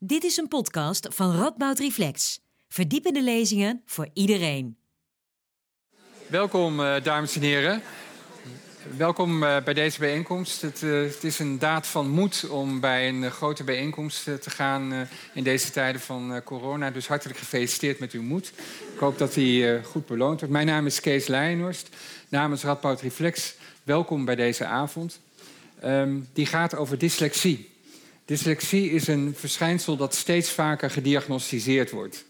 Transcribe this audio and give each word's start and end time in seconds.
Dit 0.00 0.24
is 0.24 0.36
een 0.36 0.48
podcast 0.48 1.08
van 1.10 1.36
Radboud 1.36 1.78
Reflex. 1.78 2.40
Verdiepende 2.68 3.22
lezingen 3.22 3.82
voor 3.84 4.08
iedereen. 4.12 4.76
Welkom, 6.26 6.80
uh, 6.80 7.02
dames 7.02 7.36
en 7.36 7.42
heren. 7.42 7.82
Welkom 8.96 9.42
uh, 9.42 9.62
bij 9.64 9.74
deze 9.74 9.98
bijeenkomst. 9.98 10.62
Het, 10.62 10.82
uh, 10.82 11.02
het, 11.02 11.24
is 11.24 11.38
een 11.38 11.58
daad 11.58 11.86
van 11.86 12.08
moed 12.08 12.48
om 12.48 12.80
bij 12.80 13.08
een 13.08 13.30
grote 13.30 13.64
bijeenkomst 13.64 14.24
te 14.24 14.50
gaan 14.50 15.08
in 15.34 15.44
deze 15.44 15.70
tijden 15.70 16.00
van 16.00 16.42
corona. 16.44 16.90
Dus 16.90 17.08
hartelijk 17.08 17.38
gefeliciteerd 17.38 17.98
met 17.98 18.12
uw 18.12 18.22
moed. 18.22 18.52
Ik 18.94 18.98
hoop 18.98 19.18
dat 19.18 19.34
die 19.34 19.82
goed 19.82 20.06
beloond 20.06 20.38
wordt. 20.38 20.54
Mijn 20.54 20.66
naam 20.66 20.86
is 20.86 21.00
Kees 21.00 21.26
Leijenhorst. 21.26 21.88
Namens 22.28 22.62
Radboud 22.62 23.00
Reflex, 23.00 23.54
welkom 23.82 24.24
bij 24.24 24.36
deze 24.36 24.64
avond. 24.64 25.20
Um, 25.84 26.28
die 26.32 26.46
gaat 26.46 26.76
over 26.76 26.98
dyslexie. 26.98 27.76
Dyslexie 28.28 28.90
is 28.90 29.06
een 29.06 29.34
verschijnsel 29.36 29.96
dat 29.96 30.14
steeds 30.14 30.50
vaker 30.50 30.90
gediagnosticeerd 30.90 31.90
wordt. 31.90 32.24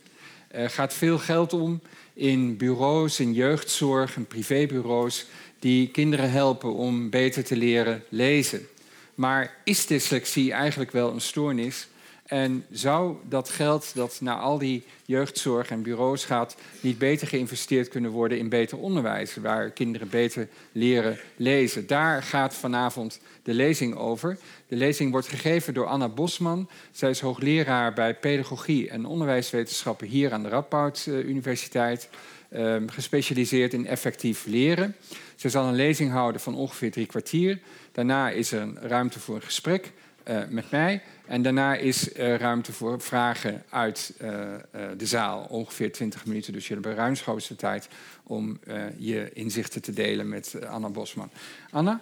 Er 0.48 0.70
gaat 0.70 0.94
veel 0.94 1.18
geld 1.18 1.52
om 1.52 1.80
in 2.14 2.56
bureaus, 2.56 3.20
in 3.20 3.32
jeugdzorg 3.32 4.16
en 4.16 4.26
privébureaus 4.26 5.26
die 5.58 5.88
kinderen 5.88 6.30
helpen 6.30 6.74
om 6.74 7.10
beter 7.10 7.44
te 7.44 7.56
leren 7.56 8.04
lezen. 8.08 8.66
Maar 9.14 9.56
is 9.64 9.86
dyslexie 9.86 10.52
eigenlijk 10.52 10.90
wel 10.90 11.12
een 11.12 11.20
stoornis? 11.20 11.88
En 12.28 12.64
zou 12.70 13.16
dat 13.28 13.48
geld 13.48 13.94
dat 13.94 14.18
naar 14.20 14.36
al 14.36 14.58
die 14.58 14.84
jeugdzorg 15.04 15.70
en 15.70 15.82
bureaus 15.82 16.24
gaat, 16.24 16.56
niet 16.80 16.98
beter 16.98 17.26
geïnvesteerd 17.26 17.88
kunnen 17.88 18.10
worden 18.10 18.38
in 18.38 18.48
beter 18.48 18.78
onderwijs, 18.78 19.36
waar 19.36 19.70
kinderen 19.70 20.08
beter 20.08 20.48
leren 20.72 21.18
lezen? 21.36 21.86
Daar 21.86 22.22
gaat 22.22 22.54
vanavond 22.54 23.20
de 23.42 23.54
lezing 23.54 23.94
over. 23.94 24.38
De 24.66 24.76
lezing 24.76 25.10
wordt 25.10 25.28
gegeven 25.28 25.74
door 25.74 25.86
Anna 25.86 26.08
Bosman. 26.08 26.68
Zij 26.90 27.10
is 27.10 27.20
hoogleraar 27.20 27.92
bij 27.92 28.14
pedagogie 28.14 28.90
en 28.90 29.06
onderwijswetenschappen 29.06 30.06
hier 30.06 30.32
aan 30.32 30.42
de 30.42 30.48
Radboud 30.48 31.04
eh, 31.06 31.18
Universiteit, 31.18 32.08
ehm, 32.48 32.88
gespecialiseerd 32.88 33.72
in 33.72 33.86
effectief 33.86 34.46
leren. 34.46 34.96
Ze 35.36 35.48
zal 35.48 35.66
een 35.66 35.74
lezing 35.74 36.10
houden 36.10 36.40
van 36.40 36.54
ongeveer 36.54 36.90
drie 36.90 37.06
kwartier. 37.06 37.58
Daarna 37.92 38.30
is 38.30 38.52
er 38.52 38.72
ruimte 38.74 39.20
voor 39.20 39.34
een 39.34 39.42
gesprek 39.42 39.92
uh, 40.28 40.38
met 40.48 40.70
mij. 40.70 41.02
En 41.28 41.42
daarna 41.42 41.74
is 41.74 42.14
er 42.14 42.38
ruimte 42.38 42.72
voor 42.72 43.00
vragen 43.00 43.64
uit 43.70 44.14
uh, 44.20 44.30
uh, 44.30 44.56
de 44.96 45.06
zaal. 45.06 45.46
Ongeveer 45.48 45.92
20 45.92 46.26
minuten, 46.26 46.52
dus 46.52 46.68
je 46.68 46.74
hebt 46.74 46.86
ruimschoots 46.86 47.48
de 47.48 47.56
tijd 47.56 47.88
om 48.22 48.58
je 48.96 49.30
inzichten 49.32 49.82
te 49.82 49.92
delen 49.92 50.28
met 50.28 50.64
Anna 50.66 50.88
Bosman. 50.88 51.30
Anna? 51.70 52.00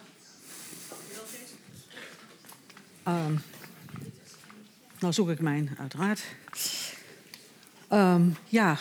Um, 3.09 3.43
nou 4.99 5.13
zoek 5.13 5.29
ik 5.29 5.41
mijn, 5.41 5.77
uiteraard. 5.79 6.23
Um, 7.93 8.37
ja. 8.45 8.79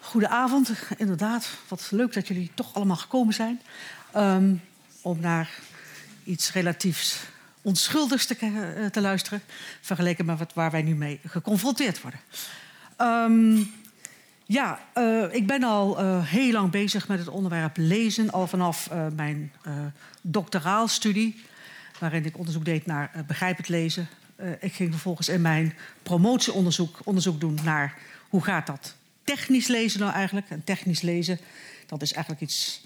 Goedenavond, 0.00 0.72
inderdaad. 0.96 1.48
Wat 1.68 1.88
leuk 1.90 2.12
dat 2.12 2.28
jullie 2.28 2.50
toch 2.54 2.74
allemaal 2.74 2.96
gekomen 2.96 3.34
zijn. 3.34 3.60
Um, 4.16 4.60
om 5.02 5.20
naar 5.20 5.58
iets 6.24 6.52
relatiefs 6.52 7.20
onschuldigs 7.66 8.26
te, 8.26 8.36
uh, 8.40 8.86
te 8.86 9.00
luisteren, 9.00 9.42
vergeleken 9.80 10.24
met 10.24 10.54
waar 10.54 10.70
wij 10.70 10.82
nu 10.82 10.94
mee 10.94 11.20
geconfronteerd 11.26 12.00
worden. 12.02 12.20
Um, 13.00 13.72
ja, 14.44 14.80
uh, 14.94 15.34
ik 15.34 15.46
ben 15.46 15.62
al 15.62 16.02
uh, 16.02 16.26
heel 16.26 16.52
lang 16.52 16.70
bezig 16.70 17.08
met 17.08 17.18
het 17.18 17.28
onderwerp 17.28 17.76
lezen, 17.76 18.30
al 18.30 18.46
vanaf 18.46 18.90
mijn 19.14 19.52
doctoraalstudie, 20.20 21.44
waarin 21.98 22.24
ik 22.24 22.38
onderzoek 22.38 22.64
deed 22.64 22.86
naar 22.86 23.24
begrijpend 23.26 23.68
lezen. 23.68 24.08
ik 24.60 24.72
ging 24.72 24.90
vervolgens 24.90 25.28
in 25.28 25.40
mijn 25.40 25.74
promotieonderzoek 26.02 26.98
onderzoek 27.04 27.40
doen 27.40 27.58
naar 27.64 27.94
hoe 28.28 28.44
gaat 28.44 28.66
dat 28.66 28.94
technisch 29.24 29.66
lezen 29.66 30.00
nou 30.00 30.12
eigenlijk. 30.12 30.50
En 30.50 30.64
technisch 30.64 31.00
lezen, 31.00 31.38
dat 31.86 32.02
is 32.02 32.12
eigenlijk 32.12 32.42
iets 32.42 32.84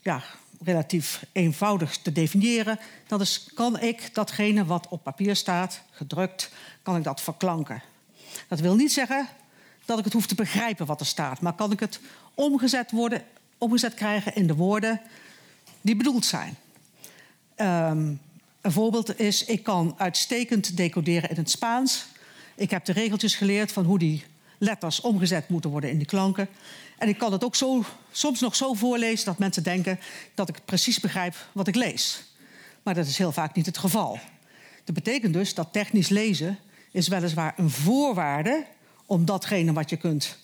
ja, 0.00 0.22
relatief 0.64 1.24
eenvoudig 1.32 1.98
te 1.98 2.12
definiëren. 2.12 2.78
Dat 3.06 3.20
is, 3.20 3.48
kan 3.54 3.80
ik 3.80 4.14
datgene 4.14 4.64
wat 4.64 4.88
op 4.88 5.02
papier 5.02 5.36
staat, 5.36 5.82
gedrukt, 5.90 6.50
kan 6.82 6.96
ik 6.96 7.04
dat 7.04 7.20
verklanken. 7.20 7.82
Dat 8.48 8.60
wil 8.60 8.74
niet 8.74 8.92
zeggen 8.92 9.28
dat 9.84 9.98
ik 9.98 10.04
het 10.04 10.12
hoef 10.12 10.26
te 10.26 10.34
begrijpen 10.34 10.86
wat 10.86 11.00
er 11.00 11.06
staat, 11.06 11.40
maar 11.40 11.52
kan 11.52 11.72
ik 11.72 11.80
het 11.80 12.00
omgezet, 12.34 12.90
worden, 12.90 13.24
omgezet 13.58 13.94
krijgen 13.94 14.34
in 14.34 14.46
de 14.46 14.54
woorden 14.54 15.00
die 15.80 15.96
bedoeld 15.96 16.24
zijn. 16.24 16.56
Um, 17.56 18.20
een 18.60 18.72
voorbeeld 18.72 19.18
is, 19.20 19.44
ik 19.44 19.62
kan 19.62 19.94
uitstekend 19.96 20.76
decoderen 20.76 21.30
in 21.30 21.36
het 21.36 21.50
Spaans. 21.50 22.06
Ik 22.54 22.70
heb 22.70 22.84
de 22.84 22.92
regeltjes 22.92 23.34
geleerd 23.34 23.72
van 23.72 23.84
hoe 23.84 23.98
die 23.98 24.24
letters 24.62 25.00
omgezet 25.00 25.48
moeten 25.48 25.70
worden 25.70 25.90
in 25.90 25.96
die 25.96 26.06
klanken. 26.06 26.48
En 26.98 27.08
ik 27.08 27.18
kan 27.18 27.32
het 27.32 27.44
ook 27.44 27.56
zo, 27.56 27.84
soms 28.10 28.40
nog 28.40 28.56
zo 28.56 28.74
voorlezen 28.74 29.24
dat 29.24 29.38
mensen 29.38 29.62
denken 29.62 29.98
dat 30.34 30.48
ik 30.48 30.64
precies 30.64 31.00
begrijp 31.00 31.34
wat 31.52 31.68
ik 31.68 31.74
lees. 31.74 32.22
Maar 32.82 32.94
dat 32.94 33.06
is 33.06 33.18
heel 33.18 33.32
vaak 33.32 33.54
niet 33.54 33.66
het 33.66 33.78
geval. 33.78 34.18
Dat 34.84 34.94
betekent 34.94 35.32
dus 35.32 35.54
dat 35.54 35.72
technisch 35.72 36.08
lezen 36.08 36.58
is 36.90 37.08
weliswaar 37.08 37.54
een 37.56 37.70
voorwaarde 37.70 38.66
om 39.06 39.24
datgene 39.24 39.72
wat 39.72 39.90
je 39.90 39.96
kunt, 39.96 40.38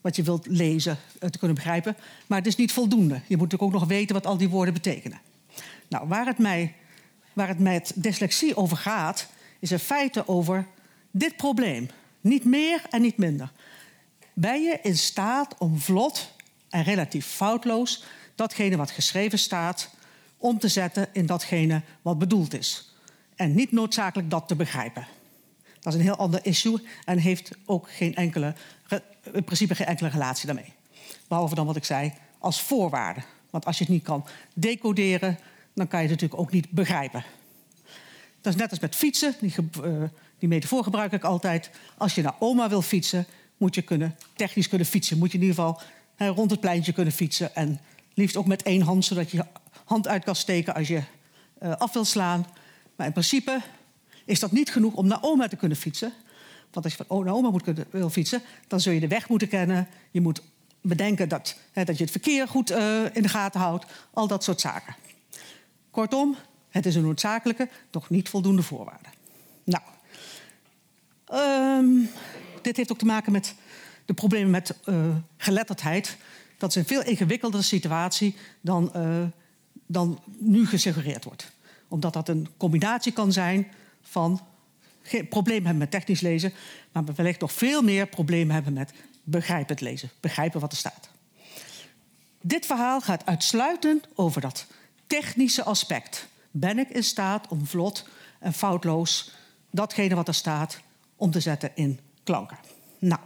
wat 0.00 0.16
je 0.16 0.22
wilt 0.22 0.46
lezen, 0.46 0.98
eh, 1.18 1.28
te 1.28 1.38
kunnen 1.38 1.56
begrijpen. 1.56 1.96
Maar 2.26 2.38
het 2.38 2.46
is 2.46 2.56
niet 2.56 2.72
voldoende. 2.72 3.14
Je 3.14 3.36
moet 3.36 3.50
natuurlijk 3.50 3.62
ook 3.62 3.80
nog 3.80 3.88
weten 3.88 4.14
wat 4.14 4.26
al 4.26 4.36
die 4.36 4.48
woorden 4.48 4.74
betekenen. 4.74 5.20
Nou, 5.88 6.08
waar 6.08 6.26
het 6.26 6.38
mij, 6.38 6.74
waar 7.32 7.48
het 7.48 7.58
met 7.58 7.92
dyslexie 7.94 8.56
over 8.56 8.76
gaat, 8.76 9.28
is 9.58 9.70
in 9.70 9.78
feite 9.78 10.28
over 10.28 10.66
dit 11.10 11.36
probleem. 11.36 11.88
Niet 12.20 12.44
meer 12.44 12.82
en 12.90 13.02
niet 13.02 13.16
minder 13.16 13.50
ben 14.38 14.62
je 14.62 14.78
in 14.82 14.96
staat 14.96 15.54
om 15.58 15.78
vlot 15.78 16.32
en 16.68 16.82
relatief 16.82 17.26
foutloos 17.26 18.04
datgene 18.34 18.76
wat 18.76 18.90
geschreven 18.90 19.38
staat 19.38 19.90
om 20.36 20.58
te 20.58 20.68
zetten 20.68 21.08
in 21.12 21.26
datgene 21.26 21.82
wat 22.02 22.18
bedoeld 22.18 22.54
is. 22.54 22.94
En 23.36 23.54
niet 23.54 23.72
noodzakelijk 23.72 24.30
dat 24.30 24.48
te 24.48 24.56
begrijpen. 24.56 25.06
Dat 25.80 25.92
is 25.92 25.98
een 25.98 26.04
heel 26.04 26.16
ander 26.16 26.46
issue 26.46 26.82
en 27.04 27.18
heeft 27.18 27.50
ook 27.64 27.90
geen 27.90 28.14
enkele, 28.14 28.54
in 29.32 29.44
principe 29.44 29.74
geen 29.74 29.86
enkele 29.86 30.08
relatie 30.08 30.46
daarmee. 30.46 30.72
Behalve 31.28 31.54
dan 31.54 31.66
wat 31.66 31.76
ik 31.76 31.84
zei, 31.84 32.12
als 32.38 32.62
voorwaarde. 32.62 33.20
Want 33.50 33.66
als 33.66 33.78
je 33.78 33.84
het 33.84 33.92
niet 33.92 34.04
kan 34.04 34.26
decoderen, 34.54 35.38
dan 35.74 35.88
kan 35.88 36.02
je 36.02 36.08
het 36.08 36.14
natuurlijk 36.14 36.40
ook 36.40 36.52
niet 36.52 36.70
begrijpen. 36.70 37.24
Dat 38.40 38.54
is 38.54 38.60
net 38.60 38.70
als 38.70 38.80
met 38.80 38.96
fietsen, 38.96 39.34
die, 39.40 39.54
uh, 39.84 40.02
die 40.38 40.48
metafoor 40.48 40.82
gebruik 40.82 41.12
ik 41.12 41.24
altijd. 41.24 41.70
Als 41.96 42.14
je 42.14 42.22
naar 42.22 42.36
oma 42.38 42.68
wil 42.68 42.82
fietsen, 42.82 43.26
moet 43.56 43.74
je 43.74 43.82
kunnen, 43.82 44.16
technisch 44.34 44.68
kunnen 44.68 44.86
fietsen. 44.86 45.18
Moet 45.18 45.32
je 45.32 45.38
in 45.38 45.44
ieder 45.44 45.56
geval 45.56 45.80
rond 46.16 46.50
het 46.50 46.60
pleintje 46.60 46.92
kunnen 46.92 47.12
fietsen. 47.12 47.54
En 47.54 47.80
liefst 48.14 48.36
ook 48.36 48.46
met 48.46 48.62
één 48.62 48.82
hand, 48.82 49.04
zodat 49.04 49.30
je 49.30 49.44
hand 49.84 50.08
uit 50.08 50.24
kan 50.24 50.36
steken 50.36 50.74
als 50.74 50.88
je 50.88 51.02
uh, 51.62 51.72
af 51.76 51.92
wil 51.92 52.04
slaan. 52.04 52.46
Maar 52.96 53.06
in 53.06 53.12
principe 53.12 53.60
is 54.24 54.40
dat 54.40 54.52
niet 54.52 54.72
genoeg 54.72 54.94
om 54.94 55.06
naar 55.06 55.22
oma 55.22 55.48
te 55.48 55.56
kunnen 55.56 55.76
fietsen. 55.76 56.12
Want 56.70 56.84
als 56.84 56.96
je 56.96 57.04
van 57.06 57.24
naar 57.24 57.34
oma 57.34 57.50
moet 57.50 57.62
kunnen, 57.62 57.86
wil 57.90 58.10
fietsen, 58.10 58.42
dan 58.66 58.80
zul 58.80 58.92
je 58.92 59.00
de 59.00 59.08
weg 59.08 59.28
moeten 59.28 59.48
kennen. 59.48 59.88
Je 60.10 60.20
moet 60.20 60.42
bedenken 60.80 61.28
dat, 61.28 61.56
dat 61.72 61.96
je 61.96 62.02
het 62.02 62.10
verkeer 62.10 62.48
goed 62.48 62.70
uh, 62.70 63.04
in 63.12 63.22
de 63.22 63.28
gaten 63.28 63.60
houdt. 63.60 63.86
Al 64.12 64.26
dat 64.26 64.44
soort 64.44 64.60
zaken. 64.60 64.94
Kortom, 65.90 66.36
het 66.68 66.86
is 66.86 66.94
een 66.94 67.02
noodzakelijke, 67.02 67.68
toch 67.90 68.10
niet 68.10 68.28
voldoende 68.28 68.62
voorwaarde. 68.62 69.08
Nou, 69.64 69.82
um, 71.32 72.08
dit 72.66 72.76
heeft 72.76 72.92
ook 72.92 72.98
te 72.98 73.04
maken 73.04 73.32
met 73.32 73.54
de 74.04 74.14
problemen 74.14 74.50
met 74.50 74.74
uh, 74.84 75.16
geletterdheid. 75.36 76.16
Dat 76.58 76.70
is 76.70 76.76
een 76.76 76.86
veel 76.86 77.02
ingewikkeldere 77.02 77.62
situatie 77.62 78.36
dan, 78.60 78.92
uh, 78.96 79.22
dan 79.86 80.22
nu 80.38 80.66
gesuggereerd 80.66 81.24
wordt. 81.24 81.52
Omdat 81.88 82.12
dat 82.12 82.28
een 82.28 82.48
combinatie 82.56 83.12
kan 83.12 83.32
zijn 83.32 83.72
van 84.02 84.40
geen 85.02 85.28
probleem 85.28 85.60
hebben 85.60 85.78
met 85.78 85.90
technisch 85.90 86.20
lezen, 86.20 86.52
maar 86.92 87.04
wellicht 87.14 87.40
nog 87.40 87.52
veel 87.52 87.82
meer 87.82 88.06
problemen 88.06 88.54
hebben 88.54 88.72
met 88.72 88.92
begrijpend 89.22 89.80
lezen, 89.80 90.10
begrijpen 90.20 90.60
wat 90.60 90.72
er 90.72 90.78
staat. 90.78 91.08
Dit 92.40 92.66
verhaal 92.66 93.00
gaat 93.00 93.26
uitsluitend 93.26 94.06
over 94.14 94.40
dat 94.40 94.66
technische 95.06 95.62
aspect. 95.62 96.26
Ben 96.50 96.78
ik 96.78 96.88
in 96.88 97.04
staat 97.04 97.48
om 97.48 97.66
vlot 97.66 98.08
en 98.38 98.52
foutloos 98.52 99.30
datgene 99.70 100.14
wat 100.14 100.28
er 100.28 100.34
staat 100.34 100.80
om 101.16 101.30
te 101.30 101.40
zetten 101.40 101.70
in 101.74 102.00
klanken. 102.26 102.56
Nou, 102.98 103.20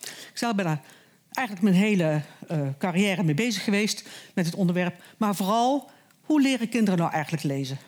ik 0.00 0.30
zelf 0.34 0.54
ben 0.54 0.64
daar 0.64 0.80
eigenlijk 1.30 1.68
mijn 1.68 1.82
hele 1.82 2.22
uh, 2.50 2.68
carrière 2.78 3.22
mee 3.22 3.34
bezig 3.34 3.64
geweest 3.64 4.08
met 4.34 4.46
het 4.46 4.54
onderwerp. 4.54 5.02
Maar 5.16 5.34
vooral, 5.34 5.90
hoe 6.20 6.40
leren 6.40 6.68
kinderen 6.68 6.98
nou 6.98 7.12
eigenlijk 7.12 7.42
lezen? 7.42 7.78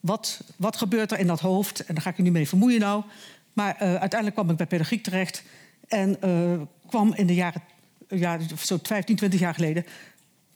Wat, 0.00 0.40
wat 0.56 0.76
gebeurt 0.76 1.12
er 1.12 1.18
in 1.18 1.26
dat 1.26 1.40
hoofd? 1.40 1.84
En 1.84 1.94
daar 1.94 2.02
ga 2.02 2.10
ik 2.10 2.16
je 2.16 2.22
nu 2.22 2.30
mee 2.30 2.48
vermoeien 2.48 2.80
nou. 2.80 3.02
Maar 3.52 3.74
uh, 3.74 3.80
uiteindelijk 3.80 4.34
kwam 4.34 4.50
ik 4.50 4.56
bij 4.56 4.66
pedagogiek 4.66 5.02
terecht. 5.02 5.42
En 5.88 6.16
uh, 6.24 6.60
kwam 6.88 7.14
in 7.14 7.26
de 7.26 7.34
jaren, 7.34 7.62
ja, 8.08 8.38
zo 8.58 8.78
15, 8.82 9.16
20 9.16 9.40
jaar 9.40 9.54
geleden... 9.54 9.86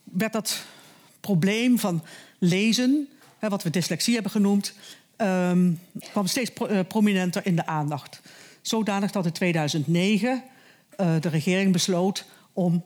werd 0.03 0.33
dat 0.33 0.65
probleem 1.19 1.79
van 1.79 2.03
lezen, 2.39 3.07
hè, 3.39 3.49
wat 3.49 3.63
we 3.63 3.69
dyslexie 3.69 4.13
hebben 4.13 4.31
genoemd... 4.31 4.73
ehm, 5.15 5.71
kwam 6.11 6.27
steeds 6.27 6.49
pro- 6.49 6.65
eh, 6.65 6.79
prominenter 6.87 7.45
in 7.45 7.55
de 7.55 7.65
aandacht. 7.65 8.21
Zodanig 8.61 9.11
dat 9.11 9.25
in 9.25 9.31
2009 9.31 10.43
eh, 10.89 11.15
de 11.19 11.29
regering 11.29 11.71
besloot 11.71 12.25
om, 12.53 12.83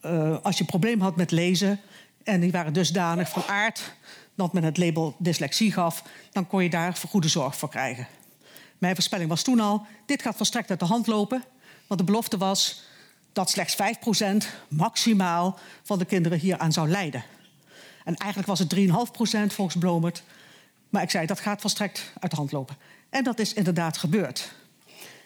eh, 0.00 0.36
als 0.42 0.54
je 0.54 0.60
een 0.60 0.66
probleem 0.66 1.00
had 1.00 1.16
met 1.16 1.30
lezen... 1.30 1.80
en 2.24 2.40
die 2.40 2.52
waren 2.52 2.72
dusdanig 2.72 3.28
van 3.28 3.42
aard 3.46 3.92
dat 4.34 4.52
men 4.52 4.64
het 4.64 4.76
label 4.76 5.14
dyslexie 5.18 5.72
gaf... 5.72 6.02
dan 6.30 6.46
kon 6.46 6.62
je 6.62 6.70
daar 6.70 6.96
vergoede 6.96 7.28
zorg 7.28 7.56
voor 7.56 7.68
krijgen. 7.68 8.06
Mijn 8.78 8.94
voorspelling 8.94 9.28
was 9.28 9.42
toen 9.42 9.60
al, 9.60 9.86
dit 10.06 10.22
gaat 10.22 10.36
volstrekt 10.36 10.70
uit 10.70 10.80
de 10.80 10.86
hand 10.86 11.06
lopen... 11.06 11.44
want 11.86 12.00
de 12.00 12.06
belofte 12.06 12.36
was 12.36 12.82
dat 13.32 13.50
slechts 13.50 13.76
5% 14.42 14.46
maximaal 14.68 15.58
van 15.82 15.98
de 15.98 16.04
kinderen 16.04 16.38
hieraan 16.38 16.72
zou 16.72 16.88
lijden. 16.88 17.24
En 18.04 18.16
eigenlijk 18.16 18.48
was 18.48 18.58
het 18.58 18.74
3,5% 18.74 19.54
volgens 19.54 19.76
Blomert. 19.78 20.22
Maar 20.88 21.02
ik 21.02 21.10
zei, 21.10 21.26
dat 21.26 21.40
gaat 21.40 21.60
volstrekt 21.60 22.12
uit 22.20 22.30
de 22.30 22.36
hand 22.36 22.52
lopen. 22.52 22.76
En 23.10 23.24
dat 23.24 23.38
is 23.38 23.52
inderdaad 23.54 23.96
gebeurd. 23.96 24.52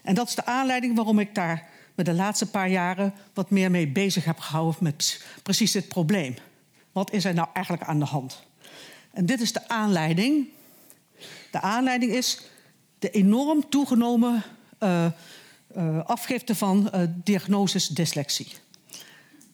En 0.02 0.14
dat 0.14 0.28
is 0.28 0.34
de 0.34 0.44
aanleiding 0.44 0.96
waarom 0.96 1.18
ik 1.18 1.34
daar 1.34 1.68
me 1.94 2.04
de 2.04 2.12
laatste 2.12 2.50
paar 2.50 2.68
jaren 2.68 3.14
wat 3.34 3.50
meer 3.50 3.70
mee 3.70 3.88
bezig 3.88 4.24
heb 4.24 4.38
gehouden 4.38 4.76
met 4.82 5.24
precies 5.42 5.72
dit 5.72 5.88
probleem. 5.88 6.34
Wat 6.92 7.12
is 7.12 7.24
er 7.24 7.34
nou 7.34 7.48
eigenlijk 7.52 7.86
aan 7.86 7.98
de 7.98 8.04
hand? 8.04 8.42
En 9.12 9.26
dit 9.26 9.40
is 9.40 9.52
de 9.52 9.68
aanleiding. 9.68 10.48
De 11.50 11.60
aanleiding 11.60 12.12
is 12.12 12.40
de 12.98 13.10
enorm 13.10 13.68
toegenomen 13.68 14.42
uh, 14.80 15.06
uh, 15.76 16.04
afgifte 16.04 16.54
van 16.54 16.90
uh, 16.94 17.02
diagnoses 17.08 17.88
dyslexie. 17.88 18.52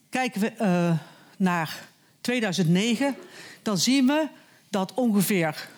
Kijken 0.08 0.40
we 0.40 0.96
naar 1.36 1.88
2009, 2.20 3.16
dan 3.62 3.78
zien 3.78 4.06
we 4.06 4.28
dat 4.70 4.94
ongeveer 4.94 5.68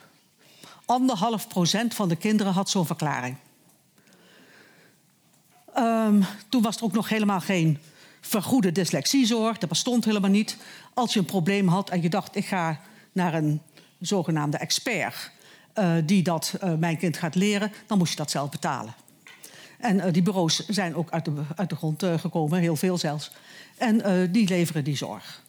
anderhalf 0.84 1.48
procent 1.48 1.94
van 1.94 2.08
de 2.08 2.16
kinderen 2.16 2.52
had 2.52 2.70
zo'n 2.70 2.86
verklaring. 2.86 3.36
Um, 5.78 6.24
toen 6.48 6.62
was 6.62 6.76
er 6.76 6.82
ook 6.82 6.92
nog 6.92 7.08
helemaal 7.08 7.40
geen 7.40 7.78
vergoede 8.20 8.72
dyslexiezorg. 8.72 9.58
Dat 9.58 9.68
bestond 9.68 10.04
helemaal 10.04 10.30
niet. 10.30 10.56
Als 10.94 11.12
je 11.12 11.18
een 11.18 11.24
probleem 11.24 11.68
had 11.68 11.90
en 11.90 12.02
je 12.02 12.08
dacht, 12.08 12.36
ik 12.36 12.46
ga 12.46 12.80
naar 13.12 13.34
een 13.34 13.62
zogenaamde 14.00 14.58
expert... 14.58 15.30
Uh, 15.78 15.92
die 16.04 16.22
dat 16.22 16.54
uh, 16.64 16.74
mijn 16.74 16.96
kind 16.96 17.16
gaat 17.16 17.34
leren, 17.34 17.72
dan 17.86 17.98
moest 17.98 18.10
je 18.10 18.16
dat 18.16 18.30
zelf 18.30 18.50
betalen. 18.50 18.94
En 19.78 19.96
uh, 19.96 20.04
die 20.12 20.22
bureaus 20.22 20.66
zijn 20.66 20.94
ook 20.94 21.10
uit 21.10 21.24
de, 21.24 21.32
uit 21.56 21.68
de 21.68 21.76
grond 21.76 22.04
gekomen, 22.16 22.60
heel 22.60 22.76
veel 22.76 22.98
zelfs. 22.98 23.30
En 23.76 24.30
die 24.32 24.48
leveren 24.48 24.84
die 24.84 24.96
zorg. 24.96 25.42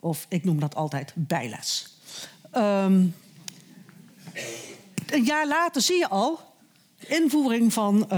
Of 0.00 0.26
ik 0.28 0.44
noem 0.44 0.60
dat 0.60 0.74
altijd 0.74 1.12
bijles. 1.14 1.96
Um, 2.56 3.14
een 5.06 5.24
jaar 5.24 5.46
later 5.46 5.82
zie 5.82 5.98
je 5.98 6.08
al, 6.08 6.40
invoering 6.98 7.72
van 7.72 8.08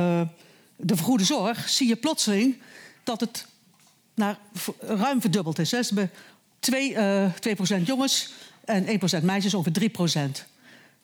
de 0.82 0.97
vergoede 0.97 1.25
zorg, 1.25 1.69
zie 1.69 1.88
je 1.88 1.97
plotseling 1.97 2.59
dat 3.05 3.21
het 3.21 3.47
naar, 4.15 4.38
ruim 4.81 5.21
verdubbeld 5.21 5.59
is. 5.59 5.69
Ze 5.69 5.77
hebben 5.77 6.11
2, 6.59 6.93
uh, 6.93 7.32
2 7.32 7.82
jongens 7.85 8.32
en 8.65 9.00
1% 9.21 9.23
meisjes, 9.23 9.55
ongeveer 9.55 9.73
3% 9.73 10.47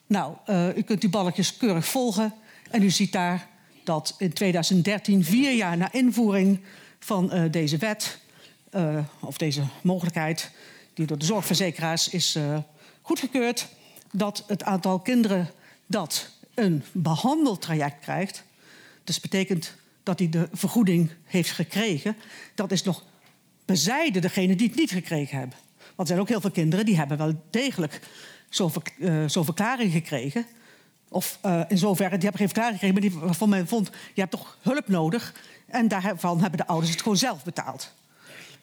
Nou, 0.06 0.36
uh, 0.46 0.76
u 0.76 0.82
kunt 0.82 1.00
die 1.00 1.10
balletjes 1.10 1.56
keurig 1.56 1.86
volgen 1.86 2.34
en 2.70 2.82
u 2.82 2.90
ziet 2.90 3.12
daar 3.12 3.48
dat 3.84 4.14
in 4.18 4.32
2013, 4.32 5.24
vier 5.24 5.52
jaar 5.52 5.76
na 5.76 5.92
invoering 5.92 6.60
van 6.98 7.34
uh, 7.34 7.42
deze 7.50 7.76
wet, 7.76 8.18
uh, 8.72 8.98
of 9.20 9.36
deze 9.36 9.62
mogelijkheid, 9.82 10.50
die 10.94 11.06
door 11.06 11.18
de 11.18 11.24
zorgverzekeraars 11.24 12.08
is 12.08 12.38
goedgekeurd, 13.02 13.68
dat 14.12 14.44
het 14.46 14.62
aantal 14.62 14.98
kinderen 14.98 15.50
dat 15.86 16.28
een 16.54 16.84
behandeltraject 16.92 18.00
krijgt, 18.00 18.44
dus 19.06 19.20
betekent 19.20 19.74
dat 20.02 20.18
hij 20.18 20.28
de 20.28 20.48
vergoeding 20.52 21.10
heeft 21.24 21.50
gekregen, 21.50 22.16
dat 22.54 22.72
is 22.72 22.82
nog 22.82 23.04
bezijden 23.64 24.22
degene 24.22 24.56
die 24.56 24.68
het 24.68 24.76
niet 24.76 24.90
gekregen 24.90 25.38
hebben. 25.38 25.58
Want 25.78 25.98
er 25.98 26.06
zijn 26.06 26.20
ook 26.20 26.28
heel 26.28 26.40
veel 26.40 26.50
kinderen 26.50 26.86
die 26.86 26.96
hebben 26.96 27.16
wel 27.18 27.42
degelijk 27.50 28.00
zo'n 28.48 28.70
uh, 28.98 29.28
zo 29.28 29.42
verklaring 29.42 29.92
gekregen. 29.92 30.46
Of 31.08 31.38
uh, 31.46 31.62
in 31.68 31.78
zoverre, 31.78 32.18
die 32.18 32.28
hebben 32.28 32.38
geen 32.38 32.48
verklaring 32.48 32.78
gekregen, 32.78 33.00
maar 33.00 33.10
die, 33.10 33.26
waarvan 33.26 33.48
men 33.48 33.68
vond, 33.68 33.90
je 34.14 34.20
hebt 34.20 34.32
toch 34.32 34.58
hulp 34.60 34.88
nodig. 34.88 35.34
En 35.66 35.88
daarvan 35.88 36.40
hebben 36.40 36.58
de 36.58 36.66
ouders 36.66 36.90
het 36.90 37.02
gewoon 37.02 37.16
zelf 37.16 37.44
betaald. 37.44 37.92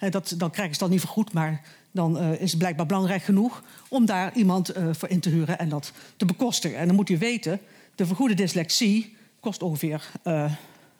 Dat, 0.09 0.33
dan 0.37 0.51
krijgen 0.51 0.73
ze 0.73 0.79
dat 0.79 0.89
niet 0.89 0.99
vergoed, 0.99 1.33
maar 1.33 1.61
dan 1.91 2.17
uh, 2.17 2.41
is 2.41 2.49
het 2.49 2.59
blijkbaar 2.59 2.85
belangrijk 2.85 3.23
genoeg 3.23 3.63
om 3.89 4.05
daar 4.05 4.35
iemand 4.35 4.71
voor 4.91 5.09
in 5.09 5.19
te 5.19 5.29
huren 5.29 5.59
en 5.59 5.69
dat 5.69 5.91
te 6.17 6.25
bekostigen. 6.25 6.77
En 6.77 6.87
dan 6.87 6.95
moet 6.95 7.09
u 7.09 7.17
weten, 7.17 7.59
de 7.95 8.05
vergoede 8.05 8.33
dyslexie 8.33 9.15
kost 9.43 9.63
ongeveer 9.63 10.11
uh, 10.23 10.51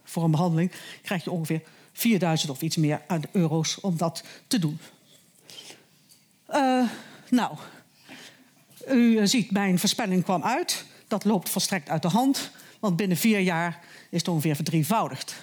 voor 0.03 0.23
een 0.23 0.31
behandeling 0.31 0.71
krijg 1.01 1.23
je 1.23 1.31
ongeveer 1.31 1.61
4000 1.93 2.51
of 2.51 2.61
iets 2.61 2.75
meer 2.75 3.01
aan 3.07 3.21
euro's 3.31 3.79
om 3.81 3.97
dat 3.97 4.23
te 4.47 4.59
doen. 4.59 4.79
nou, 7.29 7.57
u 8.89 9.27
ziet, 9.27 9.51
mijn 9.51 9.79
voorspelling 9.79 10.23
kwam 10.23 10.43
uit. 10.43 10.85
Dat 11.07 11.25
loopt 11.25 11.49
volstrekt 11.49 11.89
uit 11.89 12.01
de 12.01 12.07
hand, 12.07 12.51
want 12.79 12.95
binnen 12.95 13.17
vier 13.17 13.39
jaar 13.39 13.79
is 14.09 14.19
het 14.19 14.27
ongeveer 14.27 14.55
verdrievoudigd. 14.55 15.35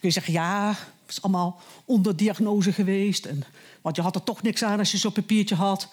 Kun 0.00 0.08
je 0.08 0.10
zeggen, 0.10 0.32
ja, 0.32 0.68
het 0.68 1.10
is 1.10 1.22
allemaal 1.22 1.60
onder 1.84 2.16
diagnose 2.16 2.72
geweest. 2.72 3.24
En, 3.24 3.44
want 3.80 3.96
je 3.96 4.02
had 4.02 4.14
er 4.14 4.22
toch 4.22 4.42
niks 4.42 4.64
aan 4.64 4.78
als 4.78 4.90
je 4.90 4.98
zo'n 4.98 5.12
papiertje 5.12 5.54
had. 5.54 5.88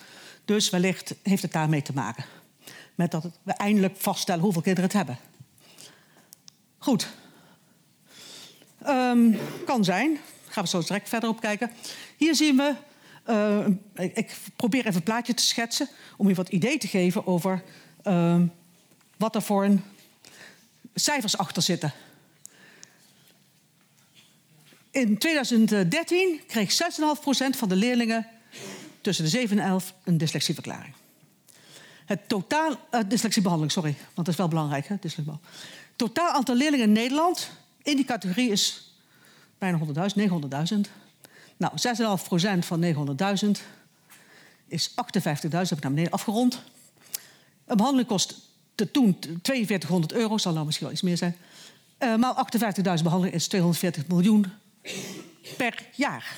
Dus 0.45 0.69
wellicht 0.69 1.15
heeft 1.23 1.41
het 1.41 1.51
daarmee 1.51 1.81
te 1.81 1.93
maken. 1.93 2.25
Met 2.95 3.11
dat 3.11 3.29
we 3.43 3.51
eindelijk 3.51 3.95
vaststellen 3.97 4.43
hoeveel 4.43 4.61
kinderen 4.61 4.89
het 4.89 4.97
hebben. 4.97 5.36
Goed. 6.77 7.07
Um, 8.87 9.39
kan 9.65 9.83
zijn. 9.83 10.19
Gaan 10.47 10.63
we 10.63 10.69
zo 10.69 10.79
direct 10.79 11.09
verder 11.09 11.29
op 11.29 11.41
kijken. 11.41 11.71
Hier 12.17 12.35
zien 12.35 12.55
we... 12.55 12.75
Uh, 13.29 13.65
ik 14.15 14.35
probeer 14.55 14.85
even 14.85 14.95
een 14.95 15.03
plaatje 15.03 15.33
te 15.33 15.43
schetsen... 15.43 15.89
om 16.17 16.27
u 16.27 16.33
wat 16.33 16.49
idee 16.49 16.77
te 16.77 16.87
geven 16.87 17.27
over... 17.27 17.63
Uh, 18.03 18.41
wat 19.17 19.35
er 19.35 19.41
voor 19.41 19.63
een 19.63 19.83
cijfers 20.93 21.37
achter 21.37 21.61
zitten. 21.61 21.93
In 24.91 25.17
2013 25.17 26.41
kreeg 26.47 26.71
6,5% 26.71 26.77
van 27.57 27.69
de 27.69 27.75
leerlingen 27.75 28.27
tussen 29.01 29.23
de 29.23 29.29
7 29.29 29.59
en 29.59 29.65
11 29.65 29.93
een 30.03 30.17
dyslexieverklaring. 30.17 30.93
Het 32.05 32.27
totaal, 32.27 32.71
uh, 32.91 32.99
dyslexiebehandeling, 33.07 33.73
sorry, 33.73 33.95
want 33.99 34.15
dat 34.15 34.27
is 34.27 34.35
wel 34.35 34.47
belangrijk, 34.47 34.87
hè, 34.87 34.95
dyslexiebehandeling. 34.99 35.55
Totaal 35.97 36.31
aantal 36.31 36.55
leerlingen 36.55 36.87
in 36.87 36.91
Nederland 36.91 37.49
in 37.83 37.95
die 37.95 38.05
categorie 38.05 38.51
is 38.51 38.93
bijna 39.57 39.79
100.000, 39.79 39.83
900.000. 39.93 40.91
Nou, 41.57 41.73
6,5% 42.61 42.65
van 42.65 42.83
900.000 43.45 43.49
is 44.67 44.89
58.000, 44.89 44.95
heb 45.49 45.71
ik 45.71 45.81
naar 45.81 45.91
beneden 45.91 46.11
afgerond. 46.11 46.61
Een 47.65 47.77
behandeling 47.77 48.09
kost 48.09 48.35
te 48.75 48.91
toen 48.91 49.17
4200 49.41 50.13
euro, 50.13 50.37
zal 50.37 50.53
nou 50.53 50.65
misschien 50.65 50.85
wel 50.85 50.95
iets 50.95 51.05
meer 51.05 51.17
zijn. 51.17 51.35
Uh, 51.99 52.15
maar 52.15 52.47
58.000 52.77 52.81
behandeling 52.83 53.33
is 53.33 53.47
240 53.47 54.07
miljoen 54.07 54.45
per 55.57 55.85
jaar. 55.95 56.35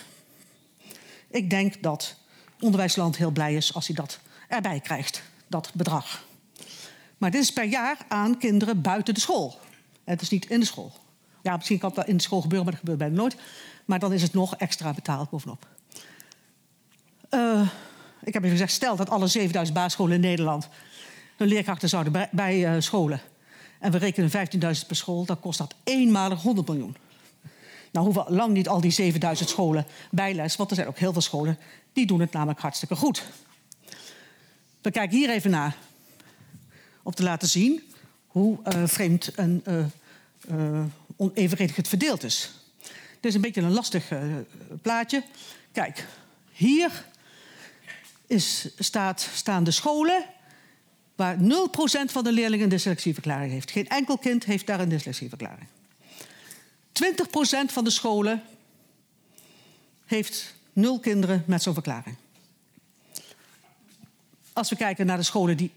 Ik 1.30 1.50
denk 1.50 1.84
dat 1.84 2.16
onderwijsland 2.60 3.18
heel 3.18 3.32
blij 3.32 3.56
is 3.56 3.74
als 3.74 3.88
hij 3.88 3.96
dat 3.96 4.20
erbij 4.48 4.80
krijgt, 4.80 5.22
dat 5.48 5.72
bedrag. 5.74 6.28
Maar 7.20 7.32
dit 7.32 7.42
is 7.42 7.54
per 7.54 7.64
jaar 7.64 7.98
aan 8.08 8.38
kinderen 8.38 8.82
buiten 8.82 9.14
de 9.14 9.20
school. 9.20 9.60
Het 10.04 10.22
is 10.22 10.30
niet 10.30 10.50
in 10.50 10.60
de 10.60 10.66
school. 10.66 10.92
Ja, 11.42 11.56
misschien 11.56 11.80
kan 11.80 11.92
dat 11.94 12.08
in 12.08 12.18
de 12.18 12.24
school 12.24 12.42
gebeuren, 12.42 12.66
maar 12.66 12.74
dat 12.74 12.84
gebeurt 12.84 13.10
bijna 13.10 13.22
nooit. 13.22 13.36
Maar 13.86 14.00
dan 14.00 14.14
is 14.14 14.22
het 14.22 14.34
nog 14.34 14.56
extra 14.56 14.94
betaald 14.94 15.30
bovenop. 15.30 15.68
Uh, 17.30 17.70
ik 18.24 18.34
heb 18.34 18.44
even 18.44 18.58
gezegd, 18.58 18.72
stel 18.72 18.96
dat 18.96 19.10
alle 19.10 19.28
7000 19.28 19.78
basisscholen 19.78 20.16
in 20.16 20.22
Nederland 20.22 20.68
hun 21.38 21.48
leerkrachten 21.48 21.90
zouden 21.90 22.30
bij, 22.32 22.76
uh, 22.76 22.82
scholen. 22.82 23.22
En 23.80 23.92
we 23.92 23.98
rekenen 23.98 24.30
15.000 24.30 24.88
per 24.88 24.96
school, 24.96 25.26
dan 25.26 25.40
kost 25.40 25.58
dat 25.58 25.76
eenmalig 25.84 26.42
100 26.42 26.68
miljoen. 26.68 26.96
Nou 27.92 28.06
hoeven 28.06 28.34
lang 28.34 28.54
niet 28.54 28.68
al 28.68 28.82
die 28.82 28.92
7000 28.92 29.50
scholen 29.50 29.86
bijles, 30.12 30.56
want 30.56 30.70
er 30.70 30.76
zijn 30.76 30.88
ook 30.88 30.98
heel 30.98 31.12
veel 31.12 31.22
scholen 31.22 31.58
die 31.94 32.06
doen 32.06 32.20
het 32.20 32.32
namelijk 32.32 32.60
hartstikke 32.60 32.96
goed. 32.96 33.24
We 34.82 34.92
kijken 34.92 35.18
hier 35.18 35.30
even 35.30 35.52
naar 35.52 35.76
om 37.04 37.14
te 37.14 37.24
laten 37.24 37.48
zien 37.48 37.94
hoe 38.28 38.58
uh, 38.68 38.88
vreemd 38.88 39.28
en 39.36 39.64
uh, 39.68 39.86
uh, 40.52 40.84
onevenredig 41.16 41.76
het 41.76 41.88
verdeeld 41.88 42.24
is. 42.24 42.52
Dit 43.20 43.32
is 43.32 43.34
een 43.34 43.42
beetje 43.42 43.62
een 43.62 43.74
lastig 43.74 44.12
plaatje. 44.82 45.24
Kijk, 45.72 46.06
hier 46.52 47.06
is, 48.28 48.68
staat, 48.78 49.30
staan 49.34 49.64
de 49.64 49.72
scholen 49.72 50.26
waar 51.16 51.38
0% 51.38 51.42
van 52.06 52.24
de 52.24 52.32
leerlingen 52.32 52.64
een 52.64 52.70
dyslexieverklaring 52.70 53.52
heeft. 53.52 53.72
Geen 53.72 53.88
enkel 53.88 54.18
kind 54.18 54.46
heeft 54.46 54.68
daar 54.68 54.80
een 54.80 54.90
dyslexieverklaring. 54.90 55.68
20% 56.94 57.66
van 57.66 57.84
de 57.84 57.90
scholen 57.90 58.44
heeft 60.06 60.54
nul 60.74 61.00
kinderen 61.00 61.44
met 61.48 61.64
zo'n 61.64 61.74
verklaring. 61.74 62.16
Als 64.54 64.70
we 64.70 64.76
kijken 64.76 65.06
naar 65.06 65.18
de 65.18 65.24
scholen 65.24 65.58
die 65.58 65.72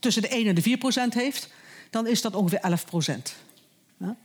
tussen 0.00 0.22
de 0.22 0.28
1 0.28 0.46
en 0.46 0.54
de 0.54 0.62
4 0.62 0.78
procent 0.78 1.14
heeft, 1.14 1.48
dan 1.90 2.06
is 2.06 2.20
dat 2.20 2.34
ongeveer 2.34 2.58
11 2.58 2.84
procent. 2.84 3.34
Ja? 3.96 4.16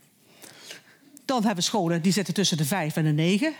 Dan 1.24 1.36
hebben 1.36 1.64
we 1.64 1.70
scholen 1.70 2.02
die 2.02 2.12
zitten 2.12 2.34
tussen 2.34 2.56
de 2.56 2.64
5 2.64 2.96
en 2.96 3.04
de 3.04 3.12
9. 3.12 3.54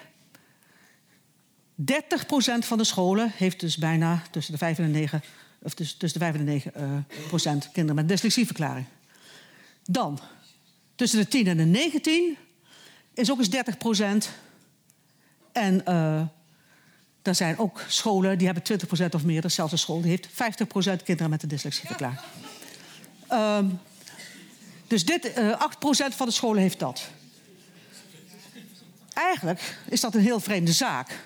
30 1.74 2.26
procent 2.26 2.64
van 2.64 2.78
de 2.78 2.84
scholen 2.84 3.32
heeft 3.36 3.60
dus 3.60 3.76
bijna 3.76 4.22
tussen 4.30 4.52
de 4.52 4.58
5 4.58 4.78
en 4.78 4.92
de 4.92 4.98
9, 4.98 5.22
of 5.62 5.74
tussen 5.74 5.98
de 5.98 6.18
5 6.18 6.34
en 6.34 6.44
de 6.44 6.50
9 6.50 6.72
uh, 6.76 6.98
procent 7.28 7.70
kinderen 7.72 7.94
met 7.94 8.08
dyslexieverklaring. 8.08 8.86
Dan 9.84 10.20
tussen 10.94 11.18
de 11.18 11.28
10 11.28 11.46
en 11.46 11.56
de 11.56 11.64
19 11.64 12.36
is 13.14 13.30
ook 13.30 13.38
eens 13.38 13.50
30 13.50 13.78
procent. 13.78 14.30
En 15.52 15.82
uh, 15.88 16.22
er 17.26 17.34
zijn 17.34 17.58
ook 17.58 17.84
scholen 17.88 18.36
die 18.36 18.46
hebben 18.46 18.64
20 18.64 18.86
procent 18.86 19.14
of 19.14 19.24
meer. 19.24 19.40
Dezelfde 19.40 19.76
school 19.76 20.00
die 20.00 20.10
heeft 20.10 20.28
50 20.32 20.66
procent 20.66 21.02
kinderen 21.02 21.30
met 21.30 21.42
een 21.42 21.48
dyslexieverklaring. 21.48 22.20
Ja. 23.28 23.56
Um, 23.56 23.80
dus 24.86 25.04
dit, 25.04 25.38
uh, 25.38 25.52
8 25.58 25.78
procent 25.78 26.14
van 26.14 26.26
de 26.26 26.32
scholen 26.32 26.62
heeft 26.62 26.78
dat. 26.78 27.08
Eigenlijk 29.12 29.78
is 29.88 30.00
dat 30.00 30.14
een 30.14 30.20
heel 30.20 30.40
vreemde 30.40 30.72
zaak. 30.72 31.18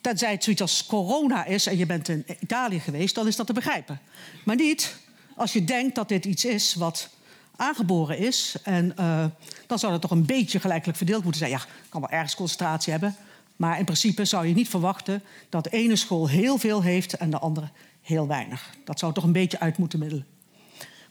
Tenzij 0.00 0.30
het 0.30 0.44
zoiets 0.44 0.62
als 0.62 0.86
corona 0.86 1.44
is 1.44 1.66
en 1.66 1.76
je 1.76 1.86
bent 1.86 2.08
in 2.08 2.24
Italië 2.40 2.80
geweest, 2.80 3.14
dan 3.14 3.26
is 3.26 3.36
dat 3.36 3.46
te 3.46 3.52
begrijpen. 3.52 4.00
Maar 4.44 4.56
niet 4.56 4.96
als 5.36 5.52
je 5.52 5.64
denkt 5.64 5.94
dat 5.94 6.08
dit 6.08 6.24
iets 6.24 6.44
is 6.44 6.74
wat 6.74 7.08
aangeboren 7.56 8.18
is. 8.18 8.54
En 8.62 8.94
uh, 8.98 9.24
dan 9.66 9.78
zou 9.78 9.92
dat 9.92 10.00
toch 10.00 10.10
een 10.10 10.26
beetje 10.26 10.60
gelijkelijk 10.60 10.96
verdeeld 10.96 11.22
moeten 11.22 11.40
zijn. 11.40 11.52
Ja, 11.52 11.60
kan 11.88 12.00
wel 12.00 12.10
ergens 12.10 12.34
concentratie 12.34 12.92
hebben. 12.92 13.16
Maar 13.62 13.78
in 13.78 13.84
principe 13.84 14.24
zou 14.24 14.46
je 14.46 14.54
niet 14.54 14.68
verwachten 14.68 15.22
dat 15.48 15.64
de 15.64 15.70
ene 15.70 15.96
school 15.96 16.28
heel 16.28 16.58
veel 16.58 16.82
heeft 16.82 17.14
en 17.14 17.30
de 17.30 17.38
andere 17.38 17.68
heel 18.00 18.26
weinig. 18.26 18.74
Dat 18.84 18.98
zou 18.98 19.12
toch 19.12 19.24
een 19.24 19.32
beetje 19.32 19.60
uit 19.60 19.78
moeten 19.78 19.98
middelen. 19.98 20.26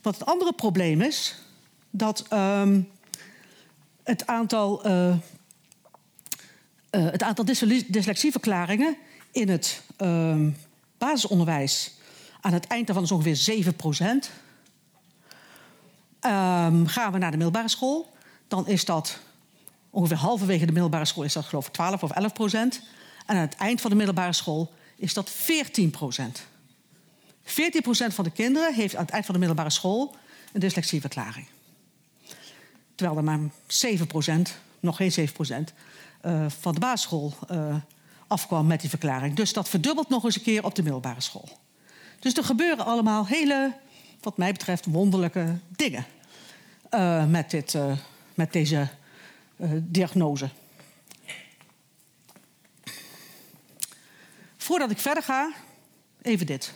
Wat 0.02 0.18
het 0.18 0.26
andere 0.26 0.52
probleem 0.52 1.00
is, 1.00 1.42
dat 1.90 2.26
um, 2.32 2.88
het 4.02 4.26
aantal, 4.26 4.86
uh, 4.86 5.08
uh, 5.08 5.16
het 6.90 7.22
aantal 7.22 7.44
dyslexieverklaringen 7.88 8.96
in 9.30 9.48
het 9.48 9.82
uh, 9.98 10.46
basisonderwijs 10.98 11.94
aan 12.40 12.52
het 12.52 12.66
eind 12.66 12.86
daarvan 12.86 13.04
is 13.04 13.12
ongeveer 13.12 13.36
7 13.36 13.76
procent. 13.76 14.30
Um, 16.20 16.86
gaan 16.86 17.12
we 17.12 17.18
naar 17.18 17.30
de 17.30 17.36
middelbare 17.36 17.68
school, 17.68 18.12
dan 18.48 18.66
is 18.66 18.84
dat 18.84 19.20
ongeveer 19.92 20.16
halverwege 20.16 20.66
de 20.66 20.72
middelbare 20.72 21.04
school 21.04 21.24
is 21.24 21.32
dat 21.32 21.44
geloof 21.44 21.66
ik 21.66 21.72
12 21.72 22.02
of 22.02 22.10
11 22.10 22.32
procent. 22.32 22.82
En 23.26 23.36
aan 23.36 23.40
het 23.42 23.56
eind 23.56 23.80
van 23.80 23.90
de 23.90 23.96
middelbare 23.96 24.32
school 24.32 24.72
is 24.96 25.14
dat 25.14 25.30
14 25.30 25.90
procent. 25.90 26.46
14 27.44 27.82
procent 27.82 28.14
van 28.14 28.24
de 28.24 28.30
kinderen 28.30 28.74
heeft 28.74 28.96
aan 28.96 29.04
het 29.04 29.10
eind 29.10 29.24
van 29.24 29.34
de 29.34 29.40
middelbare 29.40 29.70
school 29.70 30.16
een 30.52 30.60
dyslexieverklaring. 30.60 31.46
Terwijl 32.94 33.18
er 33.18 33.24
maar 33.24 33.38
7 33.66 34.06
procent, 34.06 34.58
nog 34.80 34.96
geen 34.96 35.12
7 35.12 35.34
procent, 35.34 35.72
uh, 36.26 36.46
van 36.60 36.74
de 36.74 36.80
basisschool 36.80 37.34
uh, 37.50 37.74
afkwam 38.26 38.66
met 38.66 38.80
die 38.80 38.90
verklaring. 38.90 39.36
Dus 39.36 39.52
dat 39.52 39.68
verdubbelt 39.68 40.08
nog 40.08 40.24
eens 40.24 40.36
een 40.36 40.42
keer 40.42 40.64
op 40.64 40.74
de 40.74 40.82
middelbare 40.82 41.20
school. 41.20 41.48
Dus 42.18 42.36
er 42.36 42.44
gebeuren 42.44 42.84
allemaal 42.84 43.26
hele, 43.26 43.76
wat 44.20 44.36
mij 44.36 44.52
betreft, 44.52 44.84
wonderlijke 44.84 45.58
dingen 45.68 46.06
uh, 46.90 47.26
met, 47.26 47.50
dit, 47.50 47.76
met 48.34 48.52
deze 48.52 48.88
diagnose. 49.82 50.50
Voordat 54.56 54.90
ik 54.90 54.98
verder 54.98 55.22
ga, 55.22 55.52
even 56.22 56.46
dit. 56.46 56.72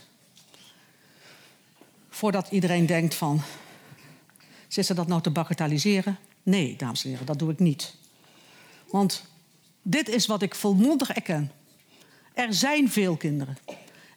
Voordat 2.09 2.49
iedereen 2.51 2.87
denkt 2.87 3.15
van, 3.15 3.41
zit 4.69 4.87
ze 4.87 4.95
dat 4.95 5.07
nou 5.07 5.23
te 5.23 5.31
bagatelliseren? 5.31 6.19
Nee, 6.43 6.77
dames 6.77 7.05
en 7.05 7.11
heren, 7.11 7.27
dat 7.27 7.39
doe 7.39 7.53
ik 7.53 7.59
niet. 7.59 7.95
Want 8.91 9.25
dit 9.83 10.09
is 10.09 10.27
wat 10.27 10.43
ik 10.43 10.55
volmondig 10.55 11.11
erken. 11.11 11.53
Er 12.35 12.55
zijn 12.55 12.91
veel 12.91 13.17
kinderen. 13.17 13.59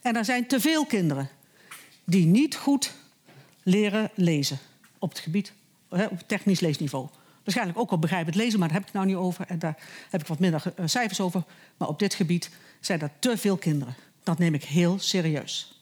En 0.02 0.16
er 0.16 0.26
zijn 0.26 0.48
te 0.48 0.60
veel 0.60 0.86
kinderen 0.86 1.30
die 2.04 2.26
niet 2.26 2.56
goed 2.56 2.94
leren 3.64 4.12
lezen 4.14 4.60
op 5.00 5.10
het 5.10 5.20
gebied, 5.20 5.54
op 5.90 6.24
technisch 6.26 6.60
leesniveau. 6.60 7.08
Waarschijnlijk 7.50 7.84
ook 7.84 7.90
wel 7.90 8.00
begrijpend 8.00 8.36
lezen, 8.36 8.60
maar 8.60 8.68
daar 8.68 8.78
heb 8.78 8.88
ik 8.88 8.94
het 8.94 9.04
nou 9.04 9.16
niet 9.16 9.26
over. 9.26 9.46
En 9.48 9.60
daar 9.60 9.78
heb 10.10 10.22
ik 10.22 10.28
wat 10.28 10.40
minder 10.40 10.64
uh, 10.80 10.88
cijfers 10.88 11.20
over. 11.20 11.44
Maar 11.78 11.88
op 11.88 12.00
dit 12.00 12.14
gebied 12.14 12.50
zijn 12.80 13.02
er 13.02 13.12
te 13.20 13.38
veel 13.38 13.58
kinderen. 13.58 13.96
Dat 14.24 14.38
neem 14.38 14.54
ik 14.54 14.64
heel 14.64 15.00
serieus. 15.00 15.82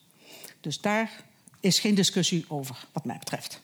Dus 0.61 0.81
daar 0.81 1.11
is 1.59 1.79
geen 1.79 1.95
discussie 1.95 2.45
over, 2.47 2.85
wat 2.91 3.05
mij 3.05 3.17
betreft. 3.17 3.61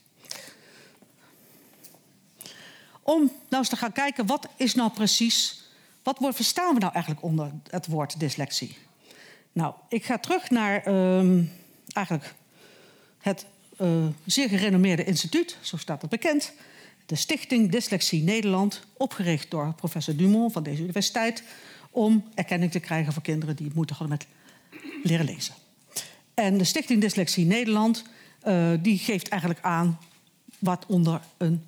Om 3.01 3.19
nou 3.21 3.33
eens 3.49 3.69
te 3.69 3.75
gaan 3.75 3.91
kijken, 3.91 4.25
wat 4.25 4.47
is 4.55 4.75
nou 4.75 4.91
precies... 4.91 5.63
wat 6.03 6.17
verstaan 6.29 6.73
we 6.73 6.79
nou 6.79 6.93
eigenlijk 6.93 7.23
onder 7.23 7.51
het 7.69 7.87
woord 7.87 8.19
dyslexie? 8.19 8.77
Nou, 9.51 9.73
ik 9.89 10.05
ga 10.05 10.17
terug 10.17 10.49
naar 10.49 10.87
um, 11.17 11.51
eigenlijk 11.93 12.33
het 13.19 13.45
uh, 13.81 14.07
zeer 14.25 14.49
gerenommeerde 14.49 15.03
instituut, 15.03 15.57
zo 15.61 15.77
staat 15.77 16.01
het 16.01 16.09
bekend... 16.09 16.53
de 17.05 17.15
Stichting 17.15 17.71
Dyslexie 17.71 18.23
Nederland, 18.23 18.81
opgericht 18.93 19.51
door 19.51 19.73
professor 19.73 20.15
Dumont 20.15 20.53
van 20.53 20.63
deze 20.63 20.81
universiteit... 20.81 21.43
om 21.91 22.23
erkenning 22.33 22.71
te 22.71 22.79
krijgen 22.79 23.13
voor 23.13 23.21
kinderen 23.21 23.55
die 23.55 23.71
moeite 23.73 23.93
hadden 23.93 24.17
met 24.17 24.27
leren 25.03 25.25
lezen. 25.25 25.53
En 26.33 26.57
de 26.57 26.63
Stichting 26.63 27.01
Dyslexie 27.01 27.45
Nederland 27.45 28.03
uh, 28.47 28.71
die 28.79 28.97
geeft 28.97 29.27
eigenlijk 29.27 29.61
aan 29.61 29.99
wat 30.59 30.85
onder, 30.87 31.21
een, 31.37 31.63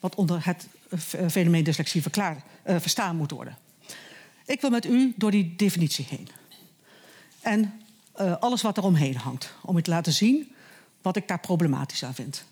wat 0.00 0.14
onder 0.14 0.44
het 0.44 0.68
fenomeen 1.28 1.64
dyslexie 1.64 2.02
uh, 2.16 2.36
verstaan 2.64 3.16
moet 3.16 3.30
worden. 3.30 3.56
Ik 4.46 4.60
wil 4.60 4.70
met 4.70 4.86
u 4.86 5.14
door 5.16 5.30
die 5.30 5.54
definitie 5.56 6.06
heen. 6.08 6.28
En 7.40 7.80
alles 8.40 8.62
wat 8.62 8.76
eromheen 8.76 9.16
hangt. 9.16 9.52
Om 9.62 9.76
u 9.76 9.82
te 9.82 9.90
laten 9.90 10.12
zien 10.12 10.52
wat 11.02 11.16
ik 11.16 11.28
daar 11.28 11.40
problematisch 11.40 12.04
aan 12.04 12.14
vind. 12.14 12.44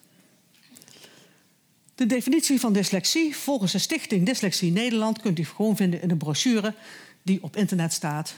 De 1.94 2.06
definitie 2.06 2.60
van 2.60 2.72
dyslexie 2.72 3.36
volgens 3.36 3.72
de 3.72 3.78
Stichting 3.78 4.26
Dyslexie 4.26 4.72
Nederland 4.72 5.20
kunt 5.20 5.38
u 5.38 5.44
gewoon 5.44 5.76
vinden 5.76 6.02
in 6.02 6.10
een 6.10 6.18
brochure 6.18 6.74
die 7.22 7.42
op 7.42 7.56
internet 7.56 7.92
staat. 7.92 8.34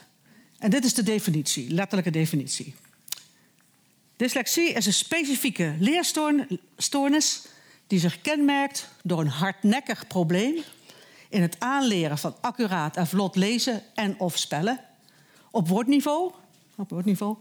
En 0.58 0.70
dit 0.70 0.84
is 0.84 0.94
de 0.94 1.02
definitie, 1.02 1.70
letterlijke 1.70 2.10
definitie. 2.10 2.74
Dyslexie 4.16 4.72
is 4.72 4.86
een 4.86 4.92
specifieke 4.92 5.74
leerstoornis 5.78 7.46
die 7.86 7.98
zich 7.98 8.20
kenmerkt 8.20 8.88
door 9.02 9.20
een 9.20 9.28
hardnekkig 9.28 10.06
probleem 10.06 10.62
in 11.28 11.42
het 11.42 11.56
aanleren 11.58 12.18
van 12.18 12.36
accuraat 12.40 12.96
en 12.96 13.06
vlot 13.06 13.36
lezen 13.36 13.82
en 13.94 14.20
of 14.20 14.38
spellen 14.38 14.80
op 15.50 15.68
woordniveau, 15.68 16.32
op 16.76 16.90
woordniveau 16.90 17.36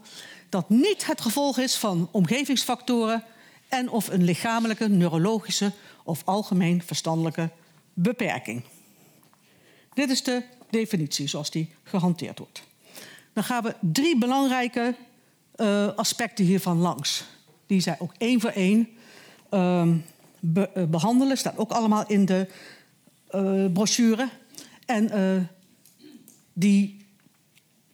dat 0.48 0.68
niet 0.68 1.06
het 1.06 1.20
gevolg 1.20 1.58
is 1.58 1.76
van 1.76 2.08
omgevingsfactoren 2.12 3.24
en 3.68 3.90
of 3.90 4.08
een 4.08 4.24
lichamelijke, 4.24 4.88
neurologische 4.88 5.72
of 6.06 6.22
algemeen 6.24 6.82
verstandelijke 6.82 7.50
beperking. 7.94 8.62
Dit 9.94 10.10
is 10.10 10.22
de 10.22 10.42
definitie 10.70 11.26
zoals 11.26 11.50
die 11.50 11.74
gehanteerd 11.82 12.38
wordt. 12.38 12.62
Dan 13.32 13.44
gaan 13.44 13.62
we 13.62 13.74
drie 13.80 14.18
belangrijke 14.18 14.94
uh, 15.56 15.88
aspecten 15.96 16.44
hiervan 16.44 16.78
langs. 16.78 17.24
Die 17.66 17.80
zij 17.80 17.96
ook 17.98 18.12
één 18.18 18.40
voor 18.40 18.50
één 18.50 18.88
uh, 19.50 19.88
be 20.40 20.86
behandelen. 20.90 21.38
Staat 21.38 21.58
ook 21.58 21.70
allemaal 21.70 22.06
in 22.06 22.24
de 22.24 22.48
uh, 23.30 23.72
brochure. 23.72 24.28
En 24.86 25.50
die, 26.52 27.06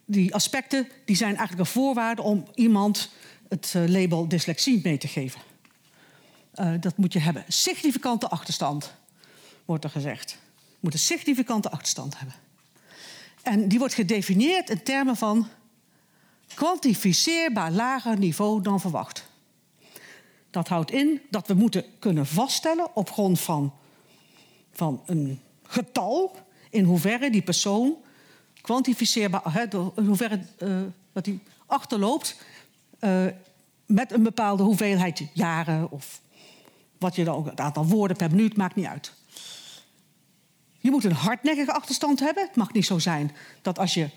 die 0.05 0.35
aspecten 0.35 0.89
die 1.05 1.17
zijn 1.17 1.37
eigenlijk 1.37 1.59
een 1.59 1.75
voorwaarde 1.75 2.23
om 2.23 2.45
iemand 2.55 3.11
het 3.49 3.75
label 3.87 4.29
dyslexie 4.29 4.81
mee 4.83 4.99
te 4.99 5.09
geven. 5.09 5.41
Dat 6.81 6.97
moet 6.97 7.13
je 7.13 7.19
hebben. 7.19 7.45
Significante 7.49 8.29
achterstand, 8.29 8.95
wordt 9.65 9.85
er 9.85 9.91
gezegd. 9.91 10.39
Moet 10.81 10.93
een 10.93 10.99
significante 10.99 11.71
achterstand 11.71 12.19
hebben. 12.19 12.37
En 13.43 13.69
die 13.69 13.79
wordt 13.79 13.95
gedefinieerd 13.95 14.71
in 14.71 14.83
termen 14.83 15.17
van 15.17 15.49
kwantificeerbaar 16.55 17.71
lager 17.71 18.19
niveau 18.19 18.63
dan 18.63 18.81
verwacht. 18.81 19.31
Dat 20.51 20.69
houdt 20.69 20.91
in 20.91 21.21
dat 21.31 21.47
we 21.47 21.55
moeten 21.55 21.85
kunnen 21.99 22.27
vaststellen 22.27 22.97
op 22.97 23.11
grond 23.11 23.41
van, 23.41 23.75
van 24.73 25.03
een 25.07 25.41
getal 25.63 26.37
in 26.71 26.85
hoeverre 26.85 27.31
die 27.31 27.43
persoon 27.43 27.97
kwantificeerbaar, 28.61 29.69
in 29.71 30.07
hoeverre 30.07 30.41
uh, 30.59 30.81
wat 31.13 31.27
hij 31.27 31.39
achterloopt 31.67 32.37
uh, 33.01 33.27
met 33.87 34.13
een 34.13 34.23
bepaalde 34.23 34.63
hoeveelheid 34.63 35.23
jaren 35.33 35.91
of 35.91 36.21
wat 37.03 37.17
je 37.17 37.25
dan 37.25 37.35
ook, 37.35 37.47
het 37.47 37.61
aantal 37.61 37.87
woorden 37.87 38.17
per 38.17 38.31
minuut 38.31 38.57
maakt 38.57 38.75
niet 38.75 38.87
uit. 38.87 39.13
Je 40.79 40.91
moet 40.91 41.05
een 41.05 41.13
hardnekkige 41.13 41.73
achterstand 41.73 42.21
hebben. 42.21 42.47
Het 42.47 42.57
mag 42.57 42.73
niet 42.73 42.87
zo 42.87 42.99
zijn 42.99 43.37
dat 43.63 43.79
als 43.79 43.95
je 43.95 44.09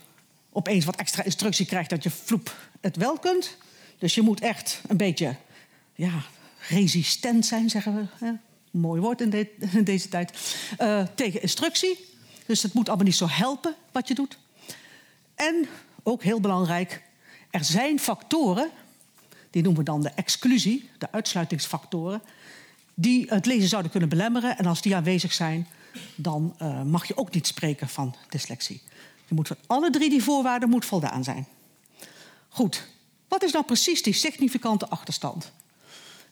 opeens 0.51 0.86
wat 0.86 0.96
extra 0.96 1.24
instructie 1.24 1.65
krijgt 1.65 1.89
dat 1.89 2.04
je 2.04 2.10
vloep 2.10 2.56
het 2.82 2.96
wel 2.96 3.20
kunt. 3.20 3.58
Dus 3.98 4.15
je 4.15 4.22
moet 4.22 4.42
echt 4.42 4.82
een 4.88 4.98
beetje 4.98 5.36
ja, 5.96 6.24
resistent 6.70 7.46
zijn, 7.46 7.70
zeggen 7.70 8.10
we. 8.20 8.38
Mooi 8.72 9.01
woord 9.01 9.22
in, 9.22 9.50
deze 9.84 10.10
tijd. 10.10 10.58
Uh, 10.82 11.04
tegen 11.15 11.42
instructie. 11.42 12.06
Dus 12.46 12.63
het 12.63 12.74
moet 12.74 12.88
allemaal 12.88 13.06
niet 13.06 13.15
zo 13.15 13.27
helpen 13.30 13.75
wat 13.92 14.08
je 14.08 14.13
doet. 14.13 14.38
En 15.36 15.68
ook 16.04 16.24
heel 16.24 16.39
belangrijk, 16.39 17.01
er 17.50 17.63
zijn 17.63 18.00
factoren, 18.00 18.70
die 19.50 19.63
noemen 19.63 19.80
we 19.80 19.92
dan 19.92 20.01
de 20.01 20.10
exclusie, 20.10 20.89
de 20.98 21.12
uitsluitingsfactoren, 21.12 22.22
die 22.96 23.25
het 23.30 23.46
lezen 23.46 23.70
zouden 23.70 23.92
kunnen 23.92 24.10
belemmeren. 24.10 24.58
En 24.58 24.66
als 24.66 24.82
die 24.82 24.96
aanwezig 24.96 25.34
zijn, 25.34 25.68
dan 26.16 26.56
uh, 26.62 26.82
mag 26.82 27.08
je 27.08 27.18
ook 27.18 27.34
niet 27.34 27.48
spreken 27.48 27.90
van 27.90 28.16
dyslexie. 28.30 28.82
Je 29.28 29.36
moet 29.36 29.48
van 29.48 29.58
alle 29.68 29.90
drie 29.90 30.10
die 30.10 30.24
voorwaarden 30.24 30.70
moet 30.70 30.86
voldaan 30.86 31.24
zijn. 31.24 31.48
Goed, 32.50 32.88
wat 33.28 33.44
is 33.44 33.52
nou 33.52 33.66
precies 33.66 34.04
die 34.04 34.14
significante 34.14 34.90
achterstand? 34.90 35.52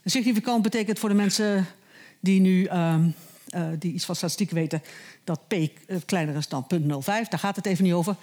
Significant 0.05 0.62
betekent 0.62 1.00
voor 1.00 1.10
de 1.10 1.15
mensen 1.15 1.67
die 2.20 2.39
nu 2.41 2.63
uh, 2.63 2.96
uh, 3.55 3.67
die 3.79 3.93
iets 3.93 4.05
van 4.05 4.15
statistiek 4.15 4.51
weten 4.51 4.84
dat 5.24 5.48
p 5.48 5.55
kleiner 6.05 6.36
is 6.36 6.48
dan 6.48 6.67
0,05. 6.74 6.79
Daar 7.05 7.39
gaat 7.39 7.55
het 7.55 7.65
even 7.65 7.84
niet 7.84 7.93
over. 7.93 8.15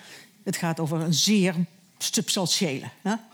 Het 0.42 0.56
gaat 0.56 0.80
over 0.80 1.00
een 1.00 1.14
zeer 1.14 1.54
substantiële. 1.98 2.90
Ja? 3.02 3.28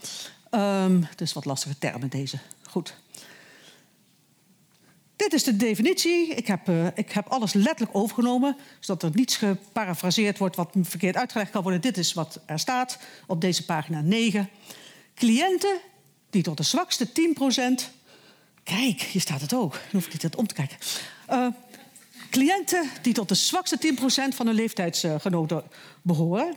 Um, 0.84 1.06
dus 1.16 1.32
wat 1.32 1.44
lastige 1.44 1.78
termen 1.78 2.08
deze. 2.08 2.38
Goed. 2.62 2.94
Dit 5.26 5.34
is 5.34 5.44
de 5.44 5.56
definitie. 5.56 6.34
Ik 6.34 6.46
heb, 6.46 6.68
uh, 6.68 6.86
ik 6.94 7.12
heb 7.12 7.28
alles 7.28 7.52
letterlijk 7.52 7.96
overgenomen, 7.96 8.56
zodat 8.80 9.02
er 9.02 9.10
niets 9.14 9.36
geparafraseerd 9.36 10.38
wordt 10.38 10.56
wat 10.56 10.74
verkeerd 10.80 11.16
uitgelegd 11.16 11.50
kan 11.50 11.62
worden. 11.62 11.80
Dit 11.80 11.98
is 11.98 12.12
wat 12.12 12.40
er 12.46 12.58
staat 12.58 12.98
op 13.26 13.40
deze 13.40 13.64
pagina 13.64 14.00
9. 14.00 14.48
Cliënten 15.14 15.78
die 16.30 16.42
tot 16.42 16.56
de 16.56 16.62
zwakste 16.62 17.08
10%. 17.08 17.10
Kijk, 18.62 19.00
hier 19.00 19.20
staat 19.20 19.40
het 19.40 19.54
ook. 19.54 19.72
Dan 19.72 19.80
hoef 19.90 20.06
ik 20.06 20.22
niet 20.22 20.36
om 20.36 20.46
te 20.46 20.54
kijken. 20.54 20.76
Uh, 21.30 21.46
cliënten 22.30 22.90
die 23.02 23.14
tot 23.14 23.28
de 23.28 23.34
zwakste 23.34 23.94
10% 24.32 24.34
van 24.34 24.46
hun 24.46 24.54
leeftijdsgenoten 24.54 25.62
behoren. 26.02 26.56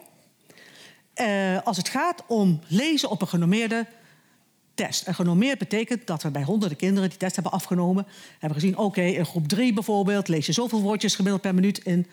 Uh, 1.15 1.61
als 1.63 1.77
het 1.77 1.89
gaat 1.89 2.23
om 2.27 2.59
lezen 2.67 3.09
op 3.09 3.21
een 3.21 3.27
genormeerde 3.27 3.85
test. 4.85 5.07
En 5.07 5.15
genormeerd 5.15 5.57
betekent 5.57 6.07
dat 6.07 6.23
we 6.23 6.31
bij 6.31 6.43
honderden 6.43 6.77
kinderen 6.77 7.09
die 7.09 7.17
test 7.17 7.35
hebben 7.35 7.51
afgenomen, 7.51 8.07
hebben 8.31 8.59
gezien: 8.59 8.77
oké, 8.77 8.83
okay, 8.83 9.11
in 9.11 9.25
groep 9.25 9.47
3 9.47 9.73
bijvoorbeeld 9.73 10.27
lees 10.27 10.45
je 10.45 10.51
zoveel 10.51 10.81
woordjes 10.81 11.15
gemiddeld 11.15 11.41
per 11.41 11.53
minuut 11.53 11.77
in 11.77 12.07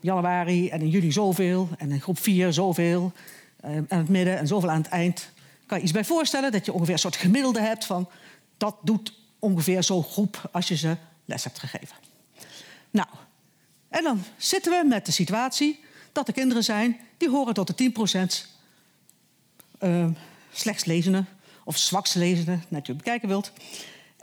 januari 0.00 0.68
en 0.68 0.80
in 0.80 0.88
juli 0.88 1.12
zoveel, 1.12 1.68
en 1.78 1.90
in 1.90 2.00
groep 2.00 2.18
4 2.18 2.52
zoveel, 2.52 3.12
uh, 3.64 3.70
aan 3.70 3.98
het 3.98 4.08
midden 4.08 4.38
en 4.38 4.46
zoveel 4.46 4.70
aan 4.70 4.82
het 4.82 4.90
eind. 4.90 5.30
Kan 5.66 5.78
je 5.78 5.84
iets 5.84 5.92
bij 5.92 6.04
voorstellen 6.04 6.52
dat 6.52 6.64
je 6.64 6.72
ongeveer 6.72 6.92
een 6.92 6.98
soort 6.98 7.16
gemiddelde 7.16 7.60
hebt 7.60 7.84
van 7.84 8.08
dat 8.56 8.76
doet 8.82 9.12
ongeveer 9.38 9.82
zo'n 9.82 10.04
groep 10.04 10.48
als 10.52 10.68
je 10.68 10.76
ze 10.76 10.96
les 11.24 11.44
hebt 11.44 11.58
gegeven. 11.58 11.96
Nou, 12.90 13.08
en 13.88 14.02
dan 14.02 14.22
zitten 14.36 14.72
we 14.72 14.88
met 14.88 15.06
de 15.06 15.12
situatie 15.12 15.80
dat 16.12 16.28
er 16.28 16.34
kinderen 16.34 16.64
zijn 16.64 17.00
die 17.16 17.28
horen 17.28 17.54
tot 17.54 17.78
de 17.78 17.92
10% 18.44 18.48
uh, 19.80 20.06
slechts 20.52 20.84
lezenden 20.84 21.28
of 21.68 21.78
zwakst 21.78 22.14
lezenden, 22.14 22.62
net 22.68 22.86
je 22.86 22.94
bekijken 22.94 23.28
wilt. 23.28 23.52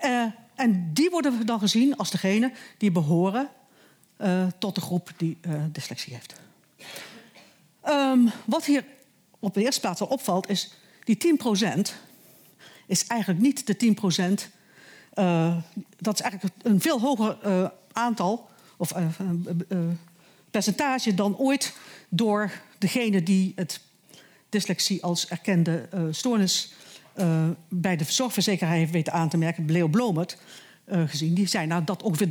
Uh, 0.04 0.26
en 0.56 0.94
die 0.94 1.10
worden 1.10 1.46
dan 1.46 1.60
gezien 1.60 1.98
als 1.98 2.12
degene 2.12 2.52
die 2.78 2.92
behoren 2.92 3.50
uh, 4.18 4.48
tot 4.60 4.76
de 4.76 4.82
groep 4.82 5.12
die 5.18 5.38
uh, 5.42 5.64
dyslexie 5.72 6.14
heeft. 6.14 6.34
Um, 7.88 8.32
wat 8.46 8.66
hier 8.66 8.86
op 9.40 9.54
de 9.54 9.62
eerste 9.62 9.82
plaats 9.82 10.02
al 10.02 10.08
opvalt 10.08 10.50
is 10.50 10.74
die 11.04 11.38
10% 11.78 11.80
is 12.86 13.08
eigenlijk 13.08 13.42
niet 13.42 13.68
de 13.68 13.96
10%. 14.46 14.52
Uh, 15.14 15.58
dat 15.98 16.14
is 16.14 16.22
eigenlijk 16.22 16.56
een 16.62 16.82
veel 16.82 17.00
hoger 17.00 17.38
aantal 17.92 18.50
of 18.78 18.94
percentage 20.52 21.14
dan 21.14 21.38
ooit 21.38 21.74
door 22.10 22.52
degene 22.78 23.24
die 23.24 23.54
het 23.56 23.80
dyslexie 24.50 25.04
als 25.04 25.28
erkende 25.28 25.90
stoornis 26.12 26.74
bij 27.70 27.96
de 27.96 28.04
zorgverzekeraar 28.08 28.74
heeft 28.74 28.92
weten 28.92 29.14
aan 29.14 29.30
te 29.30 29.38
merken, 29.38 29.72
Leo 29.72 29.88
Blomert, 29.88 30.38
uh, 30.88 31.04
gezien. 31.08 31.34
Die 31.34 31.48
zei 31.48 31.68
nou, 31.68 31.84
dat 31.84 32.04
ongeveer 32.04 32.30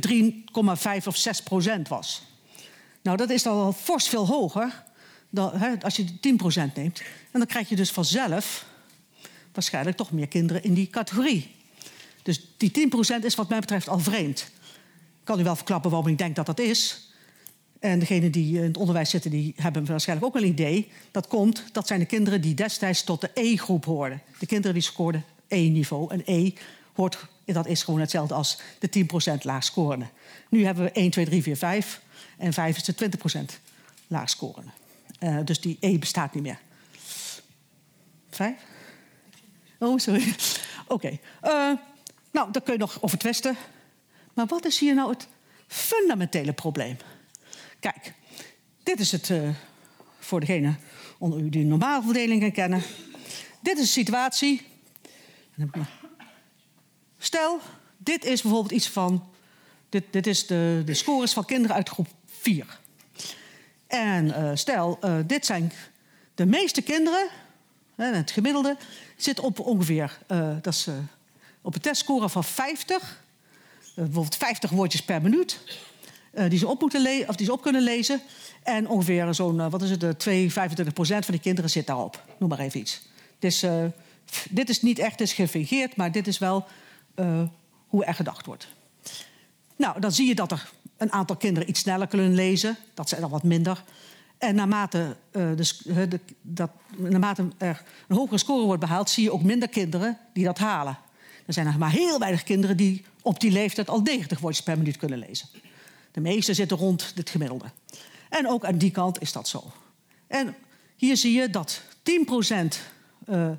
3,5 1.01 1.07
of 1.07 1.17
6 1.17 1.43
procent 1.43 1.87
was. 1.87 2.23
Nou, 3.01 3.17
dat 3.17 3.29
is 3.29 3.43
dan 3.43 3.57
al 3.57 3.73
fors 3.73 4.07
veel 4.07 4.27
hoger 4.27 4.83
dan, 5.29 5.51
hè, 5.57 5.81
als 5.81 5.95
je 5.95 6.19
10 6.19 6.37
procent 6.37 6.75
neemt. 6.75 6.99
En 7.31 7.39
dan 7.39 7.45
krijg 7.47 7.69
je 7.69 7.75
dus 7.75 7.91
vanzelf 7.91 8.65
waarschijnlijk 9.53 9.97
toch 9.97 10.11
meer 10.11 10.27
kinderen 10.27 10.63
in 10.63 10.73
die 10.73 10.87
categorie. 10.87 11.55
Dus 12.23 12.53
die 12.57 12.71
10 12.71 12.89
procent 12.89 13.23
is 13.23 13.35
wat 13.35 13.49
mij 13.49 13.59
betreft 13.59 13.89
al 13.89 13.99
vreemd. 13.99 14.39
Ik 15.19 15.31
kan 15.31 15.39
u 15.39 15.43
wel 15.43 15.55
verklappen 15.55 15.91
waarom 15.91 16.09
ik 16.09 16.17
denk 16.17 16.35
dat 16.35 16.45
dat 16.45 16.59
is. 16.59 17.04
En 17.85 17.99
degenen 17.99 18.31
die 18.31 18.57
in 18.57 18.63
het 18.63 18.77
onderwijs 18.77 19.09
zitten, 19.09 19.31
die 19.31 19.53
hebben 19.57 19.85
waarschijnlijk 19.85 20.27
ook 20.27 20.41
een 20.41 20.47
idee. 20.47 20.91
Dat 21.11 21.27
komt, 21.27 21.63
dat 21.71 21.87
zijn 21.87 21.99
de 21.99 22.05
kinderen 22.05 22.41
die 22.41 22.53
destijds 22.53 23.03
tot 23.03 23.21
de 23.21 23.29
E-groep 23.33 23.85
hoorden. 23.85 24.21
De 24.39 24.45
kinderen 24.45 24.73
die 24.73 24.83
scoorden 24.83 25.25
E-niveau. 25.47 26.11
En 26.11 26.21
E 26.25 26.51
hoort, 26.93 27.27
dat 27.45 27.67
is 27.67 27.83
gewoon 27.83 27.99
hetzelfde 27.99 28.33
als 28.33 28.59
de 28.79 29.05
10% 29.33 29.41
laag 29.41 29.63
scorende. 29.63 30.05
Nu 30.49 30.65
hebben 30.65 30.83
we 30.83 30.91
1, 30.91 31.09
2, 31.09 31.25
3, 31.25 31.41
4, 31.41 31.57
5. 31.57 32.01
En 32.37 32.53
5 32.53 32.77
is 32.77 32.83
de 32.83 33.09
20% 33.49 33.59
laag 34.07 34.29
scorende. 34.29 34.71
Uh, 35.19 35.37
dus 35.43 35.61
die 35.61 35.77
E 35.79 35.97
bestaat 35.97 36.33
niet 36.33 36.43
meer. 36.43 36.59
Vijf? 38.29 38.57
Oh, 39.79 39.97
sorry. 39.97 40.35
Oké. 40.87 41.09
Uh, 41.43 41.71
nou, 42.31 42.51
daar 42.51 42.61
kun 42.61 42.73
je 42.73 42.79
nog 42.79 42.97
over 43.01 43.17
twisten. 43.17 43.55
Maar 44.33 44.45
wat 44.45 44.65
is 44.65 44.79
hier 44.79 44.95
nou 44.95 45.09
het 45.09 45.27
fundamentele 45.67 46.53
probleem? 46.53 46.97
Kijk, 47.79 48.13
dit 48.83 48.99
is 48.99 49.11
het 49.11 49.29
uh, 49.29 49.49
voor 50.19 50.39
degene 50.39 50.75
onder 51.17 51.39
u 51.39 51.49
die 51.49 51.65
normale 51.65 52.03
verdelingen 52.03 52.51
kennen. 52.51 52.83
Dit 53.61 53.77
is 53.77 53.83
de 53.83 53.91
situatie. 53.91 54.61
Stel, 57.17 57.59
dit 57.97 58.25
is 58.25 58.41
bijvoorbeeld 58.41 58.73
iets 58.73 58.89
van. 58.89 59.29
Dit, 59.89 60.03
dit 60.11 60.27
is 60.27 60.47
de, 60.47 60.81
de 60.85 60.93
scores 60.93 61.33
van 61.33 61.45
kinderen 61.45 61.75
uit 61.75 61.89
groep 61.89 62.07
4. 62.25 62.79
En 63.87 64.25
uh, 64.25 64.51
stel, 64.53 64.99
uh, 65.03 65.17
dit 65.25 65.45
zijn 65.45 65.71
de 66.35 66.45
meeste 66.45 66.81
kinderen, 66.81 67.27
het 67.95 68.31
gemiddelde, 68.31 68.77
zit 69.15 69.39
op 69.39 69.59
ongeveer 69.59 70.17
dat 70.61 70.73
is, 70.73 70.87
op 71.61 71.75
een 71.75 71.81
testscore 71.81 72.29
van 72.29 72.43
50. 72.43 73.23
bijvoorbeeld 73.95 74.35
50 74.35 74.69
woordjes 74.69 75.03
per 75.03 75.21
minuut. 75.21 75.59
Uh, 76.35 76.49
die, 76.49 76.59
ze 76.59 76.67
op 76.67 76.81
moeten 76.81 77.27
of 77.27 77.35
die 77.35 77.45
ze 77.45 77.51
op 77.51 77.61
kunnen 77.61 77.81
lezen. 77.81 78.21
En 78.63 78.87
ongeveer 78.87 79.33
zo'n, 79.33 79.55
uh, 79.55 79.69
wat 79.69 79.81
is 79.81 79.89
het, 79.89 80.03
uh, 80.03 80.09
2, 80.09 80.51
25 80.51 80.93
procent 80.93 81.25
van 81.25 81.33
die 81.33 81.43
kinderen 81.43 81.69
zit 81.69 81.87
daarop. 81.87 82.23
Noem 82.39 82.49
maar 82.49 82.59
even 82.59 82.79
iets. 82.79 83.01
Dus 83.39 83.65
dit 84.49 84.69
is 84.69 84.81
niet 84.81 84.99
echt 84.99 85.21
is 85.21 85.33
gefingeerd, 85.33 85.95
maar 85.95 86.11
dit 86.11 86.27
is 86.27 86.37
wel 86.37 86.65
hoe 87.87 88.05
er 88.05 88.13
gedacht 88.13 88.45
wordt. 88.45 88.67
Nou, 89.75 89.99
dan 89.99 90.11
zie 90.11 90.27
je 90.27 90.35
dat 90.35 90.51
er 90.51 90.69
een 90.97 91.11
aantal 91.11 91.35
kinderen 91.35 91.69
iets 91.69 91.79
sneller 91.79 92.07
kunnen 92.07 92.35
lezen. 92.35 92.77
Dat 92.93 93.09
zijn 93.09 93.21
dan 93.21 93.29
wat 93.29 93.43
minder. 93.43 93.83
En 94.37 94.55
naarmate, 94.55 95.15
dus, 95.31 95.77
de, 95.77 96.19
dat, 96.41 96.69
naarmate 96.97 97.47
er 97.57 97.83
een 98.07 98.15
hogere 98.15 98.37
score 98.37 98.65
wordt 98.65 98.81
behaald, 98.81 99.09
zie 99.09 99.23
je 99.23 99.31
ook 99.31 99.43
minder 99.43 99.69
kinderen 99.69 100.17
die 100.33 100.45
dat 100.45 100.57
halen. 100.57 100.97
Er 101.45 101.53
zijn 101.53 101.67
er 101.67 101.77
maar 101.77 101.91
heel 101.91 102.19
weinig 102.19 102.43
kinderen 102.43 102.77
die 102.77 103.05
op 103.21 103.39
die 103.39 103.51
leeftijd 103.51 103.89
al 103.89 104.01
90 104.01 104.39
woordjes 104.39 104.63
per 104.63 104.77
minuut 104.77 104.97
kunnen 104.97 105.19
lezen. 105.19 105.47
De 106.15 106.21
meeste 106.21 106.53
zitten 106.53 106.77
rond 106.77 107.11
het 107.15 107.29
gemiddelde. 107.29 107.65
En 108.29 108.47
ook 108.47 108.65
aan 108.65 108.77
die 108.77 108.91
kant 108.91 109.21
is 109.21 109.31
dat 109.31 109.47
zo. 109.47 109.71
En 110.27 110.55
hier 110.95 111.17
zie 111.17 111.33
je 111.33 111.49
dat 111.49 111.81
10% 111.81 111.83
uh, 113.29 113.49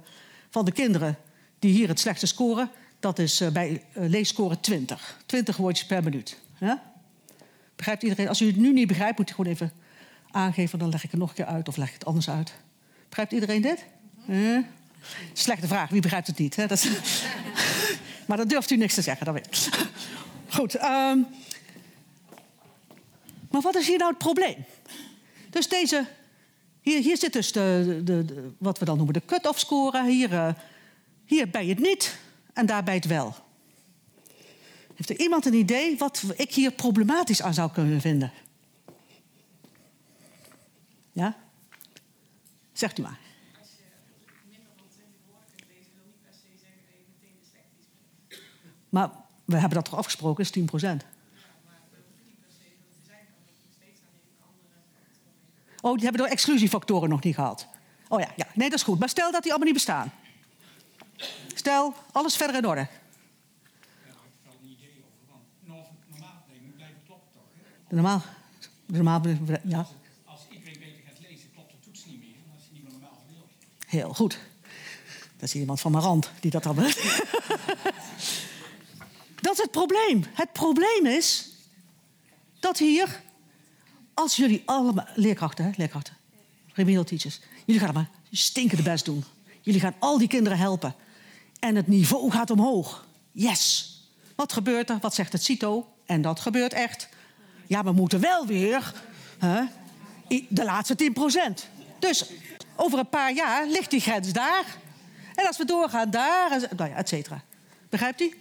van 0.50 0.64
de 0.64 0.72
kinderen 0.72 1.16
die 1.58 1.72
hier 1.72 1.88
het 1.88 2.00
slechtste 2.00 2.26
scoren, 2.26 2.70
dat 3.00 3.18
is 3.18 3.40
uh, 3.40 3.48
bij 3.48 3.84
leesscore 3.92 4.60
20. 4.60 5.18
20 5.26 5.56
woordjes 5.56 5.86
per 5.86 6.02
minuut. 6.02 6.38
Begrijpt 7.76 8.02
iedereen? 8.02 8.28
Als 8.28 8.40
u 8.40 8.46
het 8.46 8.56
nu 8.56 8.72
niet 8.72 8.86
begrijpt, 8.86 9.18
moet 9.18 9.30
u 9.30 9.34
gewoon 9.34 9.52
even 9.52 9.72
aangeven. 10.30 10.78
Dan 10.78 10.88
leg 10.88 11.04
ik 11.04 11.10
het 11.10 11.20
nog 11.20 11.28
een 11.28 11.34
keer 11.34 11.44
uit 11.44 11.68
of 11.68 11.76
leg 11.76 11.88
ik 11.88 11.94
het 11.94 12.04
anders 12.04 12.30
uit. 12.30 12.54
Begrijpt 13.08 13.32
iedereen 13.32 13.62
dit? 13.62 13.84
Slechte 15.32 15.66
vraag, 15.66 15.90
wie 15.90 16.00
begrijpt 16.00 16.26
het 16.26 16.38
niet? 16.38 16.56
Hè? 16.56 16.66
Dat 16.66 16.78
is... 16.78 16.88
maar 18.26 18.36
dan 18.36 18.48
durft 18.48 18.70
u 18.70 18.76
niks 18.76 18.94
te 18.94 19.02
zeggen, 19.02 19.26
dat 19.26 19.34
weet. 19.34 19.70
Goed. 20.48 20.82
Um, 20.82 21.26
maar 23.56 23.72
wat 23.72 23.80
is 23.80 23.86
hier 23.86 23.98
nou 23.98 24.10
het 24.10 24.18
probleem? 24.18 24.64
Dus 25.50 25.68
deze, 25.68 26.06
hier, 26.80 27.02
hier 27.02 27.16
zit 27.16 27.32
dus 27.32 27.52
de, 27.52 28.00
de, 28.04 28.50
wat 28.58 28.78
we 28.78 28.84
dan 28.84 28.96
noemen 28.96 29.14
de 29.14 29.24
cut-off 29.24 29.58
score. 29.58 30.06
Hier, 30.08 30.32
uh, 30.32 30.48
hier 31.24 31.50
bij 31.50 31.66
het 31.66 31.78
niet 31.78 32.18
en 32.52 32.66
daar 32.66 32.82
bij 32.84 32.94
het 32.94 33.04
wel. 33.04 33.34
Heeft 34.94 35.10
er 35.10 35.20
iemand 35.20 35.46
een 35.46 35.54
idee 35.54 35.98
wat 35.98 36.22
ik 36.36 36.54
hier 36.54 36.72
problematisch 36.72 37.42
aan 37.42 37.54
zou 37.54 37.70
kunnen 37.70 38.00
vinden? 38.00 38.32
Ja? 41.12 41.36
Zegt 42.72 42.98
u 42.98 43.02
maar. 43.02 43.18
Als 43.60 43.68
je 43.76 43.84
minder 44.48 44.68
dan 44.76 44.86
20 44.94 45.14
woorden 45.28 45.48
kunt 45.56 45.68
lezen, 45.68 45.92
wil 45.94 46.04
niet 46.06 46.22
per 46.22 46.32
se 46.32 46.58
zeggen 46.60 46.80
meteen. 48.28 48.42
Maar 48.88 49.10
we 49.44 49.56
hebben 49.56 49.74
dat 49.74 49.84
toch 49.84 49.98
afgesproken, 49.98 50.44
is 50.44 50.50
10 50.50 50.64
procent. 50.64 51.04
Oh, 55.86 55.94
die 55.94 56.04
hebben 56.04 56.22
de 56.22 56.28
exclusiefactoren 56.28 57.08
nog 57.08 57.22
niet 57.22 57.34
gehad. 57.34 57.66
Oh 58.08 58.20
ja, 58.20 58.28
ja, 58.36 58.46
nee, 58.54 58.70
dat 58.70 58.78
is 58.78 58.84
goed. 58.84 58.98
Maar 58.98 59.08
stel 59.08 59.32
dat 59.32 59.42
die 59.42 59.52
allemaal 59.52 59.72
niet 59.72 59.84
bestaan. 59.84 60.12
Stel, 61.54 61.94
alles 62.12 62.36
verder 62.36 62.56
in 62.56 62.66
orde. 62.66 62.80
Ik? 62.80 62.88
De 67.88 67.94
normaal, 67.94 68.22
de 68.86 68.96
normaal, 68.96 69.20
ja, 69.64 69.86
Als 70.24 70.40
iedereen 70.50 70.78
beter 70.78 71.02
gaat 71.06 71.18
lezen, 71.28 71.50
klopt 71.54 71.70
de 71.70 71.76
toets 71.80 72.04
niet 72.04 72.18
meer. 72.18 72.34
Als 72.54 72.64
je 72.66 72.72
niet 72.72 72.82
meer 72.82 72.92
normaal 72.92 73.22
leert. 73.28 73.44
heel 73.86 74.14
goed. 74.14 74.38
Dat 75.36 75.48
is 75.48 75.54
iemand 75.54 75.80
van 75.80 75.92
mijn 75.92 76.04
rand 76.04 76.30
die 76.40 76.50
dat 76.50 76.62
dan... 76.62 76.76
dat 79.40 79.52
is 79.52 79.58
het 79.58 79.70
probleem. 79.70 80.24
Het 80.34 80.52
probleem 80.52 81.06
is 81.06 81.50
dat 82.60 82.78
hier, 82.78 83.22
als 84.16 84.36
jullie 84.36 84.62
allemaal... 84.64 85.06
Leerkrachten, 85.14 85.64
hè? 85.64 85.70
Leerkrachten. 85.76 86.14
Remedial 86.72 87.04
teachers. 87.04 87.40
Jullie 87.64 87.82
gaan 87.82 87.94
maar 87.94 88.10
stinkende 88.30 88.82
best 88.82 89.04
doen. 89.04 89.24
Jullie 89.60 89.80
gaan 89.80 89.94
al 89.98 90.18
die 90.18 90.28
kinderen 90.28 90.58
helpen. 90.58 90.94
En 91.58 91.76
het 91.76 91.86
niveau 91.86 92.30
gaat 92.30 92.50
omhoog. 92.50 93.06
Yes. 93.32 93.94
Wat 94.34 94.52
gebeurt 94.52 94.90
er? 94.90 94.98
Wat 95.00 95.14
zegt 95.14 95.32
het 95.32 95.42
CITO? 95.42 95.88
En 96.06 96.22
dat 96.22 96.40
gebeurt 96.40 96.72
echt. 96.72 97.08
Ja, 97.66 97.84
we 97.84 97.92
moeten 97.92 98.20
wel 98.20 98.46
weer 98.46 98.92
hè, 99.38 99.62
de 100.48 100.64
laatste 100.64 101.12
10% 101.50 101.52
Dus 101.98 102.30
over 102.76 102.98
een 102.98 103.08
paar 103.08 103.34
jaar 103.34 103.66
ligt 103.66 103.90
die 103.90 104.00
grens 104.00 104.32
daar. 104.32 104.64
En 105.34 105.46
als 105.46 105.56
we 105.56 105.64
doorgaan 105.64 106.10
daar, 106.10 106.68
nou 106.76 106.90
ja, 106.90 106.96
et 106.96 107.08
cetera. 107.08 107.42
Begrijpt 107.88 108.20
u? 108.20 108.36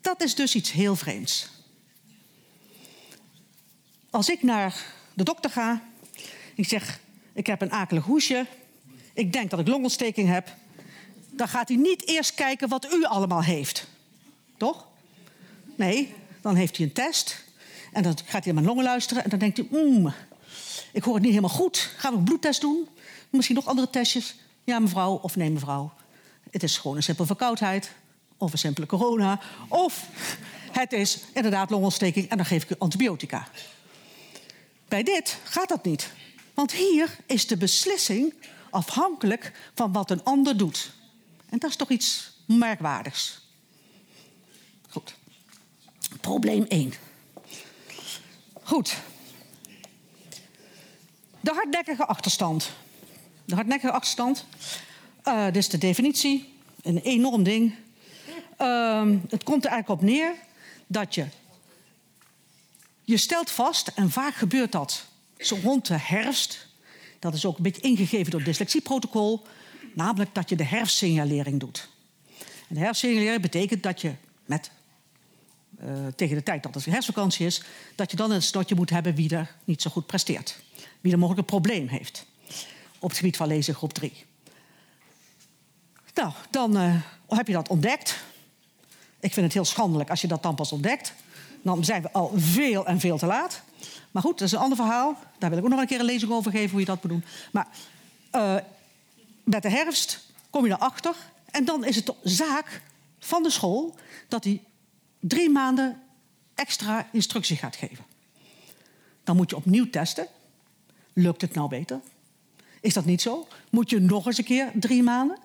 Dat 0.00 0.22
is 0.22 0.34
dus 0.34 0.54
iets 0.54 0.72
heel 0.72 0.96
vreemds. 0.96 1.48
Als 4.10 4.28
ik 4.28 4.42
naar 4.42 4.94
de 5.16 5.24
dokter 5.24 5.50
ga, 5.50 5.82
ik 6.54 6.68
zeg, 6.68 7.00
ik 7.32 7.46
heb 7.46 7.60
een 7.60 7.72
akelig 7.72 8.04
hoesje, 8.04 8.46
ik 9.12 9.32
denk 9.32 9.50
dat 9.50 9.60
ik 9.60 9.68
longontsteking 9.68 10.28
heb, 10.28 10.54
dan 11.30 11.48
gaat 11.48 11.68
hij 11.68 11.76
niet 11.76 12.08
eerst 12.08 12.34
kijken 12.34 12.68
wat 12.68 12.92
u 12.92 13.04
allemaal 13.04 13.42
heeft. 13.42 13.86
Toch? 14.56 14.86
Nee, 15.74 16.14
dan 16.40 16.54
heeft 16.54 16.76
hij 16.76 16.86
een 16.86 16.92
test. 16.92 17.44
En 17.92 18.02
dan 18.02 18.16
gaat 18.24 18.44
hij 18.44 18.52
naar 18.52 18.54
mijn 18.54 18.66
longen 18.66 18.84
luisteren. 18.84 19.24
En 19.24 19.30
dan 19.30 19.38
denkt 19.38 19.56
hij, 19.56 19.66
mm, 19.70 20.12
ik 20.92 21.02
hoor 21.02 21.14
het 21.14 21.22
niet 21.22 21.32
helemaal 21.34 21.56
goed. 21.56 21.94
Gaan 21.96 22.12
we 22.12 22.18
een 22.18 22.24
bloedtest 22.24 22.60
doen? 22.60 22.88
Misschien 23.30 23.56
nog 23.56 23.66
andere 23.66 23.90
testjes? 23.90 24.36
Ja, 24.64 24.78
mevrouw, 24.78 25.12
of 25.22 25.36
nee, 25.36 25.50
mevrouw. 25.50 25.92
Het 26.50 26.62
is 26.62 26.78
gewoon 26.78 26.96
een 26.96 27.02
simpele 27.02 27.26
verkoudheid. 27.26 27.90
Of 28.36 28.52
een 28.52 28.58
simpele 28.58 28.86
corona. 28.86 29.40
Of 29.68 30.08
het 30.72 30.92
is 30.92 31.20
inderdaad 31.34 31.70
longontsteking 31.70 32.28
en 32.28 32.36
dan 32.36 32.46
geef 32.46 32.62
ik 32.62 32.70
u 32.70 32.74
antibiotica. 32.78 33.48
Bij 34.88 35.02
dit 35.02 35.38
gaat 35.44 35.68
dat 35.68 35.84
niet. 35.84 36.12
Want 36.54 36.72
hier 36.72 37.16
is 37.26 37.46
de 37.46 37.56
beslissing 37.56 38.34
afhankelijk 38.70 39.52
van 39.74 39.92
wat 39.92 40.10
een 40.10 40.24
ander 40.24 40.56
doet. 40.56 40.92
En 41.48 41.58
dat 41.58 41.70
is 41.70 41.76
toch 41.76 41.90
iets 41.90 42.32
merkwaardigs. 42.46 43.40
Goed. 44.88 45.14
Probleem 46.20 46.64
1. 46.68 46.92
Goed. 48.62 48.96
De 51.40 51.52
hardnekkige 51.52 52.06
achterstand. 52.06 52.70
De 53.44 53.54
hardnekkige 53.54 53.92
achterstand. 53.92 54.44
eh, 55.22 55.44
dit 55.44 55.56
is 55.56 55.68
de 55.68 55.78
definitie. 55.78 56.54
Een 56.82 56.98
enorm 56.98 57.42
ding. 57.42 57.74
Ehm, 58.56 59.18
het 59.28 59.44
komt 59.44 59.64
er 59.64 59.70
eigenlijk 59.70 60.00
op 60.02 60.08
neer 60.08 60.34
dat 60.86 61.14
je. 61.14 61.26
Je 63.06 63.16
stelt 63.16 63.50
vast, 63.50 63.88
en 63.88 64.10
vaak 64.10 64.34
gebeurt 64.34 64.72
dat 64.72 65.06
zo 65.38 65.58
rond 65.62 65.86
de 65.86 65.98
herfst. 65.98 66.66
Dat 67.18 67.34
is 67.34 67.44
ook 67.44 67.56
een 67.56 67.62
beetje 67.62 67.82
ingegeven 67.82 68.30
door 68.30 68.40
het 68.40 68.48
dyslexieprotocol. 68.48 69.46
Namelijk 69.94 70.34
dat 70.34 70.48
je 70.48 70.56
de 70.56 70.64
herfstsignalering 70.64 71.60
doet. 71.60 71.88
De 72.68 72.78
herfstsignalering 72.78 73.42
betekent 73.42 73.82
dat 73.82 74.00
je 74.00 74.14
met 74.44 74.70
eh, 75.78 76.06
tegen 76.16 76.36
de 76.36 76.42
tijd 76.42 76.62
dat 76.62 76.74
het 76.74 76.84
herfstvakantie 76.84 77.46
is, 77.46 77.62
dat 77.94 78.10
je 78.10 78.16
dan 78.16 78.30
een 78.30 78.42
snotje 78.42 78.74
moet 78.74 78.90
hebben 78.90 79.14
wie 79.14 79.36
er 79.36 79.54
niet 79.64 79.82
zo 79.82 79.90
goed 79.90 80.06
presteert. 80.06 80.58
Wie 81.00 81.12
er 81.12 81.18
mogelijk 81.18 81.40
een 81.40 81.60
probleem 81.60 81.88
heeft. 81.88 82.26
Op 82.98 83.08
het 83.08 83.18
gebied 83.18 83.36
van 83.36 83.46
lezen 83.46 83.74
groep 83.74 83.92
3. 83.92 84.24
Nou, 86.14 86.32
dan 86.50 86.76
eh, 86.76 87.02
heb 87.28 87.46
je 87.46 87.52
dat 87.52 87.68
ontdekt. 87.68 88.24
Ik 89.20 89.32
vind 89.32 89.46
het 89.46 89.54
heel 89.54 89.64
schandelijk 89.64 90.10
als 90.10 90.20
je 90.20 90.28
dat 90.28 90.42
dan 90.42 90.54
pas 90.54 90.72
ontdekt. 90.72 91.14
Dan 91.62 91.84
zijn 91.84 92.02
we 92.02 92.12
al 92.12 92.32
veel 92.34 92.86
en 92.86 93.00
veel 93.00 93.18
te 93.18 93.26
laat. 93.26 93.62
Maar 94.10 94.22
goed, 94.22 94.38
dat 94.38 94.48
is 94.48 94.52
een 94.52 94.58
ander 94.58 94.76
verhaal. 94.76 95.18
Daar 95.38 95.50
wil 95.50 95.58
ik 95.58 95.64
ook 95.64 95.70
nog 95.70 95.80
een 95.80 95.86
keer 95.86 95.98
een 95.98 96.04
lezing 96.04 96.32
over 96.32 96.50
geven 96.50 96.70
hoe 96.70 96.80
je 96.80 96.86
dat 96.86 97.02
moet 97.02 97.12
doen. 97.12 97.24
Maar 97.52 97.68
eh, 98.30 98.56
met 99.44 99.62
de 99.62 99.70
herfst 99.70 100.26
kom 100.50 100.66
je 100.66 100.72
erachter. 100.72 101.14
En 101.50 101.64
dan 101.64 101.84
is 101.84 101.96
het 101.96 102.12
zaak 102.22 102.82
van 103.18 103.42
de 103.42 103.50
school 103.50 103.94
dat 104.28 104.42
die 104.42 104.62
drie 105.20 105.50
maanden 105.50 106.02
extra 106.54 107.08
instructie 107.12 107.56
gaat 107.56 107.76
geven. 107.76 108.04
Dan 109.24 109.36
moet 109.36 109.50
je 109.50 109.56
opnieuw 109.56 109.90
testen. 109.90 110.26
Lukt 111.12 111.40
het 111.40 111.54
nou 111.54 111.68
beter? 111.68 112.00
Is 112.80 112.94
dat 112.94 113.04
niet 113.04 113.22
zo? 113.22 113.46
Moet 113.70 113.90
je 113.90 114.00
nog 114.00 114.26
eens 114.26 114.38
een 114.38 114.44
keer 114.44 114.70
drie 114.74 115.02
maanden? 115.02 115.38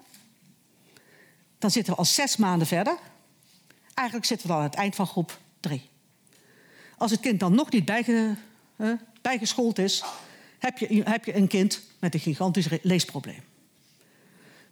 Dan 1.60 1.71
zitten 1.71 1.93
we 1.93 2.00
al 2.00 2.06
zes 2.06 2.38
maanden 2.38 2.67
verder. 2.67 2.97
Eigenlijk 3.93 4.28
zitten 4.28 4.47
we 4.47 4.54
al 4.54 4.60
aan 4.60 4.65
het 4.65 4.76
eind 4.76 4.95
van 4.95 5.08
groep 5.08 5.39
drie. 5.60 5.89
Als 7.01 7.11
het 7.11 7.19
kind 7.19 7.39
dan 7.39 7.55
nog 7.55 7.71
niet 7.71 7.85
bijge, 7.85 8.35
bijgeschoold 9.21 9.77
is, 9.77 10.03
heb 10.59 10.77
je, 10.77 11.01
heb 11.03 11.25
je 11.25 11.35
een 11.35 11.47
kind 11.47 11.81
met 11.99 12.13
een 12.13 12.19
gigantisch 12.19 12.67
leesprobleem. 12.81 13.43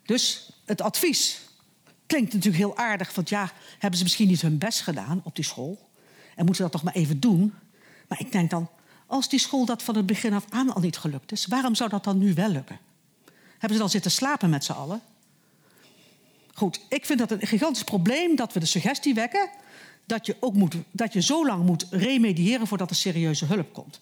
Dus 0.05 0.51
het 0.65 0.81
advies 0.81 1.41
klinkt 2.05 2.33
natuurlijk 2.33 2.63
heel 2.63 2.77
aardig. 2.77 3.15
Want 3.15 3.29
ja, 3.29 3.51
hebben 3.79 3.97
ze 3.97 4.03
misschien 4.03 4.27
niet 4.27 4.41
hun 4.41 4.57
best 4.57 4.81
gedaan 4.81 5.21
op 5.23 5.35
die 5.35 5.45
school? 5.45 5.89
En 6.35 6.45
moeten 6.45 6.55
ze 6.55 6.61
dat 6.61 6.71
toch 6.71 6.83
maar 6.83 6.93
even 6.93 7.19
doen? 7.19 7.53
Maar 8.07 8.19
ik 8.19 8.31
denk 8.31 8.49
dan, 8.49 8.69
als 9.05 9.29
die 9.29 9.39
school 9.39 9.65
dat 9.65 9.83
van 9.83 9.95
het 9.95 10.05
begin 10.05 10.33
af 10.33 10.45
aan 10.49 10.73
al 10.73 10.81
niet 10.81 10.97
gelukt 10.97 11.31
is, 11.31 11.45
waarom 11.45 11.75
zou 11.75 11.89
dat 11.89 12.03
dan 12.03 12.17
nu 12.17 12.33
wel 12.33 12.49
lukken? 12.49 12.79
Hebben 13.51 13.73
ze 13.73 13.77
dan 13.77 13.89
zitten 13.89 14.11
slapen 14.11 14.49
met 14.49 14.63
z'n 14.63 14.71
allen? 14.71 15.01
Goed, 16.53 16.79
ik 16.89 17.05
vind 17.05 17.19
dat 17.19 17.31
een 17.31 17.47
gigantisch 17.47 17.83
probleem 17.83 18.35
dat 18.35 18.53
we 18.53 18.59
de 18.59 18.65
suggestie 18.65 19.13
wekken 19.13 19.49
dat 20.09 20.25
je, 20.25 20.35
ook 20.39 20.53
moet, 20.53 20.75
dat 20.91 21.13
je 21.13 21.21
zo 21.21 21.45
lang 21.45 21.65
moet 21.65 21.87
remediëren 21.89 22.67
voordat 22.67 22.89
er 22.89 22.95
serieuze 22.95 23.45
hulp 23.45 23.73
komt. 23.73 23.99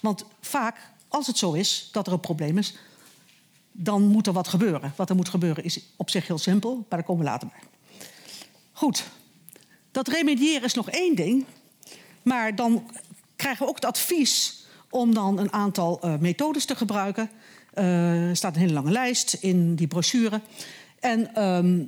Want 0.00 0.24
vaak, 0.40 0.76
als 1.08 1.26
het 1.26 1.38
zo 1.38 1.52
is 1.52 1.88
dat 1.92 2.06
er 2.06 2.12
een 2.12 2.20
probleem 2.20 2.58
is, 2.58 2.76
dan 3.72 4.02
moet 4.02 4.26
er 4.26 4.32
wat 4.32 4.48
gebeuren. 4.48 4.92
Wat 4.96 5.10
er 5.10 5.16
moet 5.16 5.28
gebeuren 5.28 5.64
is 5.64 5.80
op 5.96 6.10
zich 6.10 6.26
heel 6.26 6.38
simpel, 6.38 6.74
maar 6.74 6.84
daar 6.88 7.02
komen 7.02 7.24
we 7.24 7.30
later 7.30 7.48
bij. 7.48 7.60
Goed, 8.72 9.04
dat 9.90 10.08
remediëren 10.08 10.64
is 10.64 10.74
nog 10.74 10.90
één 10.90 11.16
ding, 11.16 11.44
maar 12.22 12.54
dan 12.54 12.90
krijgen 13.36 13.62
we 13.62 13.68
ook 13.68 13.74
het 13.74 13.84
advies 13.84 14.64
om 14.90 15.14
dan 15.14 15.38
een 15.38 15.52
aantal 15.52 16.00
eh, 16.00 16.16
methodes 16.18 16.64
te 16.64 16.76
gebruiken. 16.76 17.30
Eh, 17.74 18.28
er 18.28 18.36
staat 18.36 18.54
een 18.54 18.60
hele 18.60 18.72
lange 18.72 18.90
lijst 18.90 19.34
in 19.34 19.74
die 19.74 19.86
brochure. 19.86 20.40
En 21.00 21.34
ehm, 21.34 21.82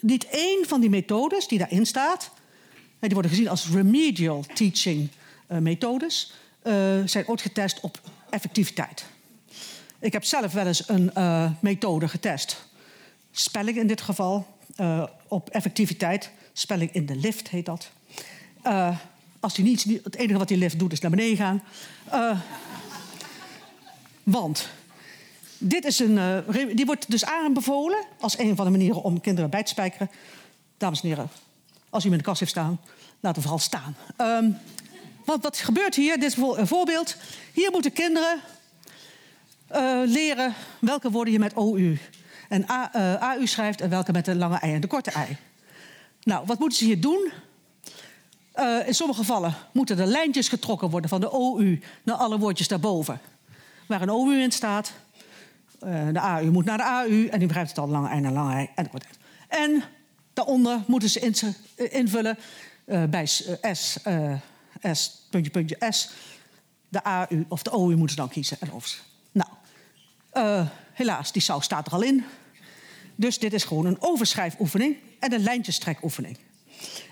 niet 0.00 0.26
één 0.30 0.66
van 0.66 0.80
die 0.80 0.90
methodes 0.90 1.48
die 1.48 1.58
daarin 1.58 1.86
staat, 1.86 2.30
die 2.98 3.12
worden 3.12 3.30
gezien 3.30 3.48
als 3.48 3.68
remedial 3.68 4.44
teaching 4.54 5.08
eh, 5.46 5.58
methodes, 5.58 6.32
eh, 6.62 6.72
zijn 7.04 7.28
ooit 7.28 7.40
getest 7.40 7.80
op 7.80 8.00
effectiviteit. 8.30 9.04
Ik 9.98 10.12
heb 10.12 10.24
zelf 10.24 10.52
wel 10.52 10.66
eens 10.66 10.88
een 10.88 11.14
eh, 11.14 11.50
methode 11.60 12.08
getest. 12.08 12.64
Spelling 13.30 13.76
in 13.76 13.86
dit 13.86 14.00
geval, 14.00 14.46
op 15.28 15.48
effectiviteit. 15.50 16.30
Spelling 16.52 16.92
in 16.92 17.06
de 17.06 17.16
lift 17.16 17.48
heet 17.48 17.66
dat. 17.66 17.90
Als 19.40 19.54
die 19.54 19.64
niets, 19.64 19.84
het 19.84 20.14
enige 20.14 20.38
wat 20.38 20.48
die 20.48 20.56
lift 20.56 20.78
doet 20.78 20.92
is 20.92 21.00
naar 21.00 21.10
beneden 21.10 21.36
gaan. 21.36 21.62
Want 24.22 24.68
dit 25.58 25.84
is 25.84 25.98
een, 25.98 26.18
eh, 26.18 26.66
die 26.74 26.86
wordt 26.86 27.10
dus 27.10 27.24
aanbevolen 27.24 28.04
als 28.20 28.38
een 28.38 28.56
van 28.56 28.64
de 28.64 28.70
manieren 28.70 29.02
om 29.02 29.20
kinderen 29.20 29.50
bij 29.50 29.62
te 29.62 29.70
spijkeren. 29.70 30.10
Dames 30.76 31.02
en 31.02 31.08
heren, 31.08 31.28
als 31.90 32.02
u 32.02 32.04
hem 32.04 32.12
in 32.12 32.18
de 32.18 32.28
kast 32.28 32.40
heeft 32.40 32.50
staan, 32.50 32.80
laat 33.20 33.34
hem 33.34 33.42
vooral 33.42 33.60
staan. 33.60 33.96
Ehm, 34.16 34.50
want 35.24 35.42
wat 35.42 35.58
gebeurt 35.58 35.94
hier? 35.94 36.20
Dit 36.20 36.30
is 36.30 36.36
een 36.36 36.66
voorbeeld. 36.66 37.16
Hier 37.52 37.70
moeten 37.70 37.92
kinderen 37.92 38.40
eh, 39.66 40.00
leren 40.04 40.54
welke 40.78 41.10
woorden 41.10 41.32
je 41.32 41.38
met 41.38 41.54
OU 41.54 41.98
en 42.48 42.70
A, 42.70 42.92
eh, 42.92 43.14
AU 43.14 43.46
schrijft 43.46 43.80
en 43.80 43.90
welke 43.90 44.12
met 44.12 44.24
de 44.24 44.34
lange 44.34 44.58
ei 44.58 44.74
en 44.74 44.80
de 44.80 44.86
korte 44.86 45.10
ei. 45.10 45.36
Nou, 46.22 46.46
wat 46.46 46.58
moeten 46.58 46.78
ze 46.78 46.84
hier 46.84 47.00
doen? 47.00 47.32
In 48.86 48.94
sommige 48.94 49.20
gevallen 49.20 49.54
moeten 49.72 49.98
er 49.98 50.06
lijntjes 50.06 50.48
getrokken 50.48 50.90
worden 50.90 51.10
van 51.10 51.20
de 51.20 51.30
OU 51.30 51.80
naar 52.02 52.16
alle 52.16 52.38
woordjes 52.38 52.68
daarboven. 52.68 53.20
Waar 53.86 54.02
een 54.02 54.10
OU 54.10 54.42
in 54.42 54.52
staat. 54.52 54.92
Eh, 55.80 56.08
de 56.12 56.20
AU 56.20 56.50
moet 56.50 56.64
naar 56.64 56.76
de 56.76 56.84
AU 56.84 57.26
en 57.26 57.38
die 57.38 57.46
begrijpt 57.46 57.70
het 57.70 57.78
al 57.78 57.88
lange 57.88 58.08
ei 58.08 58.20
naar 58.20 58.32
lange 58.32 58.54
ei 58.54 58.68
en 58.74 58.90
korte 58.90 59.06
ei. 59.06 59.64
En 59.64 59.84
Daaronder 60.36 60.82
moeten 60.86 61.08
ze 61.08 61.54
eh, 61.76 61.92
invullen 61.94 62.38
eh, 62.84 63.04
bij 63.04 63.26
S, 63.26 63.48
S, 64.82 65.26
puntje, 65.30 65.50
puntje, 65.50 65.76
S. 65.90 66.10
De 66.88 67.02
AU 67.02 67.44
of 67.48 67.62
de 67.62 67.70
OU 67.70 67.88
moeten 67.88 68.08
ze 68.08 68.16
dan 68.16 68.28
kiezen. 68.28 68.56
En 68.60 68.72
of 68.72 69.04
Nou, 69.32 69.48
helaas, 70.92 71.32
die 71.32 71.42
saus 71.42 71.64
staat 71.64 71.86
er 71.86 71.92
al 71.92 72.02
in. 72.02 72.24
Dus 73.14 73.38
dit 73.38 73.52
is 73.52 73.64
gewoon 73.64 73.86
een 73.86 73.96
overschrijfoefening 74.00 74.96
en 75.20 75.32
een 75.32 75.42
lijntjestrekoefening. 75.42 76.38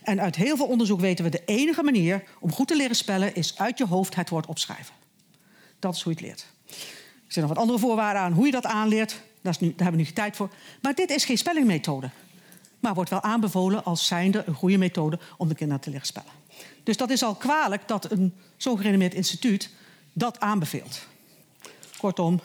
En 0.03 0.21
uit 0.21 0.37
heel 0.37 0.57
veel 0.57 0.67
onderzoek 0.67 1.01
weten 1.01 1.25
we 1.25 1.31
de 1.31 1.43
enige 1.45 1.83
manier 1.83 2.25
om 2.41 2.53
goed 2.53 2.69
te 2.69 2.77
leren 2.77 2.97
spellen 2.97 3.35
is 3.35 3.59
uit 3.59 3.79
je 3.79 3.87
hoofd 3.87 4.15
het 4.15 4.29
woord 4.29 4.47
opschrijven. 4.47 4.95
Dat 5.79 5.95
is 5.95 6.03
hoe 6.03 6.13
je 6.13 6.19
het 6.19 6.29
leert. 6.29 6.54
Er 7.35 7.41
zijn 7.41 7.47
nog 7.55 7.57
wat 7.57 7.69
andere 7.69 7.87
voorwaarden 7.87 8.23
aan 8.23 8.33
hoe 8.33 8.47
je 8.47 8.53
dat 8.53 8.67
aanleert. 8.67 9.23
Is 9.43 9.59
nu, 9.59 9.69
daar 9.69 9.83
hebben 9.87 10.01
we 10.01 10.07
nu 10.07 10.13
tijd 10.13 10.37
voor. 10.37 10.51
Maar 10.83 10.95
dit 10.95 11.11
is 11.11 11.25
geen 11.25 11.39
spellingmethode. 11.39 12.11
Maar 12.81 12.95
wordt 12.95 13.11
wel 13.11 13.23
aanbevolen 13.23 13.85
als 13.85 14.07
zijnde 14.07 14.43
een 14.47 14.55
goede 14.55 14.79
methode 14.79 15.19
om 15.37 15.49
de 15.49 15.55
kinderen 15.55 15.83
te 15.83 15.91
leren 15.91 16.07
spellen. 16.07 16.31
Dus 16.83 16.97
dat 16.97 17.11
is 17.11 17.23
al 17.23 17.35
kwalijk 17.35 17.89
dat 17.89 18.11
een 18.11 18.35
zo 18.57 18.77
gerenommeerd 18.77 19.15
instituut 19.15 19.71
dat 20.13 20.41
aanbeveelt. 20.41 21.07
Kortom, 21.99 22.41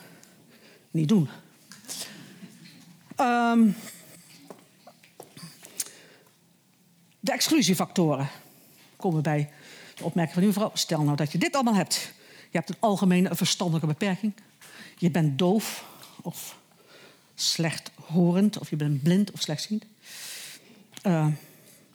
niet 0.91 1.07
doen. 1.07 1.29
Ehm, 3.15 3.67
de 7.19 7.31
exclusiefactoren 7.31 8.29
komen 8.97 9.23
bij 9.23 9.49
de 9.95 10.03
opmerking 10.03 10.35
van 10.35 10.43
uw 10.43 10.53
vrouw. 10.53 10.71
Stel 10.73 11.03
nou 11.03 11.15
dat 11.15 11.31
je 11.31 11.37
dit 11.37 11.55
allemaal 11.55 11.75
hebt. 11.75 12.13
Je 12.51 12.57
hebt 12.57 12.69
een 12.69 12.79
algemene 12.79 13.35
verstandelijke 13.35 13.87
beperking. 13.87 14.33
Je 14.99 15.11
bent 15.11 15.37
doof 15.37 15.85
of 16.21 16.57
slechthorend, 17.35 18.57
of 18.59 18.69
je 18.69 18.75
bent 18.75 19.03
blind 19.03 19.31
of 19.31 19.41
slechtziend. 19.41 19.85
Eh, 21.01 21.27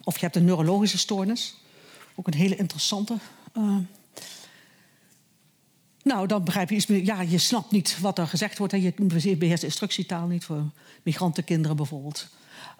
of 0.05 0.15
je 0.15 0.21
hebt 0.21 0.37
een 0.37 0.45
neurologische 0.45 0.99
stoornis. 0.99 1.57
Ook 2.15 2.27
een 2.27 2.35
hele 2.35 2.57
interessante. 2.57 3.17
eh. 3.53 3.77
nou, 6.03 6.27
dan 6.27 6.45
begrijp 6.45 6.69
je 6.71 6.75
iets 6.75 6.87
meer. 6.87 7.05
Ja, 7.05 7.21
je 7.21 7.39
snapt 7.39 7.71
niet 7.71 8.01
wat 8.01 8.19
er 8.19 8.27
gezegd 8.27 8.59
wordt. 8.59 8.73
Hè. 8.73 8.79
Je 8.79 9.37
beheerst 9.37 9.63
instructietaal 9.63 10.27
niet 10.27 10.45
voor 10.45 10.63
migrantenkinderen 11.03 11.77
bijvoorbeeld. 11.77 12.29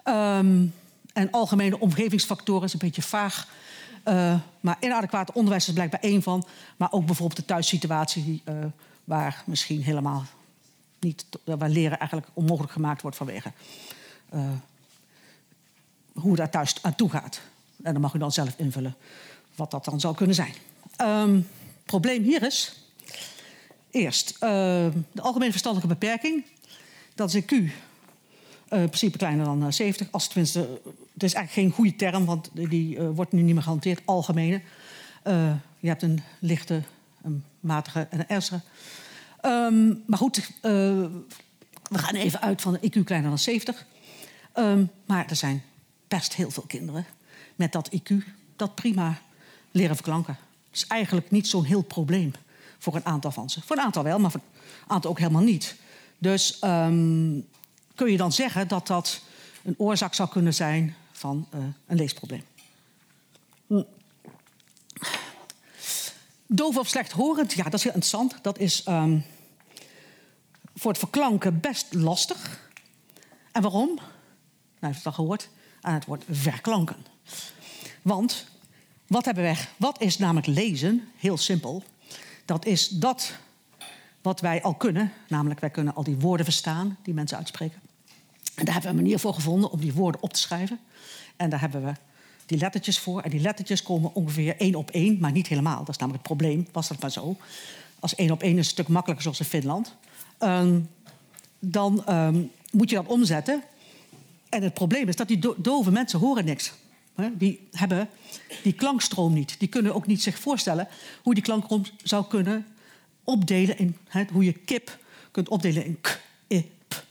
Ehm, 0.03 0.65
en 1.13 1.31
algemene 1.31 1.79
omgevingsfactoren 1.79 2.63
is 2.63 2.73
een 2.73 2.79
beetje 2.79 3.01
vaag. 3.01 3.47
Eh, 4.03 4.39
maar 4.59 4.77
inadequaat 4.79 5.31
onderwijs 5.31 5.67
is 5.67 5.73
blijkbaar 5.73 5.99
één 5.99 6.23
van. 6.23 6.47
Maar 6.77 6.91
ook 6.91 7.05
bijvoorbeeld 7.05 7.39
de 7.39 7.45
thuissituatie, 7.45 8.43
waar 9.05 9.43
misschien 9.45 9.81
helemaal 9.81 10.25
niet, 10.99 11.25
waar 11.43 11.69
leren 11.69 11.99
eigenlijk 11.99 12.29
onmogelijk 12.33 12.73
gemaakt 12.73 13.01
wordt 13.01 13.17
vanwege 13.17 13.51
eh, 14.29 14.49
hoe 16.13 16.35
daar 16.35 16.49
thuis 16.49 16.75
aan 16.81 16.95
toe 16.95 17.09
gaat. 17.09 17.41
En 17.83 17.93
dan 17.93 18.01
mag 18.01 18.13
u 18.13 18.19
dan 18.19 18.31
zelf 18.31 18.53
invullen 18.57 18.95
wat 19.55 19.71
dat 19.71 19.85
dan 19.85 19.99
zou 19.99 20.15
kunnen 20.15 20.35
zijn. 20.35 20.53
Ehm 20.95 21.39
probleem 21.85 22.23
hier 22.23 22.43
is, 22.43 22.75
eerst 23.91 24.29
eh, 24.29 24.39
de 25.11 25.21
algemene 25.21 25.51
verstandelijke 25.51 25.95
beperking. 25.95 26.45
Dat 27.15 27.27
is 27.27 27.33
een 27.33 27.45
Q. 27.45 27.51
Eh, 27.51 27.61
in 28.81 28.85
principe 28.85 29.17
kleiner 29.17 29.45
dan 29.45 29.65
eh, 29.65 29.71
70. 29.71 30.07
Als 30.11 30.27
tenminste, 30.27 30.59
het 31.13 31.23
is 31.23 31.33
eigenlijk 31.33 31.51
geen 31.51 31.71
goede 31.71 31.95
term, 31.95 32.25
want 32.25 32.49
die 32.53 32.99
wordt 32.99 33.31
nu 33.31 33.41
niet 33.41 33.53
meer 33.53 33.63
gehanteerd. 33.63 34.01
Algemene. 34.05 34.61
Je 35.79 35.87
hebt 35.87 36.01
een 36.01 36.21
lichte, 36.39 36.81
een 37.25 37.43
matige 37.59 38.07
en 38.09 38.19
een 38.19 38.27
ernstige. 38.27 38.61
Ehm, 39.41 39.87
maar 40.05 40.17
goed, 40.17 40.37
eh, 40.37 40.71
we 41.89 41.97
gaan 41.97 42.15
even 42.15 42.41
uit 42.41 42.61
van 42.61 42.73
een 42.73 42.83
IQ 42.83 43.03
kleiner 43.03 43.29
dan 43.29 43.39
70. 43.39 43.85
Ehm, 44.53 44.85
maar 45.05 45.25
er 45.29 45.35
zijn 45.35 45.63
best 46.07 46.33
heel 46.33 46.51
veel 46.51 46.63
kinderen 46.67 47.05
met 47.55 47.71
dat 47.71 47.89
IQ 47.93 48.13
dat 48.55 48.75
prima 48.75 49.17
leren 49.71 49.95
verklanken. 49.95 50.37
Dat 50.65 50.75
is 50.75 50.87
eigenlijk 50.87 51.31
niet 51.31 51.47
zo'n 51.47 51.63
heel 51.63 51.81
probleem 51.81 52.31
voor 52.77 52.95
een 52.95 53.05
aantal 53.05 53.31
van 53.31 53.49
ze. 53.49 53.61
Voor 53.61 53.77
een 53.77 53.83
aantal 53.83 54.03
wel, 54.03 54.19
maar 54.19 54.31
voor 54.31 54.41
een 54.83 54.89
aantal 54.89 55.11
ook 55.11 55.19
helemaal 55.19 55.43
niet. 55.43 55.75
Dus 56.17 56.59
ehm, 56.59 57.39
kun 57.95 58.11
je 58.11 58.17
dan 58.17 58.31
zeggen 58.31 58.67
dat 58.67 58.87
dat 58.87 59.21
een 59.63 59.75
oorzaak 59.77 60.13
zou 60.13 60.29
kunnen 60.29 60.53
zijn 60.53 60.95
van 61.11 61.47
eh, 61.51 61.59
een 61.87 61.97
leesprobleem. 61.97 62.43
Doof 66.47 66.77
of 66.77 66.87
slechthorend, 66.87 67.53
ja, 67.53 67.63
dat 67.63 67.73
is 67.73 67.83
heel 67.83 67.93
interessant. 67.93 68.35
Dat 68.41 68.59
is 68.59 68.83
ehm, 68.83 69.19
voor 70.75 70.91
het 70.91 70.99
verklanken 70.99 71.59
best 71.59 71.93
lastig. 71.93 72.69
En 73.51 73.61
waarom? 73.61 73.95
Nou, 73.95 74.05
heeft 74.79 74.97
het 74.97 75.05
al 75.05 75.11
gehoord 75.11 75.49
aan 75.81 75.93
het 75.93 76.05
woord 76.05 76.23
verklanken. 76.29 77.05
Want 78.01 78.45
wat 79.07 79.25
hebben 79.25 79.43
wij? 79.43 79.57
Wat 79.77 80.01
is 80.01 80.17
namelijk 80.17 80.47
lezen? 80.47 81.07
Heel 81.15 81.37
simpel. 81.37 81.83
Dat 82.45 82.65
is 82.65 82.87
dat 82.87 83.33
wat 84.21 84.39
wij 84.39 84.61
al 84.61 84.75
kunnen, 84.75 85.11
namelijk 85.27 85.59
wij 85.59 85.69
kunnen 85.69 85.95
al 85.95 86.03
die 86.03 86.19
woorden 86.19 86.45
verstaan 86.45 86.97
die 87.01 87.13
mensen 87.13 87.37
uitspreken. 87.37 87.81
En 88.55 88.65
daar 88.65 88.73
hebben 88.73 88.91
we 88.91 88.97
een 88.97 89.03
manier 89.03 89.19
voor 89.19 89.33
gevonden 89.33 89.71
om 89.71 89.79
die 89.79 89.93
woorden 89.93 90.21
op 90.21 90.33
te 90.33 90.39
schrijven. 90.39 90.79
En 91.35 91.49
daar 91.49 91.59
hebben 91.59 91.83
we 91.83 91.93
die 92.45 92.57
lettertjes 92.57 92.99
voor. 92.99 93.21
En 93.21 93.29
die 93.29 93.39
lettertjes 93.39 93.83
komen 93.83 94.13
ongeveer 94.13 94.57
één 94.57 94.75
op 94.75 94.91
één, 94.91 95.17
maar 95.19 95.31
niet 95.31 95.47
helemaal. 95.47 95.79
Dat 95.79 95.89
is 95.89 95.97
namelijk 95.97 96.27
het 96.27 96.37
probleem, 96.37 96.67
was 96.71 96.87
dat 96.87 97.01
maar 97.01 97.11
zo. 97.11 97.37
Als 97.99 98.15
één 98.15 98.31
op 98.31 98.41
één 98.41 98.51
is 98.51 98.57
een 98.57 98.63
stuk 98.63 98.87
makkelijker, 98.87 99.23
zoals 99.23 99.39
in 99.39 99.45
Finland. 99.45 99.95
Ehm, 100.37 100.79
dan 101.59 102.05
ehm, 102.05 102.41
moet 102.71 102.89
je 102.89 102.95
dat 102.95 103.05
omzetten. 103.05 103.63
En 104.49 104.63
het 104.63 104.73
probleem 104.73 105.07
is 105.07 105.15
dat 105.15 105.27
die 105.27 105.39
do- 105.39 105.55
dove 105.57 105.91
mensen 105.91 106.19
horen 106.19 106.45
niks. 106.45 106.73
Die 107.33 107.67
hebben 107.71 108.09
die 108.63 108.73
klankstroom 108.73 109.33
niet. 109.33 109.59
Die 109.59 109.67
kunnen 109.67 109.95
ook 109.95 110.07
niet 110.07 110.21
zich 110.21 110.39
voorstellen 110.39 110.87
hoe 111.23 111.33
die 111.33 111.43
klankstroom 111.43 111.83
zou 112.03 112.25
kunnen 112.25 112.65
opdelen 113.23 113.77
in 113.77 113.97
hoe 114.31 114.43
je 114.43 114.53
kip 114.53 114.99
kunt 115.31 115.49
opdelen 115.49 115.85
in 115.85 116.01
k, 116.01 116.21
i, 116.49 116.71
p. 116.87 117.03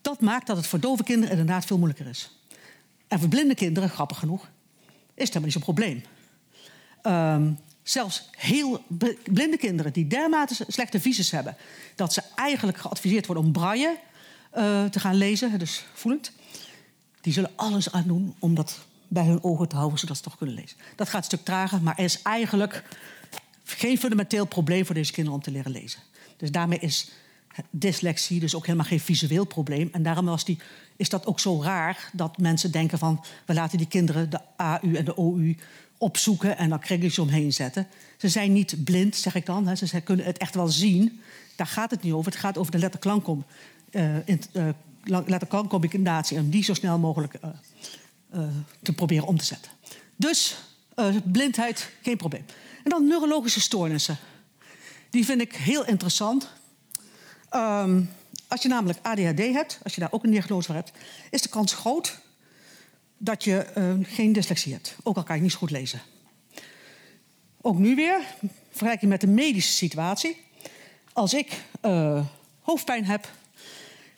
Dat 0.00 0.20
maakt 0.20 0.46
dat 0.46 0.56
het 0.56 0.66
voor 0.66 0.80
dove 0.80 1.02
kinderen 1.02 1.30
inderdaad 1.30 1.64
veel 1.64 1.78
moeilijker 1.78 2.06
is. 2.06 2.30
En 3.08 3.18
voor 3.18 3.28
blinde 3.28 3.54
kinderen, 3.54 3.90
grappig 3.90 4.18
genoeg, 4.18 4.48
is 5.14 5.24
het 5.24 5.34
helemaal 5.34 5.42
niet 5.42 5.52
zo'n 5.52 5.62
probleem. 5.62 6.02
Ehm, 7.02 7.52
zelfs 7.82 8.28
heel 8.36 8.84
blinde 9.24 9.56
kinderen 9.56 9.92
die 9.92 10.06
dermate 10.06 10.64
slechte 10.68 11.00
visus 11.00 11.30
hebben... 11.30 11.56
dat 11.94 12.12
ze 12.12 12.22
eigenlijk 12.34 12.78
geadviseerd 12.78 13.26
worden 13.26 13.44
om 13.44 13.52
braille 13.52 13.98
eh, 14.50 14.84
te 14.84 15.00
gaan 15.00 15.14
lezen, 15.14 15.58
dus 15.58 15.84
voelend... 15.94 16.32
die 17.20 17.32
zullen 17.32 17.50
alles 17.56 17.92
aan 17.92 18.06
doen 18.06 18.34
om 18.38 18.54
dat 18.54 18.78
bij 19.08 19.24
hun 19.24 19.42
ogen 19.42 19.68
te 19.68 19.76
houden... 19.76 19.98
zodat 19.98 20.16
ze 20.16 20.22
toch 20.22 20.36
kunnen 20.36 20.54
lezen. 20.54 20.76
Dat 20.96 21.08
gaat 21.08 21.18
een 21.18 21.24
stuk 21.24 21.44
trager, 21.44 21.82
maar 21.82 21.98
er 21.98 22.04
is 22.04 22.22
eigenlijk 22.22 22.82
geen 23.64 23.98
fundamenteel 23.98 24.44
probleem 24.44 24.86
voor 24.86 24.94
deze 24.94 25.12
kinderen 25.12 25.38
om 25.38 25.44
te 25.44 25.50
leren 25.50 25.72
lezen. 25.72 26.00
Dus 26.36 26.50
daarmee 26.50 26.78
is 26.78 27.10
dyslexie 27.70 28.40
dus 28.40 28.54
ook 28.54 28.66
helemaal 28.66 28.86
geen 28.86 29.00
visueel 29.00 29.44
probleem. 29.44 29.88
En 29.92 30.02
daarom 30.02 30.24
was 30.24 30.44
die, 30.44 30.58
is 30.96 31.08
dat 31.08 31.26
ook 31.26 31.40
zo 31.40 31.62
raar 31.62 32.10
dat 32.12 32.38
mensen 32.38 32.70
denken 32.70 32.98
van... 32.98 33.24
we 33.46 33.54
laten 33.54 33.78
die 33.78 33.86
kinderen 33.86 34.30
de 34.30 34.40
AU 34.56 34.94
en 34.94 35.04
de 35.04 35.14
OU 35.14 35.56
opzoeken 35.98 36.56
en 36.58 36.68
dan 36.68 36.78
kringeltjes 36.78 37.18
omheen 37.18 37.52
zetten. 37.52 37.86
Ze 38.16 38.28
zijn 38.28 38.52
niet 38.52 38.84
blind, 38.84 39.16
zeg 39.16 39.34
ik 39.34 39.46
dan. 39.46 39.66
Hè. 39.66 39.74
Ze 39.74 40.00
kunnen 40.00 40.26
het 40.26 40.38
echt 40.38 40.54
wel 40.54 40.68
zien. 40.68 41.20
Daar 41.56 41.66
gaat 41.66 41.90
het 41.90 42.02
niet 42.02 42.12
over. 42.12 42.32
Het 42.32 42.40
gaat 42.40 42.58
over 42.58 42.72
de 42.72 42.78
letterklankkom, 42.78 43.44
eh, 43.90 44.28
in- 44.28 44.42
eh, 44.52 44.68
letterklankcombinatie... 45.02 46.36
en 46.36 46.50
die 46.50 46.64
zo 46.64 46.74
snel 46.74 46.98
mogelijk 46.98 47.34
eh, 47.34 48.40
te 48.82 48.92
proberen 48.92 49.26
om 49.26 49.36
te 49.38 49.44
zetten. 49.44 49.70
Dus 50.16 50.56
blindheid, 51.24 51.90
geen 52.02 52.16
probleem. 52.16 52.44
En 52.84 52.90
dan 52.90 53.06
neurologische 53.06 53.60
stoornissen. 53.60 54.16
Die 55.10 55.24
vind 55.24 55.40
ik 55.40 55.54
heel 55.54 55.84
interessant. 55.86 56.48
Ehm, 57.48 58.02
als 58.48 58.62
je 58.62 58.68
namelijk 58.68 58.98
ADHD 59.02 59.38
hebt, 59.38 59.78
als 59.82 59.94
je 59.94 60.00
daar 60.00 60.12
ook 60.12 60.24
een 60.24 60.30
diagnose 60.30 60.66
voor 60.66 60.74
hebt, 60.74 60.92
is 61.30 61.42
de 61.42 61.48
kans 61.48 61.72
groot 61.72 62.18
dat 63.18 63.44
je 63.44 63.58
eh, 63.58 63.92
geen 64.02 64.32
dyslexie 64.32 64.72
hebt. 64.72 64.96
Ook 65.02 65.16
al 65.16 65.22
kan 65.22 65.36
je 65.36 65.42
niet 65.42 65.52
zo 65.52 65.58
goed 65.58 65.70
lezen. 65.70 66.00
Ook 67.60 67.78
nu 67.78 67.94
weer, 67.94 68.20
vergelijking 68.70 69.10
met 69.10 69.20
de 69.20 69.26
medische 69.26 69.72
situatie. 69.72 70.36
Als 71.12 71.34
ik 71.34 71.62
eh, 71.80 72.24
hoofdpijn 72.60 73.04
heb, 73.04 73.30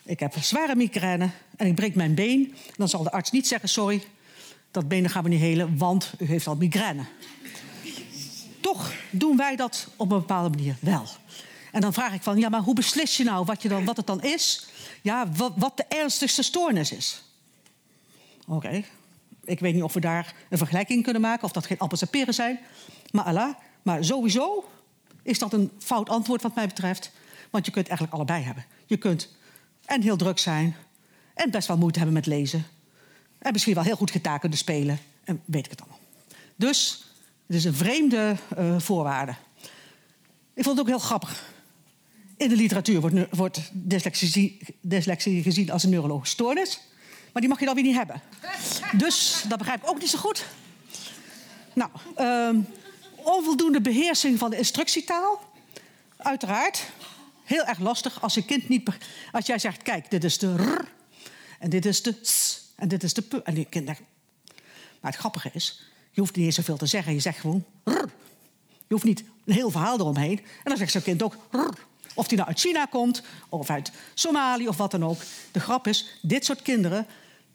ik 0.03 0.19
heb 0.19 0.33
zware 0.39 0.75
migraine 0.75 1.29
en 1.55 1.67
ik 1.67 1.75
breek 1.75 1.95
mijn 1.95 2.13
been, 2.13 2.55
dan 2.75 2.89
zal 2.89 3.03
de 3.03 3.11
arts 3.11 3.31
niet 3.31 3.47
zeggen: 3.47 3.69
sorry, 3.69 4.03
dat 4.71 4.87
been 4.87 5.09
gaan 5.09 5.23
we 5.23 5.29
niet 5.29 5.39
helen, 5.39 5.77
want 5.77 6.13
u 6.19 6.25
heeft 6.25 6.47
al 6.47 6.55
migraine. 6.55 7.05
Toch 8.59 8.93
doen 9.09 9.37
wij 9.37 9.55
dat 9.55 9.87
op 9.95 10.11
een 10.11 10.19
bepaalde 10.19 10.57
manier 10.57 10.75
wel. 10.79 11.07
En 11.71 11.81
dan 11.81 11.93
vraag 11.93 12.13
ik 12.13 12.21
van, 12.21 12.37
ja, 12.37 12.49
maar 12.49 12.61
hoe 12.61 12.73
beslis 12.73 13.17
je 13.17 13.23
nou 13.23 13.45
wat, 13.45 13.61
je 13.61 13.69
dan, 13.69 13.85
wat 13.85 13.97
het 13.97 14.07
dan 14.07 14.21
is? 14.21 14.67
Ja, 15.01 15.31
wat, 15.31 15.53
wat 15.55 15.77
de 15.77 15.85
ernstigste 15.87 16.43
stoornis 16.43 16.91
is. 16.91 17.23
Oké, 18.47 18.83
ik 19.43 19.59
weet 19.59 19.73
niet 19.73 19.83
of 19.83 19.93
we 19.93 19.99
daar 19.99 20.33
een 20.49 20.57
vergelijking 20.57 21.03
kunnen 21.03 21.21
maken... 21.21 21.43
of 21.43 21.51
dat 21.51 21.65
geen 21.65 21.79
appels 21.79 22.03
zijn. 22.27 22.59
Maar 23.11 23.25
Allah, 23.25 23.55
maar 23.81 24.03
sowieso 24.03 24.69
is 25.23 25.39
dat 25.39 25.53
een 25.53 25.71
fout 25.77 26.09
antwoord 26.09 26.41
wat 26.41 26.55
mij 26.55 26.67
betreft. 26.67 27.11
Want 27.49 27.65
je 27.65 27.71
kunt 27.71 27.87
eigenlijk 27.87 28.17
allebei 28.17 28.43
hebben. 28.43 28.65
Je 28.85 28.97
kunt 28.97 29.29
en 29.85 30.01
heel 30.01 30.17
druk 30.17 30.39
zijn... 30.39 30.75
en 31.33 31.51
best 31.51 31.67
wel 31.67 31.77
moeite 31.77 31.97
hebben 31.97 32.15
met 32.15 32.25
lezen. 32.25 32.65
En 33.39 33.51
misschien 33.51 33.73
wel 33.73 33.83
heel 33.83 33.95
goed 33.95 34.11
gitaar 34.11 34.39
kunnen 34.39 34.57
spelen. 34.57 34.99
En 35.23 35.41
weet 35.45 35.65
ik 35.65 35.71
het 35.71 35.81
allemaal. 35.81 35.99
Dus 36.55 37.05
het 37.45 37.55
is 37.55 37.63
een 37.63 37.73
vreemde 37.73 38.35
eh, 38.55 38.79
voorwaarde. 38.79 39.35
Ik 40.53 40.63
vond 40.63 40.77
het 40.77 40.79
ook 40.79 40.87
heel 40.87 41.05
grappig. 41.05 41.43
In 42.39 42.49
de 42.49 42.55
literatuur 42.55 43.01
wordt, 43.01 43.35
wordt 43.35 43.59
dyslexie, 43.73 44.59
dyslexie 44.81 45.43
gezien 45.43 45.71
als 45.71 45.83
een 45.83 45.89
neurologische 45.89 46.33
stoornis. 46.33 46.81
Maar 47.31 47.41
die 47.41 47.49
mag 47.49 47.59
je 47.59 47.65
dan 47.65 47.75
weer 47.75 47.83
niet 47.83 47.95
hebben. 47.95 48.21
Dus 48.93 49.43
dat 49.47 49.57
begrijp 49.57 49.81
ik 49.81 49.89
ook 49.89 49.99
niet 49.99 50.09
zo 50.09 50.17
goed. 50.17 50.45
Nou, 51.73 51.89
ehm, 52.15 52.59
onvoldoende 53.15 53.81
beheersing 53.81 54.39
van 54.39 54.49
de 54.49 54.57
instructietaal. 54.57 55.53
Uiteraard. 56.17 56.89
Heel 57.43 57.63
erg 57.65 57.79
lastig 57.79 58.21
als 58.21 58.33
je 58.33 58.45
kind 58.45 58.69
niet... 58.69 58.89
Als 59.31 59.45
jij 59.45 59.59
zegt, 59.59 59.81
kijk, 59.81 60.11
dit 60.11 60.23
is 60.23 60.37
de 60.37 60.55
r... 60.55 60.87
En 61.59 61.69
dit 61.69 61.85
is 61.85 62.01
de 62.01 62.15
s... 62.21 62.61
En 62.75 62.87
dit 62.87 63.03
is 63.03 63.13
de 63.13 63.21
p... 63.21 63.33
En 63.33 63.53
die 63.53 63.65
kind 63.65 63.85
denkt... 63.85 64.01
Maar 64.99 65.11
het 65.11 65.19
grappige 65.19 65.49
is, 65.53 65.83
je 66.11 66.21
hoeft 66.21 66.35
niet 66.35 66.45
eens 66.45 66.55
zoveel 66.55 66.77
te 66.77 66.85
zeggen. 66.85 67.13
Je 67.13 67.19
zegt 67.19 67.39
gewoon 67.39 67.65
r. 67.83 67.91
Je 68.87 68.95
hoeft 68.95 69.03
niet 69.03 69.23
een 69.45 69.53
heel 69.53 69.71
verhaal 69.71 69.99
eromheen. 69.99 70.37
En 70.37 70.63
dan 70.63 70.77
zegt 70.77 70.91
zo'n 70.91 71.01
kind 71.01 71.23
ook 71.23 71.35
r. 71.51 71.87
Of 72.13 72.27
die 72.27 72.37
nou 72.37 72.49
uit 72.49 72.59
China 72.59 72.85
komt, 72.85 73.21
of 73.49 73.69
uit 73.69 73.91
Somalië, 74.13 74.67
of 74.67 74.77
wat 74.77 74.91
dan 74.91 75.05
ook. 75.05 75.17
De 75.51 75.59
grap 75.59 75.87
is, 75.87 76.17
dit 76.21 76.45
soort 76.45 76.61
kinderen 76.61 77.07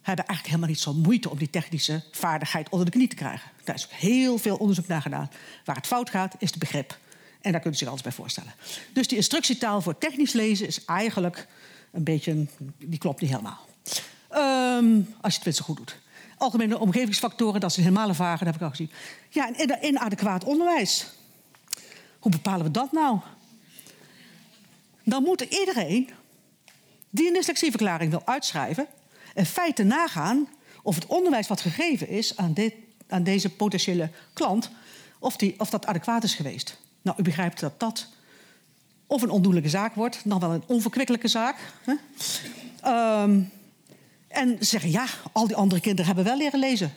hebben 0.02 0.26
eigenlijk 0.26 0.46
helemaal 0.46 0.68
niet 0.68 0.80
zo 0.80 0.94
moeite 0.94 1.30
om 1.30 1.38
die 1.38 1.50
technische 1.50 2.02
vaardigheid 2.10 2.68
onder 2.68 2.86
de 2.86 2.92
knie 2.92 3.08
te 3.08 3.16
krijgen. 3.16 3.50
Daar 3.64 3.74
is 3.74 3.86
heel 3.90 4.38
veel 4.38 4.56
onderzoek 4.56 4.86
naar 4.86 5.02
gedaan. 5.02 5.30
Waar 5.64 5.76
het 5.76 5.86
fout 5.86 6.10
gaat, 6.10 6.34
is 6.38 6.50
het 6.50 6.58
begrip. 6.58 6.98
En 7.40 7.52
daar 7.52 7.60
kunt 7.60 7.74
u 7.74 7.78
zich 7.78 7.88
alles 7.88 8.02
bij 8.02 8.12
voorstellen. 8.12 8.54
Dus 8.92 9.08
die 9.08 9.16
instructietaal 9.16 9.80
voor 9.80 9.98
technisch 9.98 10.32
lezen 10.32 10.66
is 10.66 10.84
eigenlijk 10.84 11.46
een 11.92 12.04
beetje... 12.04 12.46
die 12.78 12.98
klopt 12.98 13.20
niet 13.20 13.30
helemaal. 13.30 13.66
Ehm, 14.28 14.94
als 14.96 15.04
je 15.20 15.20
het 15.20 15.34
tenminste 15.34 15.62
goed 15.62 15.76
doet. 15.76 15.98
Algemene 16.38 16.78
omgevingsfactoren, 16.78 17.60
dat 17.60 17.70
is 17.70 17.76
een 17.76 17.82
helemaal 17.82 18.14
vage, 18.14 18.44
dat 18.44 18.46
heb 18.46 18.54
ik 18.54 18.62
al 18.62 18.70
gezien. 18.70 18.90
Ja, 19.28 19.46
en 19.46 19.54
in- 19.56 19.84
inadequaat 19.84 20.44
onderwijs. 20.44 21.06
Hoe 22.18 22.30
bepalen 22.32 22.64
we 22.64 22.70
dat 22.70 22.92
nou? 22.92 23.18
Dan 25.04 25.22
moet 25.22 25.40
iedereen 25.40 26.10
die 27.10 27.26
een 27.26 27.32
dyslexieverklaring 27.32 28.10
wil 28.10 28.22
uitschrijven... 28.24 28.86
in 29.34 29.46
feite 29.46 29.82
nagaan 29.82 30.48
of 30.82 30.94
het 30.94 31.06
onderwijs 31.06 31.48
wat 31.48 31.60
gegeven 31.60 32.08
is 32.08 32.36
aan, 32.36 32.52
dit- 32.52 32.74
aan 33.08 33.22
deze 33.22 33.50
potentiële 33.50 34.10
klant... 34.32 34.70
Of, 35.18 35.36
die, 35.36 35.54
of 35.58 35.70
dat 35.70 35.86
adequaat 35.86 36.24
is 36.24 36.34
geweest. 36.34 36.78
Nou, 37.02 37.18
u 37.20 37.22
begrijpt 37.22 37.60
dat 37.60 37.80
dat 37.80 38.08
of 39.06 39.22
een 39.22 39.30
ondoenlijke 39.30 39.68
zaak 39.68 39.94
wordt... 39.94 40.20
dan 40.24 40.40
wel 40.40 40.52
een 40.52 40.62
onverkwikkelijke 40.66 41.28
zaak. 41.28 41.56
Hè? 41.84 41.94
Ehm, 42.80 43.40
en 44.28 44.56
ze 44.58 44.64
zeggen, 44.64 44.90
ja, 44.90 45.06
al 45.32 45.46
die 45.46 45.56
andere 45.56 45.80
kinderen 45.80 46.06
hebben 46.06 46.24
wel 46.24 46.36
leren 46.36 46.60
lezen. 46.60 46.94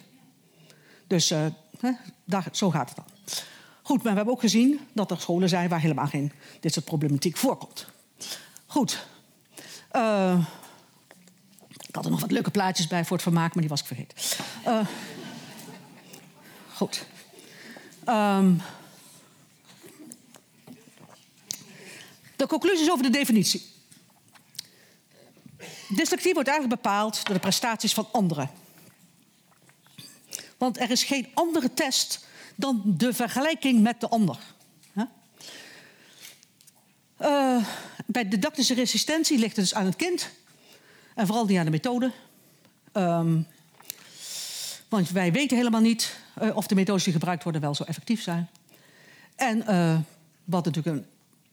Dus 1.08 1.32
eh, 1.32 1.46
hè, 1.80 1.91
zo 2.52 2.70
gaat 2.70 2.88
het 2.88 2.96
dan. 2.96 3.06
Goed, 3.82 4.04
maar 4.04 4.12
we 4.12 4.17
hebben 4.17 4.34
ook 4.34 4.39
gezien 4.39 4.80
dat 4.93 5.12
er 5.12 5.22
scholen 5.22 5.50
zijn... 5.50 5.70
waar 5.70 5.82
helemaal 5.82 6.08
geen 6.08 6.32
dit 6.60 6.74
soort 6.74 6.86
problematiek 6.86 7.38
voorkomt. 7.38 7.88
Goed. 8.65 9.06
Eh, 9.91 10.45
ik 11.88 11.95
had 11.95 12.06
er 12.06 12.12
nog 12.12 12.21
wat 12.21 12.32
leuke 12.32 12.51
plaatjes 12.51 12.88
bij 12.88 13.06
voor 13.06 13.15
het 13.15 13.25
vermaak, 13.25 13.53
maar 13.53 13.62
die 13.62 13.69
was 13.69 13.80
ik 13.80 13.88
vergeten. 13.88 14.17
Eh, 14.63 14.88
goed. 16.73 17.06
Ehm, 18.03 18.53
de 22.36 22.47
conclusies 22.47 22.91
over 22.91 23.03
de 23.03 23.10
definitie. 23.10 23.75
Dyslexie 25.88 26.34
wordt 26.34 26.49
eigenlijk 26.49 26.82
bepaald 26.82 27.25
door 27.25 27.36
de 27.36 27.41
prestaties 27.41 27.93
van 27.93 28.08
anderen. 28.12 28.49
Want 30.58 30.80
er 30.80 30.91
is 30.91 31.03
geen 31.03 31.27
andere 31.34 31.73
test 31.73 32.25
dan 32.56 32.82
de 32.86 33.13
vergelijking 33.13 33.82
met 33.82 33.99
de 34.01 34.10
ander. 34.10 34.38
Eh, 37.17 37.65
bij 38.06 38.27
didactische 38.27 38.73
resistentie 38.73 39.38
ligt 39.38 39.56
het 39.56 39.65
dus 39.65 39.73
aan 39.73 39.86
het 39.86 39.95
kind. 39.95 40.30
En 41.15 41.27
vooral 41.27 41.45
niet 41.45 41.58
aan 41.58 41.65
de 41.65 41.71
methode. 41.71 42.12
Ehm, 42.91 43.41
want 44.89 45.10
wij 45.10 45.32
weten 45.32 45.58
helemaal 45.58 45.82
niet 45.82 46.19
eh, 46.36 46.56
of 46.56 46.67
de 46.67 46.75
methodes 46.75 47.03
die 47.03 47.13
gebruikt 47.13 47.43
worden 47.43 47.62
wel 47.62 47.75
zo 47.75 47.84
effectief 47.84 48.21
zijn. 48.21 48.49
En 49.36 49.67
eh, 49.67 49.97
wat 50.43 50.65
natuurlijk 50.65 51.06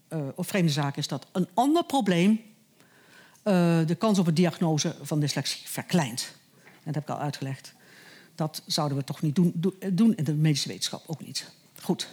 een 0.09 0.33
vreemde 0.37 0.72
zaak 0.72 0.96
is, 0.96 1.09
dat 1.09 1.27
een 1.33 1.48
ander 1.55 1.85
probleem 1.85 2.40
de 3.87 3.96
kans 3.98 4.18
op 4.18 4.27
een 4.27 4.35
diagnose 4.35 4.96
van 5.03 5.20
dyslexie 5.20 5.68
verkleint. 5.68 6.33
Dat 6.85 6.94
heb 6.94 7.03
ik 7.03 7.09
al 7.09 7.18
uitgelegd. 7.18 7.72
Dat 8.35 8.62
zouden 8.66 8.98
we 8.98 9.05
toch 9.05 9.22
niet 9.22 9.35
doen, 9.35 9.53
do- 9.55 9.74
doen 9.92 10.14
in 10.14 10.24
de 10.24 10.35
medische 10.35 10.68
wetenschap 10.68 11.05
ook 11.07 11.27
niet. 11.27 11.50
Goed. 11.83 12.09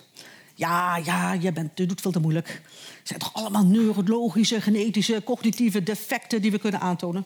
Ja, 0.62 0.98
ja, 0.98 1.34
je, 1.34 1.52
bent, 1.52 1.72
je 1.76 1.86
doet 1.86 2.02
veel 2.02 2.12
te 2.12 2.20
moeilijk. 2.20 2.48
Het 2.48 3.08
zijn 3.08 3.20
toch 3.20 3.34
allemaal 3.34 3.66
neurologische, 3.66 4.62
genetische, 4.62 5.22
cognitieve 5.24 5.84
defecten 5.84 6.42
die 6.42 6.52
we 6.52 6.60
kunnen 6.60 6.80
aantonen. 6.80 7.26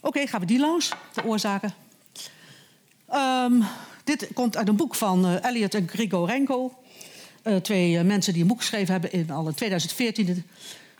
Oké, 0.00 0.26
gaan 0.26 0.40
we 0.40 0.46
die 0.46 0.58
langs, 0.58 0.92
de 1.14 1.24
oorzaken. 1.24 1.74
Ehm, 3.08 3.62
dit 4.04 4.28
komt 4.34 4.56
uit 4.56 4.68
een 4.68 4.76
boek 4.76 4.94
van 4.94 5.26
eh, 5.26 5.44
Elliot 5.44 5.74
en 5.74 5.88
Grigorenko. 5.88 6.72
Eh, 7.42 7.56
twee 7.56 7.98
eh, 7.98 8.04
mensen 8.04 8.32
die 8.32 8.42
een 8.42 8.48
boek 8.48 8.60
geschreven 8.60 8.92
hebben 8.92 9.12
in 9.12 9.30
al 9.30 9.48
in 9.48 9.54
2014. 9.54 10.44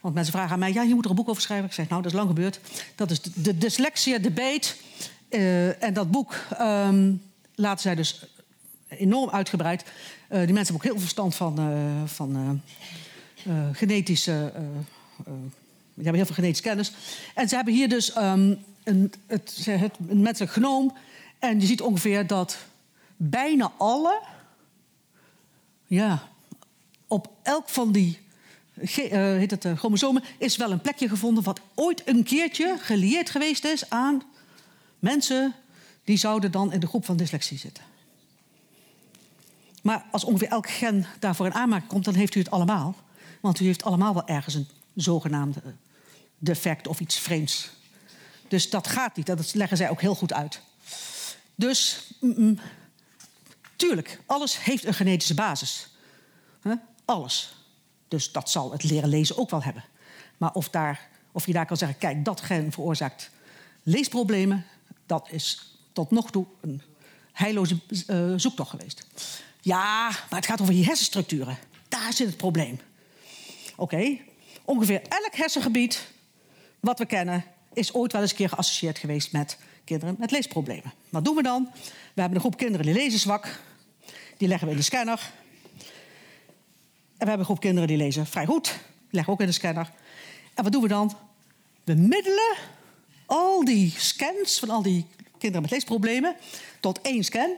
Want 0.00 0.14
mensen 0.14 0.32
vragen 0.32 0.52
aan 0.52 0.58
mij, 0.58 0.72
ja, 0.72 0.82
je 0.82 0.94
moet 0.94 1.04
er 1.04 1.10
een 1.10 1.16
boek 1.16 1.28
over 1.28 1.42
schrijven. 1.42 1.66
Ik 1.66 1.72
zeg, 1.72 1.88
nou, 1.88 2.02
dat 2.02 2.10
is 2.10 2.16
lang 2.16 2.28
gebeurd. 2.28 2.60
Dat 2.94 3.10
is 3.10 3.20
de, 3.20 3.30
de 3.34 3.58
Dyslexia 3.58 4.18
Debate. 4.18 4.68
En 5.78 5.94
dat 5.94 6.10
boek 6.10 6.34
ehm, 6.58 7.12
laten 7.54 7.82
zij 7.82 7.94
dus 7.94 8.26
enorm 8.88 9.30
uitgebreid. 9.30 9.82
Eh, 9.82 9.88
die 10.28 10.38
mensen 10.38 10.56
hebben 10.56 10.74
ook 10.74 10.82
heel 10.82 10.92
veel 10.92 11.00
verstand 11.00 11.34
van, 11.34 11.58
eh, 11.58 12.10
van 12.10 12.62
eh, 13.44 13.54
genetische... 13.72 14.52
die 15.94 16.04
hebben 16.04 16.14
heel 16.14 16.26
veel 16.26 16.34
genetische 16.34 16.62
kennis. 16.62 16.92
En 17.34 17.48
ze 17.48 17.54
hebben 17.54 17.74
hier 17.74 17.88
dus 17.88 18.12
ehm, 18.12 18.54
een, 18.84 19.12
het, 19.26 19.66
het, 19.70 19.96
een 20.08 20.22
menselijk 20.22 20.52
genoom. 20.52 20.96
En 21.38 21.60
je 21.60 21.66
ziet 21.66 21.80
ongeveer 21.80 22.26
dat 22.26 22.58
bijna 23.16 23.72
alle... 23.76 24.20
Ja, 25.86 26.28
op 27.06 27.30
elk 27.42 27.68
van 27.68 27.92
die 27.92 28.18
ge- 28.80 29.36
heet 29.38 29.50
het, 29.50 29.66
chromosomen 29.78 30.24
is 30.38 30.56
wel 30.56 30.70
een 30.70 30.80
plekje 30.80 31.08
gevonden... 31.08 31.44
wat 31.44 31.60
ooit 31.74 32.02
een 32.04 32.22
keertje 32.22 32.76
gelieerd 32.80 33.30
geweest 33.30 33.64
is 33.64 33.90
aan 33.90 34.22
mensen... 34.98 35.54
die 36.04 36.16
zouden 36.16 36.50
dan 36.50 36.72
in 36.72 36.80
de 36.80 36.86
groep 36.86 37.04
van 37.04 37.16
dyslexie 37.16 37.58
zitten. 37.58 37.84
Maar 39.88 40.04
als 40.10 40.24
ongeveer 40.24 40.48
elk 40.48 40.68
gen 40.68 41.06
daarvoor 41.18 41.46
in 41.46 41.54
aanmerking 41.54 41.90
komt... 41.90 42.04
dan 42.04 42.14
heeft 42.14 42.34
u 42.34 42.38
het 42.38 42.50
allemaal. 42.50 42.94
Want 43.40 43.60
u 43.60 43.64
heeft 43.64 43.84
allemaal 43.84 44.14
wel 44.14 44.26
ergens 44.26 44.54
een 44.54 44.68
zogenaamde 44.94 45.60
eh, 45.64 45.70
defect 46.38 46.86
of 46.86 47.00
iets 47.00 47.18
vreemds. 47.18 47.70
Dus 48.48 48.70
dat 48.70 48.86
gaat 48.86 49.16
niet. 49.16 49.26
Dat 49.26 49.54
leggen 49.54 49.76
zij 49.76 49.90
ook 49.90 50.00
heel 50.00 50.14
goed 50.14 50.32
uit. 50.32 50.60
Dus, 51.54 52.10
mm, 52.20 52.34
mm, 52.36 52.58
tuurlijk, 53.76 54.20
alles 54.26 54.64
heeft 54.64 54.84
een 54.84 54.94
genetische 54.94 55.34
basis. 55.34 55.88
Alles. 57.04 57.54
Dus 58.08 58.32
dat 58.32 58.50
zal 58.50 58.72
het 58.72 58.82
leren 58.82 59.08
lezen 59.08 59.36
ook 59.38 59.50
wel 59.50 59.62
hebben. 59.62 59.84
Maar 60.36 60.52
of, 60.52 60.68
daar, 60.68 61.08
of 61.32 61.46
je 61.46 61.52
daar 61.52 61.66
kan 61.66 61.76
zeggen, 61.76 61.98
kijk, 61.98 62.24
dat 62.24 62.40
gen 62.40 62.72
veroorzaakt 62.72 63.30
leesproblemen... 63.82 64.66
dat 65.06 65.28
is 65.30 65.74
tot 65.92 66.10
nog 66.10 66.30
toe 66.30 66.46
een 66.60 66.82
heilloze 67.32 67.76
eh, 68.06 68.32
zoektocht 68.36 68.70
geweest. 68.70 69.06
Ja, 69.68 70.08
maar 70.08 70.38
het 70.38 70.46
gaat 70.46 70.60
over 70.60 70.74
je 70.74 70.84
hersenstructuren. 70.84 71.58
Daar 71.88 72.12
zit 72.12 72.26
het 72.26 72.36
probleem. 72.36 72.80
Oké, 73.76 74.18
ongeveer 74.64 75.02
elk 75.02 75.34
hersengebied 75.34 76.06
wat 76.80 76.98
we 76.98 77.06
kennen... 77.06 77.44
is 77.72 77.92
ooit 77.94 78.12
wel 78.12 78.20
eens 78.20 78.30
een 78.30 78.36
keer 78.36 78.48
geassocieerd 78.48 78.98
geweest 78.98 79.32
met 79.32 79.58
kinderen 79.84 80.16
met 80.18 80.30
leesproblemen. 80.30 80.92
Wat 81.08 81.24
doen 81.24 81.36
we 81.36 81.42
dan? 81.42 81.68
We 82.14 82.20
hebben 82.20 82.34
een 82.34 82.40
groep 82.40 82.56
kinderen 82.56 82.86
die 82.86 82.94
lezen 82.94 83.18
zwak. 83.18 83.60
Die 84.36 84.48
leggen 84.48 84.66
we 84.66 84.72
in 84.72 84.78
de 84.78 84.84
scanner. 84.84 85.20
En 85.78 85.84
we 87.06 87.16
hebben 87.16 87.38
een 87.38 87.44
groep 87.44 87.60
kinderen 87.60 87.88
die 87.88 87.96
lezen 87.96 88.26
vrij 88.26 88.46
goed. 88.46 88.64
Die 88.64 88.76
leggen 89.10 89.24
we 89.24 89.32
ook 89.32 89.40
in 89.40 89.46
de 89.46 89.52
scanner. 89.52 89.92
En 90.54 90.62
wat 90.62 90.72
doen 90.72 90.82
we 90.82 90.88
dan? 90.88 91.16
We 91.84 91.94
middelen 91.94 92.56
al 93.26 93.64
die 93.64 93.94
scans 93.96 94.58
van 94.58 94.70
al 94.70 94.82
die 94.82 95.06
kinderen 95.30 95.62
met 95.62 95.70
leesproblemen 95.70 96.36
tot 96.80 97.00
één 97.00 97.24
scan. 97.24 97.56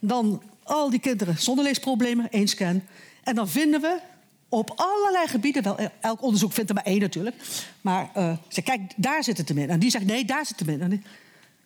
Dan 0.00 0.42
al 0.64 0.90
die 0.90 1.00
kinderen 1.00 1.38
zonder 1.38 1.64
leesproblemen, 1.64 2.30
één 2.30 2.48
scan. 2.48 2.82
En 3.22 3.34
dan 3.34 3.48
vinden 3.48 3.80
we 3.80 4.00
op 4.48 4.72
allerlei 4.76 5.26
gebieden, 5.26 5.62
wel, 5.62 5.76
elk 6.00 6.22
onderzoek 6.22 6.52
vindt 6.52 6.70
er 6.70 6.76
maar 6.76 6.84
één 6.84 7.00
natuurlijk. 7.00 7.36
Maar 7.80 8.10
eh 8.14 8.32
ze 8.48 8.62
kijk, 8.62 8.92
daar 8.96 9.24
zit 9.24 9.38
het 9.38 9.48
hem. 9.48 9.58
En 9.58 9.78
die 9.78 9.90
zegt, 9.90 10.06
nee, 10.06 10.24
daar 10.24 10.46
zit 10.46 10.58
het 10.58 10.68
hem 10.68 10.92
in. 10.92 11.04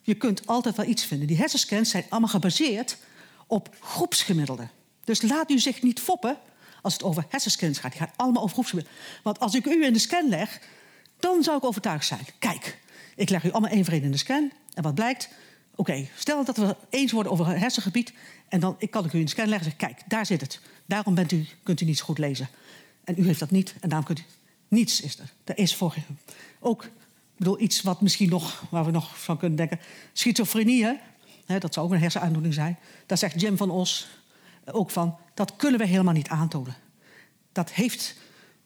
Je 0.02 0.14
kunt 0.14 0.46
altijd 0.46 0.76
wel 0.76 0.86
iets 0.86 1.04
vinden. 1.04 1.26
Die 1.26 1.36
hersenscans 1.36 1.90
zijn 1.90 2.04
allemaal 2.08 2.30
gebaseerd 2.30 2.96
op 3.46 3.76
groepsgemiddelden. 3.80 4.70
Dus 5.04 5.22
laat 5.22 5.50
u 5.50 5.58
zich 5.58 5.82
niet 5.82 6.00
foppen 6.00 6.38
als 6.82 6.92
het 6.92 7.02
over 7.02 7.24
hersenscans 7.28 7.78
gaat. 7.78 7.90
Die 7.92 8.00
gaat 8.00 8.14
allemaal 8.16 8.42
over 8.42 8.54
groepsgemiddelden. 8.54 9.00
Want 9.22 9.40
als 9.40 9.54
ik 9.54 9.66
u 9.66 9.84
in 9.84 9.92
de 9.92 9.98
scan 9.98 10.28
leg, 10.28 10.60
dan 11.20 11.42
zou 11.42 11.56
ik 11.56 11.64
overtuigd 11.64 12.06
zijn. 12.06 12.26
Kijk, 12.38 12.78
ik 13.16 13.30
leg 13.30 13.44
u 13.44 13.50
allemaal 13.50 13.70
één 13.70 13.84
voor 13.84 13.94
in 13.94 14.10
de 14.10 14.16
scan. 14.16 14.52
En 14.74 14.82
wat 14.82 14.94
blijkt? 14.94 15.28
Oké, 15.80 16.08
stel 16.16 16.44
dat 16.44 16.56
we 16.56 16.76
eens 16.90 17.12
worden 17.12 17.32
over 17.32 17.48
een 17.48 17.58
hersengebied. 17.58 18.12
En 18.48 18.60
dan 18.60 18.76
ik 18.78 18.90
kan 18.90 19.04
ik 19.04 19.12
u 19.12 19.20
een 19.20 19.28
scan 19.28 19.48
leggen 19.48 19.70
en 19.70 19.76
zeggen: 19.78 19.94
kijk, 19.96 20.10
daar 20.10 20.26
zit 20.26 20.40
het. 20.40 20.60
Daarom 20.86 21.14
bent 21.14 21.32
u, 21.32 21.46
kunt 21.62 21.80
u 21.80 21.84
niet 21.84 21.98
zo 21.98 22.04
goed 22.04 22.18
lezen. 22.18 22.48
En 23.04 23.14
u 23.18 23.26
heeft 23.26 23.40
dat 23.40 23.50
niet 23.50 23.74
en 23.80 23.88
daarom 23.88 24.06
kunt 24.06 24.18
u. 24.18 24.22
Niets 24.68 25.00
is 25.00 25.18
er. 25.18 25.32
Er 25.44 25.58
is 25.58 25.74
voor. 25.74 25.94
Ook 26.60 26.84
ik 26.84 26.90
bedoel, 27.36 27.60
iets 27.60 27.82
wat 27.82 28.00
misschien 28.00 28.28
nog, 28.28 28.64
waar 28.70 28.84
we 28.84 28.90
nog 28.90 29.20
van 29.20 29.38
kunnen 29.38 29.56
denken. 29.56 29.80
Schizofrenie, 30.12 30.84
hè? 30.84 31.58
Dat 31.58 31.74
zou 31.74 31.86
ook 31.86 31.92
een 31.92 32.00
hersenaandoening 32.00 32.54
zijn. 32.54 32.78
Daar 33.06 33.18
zegt 33.18 33.40
Jim 33.40 33.56
van 33.56 33.70
Os 33.70 34.08
ook 34.64 34.90
van. 34.90 35.16
Dat 35.34 35.56
kunnen 35.56 35.80
we 35.80 35.86
helemaal 35.86 36.14
niet 36.14 36.28
aantonen. 36.28 36.76
Dat 37.52 37.70
heeft 37.70 38.16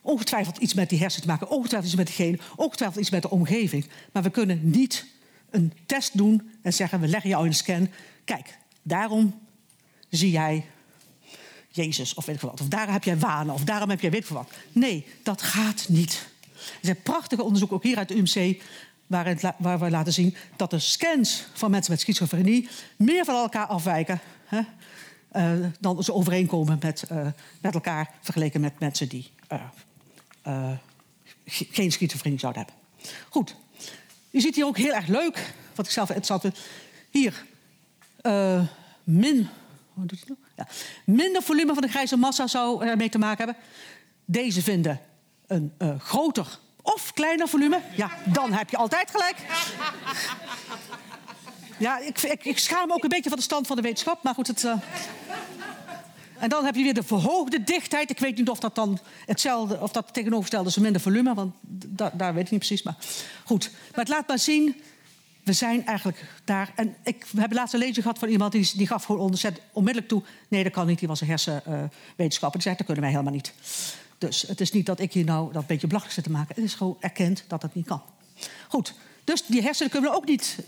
ongetwijfeld 0.01 0.57
iets 0.57 0.75
met 0.75 0.89
die 0.89 0.99
hersen 0.99 1.21
te 1.21 1.27
maken. 1.27 1.51
Ongetwijfeld 1.51 1.93
iets 1.93 2.01
met 2.01 2.07
de 2.07 2.23
genen. 2.23 2.41
Ongetwijfeld 2.57 3.01
iets 3.01 3.11
met 3.11 3.23
de 3.23 3.31
omgeving. 3.31 3.89
Maar 4.13 4.23
we 4.23 4.31
kunnen 4.31 4.71
niet 4.71 5.07
een 5.53 5.73
test 5.87 6.17
doen 6.17 6.51
en 6.63 6.73
zeggen: 6.73 7.01
we 7.01 7.09
leggen 7.09 7.31
jou 7.31 7.43
in 7.43 7.49
een 7.49 7.55
scan. 7.57 7.89
Kijk, 8.25 8.59
daarom 8.83 9.41
zie 10.09 10.31
jij 10.31 10.65
Jezus 11.69 12.15
of 12.15 12.27
weet 12.27 12.35
ik 12.35 12.41
wat. 12.41 12.61
Of 12.61 12.69
daarom 12.69 12.93
heb 12.93 13.05
jij 13.05 13.19
wanen 13.19 13.55
of 13.55 13.65
daarom 13.65 13.91
heb 13.91 14.01
jij 14.01 14.11
weet 14.11 14.23
ik 14.23 14.29
wat. 14.29 14.51
Nee, 14.73 15.07
dat 15.23 15.43
gaat 15.43 15.89
niet. 15.89 16.31
Er 16.55 16.79
zijn 16.81 17.03
prachtige 17.03 17.43
onderzoeken, 17.43 17.77
ook 17.77 17.83
hier 17.83 17.97
uit 17.97 18.09
de 18.09 18.15
UMC, 18.17 18.63
waar, 19.07 19.79
we 19.79 19.91
laten 19.91 20.13
zien 20.13 20.35
dat 20.57 20.71
de 20.71 20.79
scans 20.79 21.47
van 21.53 21.71
mensen 21.71 21.93
met 21.93 22.01
schizofrenie 22.01 22.69
meer 22.97 23.25
van 23.25 23.35
elkaar 23.35 23.67
afwijken 23.67 24.21
hè, 24.45 24.61
eh, 25.29 25.53
dan 25.81 26.05
ze 26.05 26.13
overeenkomen 26.13 26.79
met, 26.83 27.03
eh, 27.03 27.27
met 27.61 27.75
elkaar 27.75 28.11
vergeleken 28.21 28.61
met 28.61 28.79
mensen 28.79 29.09
die 29.09 29.31
eh, 30.43 30.71
ge- 31.47 31.67
geen 31.71 31.93
schizofrenie 31.93 32.39
zouden 32.39 32.65
hebben. 32.67 32.81
Goed, 33.29 33.57
je 34.33 34.41
ziet 34.41 34.55
hier 34.55 34.66
ook 34.66 34.76
heel 34.76 34.93
erg 34.93 35.07
leuk, 35.07 35.55
wat 35.74 35.87
ik 35.87 35.93
zelf. 35.93 36.11
Hier, 37.11 37.45
eh, 38.20 38.62
min, 39.05 39.49
hoe 39.93 40.07
doet 40.07 40.18
hij 40.26 40.28
nou? 40.28 40.39
Ja. 40.57 40.66
minder 41.05 41.43
volume 41.43 41.72
van 41.72 41.83
de 41.83 41.89
grijze 41.89 42.16
massa 42.16 42.47
zou 42.47 42.87
ermee 42.87 43.09
te 43.09 43.18
maken 43.18 43.45
hebben. 43.45 43.64
Deze 44.24 44.62
vinden 44.62 45.01
een 45.47 45.72
eh, 45.78 46.01
groter 46.01 46.59
of 46.83 47.12
kleiner 47.12 47.49
volume. 47.49 47.80
Ja, 47.97 48.11
dan 48.24 48.53
heb 48.53 48.70
je 48.70 48.76
altijd 48.76 49.11
gelijk. 49.11 49.37
Ja, 51.78 51.99
ik, 51.99 52.22
ik, 52.22 52.45
ik 52.45 52.59
schaam 52.59 52.87
me 52.87 52.95
ook 52.95 53.03
een 53.03 53.09
beetje 53.09 53.28
van 53.28 53.39
de 53.39 53.45
stand 53.45 53.66
van 53.66 53.76
de 53.76 53.83
wetenschap, 53.83 54.22
maar 54.22 54.35
goed, 54.35 54.47
het. 54.47 54.64
eh, 54.64 54.74
En 56.43 56.49
dan 56.49 56.64
heb 56.64 56.74
je 56.74 56.82
weer 56.82 56.95
de 56.95 57.03
verhoogde 57.03 57.64
dichtheid. 57.64 58.11
Ik 58.11 58.18
weet 58.18 58.36
niet 58.36 58.49
of 58.49 58.59
dat 58.59 58.74
dan 58.74 58.99
hetzelfde, 59.26 59.80
of 59.80 59.93
dat 59.93 60.14
tegenovergestelde 60.14 60.68
is 60.68 60.76
minder 60.76 61.01
volume, 61.01 61.34
want 61.34 61.55
da- 61.61 62.12
daar 62.14 62.34
weet 62.34 62.45
ik 62.45 62.51
niet 62.51 62.59
precies. 62.59 62.82
Maar 62.82 62.97
goed, 63.45 63.70
maar 63.90 64.01
het 64.01 64.09
laat 64.09 64.28
maar 64.28 64.38
zien. 64.38 64.82
We 65.43 65.53
zijn 65.53 65.86
eigenlijk 65.86 66.24
daar. 66.45 66.72
En 66.76 66.97
ik, 67.03 67.26
we 67.30 67.40
hebben 67.40 67.59
laatst 67.59 67.74
een 67.74 67.80
lezing 67.80 68.03
gehad 68.03 68.18
van 68.18 68.28
iemand 68.28 68.53
die, 68.53 68.70
die 68.76 68.86
gaf 68.86 69.05
gewoon 69.05 69.20
onderzet 69.20 69.61
onmiddellijk 69.72 70.12
toe. 70.12 70.22
Nee, 70.49 70.62
dat 70.62 70.72
kan 70.72 70.86
niet. 70.86 70.99
Die 70.99 71.09
was 71.09 71.20
een 71.20 71.26
hersenwetenschapper. 71.26 72.53
die 72.53 72.62
zei 72.62 72.76
dat 72.76 72.86
kunnen 72.86 73.03
wij 73.03 73.12
helemaal 73.12 73.32
niet. 73.32 73.53
Dus 74.18 74.43
het 74.43 74.61
is 74.61 74.72
niet 74.72 74.86
dat 74.86 75.01
ik 75.01 75.12
hier 75.12 75.24
nou 75.24 75.53
dat 75.53 75.66
beetje 75.66 75.86
belachelijk 75.86 76.14
zit 76.16 76.24
te 76.24 76.30
maken. 76.30 76.55
Het 76.55 76.64
is 76.64 76.74
gewoon 76.74 76.97
erkend 77.01 77.45
dat 77.49 77.61
dat 77.61 77.74
niet 77.74 77.86
kan. 77.86 78.03
Goed, 78.68 78.95
dus 79.24 79.45
die 79.47 79.62
hersenen 79.62 79.90
kunnen 79.90 80.11
we 80.11 80.16
ook 80.16 80.26
niet 80.26 80.59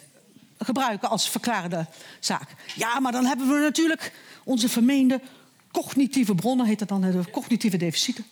gebruiken 0.58 1.08
als 1.10 1.30
verklarende 1.30 1.86
zaak. 2.20 2.48
Ja, 2.76 3.00
maar 3.00 3.12
dan 3.12 3.24
hebben 3.24 3.48
we 3.48 3.58
natuurlijk 3.60 4.12
onze 4.44 4.68
vermeende 4.68 5.20
cognitieve 5.82 6.34
bronnen, 6.34 6.66
heet 6.66 6.78
dat 6.78 6.88
dan, 6.88 7.00
de 7.00 7.30
cognitieve 7.30 7.76
deficieten. 7.76 8.24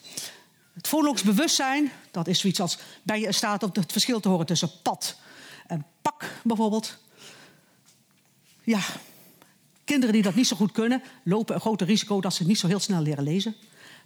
Het 0.73 0.89
fonologisch 0.89 1.23
bewustzijn, 1.23 1.91
dat 2.11 2.29
is 2.29 2.41
zoiets 2.41 2.61
als 2.61 2.79
ben 3.03 3.21
je 3.21 3.33
staat 3.33 3.63
om 3.63 3.71
het 3.73 3.93
verschil 3.93 4.21
te 4.21 4.29
horen 4.29 4.47
tussen 4.47 4.71
pad 4.83 5.17
en 5.67 5.85
pak 6.03 6.25
bijvoorbeeld. 6.45 6.99
Ja, 8.63 8.81
kinderen 9.85 10.15
die 10.15 10.23
dat 10.23 10.35
niet 10.35 10.47
zo 10.47 10.57
goed 10.57 10.73
kunnen, 10.73 11.03
lopen 11.23 11.55
een 11.55 11.61
groter 11.61 11.87
risico 11.87 12.21
dat 12.21 12.35
ze 12.35 12.47
niet 12.47 12.59
zo 12.59 12.67
heel 12.67 12.81
snel 12.81 13.03
leren 13.03 13.25
lezen. 13.25 13.55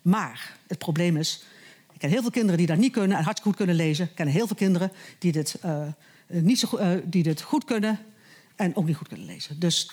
Maar 0.02 0.56
het 0.66 0.78
probleem 0.78 1.16
is, 1.16 1.44
ik 1.92 1.98
ken 1.98 2.10
heel 2.10 2.20
veel 2.20 2.30
kinderen 2.30 2.58
die 2.58 2.66
dat 2.66 2.76
niet 2.76 2.92
kunnen 2.92 3.16
en 3.16 3.24
hartstikke 3.24 3.48
goed 3.48 3.66
kunnen 3.66 3.76
lezen. 3.76 4.04
Ik 4.04 4.14
ken 4.14 4.26
heel 4.26 4.46
veel 4.46 4.56
kinderen 4.56 4.92
die 5.18 5.32
dit, 5.32 5.54
eh, 5.60 5.86
niet 6.26 6.58
zo, 6.58 6.76
eh, 6.76 6.90
die 7.04 7.22
dit 7.22 7.42
goed 7.42 7.64
kunnen 7.64 7.98
en 8.54 8.76
ook 8.76 8.86
niet 8.86 8.96
goed 8.96 9.08
kunnen 9.08 9.26
lezen. 9.26 9.60
Dus 9.60 9.90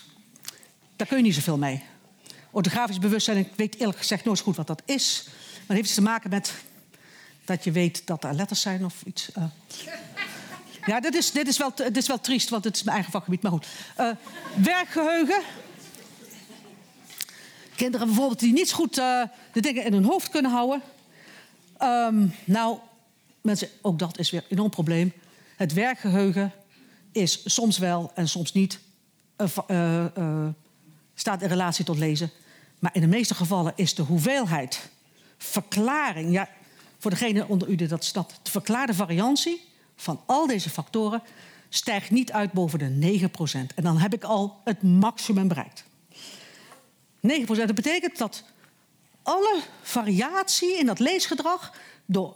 daar 0.95 1.07
kun 1.07 1.17
je 1.17 1.23
niet 1.23 1.35
zoveel 1.35 1.57
mee. 1.57 1.83
Orthografisch 2.54 2.99
bewustzijn, 2.99 3.38
ik 3.38 3.51
weet 3.56 3.80
eerlijk 3.80 3.97
gezegd 3.97 4.26
nooit 4.26 4.39
goed 4.39 4.56
wat 4.56 4.68
dat 4.68 4.82
is. 4.86 5.28
Maar 5.68 5.76
heeft 5.76 5.88
iets 5.88 5.95
te 5.95 6.01
maken 6.01 6.30
met 6.30 6.54
dat 7.45 7.64
je 7.64 7.72
weet 7.72 8.08
dat 8.08 8.24
er 8.24 8.34
letters 8.34 8.62
zijn 8.62 8.86
of 8.86 9.01
iets. 9.06 9.32
eh. 9.32 9.43
Ja, 10.86 10.99
dit 10.99 11.16
is, 11.16 11.32
dit, 11.32 11.47
is 11.47 11.58
wel, 11.58 11.76
dit 11.76 11.97
is 11.97 12.08
wel 12.08 12.20
triest, 12.20 12.49
want 12.49 12.64
het 12.64 12.76
is 12.76 12.84
mijn 12.84 12.95
eigen 12.95 13.14
vakgebied. 13.14 13.41
Maar 13.41 13.51
goed. 13.51 13.68
Eh, 13.95 14.10
werkgeheugen. 14.56 15.41
Kinderen 17.76 18.08
bijvoorbeeld 18.08 18.39
die 18.39 18.54
niet 18.54 18.72
goed 18.72 18.97
eh, 18.97 19.22
de 19.54 19.62
dingen 19.62 19.86
in 19.86 19.93
hun 19.93 20.04
hoofd 20.04 20.30
kunnen 20.30 20.51
houden. 20.51 20.82
Ehm, 21.78 22.28
nou, 22.43 22.78
mensen, 23.41 23.70
ook 23.82 23.99
dat 23.99 24.20
is 24.20 24.32
weer 24.32 24.41
een 24.41 24.49
enorm 24.49 24.70
probleem. 24.70 25.14
Het 25.56 25.74
werkgeheugen 25.74 26.51
is 27.12 27.41
soms 27.45 27.78
wel 27.78 28.12
en 28.16 28.28
soms 28.30 28.54
niet. 28.54 28.80
staat 31.16 31.41
in 31.41 31.47
relatie 31.47 31.86
tot 31.86 31.97
lezen. 31.97 32.32
Maar 32.84 32.95
in 32.95 33.01
de 33.01 33.07
meeste 33.07 33.36
gevallen 33.36 33.73
is 33.75 33.95
de 33.95 34.01
hoeveelheid 34.01 34.89
verklaring. 35.38 36.31
Ja, 36.31 36.49
voor 36.97 37.11
degene 37.11 37.47
onder 37.47 37.67
u 37.69 37.75
die 37.75 37.88
dat 37.88 38.05
snapt. 38.05 38.39
De 38.43 38.51
verklaarde 38.51 38.93
variantie 38.93 39.61
van 39.95 40.21
al 40.25 40.47
deze 40.47 40.69
factoren 40.69 41.21
stijgt 41.69 42.11
niet 42.11 42.31
uit 42.31 42.51
boven 42.51 42.79
de 42.79 43.19
9%. 43.71 43.75
En 43.75 43.84
dan 43.84 43.97
heb 43.97 44.13
ik 44.13 44.23
al 44.23 44.61
het 44.63 44.81
maximum 44.81 45.47
bereikt. 45.47 45.84
9%. 45.84 45.89
Dat 47.45 47.75
betekent 47.75 48.17
dat 48.17 48.43
alle 49.21 49.59
variatie 49.81 50.77
in 50.77 50.86
dat 50.86 50.99
leesgedrag 50.99 51.73
door, 52.05 52.36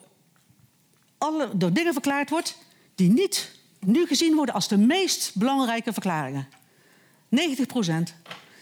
alle, 1.18 1.50
door 1.58 1.74
dingen 1.74 1.94
verklaard 1.94 2.30
wordt 2.30 2.58
die 2.96 3.10
niet 3.10 3.52
nu 3.80 4.06
gezien 4.06 4.36
worden 4.36 4.56
als 4.56 4.68
de 4.68 4.78
meest 4.78 5.36
belangrijke 5.36 5.94
verklaringen. 5.94 6.48
90% 7.30 7.38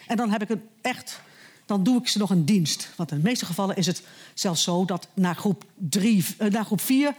En 0.08 0.18
dan 0.18 0.32
heb 0.32 0.42
ik 0.42 0.50
een 0.50 0.70
echt, 0.82 1.24
dan 1.66 1.84
doe 1.84 2.00
ik 2.00 2.08
ze 2.08 2.18
nog 2.18 2.30
een 2.30 2.46
dienst. 2.46 2.90
Want 2.96 3.12
in 3.12 3.18
de 3.18 3.24
meeste 3.24 3.46
gevallen 3.46 3.76
is 3.76 3.86
het 3.86 4.02
zelfs 4.34 4.64
zo 4.64 4.86
dat 4.86 5.08
na 5.14 5.34
groep, 5.34 5.66
drie, 5.76 6.26
eh, 6.38 6.50
na 6.50 6.64
groep 6.64 6.82
4 6.82 7.14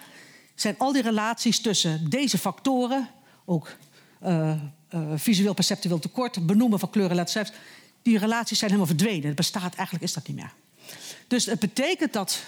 zijn 0.54 0.74
al 0.78 0.92
die 0.92 1.02
relaties 1.02 1.60
tussen 1.60 2.10
deze 2.10 2.38
factoren, 2.38 3.08
ook 3.44 3.76
eh, 4.20 4.50
eh, 4.50 4.58
visueel 5.14 5.54
perceptueel 5.54 5.98
tekort, 5.98 6.46
benoemen 6.46 6.78
van 6.78 6.90
kleuren, 6.90 7.16
letters, 7.16 7.50
die 8.02 8.18
relaties 8.18 8.58
zijn 8.58 8.70
helemaal 8.70 8.94
verdwenen. 8.96 9.26
Het 9.26 9.36
bestaat 9.36 9.74
eigenlijk, 9.74 10.04
is 10.04 10.12
dat 10.12 10.28
niet 10.28 10.36
meer. 10.36 10.52
Dus 11.26 11.46
het 11.46 11.58
betekent 11.58 12.12
dat, 12.12 12.42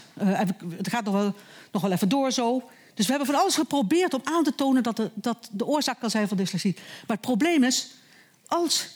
het 0.69 0.89
gaat 0.89 1.05
nog 1.05 1.15
wel, 1.15 1.35
nog 1.73 1.83
wel 1.83 1.93
even 1.93 2.09
door 2.09 2.33
zo. 2.33 2.69
Dus 2.95 3.07
we 3.07 3.13
hebben 3.13 3.33
van 3.33 3.41
alles 3.43 3.55
geprobeerd 3.55 4.15
om 4.15 4.21
aan 4.25 4.45
te 4.45 4.55
tonen 4.55 4.83
dat 4.83 4.97
de, 4.97 5.11
dat 5.15 5.49
de 5.53 5.67
oorzaak 5.67 6.01
kan 6.01 6.11
zijn 6.11 6.29
van 6.29 6.37
dyslexie. 6.37 6.75
Maar 6.75 7.17
het 7.17 7.21
probleem 7.21 7.65
is, 7.65 7.91
als, 8.47 8.89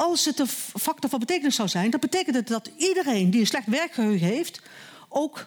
als 0.00 0.24
het 0.24 0.38
een 0.38 0.46
factor 0.46 1.10
van 1.10 1.18
betekenis 1.18 1.54
zou 1.54 1.68
zijn, 1.68 1.90
dan 1.90 2.00
betekent 2.00 2.36
het 2.36 2.48
dat 2.48 2.70
iedereen 2.76 3.30
die 3.30 3.40
een 3.40 3.46
slecht 3.46 3.66
werkgeheugen 3.66 4.26
heeft, 4.26 4.60
ook 5.08 5.46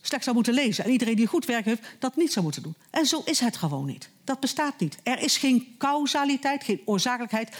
slecht 0.00 0.24
zou 0.24 0.36
moeten 0.36 0.54
lezen. 0.54 0.84
En 0.84 0.90
iedereen 0.90 1.16
die 1.16 1.26
goed 1.26 1.44
werk 1.44 1.64
heeft, 1.64 1.82
dat 1.98 2.16
niet 2.16 2.32
zou 2.32 2.44
moeten 2.44 2.62
doen. 2.62 2.74
En 2.90 3.06
zo 3.06 3.22
is 3.24 3.40
het 3.40 3.56
gewoon 3.56 3.86
niet. 3.86 4.08
Dat 4.24 4.40
bestaat 4.40 4.80
niet. 4.80 4.98
Er 5.02 5.18
is 5.22 5.36
geen 5.36 5.74
causaliteit, 5.78 6.64
geen 6.64 6.82
oorzakelijkheid. 6.84 7.56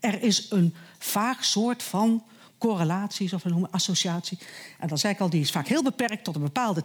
Er 0.00 0.22
is 0.22 0.46
een 0.50 0.74
vaag 0.98 1.44
soort 1.44 1.82
van 1.82 2.24
correlatie, 2.58 3.28
zoals 3.28 3.42
we 3.42 3.50
noemen, 3.50 3.70
associatie. 3.70 4.38
En 4.78 4.88
dan 4.88 4.98
zei 4.98 5.12
ik 5.12 5.20
al, 5.20 5.30
die 5.30 5.40
is 5.40 5.50
vaak 5.50 5.68
heel 5.68 5.82
beperkt 5.82 6.24
tot 6.24 6.34
een 6.34 6.42
bepaalde, 6.42 6.84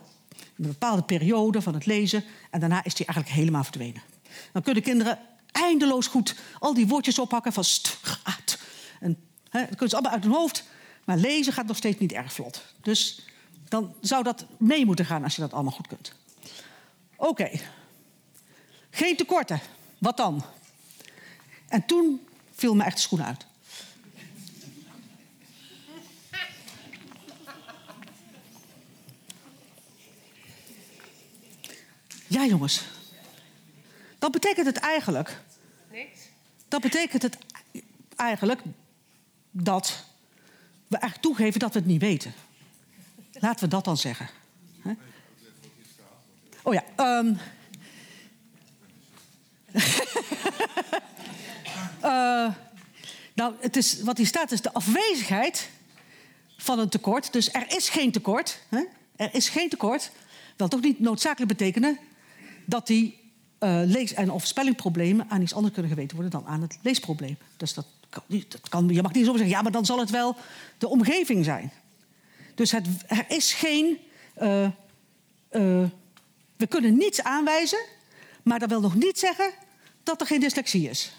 bepaalde 0.56 1.04
periode 1.04 1.62
van 1.62 1.74
het 1.74 1.86
lezen. 1.86 2.24
En 2.50 2.60
daarna 2.60 2.84
is 2.84 2.94
die 2.94 3.06
eigenlijk 3.06 3.38
helemaal 3.38 3.64
verdwenen. 3.64 4.02
Dan 4.54 4.62
kunnen 4.62 4.84
kinderen 4.84 5.20
eindeloos 5.52 6.08
goed 6.08 6.36
al 6.60 6.74
die 6.74 6.88
woordjes 6.88 7.20
oppakken 7.20 7.54
van 7.54 7.64
st. 7.64 7.98
En 9.00 9.18
hè, 9.50 9.60
dan 9.60 9.70
kunnen 9.70 9.90
ze 9.90 9.96
allemaal 9.96 10.14
uit 10.14 10.24
hun 10.24 10.34
hoofd. 10.34 10.64
Maar 11.06 11.18
lezen 11.18 11.54
gaat 11.54 11.66
nog 11.66 11.78
steeds 11.78 12.00
niet 12.00 12.12
erg 12.12 12.34
vlot. 12.34 12.64
Dus 12.82 13.26
dan 13.68 13.96
zou 14.02 14.24
dat 14.24 14.46
mee 14.58 14.86
moeten 14.86 15.06
gaan 15.06 15.24
als 15.24 15.36
je 15.36 15.42
dat 15.42 15.54
allemaal 15.54 15.72
goed 15.72 15.88
kunt. 15.88 16.14
Oké. 17.16 17.50
Geen 18.90 19.16
tekorten. 19.16 19.62
Wat 19.98 20.18
dan? 20.18 20.44
En 21.68 21.86
toen 21.86 22.28
viel 22.52 22.76
me 22.76 22.84
echt 22.84 22.96
de 22.96 23.02
schoen 23.02 23.24
uit. 23.24 23.46
Ja, 32.28 32.46
jongens. 32.46 32.84
Dat 34.20 34.32
betekent 34.32 34.66
het 34.66 34.78
eigenlijk. 34.78 35.42
Niks. 35.92 36.20
Dat 36.68 36.82
betekent 36.82 37.22
het 37.22 37.38
eigenlijk 38.16 38.62
dat 39.64 40.06
we 40.88 40.98
eigenlijk 40.98 41.22
toegeven 41.22 41.60
dat 41.60 41.74
we 41.74 41.80
het 41.80 41.88
niet 41.88 42.02
weten. 42.02 42.34
Laten 43.34 43.64
we 43.64 43.70
dat 43.70 43.86
dan 43.86 43.98
zeggen. 43.98 44.30
Oh 46.64 46.74
ja. 46.74 46.84
ehm. 46.96 47.34
Ehm, 52.02 52.52
Nou, 53.34 53.54
het 53.60 53.76
is, 53.76 54.02
wat 54.02 54.18
hier 54.18 54.26
staat 54.28 54.52
is 54.52 54.62
de 54.62 54.74
afwezigheid 54.74 55.70
van 56.58 56.80
een 56.80 56.90
tekort. 56.90 57.34
Dus 57.34 57.54
er 57.54 57.76
is 57.76 57.90
geen 57.90 58.12
tekort. 58.12 58.60
Hè? 58.70 58.84
Er 59.16 59.34
is 59.34 59.50
geen 59.50 59.70
tekort. 59.70 60.12
Dat 60.56 60.72
toch 60.72 60.82
niet 60.82 61.00
noodzakelijk 61.00 61.58
betekenen 61.58 62.00
dat 62.66 62.88
die 62.88 63.20
uh, 63.60 63.82
lees- 63.86 64.14
en 64.14 64.32
of 64.32 64.46
spellingproblemen 64.46 65.30
aan 65.30 65.42
iets 65.42 65.54
anders 65.54 65.74
kunnen 65.74 65.92
geweten 65.92 66.16
worden 66.16 66.40
dan 66.40 66.50
aan 66.50 66.62
het 66.62 66.78
leesprobleem. 66.82 67.38
Dus 67.58 67.74
dat 67.74 67.86
kan, 68.70 68.90
je 68.90 69.02
mag 69.02 69.14
niet 69.14 69.26
zo 69.26 69.32
zeggen, 69.32 69.50
ja, 69.50 69.62
maar 69.62 69.72
dan 69.72 69.86
zal 69.86 70.00
het 70.00 70.10
wel 70.10 70.36
de 70.78 70.88
omgeving 70.88 71.46
zijn. 71.46 71.72
Dus 72.56 72.72
het, 72.72 72.88
er 73.08 73.26
is 73.28 73.54
geen. 73.54 73.98
eh, 74.34 74.64
eh, 74.66 74.72
we 76.58 76.68
kunnen 76.68 76.98
niets 76.98 77.24
aanwijzen, 77.24 77.86
maar 78.44 78.60
dat 78.60 78.70
wil 78.70 78.82
nog 78.82 78.96
niet 78.96 79.20
zeggen 79.20 79.52
dat 80.04 80.22
er 80.22 80.28
geen 80.28 80.40
dyslexie 80.40 80.90
is. 80.90 81.12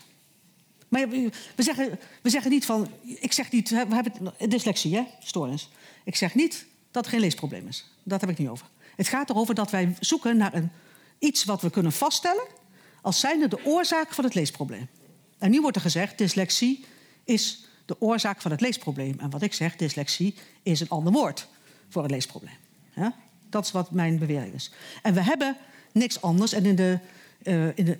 Maar 0.88 1.08
we 1.08 1.30
zeggen, 1.56 1.98
we 2.22 2.30
zeggen 2.30 2.50
niet 2.50 2.64
van. 2.64 2.88
Ik 3.02 3.32
zeg 3.32 3.50
niet. 3.50 3.70
We 3.70 3.94
hebben 3.94 4.12
dyslexie, 4.48 4.96
hè? 4.96 5.04
Stoornis. 5.20 5.68
Ik 6.04 6.16
zeg 6.16 6.34
niet 6.34 6.66
dat 6.90 7.04
er 7.04 7.10
geen 7.10 7.20
leesprobleem 7.20 7.66
is. 7.68 7.84
Dat 8.02 8.20
heb 8.20 8.30
ik 8.30 8.38
niet 8.38 8.48
over. 8.48 8.66
Het 8.96 9.08
gaat 9.08 9.30
erover 9.30 9.54
dat 9.54 9.70
wij 9.70 9.96
zoeken 10.00 10.36
naar 10.36 10.54
een, 10.54 10.70
iets 11.18 11.44
wat 11.44 11.62
we 11.62 11.70
kunnen 11.70 11.92
vaststellen. 11.92 12.44
als 13.02 13.20
zijnde 13.20 13.48
de 13.48 13.64
oorzaak 13.64 14.14
van 14.14 14.24
het 14.24 14.34
leesprobleem. 14.34 14.88
En 15.40 15.50
nu 15.50 15.60
wordt 15.60 15.76
er 15.76 15.82
gezegd: 15.82 16.18
dyslexie 16.18 16.84
is 17.24 17.64
de 17.86 18.00
oorzaak 18.00 18.40
van 18.40 18.50
het 18.50 18.60
leesprobleem. 18.60 19.18
En 19.18 19.30
wat 19.30 19.42
ik 19.42 19.52
zeg, 19.52 19.76
dyslexie 19.76 20.34
is 20.62 20.80
een 20.80 20.88
ander 20.88 21.12
woord 21.12 21.48
voor 21.88 22.02
het 22.02 22.10
leesprobleem. 22.10 22.56
Dat 23.48 23.64
is 23.64 23.70
wat 23.70 23.90
mijn 23.90 24.18
bewering 24.18 24.54
is. 24.54 24.70
En 25.02 25.14
we 25.14 25.22
hebben 25.22 25.56
niks 25.92 26.22
anders. 26.22 26.52
En 26.52 26.64
in 26.64 26.74
de, 26.74 26.98
eh, 27.42 27.78
in 27.78 27.84
de, 27.84 27.98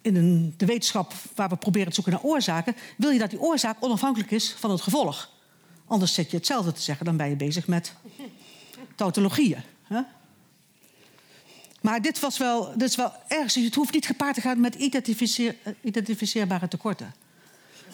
in 0.00 0.54
de 0.56 0.66
wetenschap 0.66 1.12
waar 1.34 1.48
we 1.48 1.56
proberen 1.56 1.88
te 1.88 1.94
zoeken 1.94 2.12
naar 2.12 2.22
oorzaken, 2.22 2.76
wil 2.96 3.10
je 3.10 3.18
dat 3.18 3.30
die 3.30 3.40
oorzaak 3.40 3.76
onafhankelijk 3.80 4.30
is 4.30 4.52
van 4.52 4.70
het 4.70 4.80
gevolg. 4.80 5.30
Anders 5.86 6.14
zit 6.14 6.30
je 6.30 6.36
hetzelfde 6.36 6.72
te 6.72 6.80
zeggen, 6.80 7.06
dan 7.06 7.16
ben 7.16 7.28
je 7.28 7.36
bezig 7.36 7.66
met 7.66 7.94
tautologieën. 8.94 9.62
Hè? 9.82 10.00
Maar 11.82 12.02
dit 12.02 12.20
was 12.20 12.38
wel, 12.38 12.72
dit 12.76 12.88
is 12.88 12.96
wel 12.96 13.12
ergens. 13.28 13.54
Het 13.54 13.74
hoeft 13.74 13.92
niet 13.92 14.06
gepaard 14.06 14.34
te 14.34 14.40
gaan 14.40 14.60
met 14.60 14.74
identificeer, 14.74 15.56
eh, 15.62 15.72
identificeerbare 15.80 16.68
tekorten. 16.68 17.14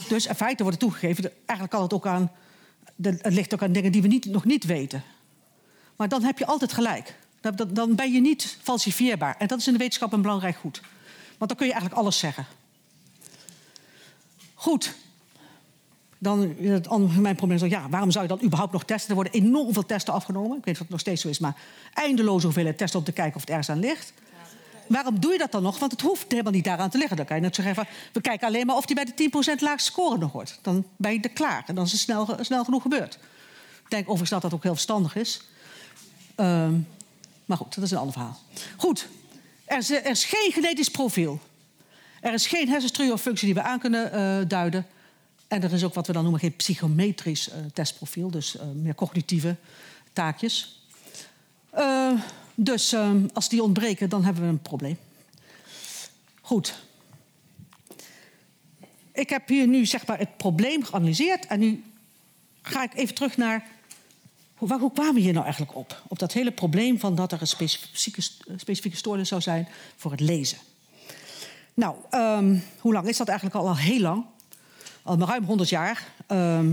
Dus 0.08 0.26
in 0.26 0.34
feite 0.34 0.62
wordt 0.62 0.80
het 0.80 0.90
toegegeven. 0.90 1.24
Eigenlijk 1.24 1.70
kan 1.70 1.82
het 1.82 1.92
ook 1.92 2.06
aan. 2.06 2.32
Het 3.02 3.34
ligt 3.34 3.54
ook 3.54 3.62
aan 3.62 3.72
dingen 3.72 3.92
die 3.92 4.02
we 4.02 4.08
niet, 4.08 4.24
nog 4.24 4.44
niet 4.44 4.64
weten. 4.64 5.02
Maar 5.96 6.08
dan 6.08 6.22
heb 6.22 6.38
je 6.38 6.46
altijd 6.46 6.72
gelijk. 6.72 7.14
Dan- 7.40 7.68
dan 7.72 7.94
ben 7.94 8.12
je 8.12 8.20
niet 8.20 8.58
falsifieerbaar. 8.62 9.36
En 9.38 9.46
dat 9.46 9.58
is 9.58 9.66
in 9.66 9.72
de 9.72 9.78
wetenschap 9.78 10.12
een 10.12 10.22
belangrijk 10.22 10.56
goed. 10.56 10.80
Want 11.38 11.50
dan 11.50 11.58
kun 11.58 11.66
je 11.66 11.72
eigenlijk 11.72 12.02
alles 12.02 12.18
zeggen. 12.18 12.46
Goed. 14.54 14.94
Dan 16.18 16.54
het 16.58 16.88
andere, 16.88 17.20
mijn 17.20 17.36
probleem 17.36 17.64
is, 17.64 17.70
ja, 17.70 17.88
waarom 17.88 18.10
zou 18.10 18.24
je 18.24 18.30
dan 18.30 18.42
überhaupt 18.42 18.72
nog 18.72 18.84
testen? 18.84 19.08
Er 19.08 19.14
worden 19.14 19.32
enorm 19.32 19.72
veel 19.72 19.86
testen 19.86 20.14
afgenomen. 20.14 20.58
Ik 20.58 20.64
weet 20.64 20.74
of 20.74 20.80
het 20.80 20.90
nog 20.90 21.00
steeds 21.00 21.22
zo 21.22 21.28
is, 21.28 21.38
maar 21.38 21.56
eindeloze 21.94 22.44
hoeveelheid 22.44 22.78
testen 22.78 22.98
om 22.98 23.04
te 23.04 23.12
kijken 23.12 23.34
of 23.34 23.40
het 23.40 23.50
ergens 23.50 23.70
aan 23.70 23.78
ligt. 23.78 24.12
Waarom 24.86 25.20
doe 25.20 25.32
je 25.32 25.38
dat 25.38 25.52
dan 25.52 25.62
nog? 25.62 25.78
Want 25.78 25.92
het 25.92 26.00
hoeft 26.00 26.30
helemaal 26.30 26.52
niet 26.52 26.64
daaraan 26.64 26.90
te 26.90 26.98
liggen. 26.98 27.16
Dan 27.16 27.26
kan 27.26 27.36
je 27.36 27.42
net 27.42 27.54
zeggen, 27.54 27.86
we 28.12 28.20
kijken 28.20 28.46
alleen 28.46 28.66
maar 28.66 28.76
of 28.76 28.86
die 28.86 28.94
bij 28.94 29.04
de 29.04 29.30
10% 29.58 29.62
laagste 29.62 29.90
score 29.90 30.18
nog 30.18 30.32
wordt. 30.32 30.58
Dan 30.62 30.84
ben 30.96 31.12
je 31.12 31.20
er 31.20 31.30
klaar. 31.30 31.64
En 31.66 31.74
dan 31.74 31.84
is 31.84 31.92
het 31.92 32.00
snel, 32.00 32.36
snel 32.40 32.64
genoeg 32.64 32.82
gebeurd. 32.82 33.14
Ik 33.84 33.90
denk 33.90 34.02
overigens 34.02 34.30
dat 34.30 34.42
dat 34.42 34.54
ook 34.54 34.62
heel 34.62 34.72
verstandig 34.72 35.16
is. 35.16 35.42
Ehm, 36.34 36.74
maar 37.44 37.56
goed, 37.56 37.74
dat 37.74 37.84
is 37.84 37.90
een 37.90 37.98
ander 37.98 38.12
verhaal. 38.12 38.38
Goed, 38.76 39.08
er 39.64 39.78
is, 39.78 39.90
er 39.90 40.06
is 40.06 40.24
geen 40.24 40.52
genetisch 40.52 40.90
profiel. 40.90 41.40
Er 42.20 42.32
is 42.32 42.46
geen 42.46 42.68
hersenstructuur 42.68 43.14
of 43.14 43.20
functie 43.20 43.46
die 43.46 43.54
we 43.54 43.62
aan 43.62 43.78
kunnen 43.78 44.12
eh, 44.12 44.48
duiden. 44.48 44.86
En 45.48 45.62
er 45.62 45.72
is 45.72 45.84
ook 45.84 45.94
wat 45.94 46.06
we 46.06 46.12
dan 46.12 46.22
noemen 46.22 46.40
geen 46.40 46.56
psychometrisch 46.56 47.50
eh, 47.50 47.58
testprofiel. 47.72 48.30
Dus 48.30 48.56
eh, 48.56 48.66
meer 48.66 48.94
cognitieve 48.94 49.56
taakjes. 50.12 50.82
Eh, 51.70 52.12
dus 52.54 52.94
als 53.32 53.48
die 53.48 53.62
ontbreken, 53.62 54.08
dan 54.08 54.24
hebben 54.24 54.42
we 54.42 54.48
een 54.48 54.62
probleem. 54.62 54.98
Goed. 56.40 56.74
Ik 59.12 59.28
heb 59.28 59.48
hier 59.48 59.66
nu 59.66 59.86
zeg 59.86 60.06
maar 60.06 60.18
het 60.18 60.36
probleem 60.36 60.84
geanalyseerd. 60.84 61.46
En 61.46 61.58
nu 61.60 61.84
ga 62.62 62.82
ik 62.82 62.94
even 62.94 63.14
terug 63.14 63.36
naar... 63.36 63.66
Hoe, 64.56 64.68
waar- 64.68 64.78
hoe 64.78 64.92
kwamen 64.92 65.14
we 65.14 65.20
hier 65.20 65.32
nou 65.32 65.44
eigenlijk 65.44 65.76
op? 65.76 66.02
Op 66.08 66.18
dat 66.18 66.32
hele 66.32 66.50
probleem 66.50 66.98
van 66.98 67.14
dat 67.14 67.32
er 67.32 67.40
een 67.40 67.46
specifieke, 67.46 68.22
specifieke 68.56 68.96
stoornis 68.96 69.28
zou 69.28 69.40
zijn 69.40 69.68
voor 69.96 70.10
het 70.10 70.20
lezen. 70.20 70.58
Nou, 71.74 71.96
ehm, 72.10 72.58
hoe 72.80 72.92
lang 72.92 73.08
is 73.08 73.16
dat 73.16 73.28
eigenlijk 73.28 73.58
al? 73.58 73.68
Al 73.68 73.76
heel 73.76 74.00
lang. 74.00 74.24
Al 75.08 75.18
ruim 75.18 75.44
100 75.44 75.68
jaar. 75.68 76.06
Ehm, 76.26 76.72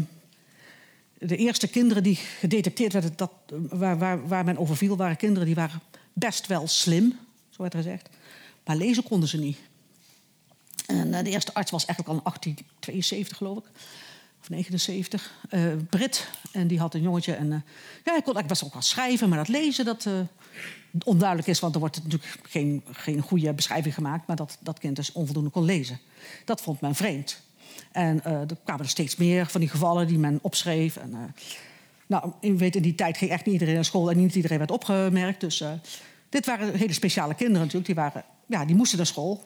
de 1.18 1.36
eerste 1.36 1.68
kinderen 1.68 2.04
die 2.04 2.16
gedetecteerd 2.16 2.94
werden, 2.94 3.14
dat, 3.16 3.32
waar, 3.70 3.98
waar, 3.98 4.28
waar 4.28 4.44
men 4.44 4.58
over 4.58 4.78
viel, 4.78 4.98
waren 4.98 5.18
kinderen 5.18 5.46
die 5.46 5.56
waren 5.56 5.82
best 6.14 6.48
wel 6.48 6.68
slim, 6.68 7.20
zo 7.50 7.62
werd 7.62 7.74
er 7.74 7.80
gezegd. 7.80 8.10
Maar 8.66 8.76
lezen 8.76 9.04
konden 9.04 9.30
ze 9.30 9.38
niet. 9.38 9.58
En 10.86 11.14
eh, 11.14 11.24
de 11.24 11.30
eerste 11.30 11.54
arts 11.54 11.72
was 11.72 11.86
eigenlijk 11.86 12.10
al 12.10 12.16
in 12.16 12.24
1872, 12.24 13.38
geloof 13.38 13.58
ik. 13.58 13.64
Of 14.42 14.50
79. 14.50 15.32
eh, 15.50 15.62
Brit. 15.90 16.28
En 16.52 16.68
die 16.68 16.80
had 16.80 16.94
een 16.94 17.02
jongetje. 17.02 17.34
En 17.34 17.52
eh, 17.52 17.60
ja, 18.04 18.12
hij 18.12 18.22
kon 18.22 18.36
eigenlijk 18.36 18.48
best 18.48 18.62
wel 18.62 18.82
schrijven. 18.82 19.30
Maar 19.30 19.38
dat 19.38 19.48
lezen, 19.48 19.86
dat 19.86 20.08
onduidelijk 21.04 21.48
is. 21.48 21.60
Want 21.60 21.74
er 21.74 21.80
wordt 21.80 22.04
natuurlijk 22.04 22.38
geen, 22.44 22.84
geen 22.92 23.22
goede 23.22 23.54
beschrijving 23.54 23.94
gemaakt. 23.94 24.28
Maar 24.28 24.36
dat 24.36 24.58
dat 24.60 24.80
kind 24.80 24.96
dus 24.96 25.12
onvoldoende 25.12 25.50
kon 25.50 25.66
lezen. 25.66 26.00
Dat 26.46 26.62
vond 26.62 26.82
men 26.82 26.96
vreemd. 26.96 27.44
En 27.92 28.24
eh, 28.24 28.34
er 28.34 28.58
kwamen 28.64 28.84
er 28.84 28.90
steeds 28.90 29.16
meer 29.16 29.46
van 29.46 29.62
die 29.62 29.70
gevallen 29.70 30.08
die 30.08 30.18
men 30.18 30.40
opschreef. 30.42 30.96
En, 30.98 31.14
eh, 31.14 31.20
nou, 32.08 32.32
u 32.42 32.58
weet, 32.58 32.76
in 32.76 32.82
die 32.82 32.96
tijd 32.96 33.18
ging 33.18 33.32
echt 33.32 33.46
niet 33.46 33.54
iedereen 33.54 33.76
naar 33.76 33.86
school. 33.86 34.12
En 34.12 34.18
niet 34.18 34.36
iedereen 34.36 34.58
werd 34.58 34.72
opgemerkt. 34.72 35.40
Dus 35.40 35.62
eh, 35.62 35.72
dit 36.30 36.46
waren 36.46 36.76
hele 36.76 36.94
speciale 36.94 37.34
kinderen 37.34 37.62
natuurlijk. 37.62 37.86
Die, 37.86 37.96
waren, 37.96 38.24
ja, 38.46 38.66
die 38.66 38.76
moesten 38.76 38.98
naar 38.98 39.08
school. 39.08 39.44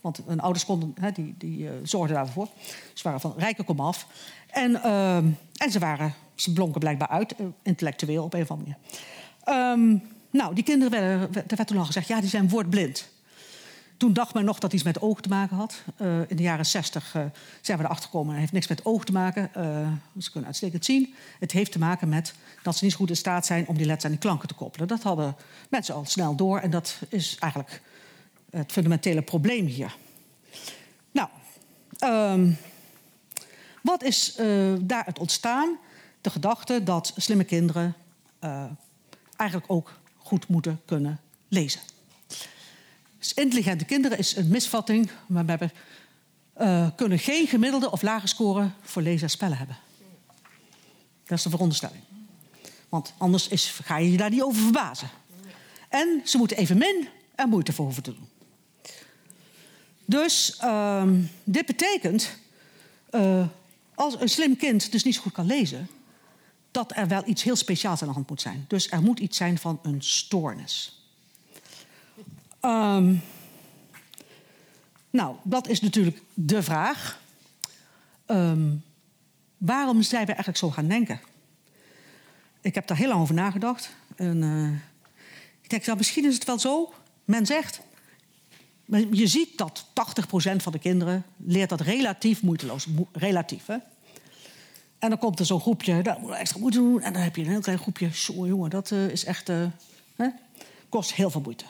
want 0.00 0.20
hun 0.26 0.40
ouders 0.40 0.64
konden, 0.64 0.94
hè, 1.00 1.12
die, 1.12 1.34
die 1.38 1.68
zorgden 1.82 2.16
daarvoor. 2.16 2.48
Ze 2.92 3.02
waren 3.02 3.20
van 3.20 3.34
rijke 3.36 3.62
komaf. 3.62 4.06
En, 4.54 4.82
eh, 4.82 5.16
en 5.56 5.70
ze, 5.70 5.78
waren, 5.78 6.14
ze 6.34 6.52
blonken 6.52 6.80
blijkbaar 6.80 7.08
uit, 7.08 7.34
intellectueel 7.62 8.24
op 8.24 8.34
een 8.34 8.42
of 8.42 8.50
andere 8.50 8.70
manier. 8.70 9.00
Ehm, 9.44 9.98
nou, 10.30 10.54
die 10.54 10.64
kinderen 10.64 10.92
werden, 10.92 11.34
er 11.34 11.56
werd 11.56 11.66
toen 11.66 11.78
al 11.78 11.84
gezegd, 11.84 12.08
ja, 12.08 12.20
die 12.20 12.28
zijn 12.28 12.48
woordblind. 12.48 13.08
Toen 13.96 14.12
dacht 14.12 14.34
men 14.34 14.44
nog 14.44 14.58
dat 14.58 14.72
iets 14.72 14.82
met 14.82 15.00
oog 15.00 15.20
te 15.20 15.28
maken 15.28 15.56
had. 15.56 15.82
Eh, 15.96 16.30
in 16.30 16.36
de 16.36 16.42
jaren 16.42 16.66
zestig 16.66 17.14
eh, 17.14 17.24
zijn 17.60 17.78
we 17.78 17.84
erachter 17.84 18.04
gekomen. 18.04 18.30
Het 18.30 18.40
heeft 18.40 18.52
niks 18.52 18.66
met 18.66 18.84
oog 18.84 19.04
te 19.04 19.12
maken. 19.12 19.54
Eh, 19.54 19.92
ze 20.18 20.30
kunnen 20.30 20.46
uitstekend 20.46 20.84
zien. 20.84 21.14
Het 21.38 21.52
heeft 21.52 21.72
te 21.72 21.78
maken 21.78 22.08
met 22.08 22.34
dat 22.62 22.76
ze 22.76 22.84
niet 22.84 22.94
goed 22.94 23.08
in 23.08 23.16
staat 23.16 23.46
zijn 23.46 23.68
om 23.68 23.76
die 23.76 23.86
letters 23.86 24.04
aan 24.04 24.10
die 24.10 24.20
klanken 24.20 24.48
te 24.48 24.54
koppelen. 24.54 24.88
Dat 24.88 25.02
hadden 25.02 25.36
mensen 25.68 25.94
al 25.94 26.04
snel 26.04 26.34
door. 26.34 26.58
En 26.58 26.70
dat 26.70 26.98
is 27.08 27.36
eigenlijk 27.38 27.82
het 28.50 28.72
fundamentele 28.72 29.22
probleem 29.22 29.66
hier. 29.66 29.96
Nou, 31.10 31.28
ehm, 31.98 32.50
wat 33.82 34.02
is 34.02 34.34
daar 34.80 35.04
het 35.04 35.18
ontstaan? 35.18 35.76
De 36.20 36.30
gedachte 36.30 36.82
dat 36.82 37.12
slimme 37.16 37.44
kinderen 37.44 37.94
eigenlijk 39.36 39.72
ook 39.72 39.98
goed 40.16 40.48
moeten 40.48 40.80
kunnen 40.84 41.20
lezen. 41.48 41.80
Dus 43.24 43.34
intelligente 43.34 43.84
kinderen 43.84 44.18
is 44.18 44.36
een 44.36 44.48
misvatting 44.48 45.10
waarbij 45.26 45.58
we 45.58 45.70
eh, 46.52 46.88
kunnen 46.96 47.18
geen 47.18 47.46
gemiddelde 47.46 47.90
of 47.90 48.02
lage 48.02 48.26
score 48.26 48.70
voor 48.82 49.02
lezen 49.02 49.22
en 49.22 49.30
spellen 49.30 49.56
hebben. 49.56 49.76
Dat 51.26 51.38
is 51.38 51.44
de 51.44 51.50
veronderstelling. 51.50 52.02
Want 52.88 53.14
anders 53.18 53.48
is, 53.48 53.66
ga 53.84 53.96
je 53.96 54.10
je 54.10 54.16
daar 54.16 54.30
niet 54.30 54.42
over 54.42 54.62
verbazen. 54.62 55.08
En 55.88 56.20
ze 56.24 56.38
moeten 56.38 56.56
evenmin 56.56 57.08
er 57.34 57.48
moeite 57.48 57.72
voor 57.72 57.84
hoeven 57.84 58.02
te 58.02 58.14
doen. 58.14 58.28
Dus 60.04 60.56
ehm, 60.56 61.22
dit 61.44 61.66
betekent, 61.66 62.38
eh, 63.10 63.46
als 63.94 64.20
een 64.20 64.28
slim 64.28 64.56
kind 64.56 64.92
dus 64.92 65.04
niet 65.04 65.14
zo 65.14 65.20
goed 65.20 65.32
kan 65.32 65.46
lezen, 65.46 65.88
dat 66.70 66.96
er 66.96 67.08
wel 67.08 67.22
iets 67.26 67.42
heel 67.42 67.56
speciaals 67.56 68.02
aan 68.02 68.08
de 68.08 68.14
hand 68.14 68.28
moet 68.28 68.40
zijn. 68.40 68.64
Dus 68.68 68.90
er 68.90 69.02
moet 69.02 69.18
iets 69.18 69.36
zijn 69.36 69.58
van 69.58 69.78
een 69.82 70.02
stoornis. 70.02 71.03
Ehm, 72.64 73.14
nou, 75.10 75.36
dat 75.42 75.68
is 75.68 75.80
natuurlijk 75.80 76.22
de 76.34 76.62
vraag. 76.62 77.20
Ehm, 78.26 78.74
waarom 79.58 80.02
zijn 80.02 80.20
we 80.22 80.28
eigenlijk 80.28 80.58
zo 80.58 80.70
gaan 80.70 80.88
denken? 80.88 81.20
Ik 82.60 82.74
heb 82.74 82.86
daar 82.86 82.96
heel 82.96 83.08
lang 83.08 83.20
over 83.20 83.34
nagedacht. 83.34 83.90
Eh, 84.16 84.68
ik 85.60 85.70
denk, 85.70 85.96
misschien 85.96 86.24
is 86.24 86.34
het 86.34 86.44
wel 86.44 86.58
zo. 86.58 86.92
Men 87.24 87.46
zegt, 87.46 87.80
je 89.10 89.26
ziet 89.26 89.58
dat 89.58 89.86
80% 89.92 90.62
van 90.62 90.72
de 90.72 90.78
kinderen 90.78 91.24
leert 91.36 91.68
dat 91.68 91.80
relatief 91.80 92.42
moeiteloos. 92.42 92.86
Mo- 92.86 93.08
relatief? 93.12 93.68
En 94.98 95.08
dan 95.10 95.18
komt 95.18 95.38
er 95.38 95.46
zo'n 95.46 95.60
groepje, 95.60 96.02
dat 96.02 96.20
moet 96.20 96.30
extra 96.30 96.60
moeite 96.60 96.78
doen. 96.78 97.00
En 97.02 97.12
dan 97.12 97.22
heb 97.22 97.36
je 97.36 97.42
een 97.42 97.48
heel 97.50 97.60
klein 97.60 97.78
groepje. 97.78 98.08
Jongen, 98.26 98.70
dat 98.70 98.90
eh, 98.90 99.08
is 99.08 99.24
echt. 99.24 99.48
eh, 99.48 99.66
hè? 100.16 100.28
Kost 100.88 101.14
heel 101.14 101.30
veel 101.30 101.40
moeite. 101.40 101.64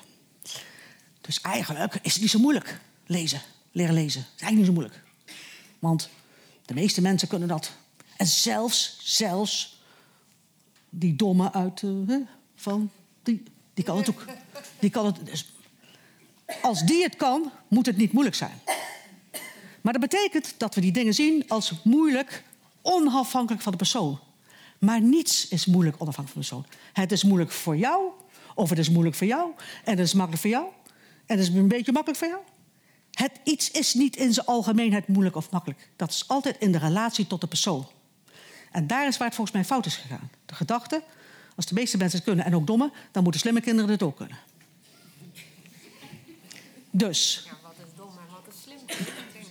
Dus 1.26 1.40
eigenlijk 1.40 1.98
is 2.02 2.12
het 2.12 2.22
niet 2.22 2.30
zo 2.30 2.38
moeilijk 2.38 2.80
lezen, 3.06 3.40
leren 3.72 3.94
lezen. 3.94 4.20
Het 4.20 4.30
is 4.34 4.42
eigenlijk 4.42 4.56
niet 4.56 4.66
zo 4.66 4.72
moeilijk. 4.72 5.02
Want 5.78 6.08
De 6.64 6.74
meeste 6.74 7.00
mensen 7.00 7.28
kunnen 7.28 7.48
dat. 7.48 7.72
En 8.16 8.26
zelfs, 8.26 8.98
zelfs 9.02 9.82
die 10.90 11.16
domme 11.16 11.52
uit 11.52 11.82
eh, 11.82 12.16
van 12.54 12.90
die, 13.22 13.42
die 13.74 13.84
kan 13.84 13.96
het 13.96 14.08
ook. 14.08 14.24
Die 14.78 14.90
kan 14.90 15.06
het. 15.06 15.26
Dus 15.26 15.52
als 16.62 16.82
die 16.82 17.02
het 17.02 17.16
kan, 17.16 17.52
moet 17.68 17.86
het 17.86 17.96
niet 17.96 18.12
moeilijk 18.12 18.36
zijn. 18.36 18.60
Maar 19.80 19.92
dat 19.92 20.02
betekent 20.02 20.54
dat 20.56 20.74
we 20.74 20.80
die 20.80 20.92
dingen 20.92 21.14
zien 21.14 21.48
als 21.48 21.72
moeilijk, 21.82 22.44
onafhankelijk 22.82 23.62
van 23.62 23.72
de 23.72 23.78
persoon. 23.78 24.18
Maar 24.78 25.00
niets 25.00 25.48
is 25.48 25.66
moeilijk 25.66 25.96
onafhankelijk 26.02 26.48
van 26.48 26.58
de 26.60 26.66
persoon. 26.66 26.92
Het 26.92 27.12
is 27.12 27.24
moeilijk 27.24 27.50
voor 27.50 27.76
jou, 27.76 28.10
of 28.54 28.68
het 28.70 28.78
is 28.78 28.90
moeilijk 28.90 29.16
voor 29.16 29.26
jou, 29.26 29.50
en 29.84 29.90
het 29.90 30.06
is 30.06 30.14
makkelijk 30.14 30.42
voor 30.42 30.50
jou, 30.50 30.66
en 31.26 31.38
het 31.38 31.48
is 31.48 31.54
een 31.54 31.68
beetje 31.68 31.92
makkelijk 31.92 32.20
voor 32.20 32.28
jou. 32.28 32.40
Het 33.10 33.32
iets 33.44 33.70
is 33.70 33.94
niet 33.94 34.16
in 34.16 34.32
zijn 34.32 34.46
algemeenheid 34.46 35.08
moeilijk 35.08 35.36
of 35.36 35.50
makkelijk. 35.50 35.88
Dat 35.96 36.10
is 36.10 36.24
altijd 36.26 36.58
in 36.58 36.72
de 36.72 36.78
relatie 36.78 37.26
tot 37.26 37.40
de 37.40 37.46
persoon. 37.46 37.86
En 38.70 38.86
daar 38.86 39.06
is 39.06 39.16
waar 39.16 39.26
het 39.26 39.36
volgens 39.36 39.56
mij 39.56 39.64
fout 39.64 39.86
is 39.86 39.96
gegaan. 39.96 40.30
De 40.46 40.54
gedachte, 40.54 41.02
als 41.56 41.66
de 41.66 41.74
meeste 41.74 41.96
mensen 41.96 42.18
het 42.18 42.26
kunnen 42.26 42.44
en 42.44 42.54
ook 42.54 42.66
domme, 42.66 42.90
dan 43.10 43.22
moeten 43.22 43.40
slimme 43.40 43.60
kinderen 43.60 43.90
het 43.90 44.02
ook 44.02 44.16
kunnen. 44.16 44.38
Dus. 46.90 47.42
Ja, 47.44 47.56
wat 47.62 47.74
is 47.78 47.96
dom 47.96 48.08
en 48.08 48.34
wat 48.34 48.54
is 48.54 48.62
slim? 48.62 49.06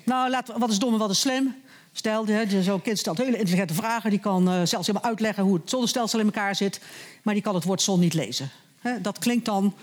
Nou, 0.06 0.30
laat, 0.30 0.48
wat 0.58 0.70
is 0.70 0.80
dom 0.80 0.94
en 0.94 1.00
wat 1.00 1.10
is 1.10 1.20
slim? 1.20 1.56
Stel, 1.92 2.26
zo'n 2.62 2.82
kind 2.82 3.00
stelt 3.00 3.18
hele 3.18 3.38
intelligente 3.38 3.74
vragen. 3.74 4.10
Die 4.10 4.20
kan 4.20 4.50
uh, 4.50 4.62
zelfs 4.64 4.88
helemaal 4.88 5.10
uitleggen 5.10 5.44
hoe 5.44 5.54
het 5.56 5.70
zonnestelsel 5.70 6.20
in 6.20 6.26
elkaar 6.26 6.56
zit. 6.56 6.82
Maar 7.24 7.34
die 7.34 7.44
kan 7.44 7.56
het 7.56 7.64
woord 7.64 7.82
zon 7.82 8.00
niet 8.00 8.14
lezen. 8.14 8.50
He, 8.80 9.02
dat 9.02 9.20
klinkt 9.20 9.46
dan 9.46 9.74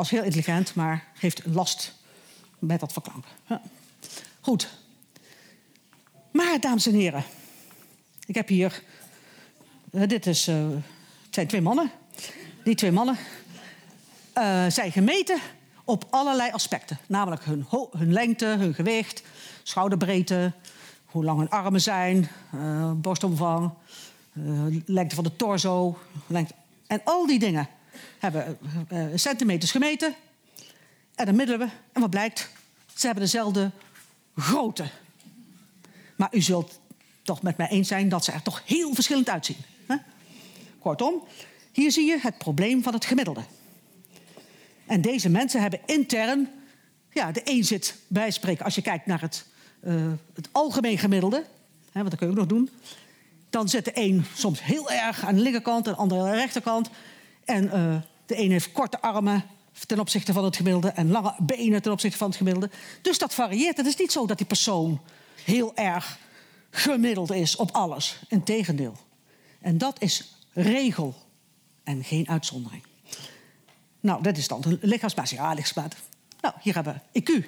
als 0.00 0.10
heel 0.10 0.22
intelligent, 0.22 0.74
maar 0.74 1.04
heeft 1.18 1.42
last 1.46 1.94
met 2.58 2.80
dat 2.80 2.92
verklanken. 2.92 3.30
Ja. 3.46 3.62
Goed. 4.40 4.68
Maar, 6.32 6.60
dames 6.60 6.86
en 6.86 6.94
heren. 6.94 7.24
Ik 8.26 8.34
heb 8.34 8.48
hier... 8.48 8.82
Uh, 9.90 10.08
dit 10.08 10.26
is, 10.26 10.46
het 10.46 10.84
zijn 11.30 11.46
twee 11.46 11.60
mannen. 11.60 11.90
Die 12.64 12.74
twee 12.74 12.92
mannen 12.92 13.16
zijn 14.68 14.92
gemeten 14.92 15.40
op 15.84 16.06
allerlei 16.10 16.50
aspecten. 16.50 16.98
Namelijk 17.06 17.44
hun, 17.44 17.66
hun 17.96 18.12
lengte, 18.12 18.46
hun 18.46 18.74
gewicht, 18.74 19.22
schouderbreedte, 19.62 20.52
hoe 21.04 21.24
lang 21.24 21.38
hun 21.38 21.50
armen 21.50 21.80
zijn, 21.80 22.28
borstomvang, 22.96 23.70
lengte 24.84 25.14
van 25.14 25.24
de 25.24 25.36
torso. 25.36 25.98
Lengte. 26.26 26.54
En 26.86 27.00
al 27.04 27.26
die 27.26 27.38
dingen 27.38 27.68
hebben 28.18 28.58
uh, 28.92 29.06
centimeters 29.14 29.70
gemeten. 29.70 30.14
En 31.14 31.26
dan 31.26 31.36
middelen 31.36 31.66
we. 31.66 31.72
En 31.92 32.00
wat 32.00 32.10
blijkt? 32.10 32.50
Ze 32.94 33.06
hebben 33.06 33.24
dezelfde 33.24 33.70
grootte. 34.36 34.84
Maar 36.16 36.28
u 36.32 36.40
zult 36.40 36.78
toch 37.22 37.42
met 37.42 37.56
mij 37.56 37.68
eens 37.68 37.88
zijn 37.88 38.08
dat 38.08 38.24
ze 38.24 38.32
er 38.32 38.42
toch 38.42 38.62
heel 38.66 38.94
verschillend 38.94 39.28
uitzien. 39.28 39.56
Hè? 39.86 39.96
Kortom, 40.78 41.22
hier 41.72 41.92
zie 41.92 42.06
je 42.06 42.18
het 42.20 42.38
probleem 42.38 42.82
van 42.82 42.92
het 42.92 43.04
gemiddelde. 43.04 43.42
En 44.86 45.00
deze 45.00 45.28
mensen 45.28 45.60
hebben 45.60 45.80
intern, 45.86 46.48
ja, 47.12 47.32
de 47.32 47.40
een 47.44 47.64
zit 47.64 47.96
bij 48.06 48.30
spreken, 48.30 48.64
als 48.64 48.74
je 48.74 48.82
kijkt 48.82 49.06
naar 49.06 49.20
het, 49.20 49.46
uh, 49.84 50.12
het 50.34 50.48
algemeen 50.52 50.98
gemiddelde, 50.98 51.36
hè, 51.92 52.00
want 52.00 52.10
dat 52.10 52.18
kun 52.18 52.26
je 52.26 52.32
ook 52.32 52.38
nog 52.38 52.48
doen, 52.48 52.70
dan 53.50 53.68
zit 53.68 53.84
de 53.84 53.90
een 53.94 54.24
soms 54.34 54.62
heel 54.62 54.90
erg 54.90 55.24
aan 55.24 55.34
de 55.34 55.40
linkerkant 55.40 55.86
en 55.86 55.92
de 55.92 55.98
andere 55.98 56.20
aan 56.20 56.30
de 56.30 56.36
rechterkant. 56.36 56.90
En 57.50 57.64
uh, 57.64 57.96
de 58.26 58.38
een 58.38 58.50
heeft 58.50 58.72
korte 58.72 59.00
armen 59.00 59.44
ten 59.86 60.00
opzichte 60.00 60.32
van 60.32 60.44
het 60.44 60.56
gemiddelde 60.56 60.88
en 60.88 61.10
lange 61.10 61.34
benen 61.38 61.82
ten 61.82 61.92
opzichte 61.92 62.18
van 62.18 62.28
het 62.28 62.36
gemiddelde. 62.36 62.70
Dus 63.02 63.18
dat 63.18 63.34
varieert. 63.34 63.76
Het 63.76 63.86
is 63.86 63.96
niet 63.96 64.12
zo 64.12 64.26
dat 64.26 64.38
die 64.38 64.46
persoon 64.46 65.00
heel 65.44 65.76
erg 65.76 66.18
gemiddeld 66.70 67.32
is 67.32 67.56
op 67.56 67.70
alles. 67.70 68.20
Integendeel. 68.28 68.96
En 69.60 69.78
dat 69.78 70.02
is 70.02 70.34
regel 70.52 71.14
en 71.84 72.04
geen 72.04 72.28
uitzondering. 72.28 72.82
Nou, 74.00 74.22
dat 74.22 74.36
is 74.36 74.48
dan 74.48 74.60
de 74.60 74.78
lichaamsmaat. 74.80 75.30
Ja. 75.30 75.54
Nou, 76.40 76.54
hier 76.60 76.74
hebben 76.74 77.02
we 77.12 77.20
IQ. 77.20 77.46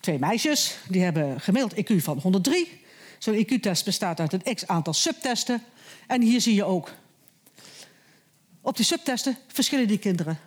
Twee 0.00 0.18
meisjes, 0.18 0.76
die 0.88 1.02
hebben 1.02 1.40
gemiddeld 1.40 1.74
IQ 1.74 2.02
van 2.02 2.18
103. 2.18 2.80
Zo'n 3.18 3.46
IQ-test 3.46 3.84
bestaat 3.84 4.20
uit 4.20 4.32
een 4.32 4.54
x-aantal 4.54 4.92
subtesten. 4.92 5.62
En 6.06 6.22
hier 6.22 6.40
zie 6.40 6.54
je 6.54 6.64
ook... 6.64 6.92
Op 8.60 8.76
die 8.76 8.84
subtesten 8.84 9.36
verschillen 9.46 9.88
die 9.88 9.98
kinderen 9.98 10.38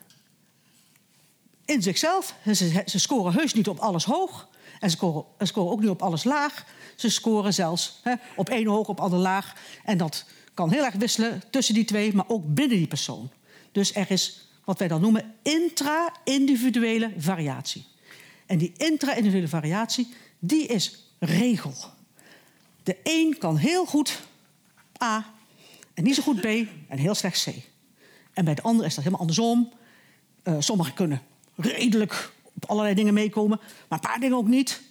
in 1.66 1.82
zichzelf. 1.82 2.36
Ze, 2.46 2.84
ze 2.86 3.00
scoren 3.00 3.34
heus 3.34 3.54
niet 3.54 3.68
op 3.68 3.80
alles 3.80 4.04
hoog. 4.04 4.48
En 4.80 4.90
ze 4.90 4.96
scoren, 4.96 5.26
scoren 5.40 5.72
ook 5.72 5.80
niet 5.80 5.90
op 5.90 6.02
alles 6.02 6.24
laag. 6.24 6.66
Ze 6.96 7.10
scoren 7.10 7.54
zelfs 7.54 8.00
hè, 8.02 8.14
op 8.36 8.50
één 8.50 8.68
hoog, 8.68 8.88
op 8.88 9.00
ander 9.00 9.20
laag. 9.20 9.56
En 9.84 9.98
dat 9.98 10.26
kan 10.54 10.72
heel 10.72 10.84
erg 10.84 10.96
wisselen 10.96 11.44
tussen 11.50 11.74
die 11.74 11.86
twee, 11.86 12.14
maar 12.14 12.26
ook 12.28 12.54
binnen 12.54 12.78
die 12.78 12.88
persoon. 12.88 13.30
Dus 13.72 13.96
er 13.96 14.12
is 14.12 14.48
wat 14.64 14.80
wij 14.80 14.88
dan 14.88 15.02
noemen 15.02 15.34
intra-individuele 15.42 17.14
variatie. 17.18 17.86
En 18.46 18.58
die 18.58 18.74
intra-individuele 18.78 19.48
variatie, 19.48 20.14
die 20.40 20.66
is 20.66 21.08
regel. 21.20 21.74
De 22.84 22.98
een 23.04 23.36
kan 23.38 23.58
heel 23.58 23.86
goed 23.86 24.22
A 25.04 25.34
en 25.94 26.04
niet 26.04 26.16
zo 26.16 26.22
goed 26.22 26.42
B 26.42 26.46
en 26.46 26.98
heel 26.98 27.16
slecht 27.16 27.44
C. 27.44 27.73
En 28.34 28.46
bij 28.46 28.56
de 28.56 28.62
ander 28.62 28.86
is 28.86 28.96
dat 28.96 29.04
helemaal 29.04 29.20
andersom. 29.20 29.72
Uh, 30.44 30.56
sommigen 30.60 30.94
kunnen 30.94 31.22
redelijk 31.56 32.32
op 32.54 32.66
allerlei 32.66 32.96
dingen 32.96 33.14
meekomen, 33.14 33.60
maar 33.88 34.00
een 34.00 34.10
paar 34.10 34.20
dingen 34.20 34.38
ook 34.38 34.48
niet. 34.48 34.82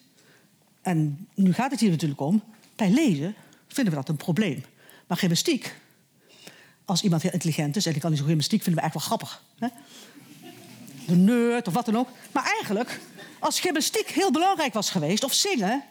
En 0.83 1.29
nu 1.35 1.53
gaat 1.53 1.71
het 1.71 1.81
hier 1.81 1.91
natuurlijk 1.91 2.21
om. 2.21 2.43
Bij 2.77 2.91
lezen 2.91 3.35
vinden 3.69 3.93
we 3.93 3.99
dat 3.99 4.09
een 4.09 4.17
probleem. 4.17 4.65
Maar 5.07 5.17
gymnastiek 5.17 5.75
als 6.85 7.03
iemand 7.03 7.23
heel 7.23 7.33
intelligent 7.33 7.77
is 7.77 7.87
en 7.87 7.93
die 7.93 8.01
kan 8.01 8.11
niet 8.11 8.19
zo 8.21 8.27
gymnastiek, 8.27 8.63
vinden 8.63 8.83
we 8.83 8.89
eigenlijk 8.89 9.11
wel 9.11 9.19
grappig. 9.19 9.43
Hè? 9.59 9.69
De 11.07 11.17
nerd 11.17 11.69
of 11.69 11.75
wat 11.75 11.85
dan 11.85 11.97
ook. 11.97 12.09
Maar 12.33 12.45
eigenlijk, 12.45 13.01
als 13.39 13.61
gymnastiek 13.61 14.09
heel 14.09 14.31
belangrijk 14.31 14.73
was 14.73 14.91
geweest, 14.91 15.25
of 15.25 15.33
zingen, 15.33 15.85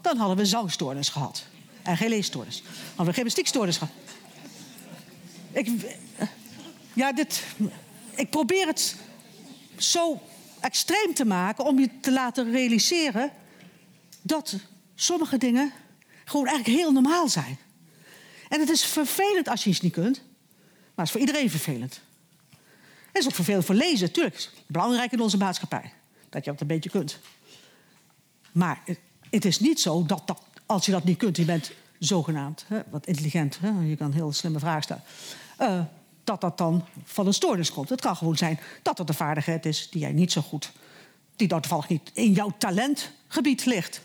dan 0.00 0.16
hadden 0.16 0.36
we 0.36 0.46
zangstoornis 0.46 1.08
gehad. 1.08 1.44
En 1.82 1.96
geen 1.96 2.08
leesstoornis. 2.08 2.62
Hadden 2.88 3.06
we 3.06 3.12
gymnastiekstoornis 3.12 3.76
gehad. 3.76 3.94
Ik, 5.52 5.68
ja, 6.92 7.12
dit, 7.12 7.44
ik 8.14 8.30
probeer 8.30 8.66
het 8.66 8.96
zo 9.76 10.20
extreem 10.60 11.14
te 11.14 11.24
maken 11.24 11.64
om 11.64 11.78
je 11.78 11.90
te 12.00 12.12
laten 12.12 12.50
realiseren 12.50 13.30
dat 14.22 14.56
sommige 14.94 15.38
dingen 15.38 15.72
gewoon 16.24 16.46
eigenlijk 16.46 16.78
heel 16.78 16.92
normaal 16.92 17.28
zijn. 17.28 17.58
En 18.48 18.60
het 18.60 18.68
is 18.68 18.84
vervelend 18.84 19.48
als 19.48 19.64
je 19.64 19.70
iets 19.70 19.80
niet 19.80 19.92
kunt. 19.92 20.22
Maar 20.94 21.06
het 21.06 21.06
is 21.06 21.10
voor 21.10 21.20
iedereen 21.20 21.50
vervelend. 21.50 22.00
Het 23.12 23.22
is 23.22 23.26
ook 23.26 23.34
vervelend 23.34 23.64
voor 23.64 23.74
lezen, 23.74 24.06
natuurlijk. 24.06 24.50
Belangrijk 24.66 25.12
in 25.12 25.20
onze 25.20 25.36
maatschappij. 25.36 25.92
Dat 26.28 26.44
je 26.44 26.50
dat 26.50 26.60
een 26.60 26.66
beetje 26.66 26.90
kunt. 26.90 27.18
Maar 28.52 28.82
het 29.30 29.44
is 29.44 29.60
niet 29.60 29.80
zo 29.80 30.06
dat, 30.06 30.26
dat 30.26 30.42
als 30.66 30.86
je 30.86 30.92
dat 30.92 31.04
niet 31.04 31.18
kunt, 31.18 31.36
je 31.36 31.44
bent 31.44 31.72
zogenaamd 31.98 32.64
hè, 32.68 32.80
wat 32.90 33.06
intelligent, 33.06 33.58
hè, 33.60 33.80
je 33.80 33.96
kan 33.96 34.12
heel 34.12 34.32
slimme 34.32 34.58
vragen 34.58 34.82
stellen, 34.82 35.02
uh, 35.60 35.84
dat 36.24 36.40
dat 36.40 36.58
dan 36.58 36.84
van 37.04 37.26
een 37.26 37.34
stoornis 37.34 37.72
komt. 37.72 37.88
Het 37.88 38.00
kan 38.00 38.16
gewoon 38.16 38.36
zijn 38.36 38.60
dat 38.82 38.98
het 38.98 39.08
een 39.08 39.14
vaardigheid 39.14 39.66
is 39.66 39.88
die 39.90 40.00
jij 40.00 40.12
niet 40.12 40.32
zo 40.32 40.40
goed, 40.40 40.72
die 41.36 41.48
dan 41.48 41.60
toevallig 41.60 41.88
niet 41.88 42.10
in 42.12 42.32
jouw 42.32 42.52
talentgebied 42.58 43.64
ligt. 43.64 44.02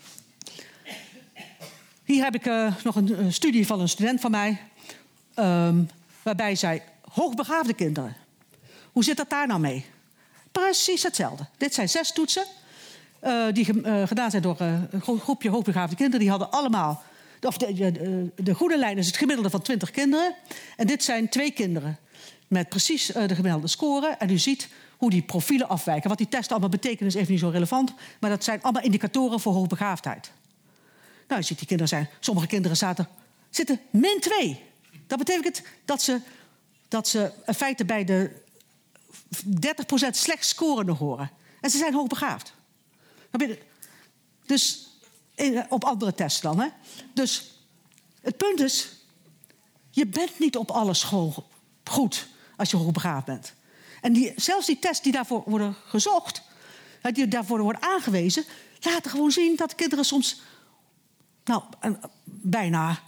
Hier 2.03 2.24
heb 2.24 2.36
ik 2.36 2.45
uh, 2.45 2.76
nog 2.84 2.95
een, 2.95 3.34
studie 3.34 3.68
van 3.68 3.80
een 3.80 3.89
student 3.89 4.20
van 4.20 4.32
mij. 4.32 4.61
Um, 5.36 5.89
waarbij 6.24 6.55
zij 6.55 6.84
hoogbegaafde 7.11 7.74
kinderen. 7.74 8.15
Hoe 8.91 9.03
zit 9.03 9.18
dat 9.18 9.30
daar 9.30 9.47
nou 9.47 9.59
mee? 9.59 9.86
Precies 10.51 11.03
hetzelfde. 11.03 11.45
Dit 11.57 11.74
zijn 11.74 11.89
zes 11.89 12.11
toetsen 12.11 12.45
uh, 13.24 13.45
die 13.53 13.74
uh, 13.74 14.07
gedaan 14.07 14.30
zijn 14.30 14.41
door 14.41 14.59
een 14.59 15.20
groepje 15.20 15.49
hoogbegaafde 15.49 15.95
kinderen. 15.95 16.20
Die 16.20 16.30
hadden 16.30 16.51
allemaal. 16.51 17.03
Of 17.41 17.57
de, 17.57 17.74
de, 17.74 18.30
de 18.36 18.53
goede 18.53 18.78
lijn 18.78 18.97
is 18.97 19.07
het 19.07 19.18
gemiddelde 19.18 19.49
van 19.49 19.61
20 19.61 19.91
kinderen. 19.91 20.36
En 20.76 20.88
dit 20.88 21.03
zijn 21.03 21.30
twee 21.30 21.51
kinderen 21.51 21.97
met 22.48 22.70
precies 22.70 23.06
de 23.06 23.36
gemiddelde 23.36 23.68
score. 23.68 24.08
En 24.08 24.30
u 24.30 24.38
ziet 24.38 24.70
hoe 24.98 25.10
die 25.10 25.22
profielen 25.22 25.70
afwijken. 25.70 26.10
Wat 26.10 26.18
die 26.18 26.28
testen 26.28 26.52
allemaal 26.52 26.70
betekenen 26.70 27.08
is 27.08 27.16
even 27.16 27.32
niet 27.32 27.39
zo 27.39 27.50
relevant. 27.50 27.93
Maar 28.20 28.30
dat 28.30 28.43
zijn 28.43 28.62
allemaal 28.62 28.84
indicatoren 28.84 29.39
voor 29.39 29.54
hoogbegaafdheid. 29.54 30.32
Nou, 31.28 31.41
je 31.41 31.48
ziet 31.48 31.58
die 31.58 31.68
kinderen 31.68 31.89
zijn. 31.89 32.10
Sommige 32.20 32.48
kinderen 32.48 32.78
zaten, 32.78 33.08
zitten 33.50 33.80
min 33.89 34.18
2. 34.20 34.64
Dat 35.08 35.18
betekent 35.18 35.62
dat 35.86 36.02
ze, 36.02 36.22
dat 36.88 37.08
ze 37.08 37.32
in 37.45 37.54
feite 37.54 37.86
bij 37.86 38.04
de 38.04 38.32
30% 39.45 40.10
slecht 40.10 40.45
scorende 40.45 40.91
horen. 40.91 41.32
En 41.62 41.70
ze 41.70 41.78
zijn 41.78 41.93
hoogbegaafd. 41.93 42.54
Dus 44.45 44.88
in, 45.36 45.66
op 45.70 45.84
andere 45.84 46.14
tests 46.14 46.41
dan. 46.41 46.60
Hè? 46.60 46.68
Dus 47.14 47.52
het 48.22 48.38
punt 48.38 48.60
is, 48.60 48.89
je 49.89 50.08
bent 50.08 50.39
niet 50.39 50.58
op 50.58 50.72
alle 50.72 50.93
school 50.93 51.48
goed 51.84 52.28
als 52.58 52.72
je 52.72 52.78
hoogbegaafd 52.78 53.26
bent. 53.26 53.53
En 54.01 54.14
die, 54.14 54.34
zelfs 54.36 54.66
die 54.66 54.80
tests 54.80 55.03
die 55.03 55.12
daarvoor 55.12 55.43
worden 55.45 55.76
gezocht, 55.86 56.41
die 57.12 57.28
daarvoor 57.28 57.62
worden 57.62 57.82
aangewezen, 57.82 58.43
laten 58.80 59.12
gewoon 59.12 59.32
zien 59.32 59.55
dat 59.55 59.76
kinderen 59.76 60.05
soms 60.05 60.41
nou, 61.43 61.64
en 61.80 61.99
bijna 62.26 62.99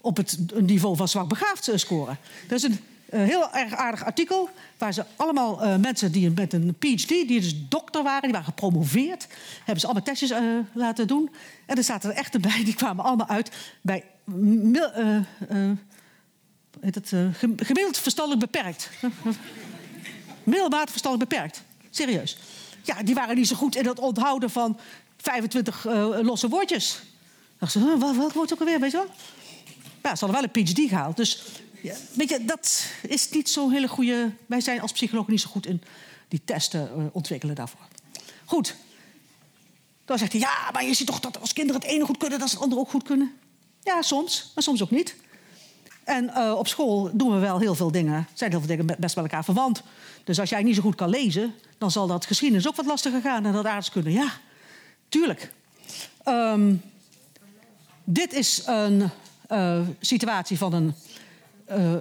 op 0.00 0.16
het 0.16 0.38
niveau 0.54 0.96
van 0.96 1.08
zwak 1.08 1.28
begaafd 1.28 1.68
eh, 1.68 1.76
scoren. 1.76 2.18
Dat 2.48 2.58
is 2.58 2.62
een 2.62 2.80
eh, 3.08 3.22
heel 3.22 3.52
erg 3.52 3.74
aardig 3.74 4.04
artikel 4.04 4.48
waar 4.78 4.92
ze 4.92 5.04
allemaal 5.16 5.62
eh, 5.62 5.76
mensen 5.76 6.12
die 6.12 6.30
met 6.30 6.52
een 6.52 6.74
PhD, 6.78 7.08
die 7.08 7.40
dus 7.40 7.68
dokter 7.68 8.02
waren, 8.02 8.22
die 8.22 8.32
waren 8.32 8.46
gepromoveerd, 8.46 9.26
hebben 9.56 9.80
ze 9.80 9.84
allemaal 9.86 10.04
testjes 10.04 10.30
eh, 10.30 10.42
laten 10.72 11.06
doen. 11.06 11.30
En 11.66 11.76
er 11.76 11.84
zaten 11.84 12.10
er 12.10 12.16
echt 12.16 12.40
bij, 12.40 12.64
die 12.64 12.74
kwamen 12.74 13.04
allemaal 13.04 13.28
uit 13.28 13.50
bij 13.80 14.04
eh, 14.24 15.16
eh, 15.16 15.24
heet 16.80 17.12
eh, 17.12 17.26
gem- 17.32 17.56
gemiddeld 17.56 17.98
verstandelijk 17.98 18.52
beperkt. 18.52 18.90
Middelmatig 20.44 20.90
verstandelijk 20.90 21.30
beperkt. 21.30 21.62
Serieus. 21.90 22.38
Ja, 22.82 23.02
die 23.02 23.14
waren 23.14 23.36
niet 23.36 23.48
zo 23.48 23.56
goed 23.56 23.76
in 23.76 23.86
het 23.86 23.98
onthouden 23.98 24.50
van 24.50 24.78
25 25.16 25.86
eh, 25.86 26.18
losse 26.22 26.48
woordjes. 26.48 27.00
dacht 27.58 27.72
ze, 27.72 27.98
wat 27.98 28.32
woord 28.32 28.52
ook 28.52 28.60
alweer, 28.60 28.80
weet 28.80 28.90
je 28.90 28.96
wel? 28.96 29.06
Ja, 30.02 30.16
ze 30.16 30.24
hadden 30.24 30.40
wel 30.40 30.50
een 30.54 30.64
PhD 30.64 30.88
gehaald. 30.88 31.16
Dus 31.16 31.42
ja, 31.82 31.94
weet 32.14 32.28
je, 32.28 32.44
dat 32.44 32.84
is 33.02 33.30
niet 33.30 33.50
zo'n 33.50 33.72
hele 33.72 33.88
goede... 33.88 34.32
Wij 34.46 34.60
zijn 34.60 34.80
als 34.80 34.92
psychologen 34.92 35.32
niet 35.32 35.40
zo 35.40 35.48
goed 35.50 35.66
in 35.66 35.82
die 36.28 36.40
testen 36.44 36.90
eh, 36.96 37.04
ontwikkelen 37.12 37.54
daarvoor. 37.54 37.80
Goed. 38.44 38.76
Dan 40.04 40.18
zegt 40.18 40.32
hij, 40.32 40.40
ja, 40.40 40.70
maar 40.72 40.84
je 40.84 40.94
ziet 40.94 41.06
toch 41.06 41.20
dat 41.20 41.40
als 41.40 41.52
kinderen 41.52 41.80
het 41.80 41.90
ene 41.90 42.04
goed 42.04 42.16
kunnen... 42.16 42.38
dat 42.38 42.48
ze 42.48 42.54
het 42.54 42.64
andere 42.64 42.80
ook 42.80 42.90
goed 42.90 43.02
kunnen? 43.02 43.32
Ja, 43.82 44.02
soms, 44.02 44.50
maar 44.54 44.64
soms 44.64 44.82
ook 44.82 44.90
niet. 44.90 45.16
En 46.08 46.34
eh, 46.34 46.54
op 46.58 46.68
school 46.68 47.10
doen 47.12 47.32
we 47.32 47.38
wel 47.38 47.58
heel 47.58 47.74
veel 47.74 47.90
dingen, 47.90 48.26
zijn 48.34 48.50
heel 48.50 48.58
veel 48.58 48.68
dingen 48.68 48.86
best 48.86 49.16
met 49.16 49.24
elkaar 49.24 49.44
verwant. 49.44 49.82
Dus 50.24 50.40
als 50.40 50.50
jij 50.50 50.62
niet 50.62 50.74
zo 50.74 50.82
goed 50.82 50.94
kan 50.94 51.08
lezen, 51.08 51.54
dan 51.78 51.90
zal 51.90 52.06
dat 52.06 52.26
geschiedenis 52.26 52.68
ook 52.68 52.76
wat 52.76 52.86
lastiger 52.86 53.20
gaan 53.20 53.46
en 53.46 53.52
dat 53.52 53.64
aardrijkskunde. 53.64 54.12
Ja, 54.12 54.32
tuurlijk. 55.08 55.52
Ehm, 56.24 56.74
dit 58.04 58.32
is 58.32 58.62
een 58.66 59.10
eh, 59.48 59.80
situatie 60.00 60.58
van 60.58 60.72
een. 60.72 60.94
eh, 61.64 61.94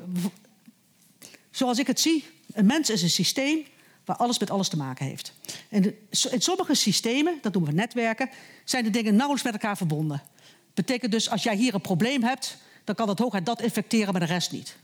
zoals 1.52 1.80
ik 1.80 1.88
het 1.88 2.00
zie, 2.00 2.26
een 2.54 2.66
mens 2.66 2.90
is 2.90 3.02
een 3.02 3.10
systeem 3.10 3.66
waar 4.06 4.16
alles 4.16 4.40
met 4.40 4.50
alles 4.50 4.68
te 4.68 4.78
maken 4.78 5.06
heeft. 5.06 5.34
En 5.70 5.84
in 6.32 6.42
sommige 6.42 6.74
systemen, 6.74 7.38
dat 7.42 7.54
noemen 7.54 7.72
we 7.72 7.78
netwerken, 7.78 8.30
zijn 8.64 8.84
de 8.84 8.90
dingen 8.90 9.16
nauwelijks 9.16 9.44
met 9.44 9.54
elkaar 9.54 9.78
verbonden. 9.78 10.22
Betekent 10.74 11.12
dus, 11.12 11.30
als 11.30 11.44
jij 11.44 11.56
hier 11.56 11.74
een 11.74 11.82
probleem 11.82 12.24
hebt, 12.24 12.58
dan 12.88 12.96
kan 12.96 13.10
het 13.10 13.20
hooguit 13.20 13.46
dat 13.46 13.62
infecteren, 13.62 14.12
maar 14.12 14.22
de 14.22 14.34
rest 14.34 14.52
niet. 14.52 14.78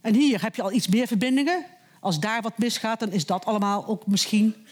En 0.00 0.14
hier 0.14 0.42
heb 0.42 0.54
je 0.54 0.62
al 0.62 0.72
iets 0.72 0.88
meer 0.88 1.06
verbindingen. 1.06 1.64
Als 2.00 2.20
daar 2.20 2.42
wat 2.42 2.58
misgaat, 2.58 3.00
dan 3.00 3.12
is 3.12 3.26
dat 3.26 3.44
allemaal 3.44 3.86
ook 3.86 4.06
misschien 4.06 4.66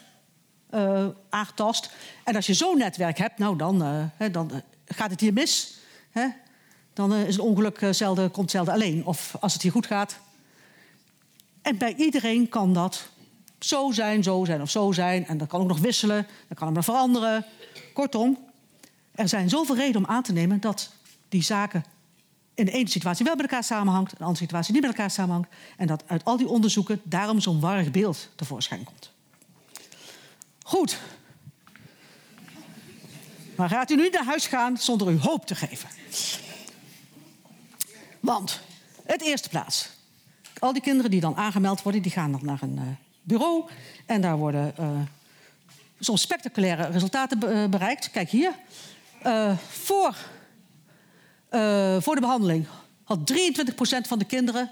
eh, 0.71 1.07
aangetast. 1.29 1.91
En 2.25 2.37
als 2.37 2.47
je 2.47 2.55
zo'n 2.55 2.79
netwerk 2.79 3.19
hebt, 3.19 3.39
nou 3.39 3.57
dan, 3.57 3.83
eh, 4.19 4.33
dan 4.33 4.51
eh, 4.51 4.59
gaat 4.85 5.11
het 5.11 5.21
hier 5.21 5.33
mis. 5.33 5.79
Hè? 6.11 6.27
Dan 6.93 7.15
is 7.15 7.35
het 7.37 7.45
ongeluk 7.45 7.89
zelden, 7.91 8.31
komt 8.31 8.51
zelden 8.51 8.75
alleen. 8.75 9.07
Of 9.07 9.37
als 9.41 9.53
het 9.53 9.63
hier 9.63 9.73
goed 9.73 9.87
gaat. 9.87 10.19
En 11.63 11.79
bij 11.79 11.95
iedereen 11.95 12.49
kan 12.49 12.73
dat 12.75 13.09
zo 13.59 13.91
zijn, 13.93 14.23
zo 14.23 14.45
zijn 14.45 14.63
of 14.63 14.71
zo 14.71 14.93
zijn. 14.93 15.27
En 15.27 15.39
dat 15.39 15.49
kan 15.49 15.61
ook 15.61 15.69
nog 15.69 15.79
wisselen, 15.79 16.27
dan 16.49 16.57
kan 16.57 16.67
het 16.67 16.77
nog 16.77 16.85
veranderen. 16.85 17.45
Kortom, 17.95 18.39
er 19.15 19.29
zijn 19.29 19.49
zoveel 19.49 19.77
redenen 19.77 20.09
om 20.09 20.15
aan 20.15 20.23
te 20.23 20.33
nemen 20.33 20.61
dat 20.61 20.91
die 21.29 21.43
zaken 21.43 21.85
in 22.59 22.65
de 22.65 22.71
ene 22.71 22.89
situatie 22.89 23.25
wel 23.25 23.35
met 23.35 23.45
elkaar 23.45 23.65
samenhangt, 23.65 24.13
in 24.13 24.19
de 24.19 24.25
andere 24.25 24.45
situatie 24.45 24.73
niet 24.73 24.83
met 24.83 24.91
elkaar 24.91 25.11
samenhangt. 25.11 25.49
En 25.77 25.87
dat 25.87 26.03
uit 26.07 26.25
al 26.25 26.37
die 26.37 26.49
onderzoeken 26.49 27.01
daarom 27.05 27.41
zo'n 27.41 27.61
warrig 27.61 27.91
beeld 27.91 28.29
tevoorschijn 28.35 28.85
komt. 28.85 29.13
Goed. 30.63 30.99
Maar 33.57 33.69
gaat 33.69 33.91
u 33.91 33.97
nu 33.97 34.09
naar 34.09 34.25
huis 34.25 34.47
gaan 34.47 34.77
zonder 34.77 35.11
u 35.11 35.19
hoop 35.19 35.47
te 35.47 35.55
geven? 35.55 35.89
Want, 38.21 38.61
het 39.03 39.23
eerste 39.23 39.49
plaats. 39.49 39.89
Al 40.59 40.73
die 40.73 40.83
kinderen 40.83 41.11
die 41.11 41.21
dan 41.21 41.37
aangemeld 41.37 41.83
worden, 41.83 42.03
die 42.03 42.13
gaan 42.13 42.33
dan 42.33 42.45
naar 42.45 42.63
een 42.63 42.79
eh, 42.79 42.85
bureau. 43.23 43.71
En 44.07 44.21
daar 44.21 44.37
worden 44.37 44.77
eh, 44.77 45.01
soms 45.99 46.21
spectaculaire 46.21 46.87
resultaten 46.87 47.43
eh, 47.43 47.69
bereikt. 47.69 48.11
Kijk 48.11 48.31
hier. 48.31 48.53
Voor, 49.69 50.17
eh, 51.49 51.97
voor 52.01 52.15
de 52.15 52.21
behandeling 52.21 52.67
had 53.05 53.19
23% 53.33 54.09
van 54.09 54.19
de 54.19 54.25
kinderen 54.25 54.71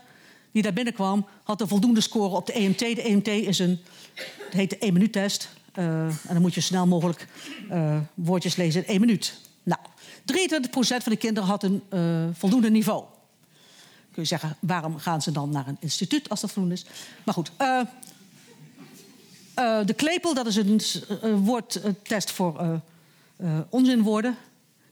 die 0.53 0.62
daar 0.62 0.72
binnenkwam... 0.72 1.27
had 1.43 1.61
een 1.61 1.68
voldoende 1.68 2.01
score 2.01 2.37
op 2.37 2.47
de 2.47 2.53
EMT. 2.53 2.79
De 2.79 3.03
EMT 3.03 3.29
is 3.29 3.59
een, 3.59 3.81
het 4.45 4.53
heet 4.53 4.70
de 4.70 4.77
1-minuut-test. 4.77 5.49
Eh, 5.72 6.05
en 6.07 6.33
dan 6.33 6.41
moet 6.41 6.55
je 6.55 6.61
snel 6.61 6.87
mogelijk 6.87 7.29
eh, 7.70 7.99
woordjes 8.14 8.57
lezen 8.57 8.83
in 8.83 8.89
één 8.89 9.01
minuut. 9.01 9.41
Nou, 9.62 9.81
23% 10.24 10.72
van 10.72 11.12
de 11.12 11.16
kinderen 11.16 11.49
had 11.49 11.62
een 11.62 11.83
voldoende 12.39 12.70
niveau. 12.70 13.05
Kun 14.12 14.22
je 14.22 14.29
zeggen, 14.29 14.57
waarom 14.61 14.99
gaan 14.99 15.22
ze 15.22 15.33
dan 15.33 15.51
naar 15.51 15.66
een 15.66 15.77
instituut 15.81 16.29
als 16.29 16.41
dat 16.41 16.53
voldoende 16.53 16.74
is? 16.74 16.87
Maar 17.24 17.35
goed, 17.35 17.53
de 19.87 19.95
klepel, 19.97 20.35
dat 20.35 20.47
is 20.47 20.57
een 20.57 21.45
woordtest 21.45 22.31
voor 22.31 22.81
onzinwoorden. 23.68 24.37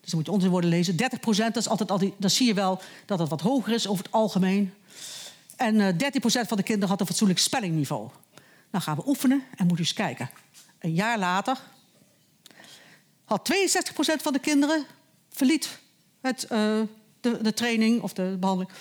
Dus 0.04 0.12
dan 0.12 0.18
moet 0.18 0.26
je 0.26 0.32
onzinwoorden 0.32 0.70
lezen. 0.70 0.94
30% 0.94 0.96
dat 1.36 1.56
is 1.56 1.68
altijd, 1.68 1.90
altijd, 1.90 2.12
dan 2.18 2.30
zie 2.30 2.46
je 2.46 2.54
wel 2.54 2.80
dat 3.06 3.18
het 3.18 3.28
wat 3.28 3.40
hoger 3.40 3.72
is 3.72 3.88
over 3.88 4.04
het 4.04 4.12
algemeen. 4.12 4.74
En 5.56 5.80
eh 5.80 5.88
13% 5.88 6.48
van 6.48 6.56
de 6.56 6.62
kinderen 6.62 6.88
had 6.88 7.00
een 7.00 7.06
fatsoenlijk 7.06 7.38
spellingniveau. 7.38 8.08
Dan 8.70 8.80
gaan 8.80 8.96
we 8.96 9.06
oefenen 9.06 9.42
en 9.56 9.66
moet 9.66 9.78
u 9.78 9.80
eens 9.80 9.92
kijken. 9.92 10.30
Een 10.78 10.94
jaar 10.94 11.18
later 11.18 11.58
had 13.24 13.50
62% 13.52 14.22
van 14.22 14.32
de 14.32 14.38
kinderen 14.38 14.84
verliet 15.30 15.78
het, 16.20 16.44
eh, 16.44 16.80
de, 17.20 17.42
de 17.42 17.52
training 17.52 18.02
of 18.02 18.12
de 18.12 18.36
behandeling 18.40 18.76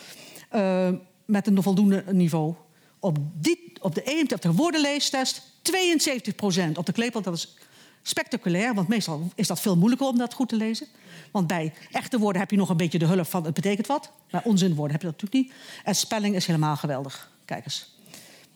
eh, 0.50 0.90
met 1.26 1.48
een 1.48 1.64
voldoende 1.64 2.04
niveau. 2.12 2.54
Op, 3.00 3.18
die, 3.34 3.74
op 3.82 3.96
de 3.96 4.04
EMT, 4.04 4.34
op 4.34 4.42
de 4.42 4.52
woordenleestest, 4.52 5.42
72% 6.72 6.78
Op 6.78 6.86
de 6.86 6.92
klepel, 6.92 7.22
dat 7.22 7.34
is 7.34 7.58
spectaculair, 8.04 8.74
want 8.74 8.88
meestal 8.88 9.32
is 9.36 9.48
dat 9.48 9.62
veel 9.62 9.78
moeilijker 9.78 10.08
om 10.08 10.18
dat 10.18 10.34
goed 10.34 10.50
te 10.50 10.56
lezen. 10.56 10.88
Want 11.32 11.48
bij 11.48 11.74
echte 11.92 12.20
woorden 12.20 12.42
heb 12.42 12.52
je 12.52 12.58
nog 12.58 12.70
een 12.70 12.78
beetje 12.78 13.00
de 13.00 13.06
hulp 13.06 13.28
van 13.28 13.46
het 13.46 13.54
betekent 13.54 13.88
wat. 13.88 14.12
Bij 14.30 14.44
onzinwoorden 14.44 14.92
heb 14.92 15.02
je 15.02 15.12
dat 15.12 15.22
natuurlijk 15.22 15.52
niet. 15.52 15.60
En 15.84 15.96
spelling 15.96 16.36
is 16.36 16.46
helemaal 16.46 16.76
geweldig. 16.76 17.32
Kijk 17.46 17.66
eens. 17.66 17.96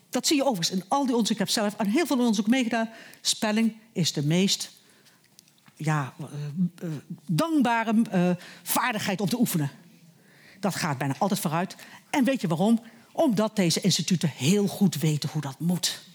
Dat 0.10 0.28
zie 0.28 0.36
je 0.36 0.43
overigens 0.43 0.80
in 0.80 0.84
al 0.88 1.06
die 1.06 1.16
onderzoeken. 1.16 1.45
Ik 1.45 1.56
heb 1.56 1.64
zelf 1.64 1.76
aan 1.78 1.93
heel 1.93 2.06
veel 2.06 2.18
onderzoek 2.18 2.48
meegedaan. 2.48 2.89
Spelling 3.22 3.76
is 3.91 4.14
de 4.14 4.26
meest 4.26 4.72
ja, 5.76 6.14
uh, 6.20 6.28
uh, 6.84 6.95
dankbare 7.26 7.93
uh, 8.14 8.30
vaardigheid 8.64 9.22
om 9.22 9.30
te 9.30 9.39
oefenen. 9.39 9.72
Dat 10.60 10.76
gaat 10.76 10.98
bijna 10.98 11.16
altijd 11.18 11.39
vooruit. 11.39 11.76
En 12.10 12.24
weet 12.24 12.41
je 12.41 12.48
waarom? 12.48 12.82
Omdat 13.12 13.56
deze 13.56 13.82
instituten 13.82 14.30
heel 14.36 14.68
goed 14.68 14.95
weten 14.95 15.30
hoe 15.30 15.41
dat 15.41 15.60
moet. 15.60 16.06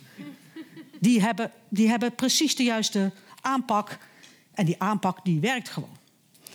Die 1.03 1.21
hebben, 1.21 1.51
die 1.69 1.89
hebben 1.89 2.15
precies 2.15 2.57
de 2.57 2.63
juiste 2.63 3.13
aanpak. 3.41 3.99
En 4.55 4.65
die 4.65 4.83
aanpak 4.83 5.25
die 5.25 5.41
werkt 5.41 5.69
gewoon. 5.69 5.97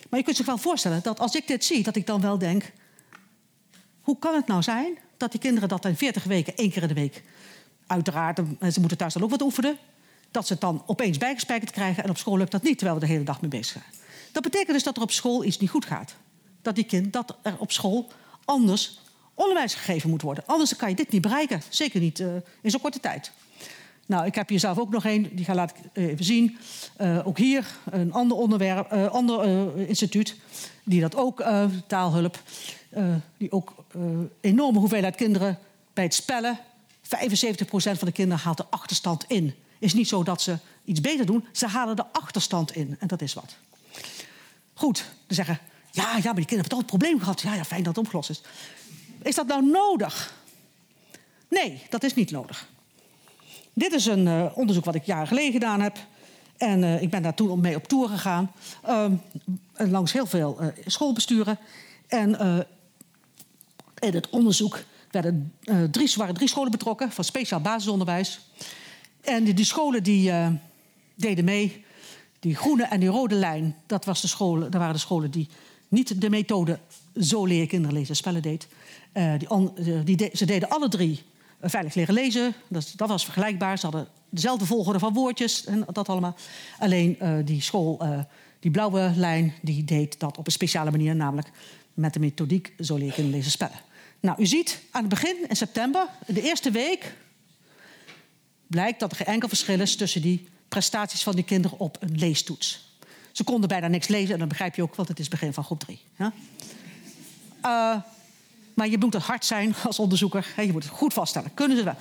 Maar 0.10 0.20
je 0.20 0.26
kunt 0.26 0.38
zich 0.38 0.46
wel 0.46 0.58
voorstellen 0.58 1.00
dat 1.04 1.20
als 1.20 1.36
ik 1.36 1.48
dit 1.48 1.66
zie, 1.66 1.84
dat 1.84 1.96
ik 1.96 2.06
dan 2.06 2.22
wel 2.22 2.38
denk... 2.38 2.72
hoe 4.02 4.20
kan 4.20 4.36
het 4.36 4.48
nou 4.48 4.62
zijn 4.62 4.98
dat 5.18 5.32
die 5.32 5.40
kinderen 5.40 5.70
dat 5.70 5.86
in 5.86 5.98
40 5.98 6.24
weken 6.24 6.56
één 6.56 6.72
keer 6.72 6.82
in 6.82 6.88
de 6.88 6.94
week... 6.94 7.24
uiteraard, 7.88 8.42
ze 8.72 8.80
moeten 8.80 8.98
thuis 8.98 9.14
dan 9.14 9.24
ook 9.24 9.30
wat 9.30 9.42
oefenen... 9.42 9.78
dat 10.32 10.48
ze 10.48 10.54
het 10.54 10.62
dan 10.62 10.84
opeens 10.86 11.18
bijgespijkerd 11.18 11.72
krijgen... 11.72 12.04
en 12.04 12.10
op 12.10 12.18
school 12.18 12.38
lukt 12.38 12.52
dat 12.52 12.64
niet, 12.64 12.78
terwijl 12.78 13.00
we 13.00 13.06
de 13.06 13.12
hele 13.12 13.26
dag 13.26 13.42
mee 13.42 13.50
bezig 13.50 13.72
zijn. 13.72 14.06
Dat 14.32 14.44
betekent 14.44 14.72
dus 14.72 14.84
dat 14.84 14.96
er 14.96 15.02
op 15.02 15.12
school 15.12 15.44
iets 15.44 15.58
niet 15.58 15.70
goed 15.70 15.86
gaat. 15.86 16.16
Dat, 16.62 16.76
die 16.76 16.84
kind, 16.84 17.14
dat 17.14 17.38
er 17.42 17.58
op 17.60 17.72
school 17.72 18.12
anders 18.46 19.00
onderwijs 19.34 19.74
gegeven 19.74 20.10
moet 20.10 20.22
worden. 20.22 20.44
Anders 20.46 20.76
kan 20.76 20.90
je 20.90 20.96
dit 20.96 21.12
niet 21.12 21.22
bereiken. 21.22 21.62
Zeker 21.70 22.00
niet 22.00 22.20
uh, 22.20 22.34
in 22.62 22.72
zo'n 22.72 22.82
korte 22.82 23.00
tijd. 23.00 23.32
Nou, 24.08 24.26
ik 24.26 24.36
heb 24.36 24.50
hier 24.50 24.60
zelf 24.60 24.78
ook 24.78 24.90
nog 24.90 25.06
een, 25.06 25.30
die 25.34 25.46
ga 25.46 25.54
laat 25.54 25.70
ik 25.70 25.76
even 25.94 26.26
zien. 26.26 26.58
Uh, 27.02 27.28
ook 27.28 27.38
hier 27.38 27.68
een 27.90 28.14
ander 28.14 28.38
onderwerp, 28.38 28.94
uh, 28.94 29.08
ander 29.08 29.48
uh, 29.48 29.90
instituut, 29.90 30.36
die 30.84 31.02
dat 31.02 31.16
ook 31.16 31.44
taalhulp, 31.88 32.42
die 33.38 33.52
ook 33.52 33.76
enorme 34.42 34.80
hoeveelheid 34.80 35.16
kinderen 35.16 35.60
bij 35.94 36.04
het 36.04 36.14
spellen. 36.14 36.60
75% 37.04 37.10
van 37.70 38.08
de 38.08 38.12
kinderen 38.12 38.44
haalt 38.44 38.58
de 38.58 38.66
achterstand 38.70 39.26
in. 39.28 39.54
Is 39.80 39.94
niet 39.94 40.08
zo 40.08 40.24
dat 40.24 40.42
ze 40.42 40.58
iets 40.86 41.02
beter 41.02 41.26
doen, 41.26 41.46
ze 41.52 41.68
halen 41.68 41.96
de 41.96 42.06
achterstand 42.12 42.76
in. 42.76 42.96
En 43.00 43.08
dat 43.08 43.22
is 43.22 43.34
wat. 43.34 43.56
Goed, 44.74 44.98
dan 44.98 45.36
zeggen, 45.36 45.60
ja, 45.92 46.04
ja, 46.04 46.08
maar 46.08 46.22
die 46.22 46.34
kinderen 46.34 46.50
hebben 46.50 46.70
toch 46.70 46.80
een 46.80 46.86
probleem 46.86 47.20
gehad. 47.20 47.42
Ja, 47.42 47.54
ja, 47.54 47.66
fijn 47.66 47.84
dat 47.84 47.96
het 47.96 48.06
opgelost 48.06 48.30
is. 48.30 48.42
Is 49.22 49.36
dat 49.36 49.48
nou 49.48 49.66
nodig? 49.66 50.34
Nee, 51.48 51.82
dat 51.90 52.04
is 52.04 52.14
niet 52.14 52.32
nodig. 52.32 52.68
Dit 53.78 53.94
is 53.94 54.06
een 54.06 54.26
uh, 54.26 54.46
onderzoek 54.54 54.86
wat 54.86 54.96
ik 54.96 55.06
jaren 55.06 55.28
geleden 55.28 55.52
gedaan 55.52 55.82
heb. 55.82 55.98
En 56.58 56.82
uh, 56.82 57.02
ik 57.02 57.10
ben 57.10 57.22
daar 57.22 57.34
toen 57.34 57.62
mee 57.62 57.76
op 57.76 57.88
tour 57.88 58.10
gegaan. 58.10 58.52
Uh, 58.88 59.06
langs 59.74 60.14
heel 60.14 60.26
veel 60.26 60.58
uh, 60.62 60.68
schoolbesturen. 60.86 61.58
En 62.08 62.30
in 64.00 64.14
het 64.14 64.30
onderzoek 64.30 64.84
werden 65.12 65.54
drie, 65.92 66.14
waren 66.16 66.34
drie 66.36 66.48
scholen 66.48 66.72
betrokken... 66.72 67.12
van 67.12 67.24
speciaal 67.24 67.62
basisonderwijs. 67.62 68.40
En 69.22 69.44
die, 69.44 69.66
scholen 69.66 70.04
die 70.04 70.32
deden 71.16 71.46
mee. 71.46 71.86
Die 72.40 72.56
groene 72.56 72.84
en 72.84 73.00
die 73.00 73.10
rode 73.10 73.36
lijn, 73.36 73.76
dat, 73.86 74.06
was 74.06 74.22
de 74.22 74.28
scholen, 74.28 74.72
dat 74.72 74.80
waren 74.80 74.96
de 74.96 75.00
scholen 75.00 75.32
die 75.32 75.48
niet 75.88 76.22
de 76.22 76.30
methode 76.30 76.80
zo 77.20 77.46
leren 77.46 77.68
kinderen 77.68 77.96
lezen 77.96 78.10
en 78.10 78.16
spellen 78.16 78.42
deed. 78.42 78.68
Die, 80.04 80.16
die 80.16 80.30
ze 80.34 80.46
deden 80.46 80.70
alle 80.70 80.90
drie 80.90 81.24
veilig 81.62 81.94
leren 81.94 82.14
lezen. 82.14 82.54
Dat, 82.68 82.94
dat, 82.96 83.10
was 83.10 83.24
vergelijkbaar. 83.24 83.78
Ze 83.78 83.86
hadden 83.86 84.08
dezelfde 84.30 84.66
volgorde 84.66 85.00
van 85.00 85.14
woordjes 85.14 85.66
en 85.66 85.86
dat 85.92 86.10
allemaal. 86.10 86.36
Alleen 86.80 87.18
uh, 87.22 87.38
die 87.46 87.62
school, 87.62 88.02
die 88.60 88.72
blauwe 88.72 89.12
lijn, 89.16 89.54
die 89.62 89.84
deed 89.84 90.20
dat 90.20 90.38
op 90.38 90.46
een 90.46 90.52
speciale 90.52 90.92
manier, 90.92 91.16
namelijk 91.16 91.50
met 91.94 92.14
de 92.14 92.20
methodiek 92.20 92.74
zo 92.80 92.96
leren 92.96 93.14
kinderen 93.14 93.40
lezen 93.40 93.46
en 93.46 93.52
spellen. 93.52 93.80
Nou, 94.20 94.42
u 94.42 94.46
ziet 94.46 94.82
aan 94.92 95.02
het 95.02 95.10
begin 95.10 95.36
in 95.50 95.56
september, 95.56 96.08
de 96.28 96.42
eerste 96.42 96.72
week, 96.72 97.14
blijkt 98.68 99.00
dat 99.00 99.12
er 99.12 99.18
geen 99.18 99.26
enkel 99.26 99.48
verschil 99.48 99.80
is 99.80 99.96
tussen 99.96 100.22
die 100.22 100.48
prestaties 100.68 101.24
van 101.24 101.36
die 101.36 101.44
kinderen 101.44 101.80
op 101.80 101.98
een 102.00 102.18
leestoets. 102.18 102.96
Ze 103.32 103.44
konden 103.44 103.70
bijna 103.70 103.88
niks 103.88 104.08
lezen 104.08 104.34
en 104.34 104.40
dan 104.40 104.48
begrijp 104.48 104.76
je 104.76 104.82
ook, 104.82 104.96
want 104.96 105.08
het 105.08 105.20
is 105.20 105.28
begin 105.28 105.54
van 105.54 105.64
groep 105.64 105.80
3. 105.80 106.02
Ja? 106.18 106.34
Uh, 107.66 108.02
maar 108.78 108.88
je 108.88 108.98
moet 108.98 109.14
het 109.14 109.24
hard 109.24 109.46
zijn 109.46 109.76
als 109.84 110.00
onderzoeker. 110.00 110.54
Je 110.58 110.72
moet 110.72 110.84
het 110.84 110.92
goed 110.92 111.14
vaststellen. 111.14 111.54
Kunnen 111.54 111.78
ze 111.78 111.84
wel? 111.84 111.96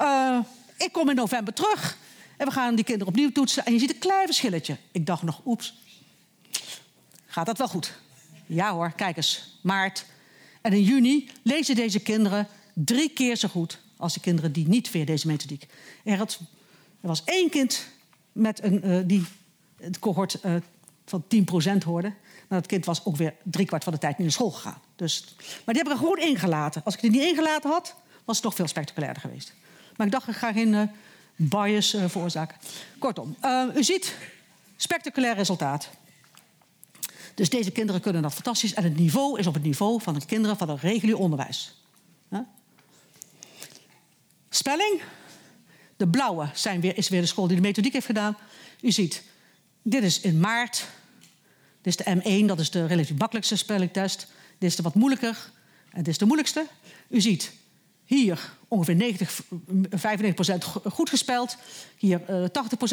Uh, 0.00 0.38
ik 0.76 0.92
kom 0.92 1.08
in 1.08 1.14
november 1.14 1.54
terug 1.54 1.98
en 2.36 2.46
we 2.46 2.52
gaan 2.52 2.74
die 2.74 2.84
kinderen 2.84 3.12
opnieuw 3.12 3.32
toetsen. 3.32 3.64
En 3.64 3.72
je 3.72 3.78
ziet 3.78 3.90
een 3.90 3.98
klein 3.98 4.26
verschilletje. 4.26 4.76
Ik 4.92 5.06
dacht 5.06 5.22
nog, 5.22 5.40
oeps, 5.44 5.74
gaat 7.26 7.46
dat 7.46 7.58
wel 7.58 7.68
goed? 7.68 7.92
Ja 8.46 8.72
hoor, 8.72 8.92
kijk 8.92 9.16
eens, 9.16 9.58
maart. 9.60 10.04
En 10.60 10.72
in 10.72 10.82
juni 10.82 11.30
lezen 11.42 11.74
deze 11.74 12.00
kinderen 12.00 12.48
drie 12.72 13.10
keer 13.10 13.36
zo 13.36 13.48
goed 13.48 13.80
als 13.96 14.14
de 14.14 14.20
kinderen 14.20 14.52
die 14.52 14.68
niet 14.68 14.88
via 14.88 15.04
deze 15.04 15.26
methodiek. 15.26 15.66
Er, 16.04 16.26
was 17.00 17.24
één 17.24 17.50
kind 17.50 17.88
met 18.32 18.62
een, 18.62 18.86
uh, 18.88 19.00
die 19.04 19.24
het 19.76 19.98
cohort 19.98 20.38
uh, 20.44 20.54
van 21.04 21.24
10% 21.80 21.84
hoorde. 21.84 22.12
Maar 22.48 22.58
dat 22.58 22.68
kind 22.68 22.84
was 22.84 23.04
ook 23.04 23.16
weer 23.16 23.34
driekwart 23.42 23.84
van 23.84 23.92
de 23.92 23.98
tijd 23.98 24.12
niet 24.12 24.26
naar 24.26 24.36
school 24.36 24.50
gegaan. 24.50 24.80
Dus, 24.96 25.24
maar 25.36 25.74
die 25.74 25.82
hebben 25.82 25.92
er 25.92 25.98
gewoon 25.98 26.18
ingelaten. 26.18 26.84
Als 26.84 26.94
ik 26.94 27.00
die 27.00 27.10
niet 27.10 27.22
ingelaten 27.22 27.70
had, 27.70 27.94
was 28.24 28.36
het 28.36 28.44
toch 28.44 28.54
veel 28.54 28.68
spectaculairder 28.68 29.22
geweest. 29.22 29.54
Maar 29.96 30.06
ik 30.06 30.12
dacht, 30.12 30.28
ik 30.28 30.34
ga 30.34 30.52
geen 30.52 30.72
uh, 30.72 30.82
bias 31.36 31.96
veroorzaken. 32.06 32.56
Kortom, 32.98 33.36
u 33.76 33.84
ziet, 33.84 34.14
spectaculair 34.76 35.34
resultaat. 35.34 35.88
Dus 37.34 37.50
deze 37.50 37.70
kinderen 37.70 38.00
kunnen 38.00 38.22
dat 38.22 38.34
fantastisch. 38.34 38.74
En 38.74 38.84
het 38.84 38.96
niveau 38.96 39.38
is 39.38 39.46
op 39.46 39.54
het 39.54 39.62
niveau 39.62 40.02
van 40.02 40.14
de 40.14 40.26
kinderen 40.26 40.56
van 40.56 40.68
het 40.68 40.80
regulier 40.80 41.16
onderwijs. 41.16 41.76
Spelling. 44.48 45.00
De 45.96 46.08
blauwe 46.08 46.48
zijn 46.54 46.80
weer, 46.80 46.96
is 46.96 47.08
weer 47.08 47.20
de 47.20 47.26
school 47.26 47.46
die 47.46 47.56
de 47.56 47.62
methodiek 47.62 47.92
heeft 47.92 48.06
gedaan. 48.06 48.36
U 48.80 48.92
ziet, 48.92 49.22
dit 49.82 50.02
is 50.02 50.20
in 50.20 50.40
maart. 50.40 50.86
Dit 51.88 51.98
is 51.98 52.04
de 52.04 52.42
M1, 52.42 52.44
dat 52.44 52.58
is 52.60 52.70
de 52.70 52.86
relatief 52.86 53.18
makkelijkste 53.18 53.56
spellingtest. 53.56 54.26
Dit 54.58 54.70
is 54.70 54.76
de 54.76 54.82
wat 54.82 54.94
moeilijker. 54.94 55.50
En 55.90 55.98
dit 55.98 56.08
is 56.08 56.18
de 56.18 56.24
moeilijkste. 56.24 56.66
U 57.08 57.20
ziet 57.20 57.52
hier 58.04 58.52
ongeveer 58.68 58.94
90, 58.94 59.42
95% 59.42 59.44
goed 60.84 61.08
gespeld. 61.08 61.56
Hier 61.96 62.20
uh, 62.30 62.44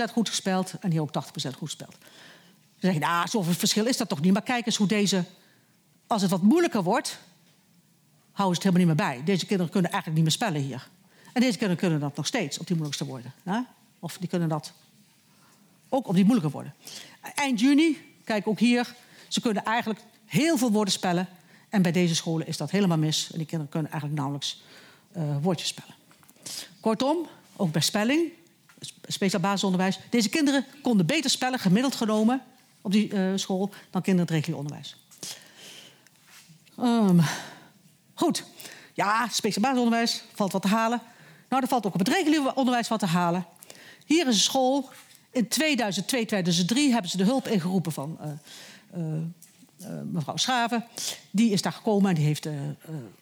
80% 0.10 0.12
goed 0.12 0.30
gespeld. 0.30 0.74
En 0.80 0.92
hier 0.92 1.02
ook 1.02 1.10
80% 1.10 1.12
goed 1.34 1.58
gespeld. 1.58 1.96
Dan 2.80 2.94
zeg 2.94 2.94
je, 2.94 3.30
zoveel 3.30 3.54
verschil 3.54 3.86
is 3.86 3.98
dat 3.98 4.10
toch 4.10 4.22
niet. 4.22 4.34
Maar 4.34 4.42
kijk 4.42 4.66
eens 4.66 4.76
hoe 4.76 4.88
deze, 4.88 5.24
als 6.08 6.22
het 6.22 6.32
wat 6.32 6.42
moeilijker 6.42 6.84
wordt, 6.84 7.20
houden 8.32 8.62
ze 8.62 8.68
het 8.68 8.74
helemaal 8.76 8.96
niet 8.96 9.08
meer 9.08 9.16
bij. 9.16 9.26
Deze 9.26 9.46
kinderen 9.46 9.72
kunnen 9.72 9.92
eigenlijk 9.92 10.24
niet 10.24 10.30
meer 10.32 10.48
spellen 10.48 10.68
hier. 10.68 10.90
En 11.34 11.42
deze 11.42 11.58
kinderen 11.58 11.78
kunnen 11.78 12.00
dat 12.00 12.16
nog 12.16 12.28
steeds 12.28 12.58
op 12.58 12.68
die 12.68 12.76
moeilijkste 12.76 13.06
woorden. 13.06 13.34
Ja? 13.46 13.68
Of 14.00 14.18
die 14.18 14.30
kunnen 14.30 14.50
dat 14.50 14.74
ook 15.90 16.08
op 16.08 16.16
die 16.16 16.26
moeilijke 16.26 16.52
woorden. 16.52 16.74
Eind 17.36 17.60
juni, 17.60 18.15
kijk 18.26 18.48
ook 18.48 18.60
hier, 18.60 18.96
ze 19.28 19.42
kunnen 19.42 19.64
eigenlijk 19.64 20.00
heel 20.26 20.58
veel 20.58 20.72
woorden 20.72 20.94
spellen. 20.94 21.28
En 21.70 21.82
bij 21.82 21.92
deze 21.92 22.16
scholen 22.16 22.48
is 22.48 22.58
dat 22.58 22.72
helemaal 22.72 22.98
mis. 22.98 23.30
En 23.32 23.38
die 23.38 23.48
kinderen 23.48 23.72
kunnen 23.72 23.92
eigenlijk 23.92 24.22
nauwelijks 24.22 24.64
uh, 25.18 25.24
woordjes 25.42 25.68
spellen. 25.68 25.96
Kortom, 26.80 27.28
ook 27.56 27.72
bij 27.72 27.82
spelling, 27.82 28.32
speciaal 29.08 29.42
basisonderwijs. 29.42 30.00
Deze 30.10 30.30
kinderen 30.30 30.66
konden 30.82 31.06
beter 31.06 31.30
spellen, 31.30 31.60
gemiddeld 31.60 31.96
genomen, 31.96 32.42
op 32.82 32.92
die 32.92 33.14
uh, 33.14 33.32
school 33.36 33.70
dan 33.90 34.02
kinderen 34.02 34.28
het 34.28 34.36
regulier 34.36 34.60
onderwijs. 34.60 34.96
Um, 36.80 37.22
goed. 38.14 38.44
Ja, 38.94 39.28
speciaal 39.32 39.64
basisonderwijs, 39.64 40.24
valt 40.34 40.52
wat 40.52 40.62
te 40.62 40.68
halen. 40.68 41.02
Nou, 41.50 41.62
er 41.62 41.68
valt 41.68 41.86
ook 41.86 41.94
op 41.94 42.00
het 42.00 42.08
reguliere 42.08 42.56
onderwijs 42.56 42.88
wat 42.88 43.00
te 43.00 43.06
halen. 43.06 43.46
Hier 44.06 44.28
is 44.28 44.36
een 44.36 44.42
school. 44.42 44.90
In 45.36 45.48
2002, 45.48 46.26
2003 46.26 46.92
hebben 46.92 47.12
ze 47.12 47.18
de 47.18 47.24
hulp 47.24 47.48
ingeroepen 47.48 47.92
van 47.92 48.18
uh, 48.22 48.28
uh, 48.98 49.14
uh, 49.82 50.02
mevrouw 50.12 50.38
Schaven. 50.38 50.86
Die 51.32 51.52
is 51.52 51.62
daar 51.62 51.72
gekomen 51.72 52.10
en 52.10 52.16
die 52.16 52.26
heeft 52.26 52.44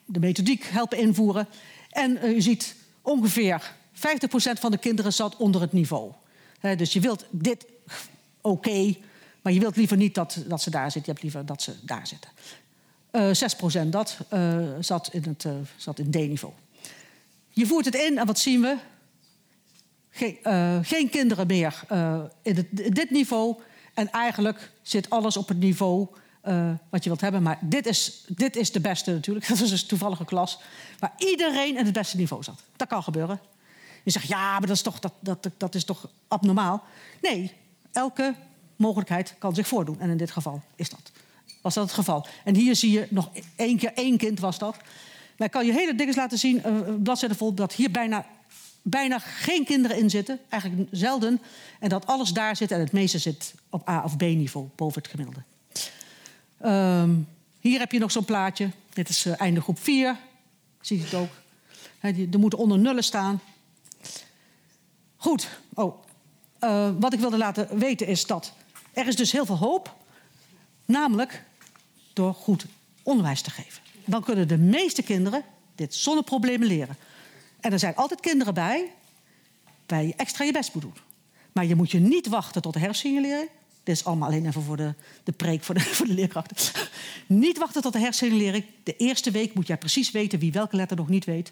de 0.06 0.20
methodiek 0.20 0.64
helpen 0.64 0.98
invoeren. 0.98 1.48
En 1.90 2.20
u 2.24 2.42
ziet 2.42 2.76
ongeveer 3.02 3.74
50% 3.96 4.00
van 4.60 4.72
de 4.72 4.78
kinderen 4.78 5.14
zat 5.14 5.38
onder 5.38 5.62
het 5.62 5.72
niveau. 5.74 6.12
He, 6.60 6.76
dus 6.76 6.94
je 6.94 7.00
wilt 7.00 7.26
dit 7.30 7.66
oké, 8.42 8.96
maar 9.42 9.54
je 9.54 9.60
wilt 9.60 9.76
liever 9.76 9.98
niet 9.98 10.16
dat, 10.16 10.44
dat 10.48 10.62
ze 10.62 10.70
daar 10.70 10.92
zitten. 10.92 11.02
Je 11.02 11.12
hebt 11.12 11.22
liever 11.22 11.46
dat 11.46 11.62
ze 11.62 11.76
daar 11.82 12.08
zitten. 12.08 12.30
Uh, 13.12 13.86
6% 13.86 13.90
dat 13.90 14.18
zat 14.80 15.10
in, 15.14 15.24
het, 15.24 15.46
zat 15.78 16.00
in 16.00 16.12
D-niveau. 16.12 16.54
Je 17.50 17.66
voert 17.66 17.86
het 17.86 17.96
in 17.96 18.18
en 18.18 18.26
wat 18.26 18.40
zien 18.40 18.62
we? 18.62 18.78
Geen, 20.16 20.38
geen 20.86 21.10
kinderen 21.10 21.48
meer 21.48 21.84
in, 22.42 22.56
het, 22.56 22.96
dit 22.96 23.10
niveau. 23.10 23.56
En 23.94 24.12
eigenlijk 24.12 24.72
zit 24.82 25.10
alles 25.10 25.38
op 25.38 25.48
het 25.48 25.60
niveau 25.60 26.08
wat 26.90 27.04
je 27.04 27.10
wilt 27.10 27.22
hebben. 27.22 27.44
Maar 27.44 27.60
dit 27.62 27.86
is, 27.86 28.24
dit 28.28 28.56
is 28.56 28.72
de 28.72 28.80
beste 28.80 29.12
natuurlijk. 29.12 29.48
Dat 29.50 29.60
is 29.60 29.70
dus 29.70 29.82
een 29.82 29.88
toevallige 29.88 30.26
klas. 30.26 30.60
Waar 31.00 31.14
iedereen 31.18 31.78
in 31.78 31.86
het 31.86 31.94
beste 31.94 32.18
niveau 32.18 32.44
zat. 32.44 32.64
Dat 32.76 32.88
kan 32.88 33.04
gebeuren. 33.04 33.40
Je 34.04 34.12
zegt, 34.12 34.28
ja, 34.28 34.52
maar 34.52 34.68
dat 34.68 34.76
is 34.76 34.82
toch, 34.82 35.00
dat, 35.00 35.14
dat, 35.20 35.50
dat 35.58 35.76
is 35.76 35.84
toch 35.84 36.10
abnormaal? 36.28 36.84
Nee, 37.22 37.52
elke 37.92 38.36
mogelijkheid 38.76 39.36
kan 39.38 39.56
zich 39.56 39.68
voordoen. 39.68 40.00
En 40.00 40.10
in 40.10 40.18
dit 40.18 40.32
geval 40.32 40.62
is 40.76 40.90
dat, 40.90 41.12
was 41.62 41.74
dat 41.74 41.84
het 41.84 41.94
geval. 41.94 42.28
En 42.44 42.56
hier 42.56 42.76
zie 42.76 42.92
je 42.92 43.08
nog 43.10 43.30
één 43.56 43.78
keer 43.78 43.94
één 43.94 44.18
kind 44.18 44.40
was 44.40 44.58
dat. 44.58 44.78
Maar 45.38 45.48
ik 45.48 45.54
kan 45.54 45.66
je 45.66 45.74
hele 45.74 45.96
dingen 45.96 46.16
laten 46.16 46.38
zien, 46.38 46.62
uh, 46.66 46.80
bladzijden 47.04 47.38
vol, 47.38 47.54
dat 47.54 47.74
hier 47.74 47.92
bijna, 47.92 48.26
bijna 48.84 49.20
geen 49.20 49.66
kinderen 49.66 49.98
in 49.98 50.10
zitten. 50.10 50.40
Eigenlijk 50.50 50.90
zelden. 50.92 51.42
En 51.80 51.90
dat 51.90 52.08
alles 52.08 52.34
daar 52.34 52.56
zit 52.56 52.72
en 52.72 52.80
het 52.80 52.92
meeste 52.92 53.18
zit 53.18 53.54
op 53.70 53.90
A- 53.90 54.04
of 54.04 54.18
B-niveau, 54.18 54.68
boven 54.76 55.02
het 55.02 55.12
gemiddelde. 55.12 55.44
Um, 56.66 57.28
hier 57.60 57.80
heb 57.80 57.92
je 57.92 58.00
nog 58.00 58.12
zo'n 58.12 58.26
plaatje. 58.26 58.70
Dit 58.94 59.10
is 59.10 59.26
uh, 59.26 59.42
einde 59.42 59.62
groep 59.62 59.80
4. 59.80 60.18
Zie 60.82 60.98
je 60.98 61.04
het 61.04 61.14
ook. 61.14 61.32
Die, 62.02 62.30
er 62.32 62.40
moeten 62.40 62.60
onder 62.60 62.80
nullen 62.80 63.04
staan. 63.04 63.42
Goed. 65.16 65.48
Oh, 65.74 66.04
uh, 66.60 66.90
wat 67.00 67.14
ik 67.14 67.20
wilde 67.20 67.38
laten 67.38 67.78
weten 67.78 68.08
is 68.08 68.26
dat 68.26 68.54
er 68.94 69.08
is 69.08 69.16
dus 69.16 69.32
heel 69.32 69.46
veel 69.46 69.58
hoop. 69.58 69.96
Namelijk 70.86 71.44
door 72.14 72.34
goed 72.34 72.66
onderwijs 73.04 73.42
te 73.42 73.50
geven. 73.50 73.82
Dan 74.06 74.24
kunnen 74.24 74.48
de 74.48 74.58
meeste 74.58 75.04
kinderen 75.04 75.44
dit 75.76 75.96
zonder 75.96 76.24
problemen 76.24 76.68
leren. 76.68 76.98
En 77.64 77.72
er 77.72 77.80
zijn 77.80 77.96
altijd 77.96 78.20
kinderen 78.20 78.54
bij 78.54 78.92
waar 79.86 80.04
je 80.04 80.14
extra 80.16 80.46
je 80.46 80.52
best 80.52 80.74
moet 80.74 80.84
doen. 80.84 80.94
Maar 81.52 81.66
je 81.66 81.76
moet 81.76 81.92
je 81.92 82.00
niet 82.00 82.28
wachten 82.28 82.62
tot 82.62 82.74
de 82.74 82.80
hersensignalering. 82.80 83.50
Dit 83.84 83.96
is 83.96 84.06
allemaal 84.06 84.28
alleen 84.28 84.46
even 84.46 84.62
voor 84.62 84.78
de, 84.78 84.94
de 85.24 85.32
preek 85.32 85.64
voor 85.64 85.76
de, 85.76 85.82
voor 85.98 86.06
de 86.06 86.14
leerkrachten. 86.14 86.82
niet 87.28 87.58
wachten 87.58 87.82
tot 87.82 87.94
de 87.94 88.00
hersensignalering. 88.00 88.66
De 88.84 88.96
eerste 88.96 89.32
week 89.32 89.54
moet 89.54 89.68
jij 89.68 89.78
precies 89.78 90.12
weten 90.12 90.40
wie 90.40 90.52
welke 90.52 90.76
letter 90.76 90.98
nog 90.98 91.10
niet 91.10 91.26
weet. 91.26 91.52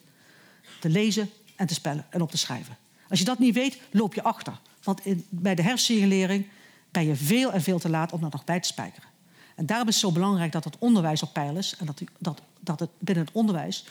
Te 0.80 0.90
lezen 0.90 1.30
en 1.56 1.68
te 1.68 1.74
spellen 1.74 2.06
en 2.10 2.22
op 2.22 2.32
te 2.32 2.38
schrijven. 2.38 2.78
Als 3.10 3.20
je 3.20 3.26
dat 3.26 3.40
niet 3.40 3.56
weet, 3.56 3.78
loop 3.92 4.14
je 4.14 4.24
achter. 4.24 4.60
Want 4.84 5.06
in, 5.06 5.26
bij 5.30 5.56
de 5.56 5.62
hersensignalering 5.62 6.48
ben 6.92 7.06
je 7.06 7.16
veel 7.16 7.52
en 7.52 7.62
veel 7.62 7.80
te 7.80 7.90
laat 7.90 8.12
om 8.12 8.22
dat 8.22 8.32
nog 8.32 8.44
bij 8.44 8.60
te 8.60 8.68
spijkeren. 8.68 9.10
En 9.56 9.66
daarom 9.66 9.88
is 9.88 9.94
het 9.94 10.04
zo 10.04 10.12
belangrijk 10.12 10.52
dat 10.52 10.64
het 10.64 10.78
onderwijs 10.80 11.24
op 11.24 11.34
peil 11.34 11.58
is. 11.58 11.76
En 11.80 11.86
dat, 11.86 12.02
dat, 12.18 12.42
dat 12.60 12.80
het 12.80 12.90
binnen 13.00 13.26
het 13.26 13.34
onderwijs 13.34 13.86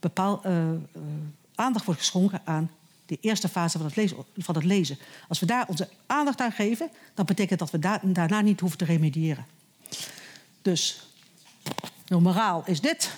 bepaal, 0.00 0.40
uh, 0.46 0.52
uh, 0.52 0.72
aandacht 1.56 1.84
wordt 1.84 2.00
geschonken 2.00 2.40
aan 2.44 2.70
de 3.06 3.18
eerste 3.20 3.48
fase 3.48 3.76
van 3.76 3.86
het, 3.86 3.96
lezen, 3.96 4.16
van 4.36 4.54
het 4.54 4.64
lezen. 4.64 4.98
Als 5.28 5.40
we 5.40 5.46
daar 5.46 5.68
onze 5.68 5.88
aandacht 6.06 6.40
aan 6.40 6.52
geven, 6.52 6.90
dan 7.14 7.24
betekent 7.26 7.58
dat 7.58 7.70
we 7.70 7.78
da 7.78 8.00
daarna 8.02 8.40
niet 8.40 8.60
hoeven 8.60 8.78
te 8.78 8.84
remediëren. 8.84 9.46
Dus 10.62 11.06
de 12.04 12.20
moraal 12.20 12.62
is 12.66 12.80
dit. 12.80 13.14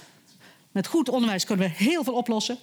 Met 0.72 0.86
goed 0.86 1.08
onderwijs 1.08 1.44
kunnen 1.44 1.68
we 1.68 1.74
heel 1.74 2.04
veel 2.04 2.14
oplossen. 2.14 2.58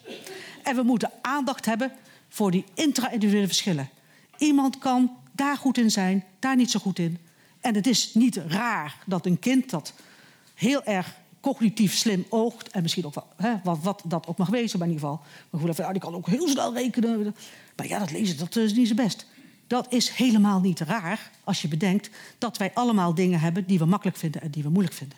En 0.63 0.75
we 0.75 0.83
moeten 0.83 1.11
aandacht 1.21 1.65
hebben 1.65 1.91
voor 2.29 2.51
die 2.51 2.65
intra-individuele 2.73 3.47
verschillen. 3.47 3.89
Iemand 4.37 4.77
kan 4.77 5.11
daar 5.31 5.57
goed 5.57 5.77
in 5.77 5.91
zijn, 5.91 6.25
daar 6.39 6.55
niet 6.55 6.71
zo 6.71 6.79
goed 6.79 6.99
in. 6.99 7.19
En 7.61 7.75
het 7.75 7.87
is 7.87 8.13
niet 8.13 8.35
raar 8.35 8.95
dat 9.05 9.25
een 9.25 9.39
kind 9.39 9.69
dat 9.69 9.93
heel 10.53 10.83
erg 10.83 11.15
cognitief 11.45 11.93
slim 11.93 12.25
oogt... 12.29 12.69
en 12.69 12.81
misschien 12.81 13.05
ook 13.05 13.25
hè, 13.35 13.53
wat, 13.63 13.79
wat, 13.81 14.01
dat 14.05 14.27
ook 14.27 14.37
mag 14.37 14.49
wezen, 14.49 14.79
maar 14.79 14.87
in 14.87 14.93
ieder 14.93 15.09
geval... 15.09 15.25
maar 15.49 15.75
van, 15.75 15.85
ah, 15.85 15.91
die 15.91 16.01
kan 16.01 16.15
ook 16.15 16.27
heel 16.27 16.47
snel 16.47 16.73
rekenen. 16.73 17.35
Maar 17.75 17.87
ja, 17.87 17.99
dat 17.99 18.11
lezen, 18.11 18.37
dat 18.37 18.55
is 18.55 18.73
niet 18.73 18.87
zo 18.87 18.93
best. 18.93 19.25
Dat 19.67 19.93
is 19.93 20.09
helemaal 20.09 20.59
niet 20.59 20.79
raar 20.79 21.31
als 21.43 21.61
je 21.61 21.67
bedenkt 21.67 22.09
dat 22.37 22.57
wij 22.57 22.71
allemaal 22.73 23.13
dingen 23.13 23.39
hebben 23.39 23.65
die 23.65 23.79
we 23.79 23.85
makkelijk 23.85 24.17
vinden 24.17 24.41
en 24.41 24.51
die 24.51 24.63
we 24.63 24.69
moeilijk 24.69 24.95
vinden. 24.95 25.17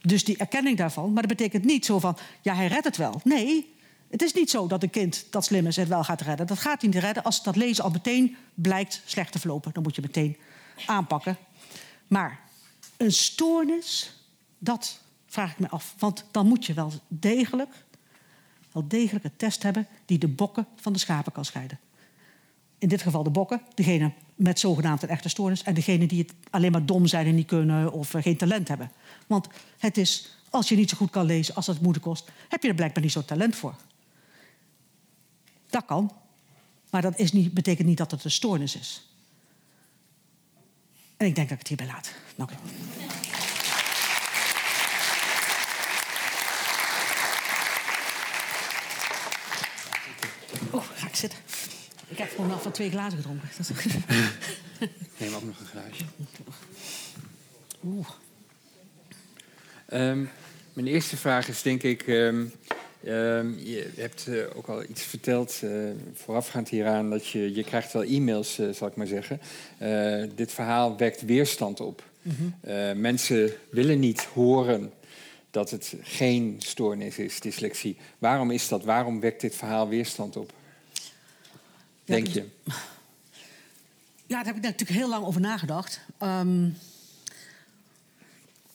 Dus 0.00 0.24
die 0.24 0.36
erkenning 0.36 0.76
daarvan, 0.76 1.12
maar 1.12 1.26
dat 1.26 1.36
betekent 1.36 1.64
niet 1.64 1.84
zo 1.84 1.98
van, 1.98 2.16
ja, 2.40 2.54
hij 2.54 2.66
redt 2.66 2.84
het 2.84 2.96
wel. 2.96 3.20
Nee, 3.24 3.74
het 4.10 4.22
is 4.22 4.32
niet 4.32 4.50
zo 4.50 4.66
dat 4.66 4.82
een 4.82 4.90
kind 4.90 5.26
dat 5.30 5.44
slim 5.44 5.66
is 5.66 5.76
het 5.76 5.88
wel 5.88 6.04
gaat 6.04 6.20
redden. 6.20 6.46
Dat 6.46 6.58
gaat 6.58 6.82
niet 6.82 6.94
redden 6.94 7.22
als 7.22 7.42
dat 7.42 7.56
lezen 7.56 7.84
al 7.84 7.90
meteen 7.90 8.36
blijkt 8.54 9.02
slecht 9.04 9.32
te 9.32 9.38
verlopen. 9.38 9.72
Dan 9.72 9.82
moet 9.82 9.94
je 9.94 10.02
meteen 10.02 10.36
aanpakken. 10.86 11.36
Maar 12.06 12.40
een 12.96 13.12
stoornis, 13.12 14.12
dat 14.58 15.00
vraag 15.32 15.52
ik 15.52 15.58
me 15.58 15.68
af. 15.68 15.94
Want 15.98 16.24
dan 16.30 16.46
moet 16.46 16.66
je 16.66 16.74
wel 16.74 16.92
degelijk, 17.08 17.70
wel 18.72 18.88
degelijk 18.88 19.24
een 19.24 19.36
test 19.36 19.62
hebben 19.62 19.86
die 20.04 20.18
de 20.18 20.28
bokken 20.28 20.66
van 20.76 20.92
de 20.92 20.98
schapen 20.98 21.32
kan 21.32 21.44
scheiden. 21.44 21.78
In 22.78 22.88
dit 22.88 23.02
geval 23.02 23.22
de 23.22 23.30
bokken, 23.30 23.62
degene 23.74 24.12
met 24.34 24.58
zogenaamd 24.58 25.02
een 25.02 25.08
echte 25.08 25.28
stoornis... 25.28 25.62
en 25.62 25.74
degene 25.74 26.06
die 26.06 26.18
het 26.18 26.32
alleen 26.50 26.72
maar 26.72 26.86
dom 26.86 27.06
zijn 27.06 27.26
en 27.26 27.34
niet 27.34 27.46
kunnen 27.46 27.92
of 27.92 28.10
geen 28.10 28.36
talent 28.36 28.68
hebben. 28.68 28.90
Want 29.26 29.48
het 29.78 29.96
is, 29.96 30.38
als 30.50 30.68
je 30.68 30.76
niet 30.76 30.90
zo 30.90 30.96
goed 30.96 31.10
kan 31.10 31.26
lezen, 31.26 31.54
als 31.54 31.66
dat 31.66 31.80
moeite 31.80 32.00
kost... 32.00 32.30
heb 32.48 32.62
je 32.62 32.68
er 32.68 32.74
blijkbaar 32.74 33.02
niet 33.02 33.12
zo 33.12 33.24
talent 33.24 33.56
voor. 33.56 33.74
Dat 35.70 35.84
kan. 35.84 36.12
Maar 36.90 37.02
dat 37.02 37.18
is 37.18 37.32
niet, 37.32 37.54
betekent 37.54 37.88
niet 37.88 37.98
dat 37.98 38.10
het 38.10 38.24
een 38.24 38.30
stoornis 38.30 38.76
is. 38.76 39.06
En 41.16 41.26
ik 41.26 41.34
denk 41.34 41.48
dat 41.48 41.60
ik 41.60 41.68
het 41.68 41.68
hierbij 41.68 41.86
laat. 41.86 42.12
Dank 42.36 42.50
u. 42.50 42.54
ik 51.12 51.18
zitten. 51.18 51.38
Ik 52.08 52.18
heb 52.18 52.30
gewoon 52.30 52.46
nog 52.50 52.62
van 52.62 52.72
twee 52.72 52.90
glazen 52.90 53.18
gedronken. 53.18 53.48
Neem 55.18 55.34
ook 55.34 55.44
nog 55.44 55.60
een 55.60 55.66
glaasje. 55.66 56.04
Oeh. 57.84 58.08
Ehm, 59.86 60.24
mijn 60.72 60.86
eerste 60.86 61.16
vraag 61.16 61.48
is 61.48 61.62
denk 61.62 61.82
ik... 61.82 62.02
ehm, 62.02 62.44
ehm, 63.04 63.58
je 63.58 63.90
hebt 63.96 64.26
eh, 64.28 64.56
ook 64.56 64.66
al 64.66 64.84
iets 64.84 65.02
verteld 65.02 65.60
eh, 65.62 65.70
voorafgaand 66.14 66.68
hieraan... 66.68 67.10
dat 67.10 67.26
je, 67.26 67.54
je 67.54 67.64
krijgt 67.64 67.92
wel 67.92 68.02
e-mails, 68.02 68.58
eh, 68.58 68.70
zal 68.70 68.88
ik 68.88 68.96
maar 68.96 69.06
zeggen. 69.06 69.40
Dit 70.34 70.52
verhaal 70.52 70.96
wekt 70.96 71.22
weerstand 71.22 71.80
op. 71.80 72.02
Eh, 72.60 72.92
mensen 72.92 73.52
willen 73.70 73.98
niet 73.98 74.24
horen 74.24 74.92
dat 75.50 75.70
het 75.70 75.94
geen 76.02 76.56
stoornis 76.58 77.18
is, 77.18 77.40
dyslexie. 77.40 77.96
Waarom 78.18 78.50
is 78.50 78.68
dat? 78.68 78.84
Waarom 78.84 79.20
wekt 79.20 79.40
dit 79.40 79.56
verhaal 79.56 79.88
weerstand 79.88 80.36
op? 80.36 80.52
Ja, 82.04 82.14
Denk 82.14 82.26
je? 82.26 82.48
Ja, 84.26 84.38
daar 84.38 84.44
heb 84.44 84.56
ik 84.56 84.62
natuurlijk 84.62 84.98
heel 84.98 85.08
lang 85.08 85.24
over 85.24 85.40
nagedacht. 85.40 86.00
Ehm, 86.18 86.68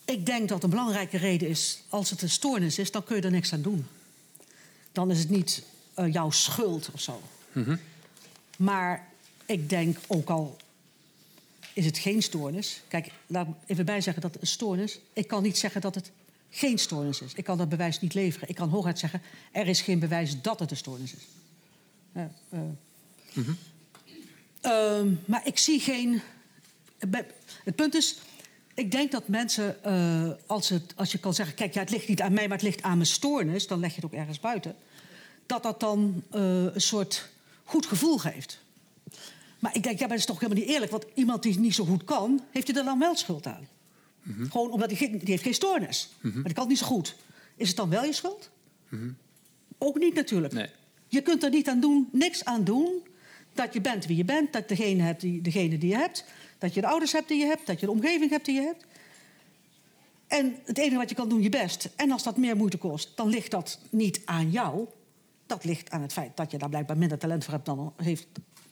ik 0.05 0.25
denk 0.25 0.49
dat 0.49 0.63
een 0.63 0.69
belangrijke 0.69 1.17
reden 1.17 1.47
is, 1.47 1.81
als 1.89 2.09
het 2.09 2.21
een 2.21 2.29
stoornis 2.29 2.79
is, 2.79 2.91
dan 2.91 3.03
kun 3.03 3.15
je 3.15 3.21
er 3.21 3.31
niks 3.31 3.53
aan 3.53 3.61
doen. 3.61 3.87
Dan 4.91 5.11
is 5.11 5.19
het 5.19 5.29
niet 5.29 5.63
eh, 5.93 6.13
jouw 6.13 6.31
schuld 6.31 6.89
of 6.93 7.01
zo. 7.01 7.21
Maar 8.57 9.07
ik 9.45 9.69
denk 9.69 9.97
ook 10.07 10.29
al 10.29 10.57
is 11.73 11.85
het 11.85 11.97
geen 11.97 12.21
stoornis. 12.21 12.81
Kijk, 12.87 13.11
laat 13.27 13.47
me 13.47 13.53
even 13.65 13.85
bij 13.85 14.01
zeggen 14.01 14.21
dat 14.21 14.33
het 14.33 14.41
een 14.41 14.47
stoornis. 14.47 14.99
Ik 15.13 15.27
kan 15.27 15.43
niet 15.43 15.57
zeggen 15.57 15.81
dat 15.81 15.95
het 15.95 16.11
geen 16.49 16.77
stoornis 16.77 17.21
is. 17.21 17.33
Ik 17.33 17.43
kan 17.43 17.57
dat 17.57 17.69
bewijs 17.69 17.99
niet 17.99 18.13
leveren. 18.13 18.49
Ik 18.49 18.55
kan 18.55 18.69
hooguit 18.69 18.99
zeggen, 18.99 19.21
er 19.51 19.67
is 19.67 19.81
geen 19.81 19.99
bewijs 19.99 20.41
dat 20.41 20.59
het 20.59 20.71
een 20.71 20.77
stoornis 20.77 21.13
is. 21.13 21.27
Eh, 23.33 23.43
eh, 23.47 23.53
Ehm, 24.67 25.13
maar 25.25 25.41
ik 25.47 25.57
zie 25.57 25.79
geen. 25.79 26.21
Het 27.63 27.75
punt 27.75 27.95
is, 27.95 28.17
ik 28.73 28.91
denk 28.91 29.11
dat 29.11 29.27
mensen, 29.27 29.83
eh, 29.83 30.29
als, 30.45 30.69
het, 30.69 30.93
als 30.95 31.11
je 31.11 31.17
kan 31.17 31.33
zeggen: 31.33 31.55
kijk, 31.55 31.73
ja, 31.73 31.79
het 31.79 31.89
ligt 31.89 32.07
niet 32.07 32.21
aan 32.21 32.33
mij, 32.33 32.47
maar 32.47 32.57
het 32.57 32.65
ligt 32.65 32.81
aan 32.81 32.97
mijn 32.97 33.09
stoornis, 33.09 33.67
dan 33.67 33.79
leg 33.79 33.89
je 33.89 33.95
het 33.95 34.05
ook 34.05 34.19
ergens 34.19 34.39
buiten. 34.39 34.75
Dat 35.45 35.63
dat 35.63 35.79
dan 35.79 36.23
eh, 36.31 36.63
een 36.63 36.81
soort 36.81 37.29
goed 37.63 37.85
gevoel 37.85 38.17
geeft. 38.17 38.59
Maar 39.59 39.75
ik 39.75 39.83
denk, 39.83 39.99
ja, 39.99 40.07
maar 40.07 40.17
dat 40.17 40.17
is 40.17 40.25
toch 40.25 40.39
helemaal 40.39 40.63
niet 40.63 40.73
eerlijk, 40.73 40.91
want 40.91 41.05
iemand 41.13 41.43
die 41.43 41.59
niet 41.59 41.75
zo 41.75 41.85
goed 41.85 42.03
kan, 42.03 42.41
heeft 42.51 42.67
hij 42.67 42.77
er 42.77 42.85
dan 42.85 42.99
wel 42.99 43.15
schuld 43.15 43.47
aan. 43.47 43.67
Gewoon 44.49 44.71
omdat 44.71 44.91
hij, 44.91 45.09
die 45.09 45.19
heeft 45.23 45.43
geen 45.43 45.53
stoornis, 45.53 46.09
maar 46.21 46.31
die 46.31 46.53
kan 46.53 46.63
het 46.63 46.67
niet 46.67 46.77
zo 46.77 46.85
goed. 46.85 47.15
Is 47.55 47.67
het 47.67 47.77
dan 47.77 47.89
wel 47.89 48.03
je 48.03 48.13
schuld? 48.13 48.49
Ook 49.77 49.99
niet 49.99 50.13
natuurlijk. 50.13 50.53
Nee. 50.53 50.69
Je 51.07 51.21
kunt 51.21 51.43
er 51.43 51.49
niet 51.49 51.69
aan 51.69 51.79
doen, 51.79 52.09
niks 52.11 52.45
aan 52.45 52.63
doen. 52.63 53.01
Dat 53.57 53.73
je 53.73 53.81
bent 53.81 54.05
wie 54.05 54.17
je 54.17 54.25
bent, 54.25 54.53
dat 54.53 54.67
degene 54.67 55.03
hebt 55.03 55.21
die, 55.21 55.41
degene 55.41 55.77
die 55.77 55.89
je 55.89 55.95
hebt. 55.95 56.25
Dat 56.57 56.73
je 56.73 56.81
de 56.81 56.87
ouders 56.87 57.11
hebt 57.11 57.27
die 57.27 57.39
je 57.39 57.45
hebt, 57.45 57.67
dat 57.67 57.79
je 57.79 57.85
de 57.85 57.91
omgeving 57.91 58.29
hebt 58.29 58.45
die 58.45 58.55
je 58.55 58.61
hebt. 58.61 58.85
En 60.27 60.55
het 60.65 60.77
enige 60.77 60.97
wat 60.97 61.09
je 61.09 61.15
kan 61.15 61.29
doen, 61.29 61.41
je 61.41 61.49
best. 61.49 61.89
En 61.95 62.11
als 62.11 62.23
dat 62.23 62.37
meer 62.37 62.55
moeite 62.55 62.77
kost, 62.77 63.11
dan 63.15 63.29
ligt 63.29 63.51
dat 63.51 63.79
niet 63.89 64.21
aan 64.25 64.51
jou. 64.51 64.87
Dat 65.45 65.63
ligt 65.63 65.89
aan 65.89 66.01
het 66.01 66.13
feit 66.13 66.37
dat 66.37 66.51
je 66.51 66.57
daar 66.57 66.69
blijkbaar 66.69 66.97
minder 66.97 67.17
talent 67.17 67.43
voor 67.43 67.53
hebt 67.53 67.65
dan, 67.65 67.93
heeft, 67.95 68.27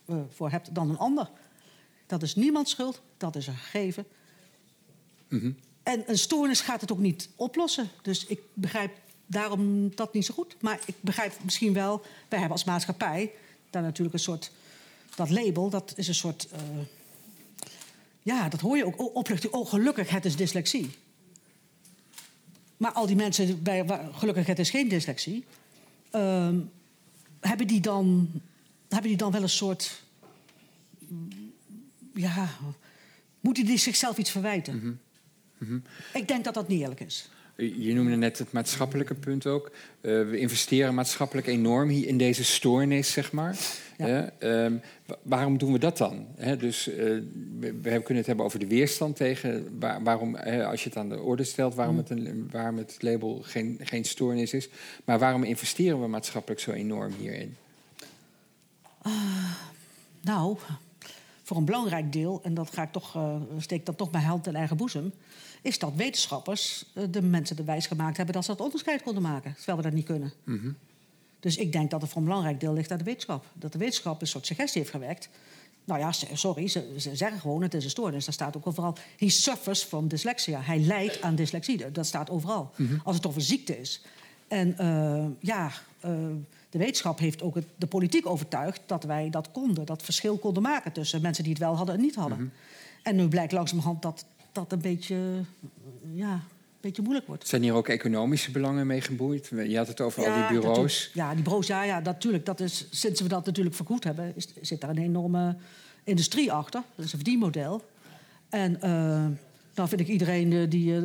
eh, 0.05 0.15
voor 0.29 0.51
hebt 0.51 0.75
dan 0.75 0.89
een 0.89 0.97
ander. 0.97 1.29
Dat 2.05 2.23
is 2.23 2.35
niemands 2.35 2.71
schuld, 2.71 3.01
dat 3.17 3.35
is 3.35 3.47
een 3.47 3.55
gegeven. 3.55 4.05
En 5.83 6.03
een 6.05 6.17
stoornis 6.17 6.61
gaat 6.61 6.81
het 6.81 6.91
ook 6.91 6.99
niet 6.99 7.29
oplossen. 7.35 7.89
Dus 8.01 8.25
ik 8.25 8.39
begrijp 8.53 8.91
daarom 9.25 9.95
dat 9.95 10.13
niet 10.13 10.25
zo 10.25 10.33
goed. 10.33 10.55
Maar 10.61 10.79
ik 10.85 10.95
begrijp 11.01 11.33
misschien 11.43 11.73
wel, 11.73 12.01
wij 12.01 12.39
hebben 12.39 12.57
als 12.57 12.63
maatschappij 12.63 13.31
daar 13.69 13.81
natuurlijk 13.81 14.13
een 14.13 14.19
soort. 14.21 14.51
Dat 15.15 15.29
label, 15.29 15.69
dat 15.69 15.93
is 15.95 16.07
een 16.07 16.15
soort. 16.15 16.47
eh, 16.51 16.59
ja, 18.23 18.49
dat 18.49 18.59
hoor 18.59 18.77
je 18.77 18.85
ook. 18.85 18.99
Oh, 19.01 19.15
Opluchting, 19.15 19.53
oh 19.53 19.69
gelukkig, 19.69 20.09
het 20.09 20.25
is 20.25 20.35
dyslexie. 20.35 20.89
Maar 22.77 22.91
al 22.91 23.05
die 23.05 23.15
mensen, 23.15 23.63
bij, 23.63 23.85
waar- 23.85 24.13
gelukkig, 24.13 24.45
het 24.45 24.59
is 24.59 24.69
geen 24.69 24.87
dyslexie. 24.89 25.45
ehm, 26.11 26.59
hebben, 27.39 27.67
die 27.67 27.79
dan, 27.81 28.29
hebben 28.89 29.09
die 29.09 29.17
dan 29.17 29.31
wel 29.31 29.41
een 29.41 29.49
soort. 29.49 30.03
mm, 31.07 31.27
Ja, 32.13 32.49
moeten 33.39 33.65
die 33.65 33.77
zichzelf 33.77 34.17
iets 34.17 34.29
verwijten? 34.31 34.99
Ik 36.13 36.27
denk 36.27 36.43
dat 36.43 36.53
dat 36.53 36.67
niet 36.67 36.81
eerlijk 36.81 36.99
is. 36.99 37.29
Je 37.55 37.93
noemde 37.93 38.15
net 38.15 38.37
het 38.39 38.51
maatschappelijke 38.51 39.13
punt 39.13 39.45
ook. 39.47 39.71
Eh, 40.01 40.11
we 40.29 40.37
investeren 40.39 40.93
maatschappelijk 40.93 41.47
enorm 41.47 41.89
hier 41.89 42.07
in 42.07 42.17
deze 42.17 42.43
stoornis, 42.43 43.11
zeg 43.11 43.31
maar. 43.31 43.57
Ja. 43.97 44.31
Ehm, 44.39 44.73
wa- 45.05 45.17
waarom 45.21 45.57
doen 45.57 45.71
we 45.71 45.79
dat 45.79 45.97
dan? 45.97 46.27
Dus 46.57 46.87
eh, 46.89 46.95
we, 47.59 47.73
we 47.81 47.81
kunnen 47.81 48.15
het 48.17 48.25
hebben 48.25 48.45
over 48.45 48.59
de 48.59 48.67
weerstand 48.67 49.15
tegen... 49.15 49.79
waar- 49.79 50.03
waarom, 50.03 50.35
als 50.35 50.83
je 50.83 50.89
het 50.89 50.97
aan 50.97 51.09
de 51.09 51.19
orde 51.21 51.43
stelt... 51.43 51.75
waarom, 51.75 51.97
het, 51.97 52.09
een, 52.09 52.49
waarom 52.51 52.77
het 52.77 52.95
label 52.99 53.39
geen, 53.43 53.79
geen 53.83 54.03
stoornis 54.05 54.53
is. 54.53 54.69
Maar 55.05 55.19
waarom 55.19 55.43
investeren 55.43 56.01
we 56.01 56.07
maatschappelijk 56.07 56.61
zo 56.61 56.71
enorm 56.71 57.13
hierin? 57.19 57.55
Nou, 60.21 60.57
voor 61.43 61.57
een 61.57 61.65
belangrijk 61.65 62.11
deel, 62.13 62.39
en 62.43 62.53
dat 62.53 62.69
ga 62.73 62.83
ik 62.83 62.91
toch, 62.91 63.15
eh, 63.15 63.35
steek 63.57 63.79
ik 63.79 63.85
dan 63.85 63.95
toch 63.95 64.11
mijn 64.11 64.23
hand 64.23 64.47
in 64.47 64.55
eigen 64.55 64.77
boezem, 64.77 65.13
is 65.65 65.79
dat 65.79 65.93
wetenschappers 65.95 66.85
eh, 66.93 67.03
de 67.09 67.21
mensen 67.21 67.55
de 67.55 67.63
wijs 67.63 67.87
gemaakt 67.87 68.17
hebben 68.17 68.35
dat 68.35 68.45
ze 68.45 68.51
dat 68.51 68.65
onderscheid 68.65 69.01
konden 69.03 69.23
maken, 69.23 69.53
terwijl 69.55 69.77
we 69.77 69.83
dat 69.83 69.93
niet 69.93 70.05
kunnen. 70.05 70.33
Dus 71.39 71.57
ik 71.57 71.71
denk 71.71 71.91
dat 71.91 72.01
het 72.01 72.09
voor 72.09 72.21
een 72.21 72.27
belangrijk 72.27 72.59
deel 72.59 72.73
ligt 72.73 72.91
aan 72.91 72.97
de 72.97 73.03
wetenschap. 73.03 73.45
Dat 73.53 73.71
de 73.71 73.77
wetenschap 73.77 74.21
een 74.21 74.27
soort 74.27 74.45
suggestie 74.45 74.81
heeft 74.81 74.93
gewerkt. 74.93 75.29
Nou 75.83 75.99
ja, 75.99 76.11
sorry, 76.33 76.67
ze, 76.67 76.93
ze 76.97 77.15
zeggen 77.15 77.39
gewoon 77.39 77.61
het 77.61 77.73
is 77.73 77.83
een 77.83 77.89
stoornis. 77.89 78.25
Daar 78.25 78.33
staat 78.33 78.57
ook 78.57 78.67
overal, 78.67 78.97
he 79.17 79.29
suffers 79.29 79.83
from 79.83 80.07
dyslexia. 80.07 80.61
Hij 80.61 80.79
lijdt 80.79 81.21
aan 81.21 81.35
dyslexie. 81.35 81.91
Dat 81.91 82.05
staat 82.05 82.29
overal. 82.29 82.71
Als 83.03 83.15
het 83.15 83.25
over 83.25 83.41
ziekte 83.41 83.79
is. 83.79 84.01
En 84.47 84.77
eh, 84.77 85.25
ja, 85.39 85.71
eh, 85.99 86.11
de 86.69 86.77
wetenschap 86.77 87.19
heeft 87.19 87.41
ook 87.41 87.55
het, 87.55 87.65
de 87.75 87.87
politiek 87.87 88.25
overtuigd 88.25 88.81
dat 88.85 89.03
wij 89.03 89.29
dat 89.29 89.51
konden. 89.51 89.85
Dat 89.85 90.03
verschil 90.03 90.37
konden 90.37 90.63
maken 90.63 90.91
tussen 90.91 91.21
mensen 91.21 91.43
die 91.43 91.53
het 91.53 91.61
wel 91.61 91.77
hadden 91.77 91.95
en 91.95 92.01
niet 92.01 92.15
hadden. 92.15 92.53
En 93.03 93.15
nu 93.15 93.27
blijkt 93.27 93.51
langzamerhand 93.51 94.01
dat 94.01 94.25
dat 94.55 94.71
een 94.71 94.81
beetje, 94.81 95.15
eh, 95.15 96.17
ja, 96.17 96.33
een 96.33 96.81
beetje 96.81 97.01
moeilijk 97.01 97.27
wordt. 97.27 97.47
Zijn 97.47 97.61
hier 97.61 97.73
ook 97.73 97.87
economische 97.87 98.51
belangen 98.51 98.87
mee 98.87 99.01
geboeid? 99.01 99.51
Je 99.67 99.77
had 99.77 99.87
het 99.87 100.01
over 100.01 100.25
al 100.25 100.47
die 100.47 100.59
bureaus. 100.59 101.11
Ja, 101.13 101.33
die 101.33 101.43
bureaus, 101.43 101.67
ja, 101.67 101.83
ja, 101.83 101.99
natuurlijk. 101.99 102.45
Dat 102.45 102.59
is, 102.59 102.87
sinds 102.91 103.21
we 103.21 103.27
dat 103.27 103.45
natuurlijk 103.45 103.75
vergoed 103.75 104.03
hebben, 104.03 104.33
is, 104.35 104.47
zit 104.61 104.81
daar 104.81 104.89
een 104.89 104.97
enorme 104.97 105.55
industrie 106.03 106.51
achter. 106.51 106.81
Dat 106.95 107.05
is 107.05 107.11
een 107.11 107.19
verdienmodel. 107.19 107.85
En 108.49 108.81
eh 108.81 109.25
dan 109.73 109.87
vind 109.87 110.01
ik 110.01 110.07
iedereen 110.07 110.53
eh, 110.53 110.69
die, 110.69 111.01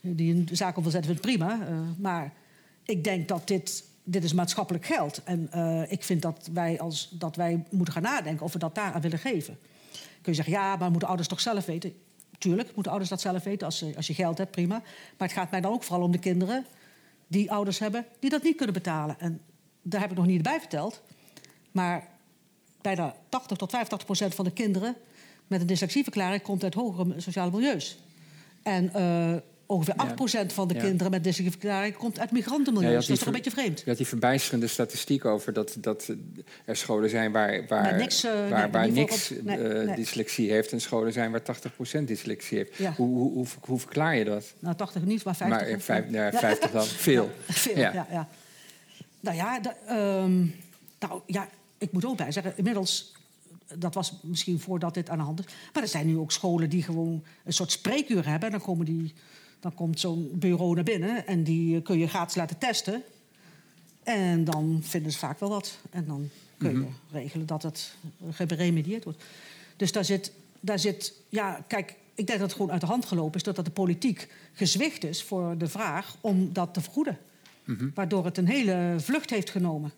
die 0.00 0.34
een 0.34 0.48
zaak 0.52 0.76
op 0.76 0.82
wil 0.82 0.92
zetten, 0.92 1.10
vindt 1.10 1.26
prima. 1.26 1.58
Maar 1.98 2.32
ik 2.84 3.04
denk 3.04 3.28
dat 3.28 3.48
dit, 3.48 3.84
dit 4.04 4.24
is 4.24 4.32
maatschappelijk 4.32 4.86
geld. 4.86 5.22
En 5.24 5.48
ik 5.88 6.04
vind 6.04 6.22
dat 6.22 6.48
wij, 6.52 6.80
als, 6.80 7.08
dat 7.12 7.36
wij 7.36 7.64
moeten 7.70 7.94
gaan 7.94 8.02
nadenken 8.02 8.44
of 8.44 8.52
we 8.52 8.58
dat 8.58 8.74
daar 8.74 8.92
aan 8.92 9.00
willen 9.00 9.18
geven. 9.18 9.58
Kun 10.22 10.34
je 10.34 10.42
zeggen, 10.42 10.54
ja, 10.54 10.76
maar 10.76 10.90
moeten 10.90 11.08
ouders 11.08 11.28
toch 11.28 11.40
zelf 11.40 11.66
weten? 11.66 11.92
Tuurlijk, 12.38 12.74
moeten 12.74 12.92
ouders 12.92 13.10
dat 13.10 13.20
zelf 13.20 13.44
weten 13.44 13.66
als, 13.66 13.84
als 13.96 14.06
je 14.06 14.14
geld 14.14 14.38
hebt, 14.38 14.50
prima. 14.50 14.78
Maar 15.18 15.28
het 15.28 15.36
gaat 15.36 15.50
mij 15.50 15.60
dan 15.60 15.72
ook 15.72 15.82
vooral 15.82 16.04
om 16.04 16.12
de 16.12 16.18
kinderen 16.18 16.66
die 17.26 17.52
ouders 17.52 17.78
hebben 17.78 18.06
die 18.18 18.30
dat 18.30 18.42
niet 18.42 18.56
kunnen 18.56 18.74
betalen. 18.74 19.20
En 19.20 19.40
daar 19.82 20.00
heb 20.00 20.10
ik 20.10 20.16
nog 20.16 20.26
niet 20.26 20.42
bij 20.42 20.60
verteld. 20.60 21.02
Maar 21.72 22.08
bijna 22.80 23.14
80 23.28 23.56
tot 23.56 23.70
85 23.70 24.06
procent 24.06 24.34
van 24.34 24.44
de 24.44 24.50
kinderen 24.50 24.96
met 25.46 25.60
een 25.60 25.66
dyslexieverklaring 25.66 26.42
komt 26.42 26.62
uit 26.62 26.74
hogere 26.74 27.20
sociale 27.20 27.50
milieus. 27.50 27.98
En 28.62 28.92
eh, 28.92 29.34
ongeveer 29.66 29.94
8 29.94 30.14
procent 30.14 30.52
van 30.52 30.68
de 30.68 30.74
kinderen 30.74 31.10
met 31.10 31.24
dyslexieverklaring 31.24 31.96
komt 31.96 32.18
uit 32.18 32.30
migrantenmilieus. 32.30 32.92
Had 32.94 33.02
dat 33.02 33.10
is 33.10 33.18
toch 33.18 33.26
een 33.26 33.34
beetje 33.34 33.50
vreemd? 33.50 33.78
Je 33.78 33.88
had 33.88 33.96
die 33.96 34.06
verbijsterende 34.06 34.66
statistiek 34.66 35.24
over 35.24 35.52
dat, 35.52 35.76
dat 35.78 36.12
er 36.64 36.76
scholen 36.76 37.10
zijn 37.10 37.32
waar, 37.32 37.66
waar, 37.68 37.82
Waar 37.82 37.96
niks, 37.96 38.24
eh, 38.24 38.32
waar, 38.48 38.62
nee, 38.62 38.70
waar 38.70 38.90
niks 38.90 39.22
geval 39.26 39.36
op- 39.38 39.44
nee, 39.44 39.58
eh, 39.58 39.86
nee. 39.86 39.96
dyslexie 39.96 40.50
heeft 40.50 40.72
en 40.72 40.80
scholen 40.80 41.12
zijn 41.12 41.30
waar 41.30 41.42
80% 41.42 42.08
dyslexie 42.08 42.58
heeft. 42.58 42.76
Ja. 42.76 42.92
Hoe, 42.96 43.08
hoe, 43.08 43.32
hoe, 43.32 43.46
hoe 43.60 43.78
verklaar 43.78 44.16
je 44.16 44.24
dat? 44.24 44.54
Nou, 44.58 44.76
80 44.76 45.04
niet, 45.04 45.24
maar 45.24 45.36
50. 45.36 45.58
maar 45.60 45.68
eh, 45.68 45.80
vijf, 45.80 46.04
ja, 46.10 46.32
50 46.32 46.70
dan, 46.70 46.84
veel. 47.08 47.30
Veel, 47.48 47.76
Ja. 47.78 47.92
ja. 47.92 48.06
ja, 48.10 48.28
Nou 49.20 49.36
ja, 49.36 49.60
ehm, 49.86 50.36
nou, 50.98 51.20
ja, 51.26 51.48
ik 51.78 51.92
moet 51.92 52.04
ook 52.04 52.16
bij 52.16 52.32
zeggen, 52.32 52.52
inmiddels... 52.56 53.14
Dat 53.74 53.94
was 53.94 54.12
misschien 54.22 54.60
voordat 54.60 54.94
dit 54.94 55.08
aan 55.10 55.18
de 55.18 55.24
hand 55.24 55.38
is. 55.38 55.54
Maar 55.72 55.82
er 55.82 55.88
zijn 55.88 56.06
nu 56.06 56.16
ook 56.18 56.32
scholen 56.32 56.70
die 56.70 56.82
gewoon 56.82 57.24
een 57.44 57.52
soort 57.52 57.72
spreekuur 57.72 58.28
hebben. 58.28 58.50
Dan, 58.50 58.60
komen 58.60 58.84
die, 58.86 59.14
dan 59.66 59.74
komt 59.74 60.00
zo'n 60.00 60.30
bureau 60.34 60.74
naar 60.74 60.84
binnen 60.84 61.26
en 61.26 61.42
die 61.42 61.76
eh, 61.76 61.82
kun 61.82 61.98
je 61.98 62.08
gratis 62.08 62.34
laten 62.34 62.58
testen. 62.58 63.02
En 64.02 64.44
dan 64.44 64.80
vinden 64.82 65.12
ze 65.12 65.18
vaak 65.18 65.40
wel 65.40 65.48
wat. 65.48 65.78
En 65.90 66.06
dan 66.06 66.28
kun 66.58 66.80
je 66.80 66.86
regelen 67.10 67.46
dat 67.46 67.62
het 67.62 67.96
geremedieerd 68.30 69.04
wordt. 69.04 69.24
Dus 69.76 69.92
daar 69.92 70.04
zit, 70.04 70.32
daar 70.60 70.78
zit... 70.78 71.12
Ja, 71.28 71.64
kijk, 71.66 71.94
ik 72.14 72.26
denk 72.26 72.38
dat 72.38 72.48
het 72.48 72.52
gewoon 72.52 72.72
uit 72.72 72.80
de 72.80 72.86
hand 72.86 73.04
gelopen 73.04 73.34
is... 73.34 73.42
doordat 73.42 73.64
de 73.64 73.70
politiek 73.70 74.28
gezwicht 74.52 75.04
is 75.04 75.22
voor 75.22 75.58
de 75.58 75.68
vraag 75.68 76.16
om 76.20 76.52
dat 76.52 76.74
te 76.74 76.80
vergoeden. 76.80 77.18
Waardoor 77.94 78.24
het 78.24 78.38
een 78.38 78.48
hele 78.48 78.94
vlucht 78.98 79.30
heeft 79.30 79.50
genomen. 79.50 79.92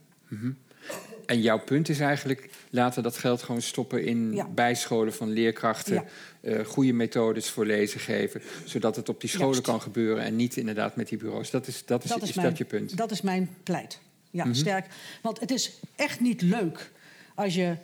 En 1.29 1.41
jouw 1.41 1.59
punt 1.59 1.89
is 1.89 2.01
eigenlijk, 2.01 2.49
laten 2.71 3.03
dat 3.03 3.17
geld 3.19 3.43
gewoon 3.43 3.63
stoppen 3.63 4.05
in 4.05 4.35
Ja. 4.35 4.47
bijscholen 4.49 5.15
van 5.15 5.29
leerkrachten. 5.31 5.95
Ja. 5.95 6.05
eh, 6.41 6.65
goede 6.65 6.93
methodes 6.93 7.51
voor 7.51 7.67
lezen 7.67 8.01
geven. 8.01 8.43
Zodat 8.65 8.97
het 8.97 9.09
op 9.09 9.21
die 9.21 9.31
scholen 9.31 9.49
Juist. 9.51 9.67
kan 9.67 9.81
gebeuren 9.81 10.25
en 10.25 10.37
niet 10.37 10.57
inderdaad 10.57 10.97
met 10.97 11.09
die 11.09 11.19
bureaus. 11.19 11.51
Dat 11.51 11.67
is, 11.67 11.85
dat 11.85 12.05
is, 12.05 12.11
is, 12.11 12.35
mijn, 12.35 12.49
dat 12.49 12.59
je 12.59 12.65
punt? 12.65 12.87
Mhm. 12.89 12.97
Dat 12.97 13.11
is 13.11 13.21
mijn 13.21 13.49
pleit. 13.63 13.99
Ja, 14.31 14.53
sterk. 14.53 14.87
Want 15.23 15.41
het 15.41 15.51
is 15.51 15.73
echt 15.97 16.21
niet 16.21 16.43
leuk 16.43 16.91
als 17.35 17.55
je 17.55 17.77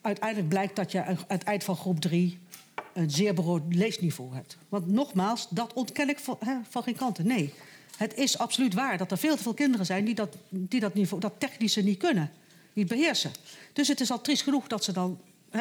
uiteindelijk 0.00 0.48
blijkt 0.48 0.76
dat 0.76 0.92
je 0.92 1.04
aan 1.04 1.18
het 1.28 1.42
eind 1.42 1.64
van 1.64 1.76
groep 1.76 2.00
drie 2.00 2.38
een 2.94 3.10
zeer 3.10 3.34
beroerd 3.34 3.74
leesniveau 3.74 4.34
hebt. 4.34 4.56
Want 4.68 4.86
nogmaals, 4.86 5.48
dat 5.50 5.72
ontken 5.72 6.08
ik 6.08 6.18
van, 6.18 6.38
van 6.68 6.82
geen 6.82 6.96
kanten. 6.96 7.26
Nee, 7.26 7.52
het 7.96 8.14
is 8.14 8.38
absoluut 8.38 8.74
waar 8.74 8.98
dat 8.98 9.10
er 9.10 9.18
veel 9.18 9.36
te 9.36 9.42
veel 9.42 9.54
kinderen 9.54 9.86
zijn 9.86 10.04
die 10.04 10.14
dat, 10.14 10.36
die 10.48 10.80
dat, 10.80 10.94
niveau, 10.94 11.20
dat 11.22 11.32
technische 11.38 11.82
niet 11.82 11.98
kunnen, 11.98 12.30
niet 12.76 12.88
beheersen. 12.88 13.30
Dus 13.72 13.88
het 13.88 14.00
is 14.00 14.10
al 14.10 14.20
triest 14.20 14.42
genoeg 14.42 14.66
dat 14.66 14.84
ze 14.84 14.92
dan. 14.92 15.18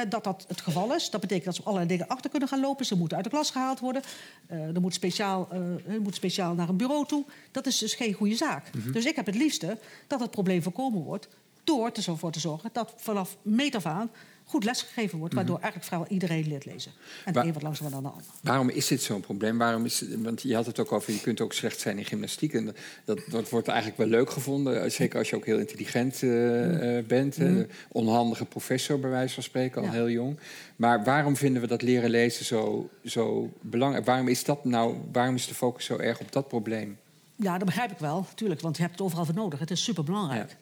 dat 0.09 0.24
dat 0.24 0.45
het 0.47 0.61
geval 0.61 0.95
is. 0.95 1.09
Dat 1.09 1.22
betekent 1.22 1.45
dat 1.45 1.55
ze 1.55 1.61
op 1.61 1.68
allerlei 1.68 1.89
dingen 1.89 2.07
achter 2.07 2.30
kunnen 2.30 2.49
gaan 2.49 2.59
lopen. 2.59 2.86
Ze 2.86 2.97
moeten 2.97 3.18
uit 3.18 3.26
de 3.26 3.32
klas 3.32 3.51
gehaald 3.51 3.80
worden. 3.80 4.01
Eh, 4.47 4.76
er, 4.76 4.82
moet 4.82 4.93
speciaal, 4.93 5.47
er 5.88 6.01
moet 6.01 6.16
speciaal 6.16 6.53
naar 6.53 6.70
een 6.70 6.78
bureau 6.78 7.05
toe. 7.05 7.26
Dat 7.51 7.66
is 7.66 7.78
dus 7.78 7.93
geen 7.93 8.13
goede 8.13 8.36
zaak. 8.36 8.72
Dus 8.93 9.05
ik 9.05 9.16
heb 9.16 9.26
het 9.26 9.36
liefste 9.36 9.78
dat 10.07 10.20
het 10.20 10.32
probleem 10.32 10.61
voorkomen 10.61 11.03
wordt... 11.03 11.28
door 11.63 11.91
ervoor 11.91 12.32
te 12.32 12.39
zorgen 12.39 12.70
dat 12.74 12.93
vanaf 12.97 13.38
meet 13.41 13.76
af 13.76 13.86
aan 13.86 14.11
goed 14.46 14.64
lesgegeven 14.64 15.18
wordt... 15.18 15.34
waardoor 15.34 15.56
eigenlijk 15.56 15.86
vrijwel 15.86 16.10
iedereen 16.10 16.48
leert 16.48 16.66
lezen. 16.66 16.91
En 17.26 17.34
de 17.34 17.39
Wa- 17.39 17.46
een 17.46 17.54
wat 17.54 17.62
langzamer 17.62 17.91
dan 17.91 18.04
de 18.04 18.10
ander. 18.10 18.26
Waarom 18.41 18.70
is 18.70 18.88
dit 18.88 19.02
zo'n 19.02 19.22
probleem? 19.22 19.58
Waarom 19.58 19.86
is, 19.86 20.04
want 20.18 20.41
je 20.41 20.56
had 20.56 20.66
het 20.66 20.80
ook 20.80 20.91
over, 20.91 21.14
je 21.14 21.20
kunt 21.22 21.41
ook 21.41 21.54
slecht 21.54 21.80
zijn 21.80 21.98
in 21.98 22.06
gymnastiek. 22.06 22.54
En 22.54 22.76
dat, 23.06 23.20
dat 23.30 23.50
wordt 23.50 23.68
eigenlijk 23.68 23.98
wel 23.98 24.08
leuk 24.08 24.30
gevonden. 24.30 24.84
eh, 24.84 24.89
Zeker 24.89 25.20
als 25.20 25.30
je 25.30 25.36
ook 25.36 25.46
heel 25.46 25.60
intelligent 25.60 26.24
eh, 26.24 26.98
eh, 26.98 27.06
bent. 27.06 27.38
eh, 27.38 27.56
onhandige 27.89 28.46
professor, 28.46 29.00
bij 29.00 29.10
wijze 29.10 29.34
van 29.34 29.43
spreken, 29.43 29.82
al 29.82 29.88
Ja. 29.88 29.93
heel 29.93 30.10
jong. 30.10 30.39
Maar 30.76 31.04
waarom 31.04 31.36
vinden 31.36 31.62
we 31.62 31.68
dat 31.68 31.82
leren 31.82 32.10
lezen 32.10 32.46
zo, 32.46 32.89
zo 33.06 33.54
belangrijk? 33.62 34.06
Waarom 34.06 34.28
is, 34.28 34.43
dat 34.43 34.66
nou, 34.66 34.96
waarom 35.12 35.36
is 35.36 35.48
de 35.48 35.54
focus 35.54 35.86
zo 35.86 35.98
erg 35.98 36.20
op 36.20 36.32
dat 36.32 36.48
probleem? 36.48 36.98
Ja, 37.36 37.58
dat 37.58 37.66
begrijp 37.66 37.91
ik 37.91 37.98
wel, 37.98 38.26
natuurlijk. 38.30 38.62
Want 38.62 38.76
je 38.76 38.82
hebt 38.82 38.93
het 38.96 39.04
overal 39.06 39.26
voor 39.26 39.36
nodig. 39.36 39.60
Het 39.60 39.72
is 39.72 39.84
superbelangrijk. 39.84 40.50
Ja. 40.50 40.56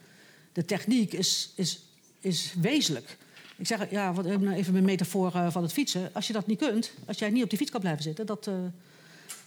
De 0.54 0.66
techniek 0.66 1.14
is, 1.14 1.52
is, 1.56 1.82
is 2.20 2.54
wezenlijk. 2.62 3.18
Ik 3.56 3.68
zeg, 3.68 3.92
ja, 3.92 4.14
wat, 4.14 4.26
even 4.26 4.74
mijn 4.74 4.86
metafoor 4.86 5.36
eh, 5.36 5.52
van 5.52 5.64
het 5.64 5.74
fietsen. 5.74 6.10
Als 6.14 6.28
je 6.28 6.34
dat 6.34 6.48
niet 6.48 6.58
kunt, 6.58 6.92
als 7.06 7.20
jij 7.20 7.30
niet 7.30 7.44
op 7.44 7.50
die 7.50 7.58
fiets 7.58 7.72
kan 7.72 7.80
blijven 7.80 8.04
zitten... 8.04 8.26
Dat, 8.26 8.48
eh, 8.48 8.54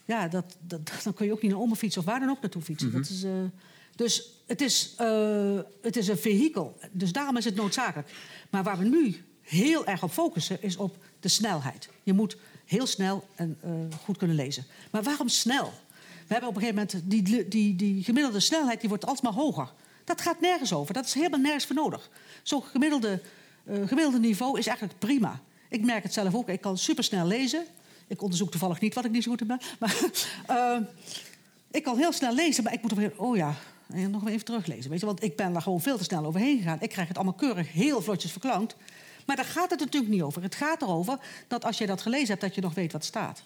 ja, 0.07 0.29
dat, 0.29 0.57
dat, 0.61 0.81
dan 1.05 1.15
kun 1.15 1.27
je 1.27 1.33
ook 1.33 1.43
niet 1.43 1.51
naar 1.51 1.61
oma 1.61 1.75
fietsen 1.75 2.01
of 2.01 2.07
waar 2.07 2.21
dan 2.21 2.31
ook 2.31 2.41
naartoe 2.41 2.63
fietsen. 2.63 2.93
dat 2.93 3.09
is, 3.09 3.23
eh, 3.23 3.33
dus 3.95 4.31
het 4.47 4.61
is, 4.61 4.95
eh, 4.97 5.59
het 5.83 5.97
is 5.97 6.09
een 6.09 6.19
vehikel. 6.19 6.79
Dus 6.91 7.13
daarom 7.13 7.37
is 7.37 7.45
het 7.45 7.55
noodzakelijk. 7.55 8.09
Maar 8.51 8.63
waar 8.63 8.79
we 8.79 8.85
nu 8.85 9.25
heel 9.43 9.87
erg 9.87 10.03
op 10.03 10.11
focussen, 10.11 10.63
is 10.63 10.77
op 10.77 10.97
de 11.21 11.29
snelheid. 11.29 11.89
Je 12.03 12.13
moet 12.13 12.37
heel 12.65 12.87
snel 12.87 13.27
en 13.35 13.59
eh, 13.61 13.71
goed 14.05 14.17
kunnen 14.17 14.37
lezen. 14.37 14.65
Maar 14.91 15.03
waarom 15.03 15.29
snel? 15.29 15.73
We 16.27 16.33
hebben 16.33 16.49
op 16.49 16.57
een 16.57 16.63
gegeven 16.63 16.89
moment 16.93 17.11
die, 17.11 17.49
die, 17.49 17.77
die 17.77 18.05
gemiddelde 18.05 18.41
snelheid 18.41 18.81
die 18.81 18.89
wordt 18.89 19.07
alsmaar 19.07 19.33
hoger. 19.33 19.73
Dat 20.05 20.21
gaat 20.21 20.41
nergens 20.41 20.73
over. 20.73 20.95
Dat 20.95 21.05
is 21.05 21.15
helemaal 21.15 21.41
nergens 21.41 21.67
voor 21.67 21.77
nodig. 21.77 22.11
Zo'n 22.43 22.63
gemiddelde, 22.63 23.21
eh, 23.67 23.77
gemiddelde 23.87 24.19
niveau 24.19 24.59
is 24.59 24.67
eigenlijk 24.67 24.99
prima. 24.99 25.41
Ik 25.69 25.85
merk 25.85 26.03
het 26.03 26.13
zelf 26.13 26.35
ook. 26.35 26.49
Ik 26.49 26.61
kan 26.61 26.79
supersnel 26.79 27.27
lezen. 27.27 27.65
Ik 28.07 28.23
onderzoek 28.23 28.51
toevallig 28.51 28.81
niet 28.81 28.95
wat 28.95 29.05
ik 29.05 29.11
niet 29.11 29.23
zo 29.23 29.31
goed 29.31 29.41
in 29.41 29.47
ben. 29.47 29.61
Maar 29.79 29.97
eh, 30.47 30.79
ik 31.71 31.83
kan 31.83 31.99
heel 31.99 32.13
snel 32.13 32.35
lezen, 32.35 32.65
maar 32.65 32.73
ik 32.73 32.83
moet 32.83 32.95
moment... 32.95 33.17
Oh 33.17 33.37
ja, 33.37 33.55
nog 33.87 34.29
even 34.29 34.45
teruglezen. 34.45 34.91
Weet 34.91 35.01
je? 35.01 35.07
Want 35.07 35.23
ik 35.23 35.37
ben 35.37 35.53
daar 35.53 35.63
gewoon 35.63 35.81
veel 35.81 35.97
te 35.97 36.05
snel 36.05 36.25
overheen 36.25 36.57
gegaan. 36.57 36.79
Ik 36.81 36.89
krijg 36.89 37.09
het 37.09 37.17
allemaal 37.17 37.35
keurig 37.35 37.73
heel 37.73 38.03
vlotjes 38.03 38.33
verklankt. 38.33 38.77
Maar 39.27 39.37
daar 39.37 39.45
gaat 39.45 39.71
het 39.71 39.81
natuurlijk 39.81 40.13
niet 40.13 40.23
over. 40.23 40.43
Het 40.43 40.55
gaat 40.55 40.83
erover 40.83 41.19
dat 41.49 41.65
als 41.65 41.79
je 41.79 41.87
dat 41.87 42.03
gelezen 42.03 42.29
hebt, 42.29 42.41
dat 42.41 42.55
je 42.55 42.61
nog 42.61 42.75
weet 42.75 42.93
wat 42.93 43.05
staat. 43.05 43.43